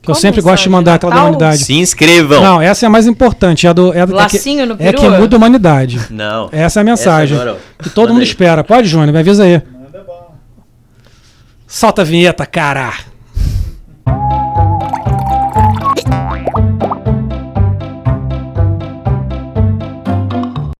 [0.00, 1.64] Que eu Qual sempre gosto de mandar, aquela da humanidade.
[1.64, 2.40] Se inscrevam.
[2.40, 3.66] Não, essa é a mais importante.
[3.66, 4.98] É, a do, é, a do- é que, Lacinho no é peru?
[5.00, 6.00] que muda a humanidade.
[6.10, 6.48] Não.
[6.52, 7.36] Essa é a mensagem.
[7.36, 8.28] Essa agora, que todo Manda mundo aí.
[8.28, 8.62] espera.
[8.64, 9.12] Pode, Júnior?
[9.12, 9.60] Me avisa aí.
[11.76, 12.90] Solta a vinheta, cara.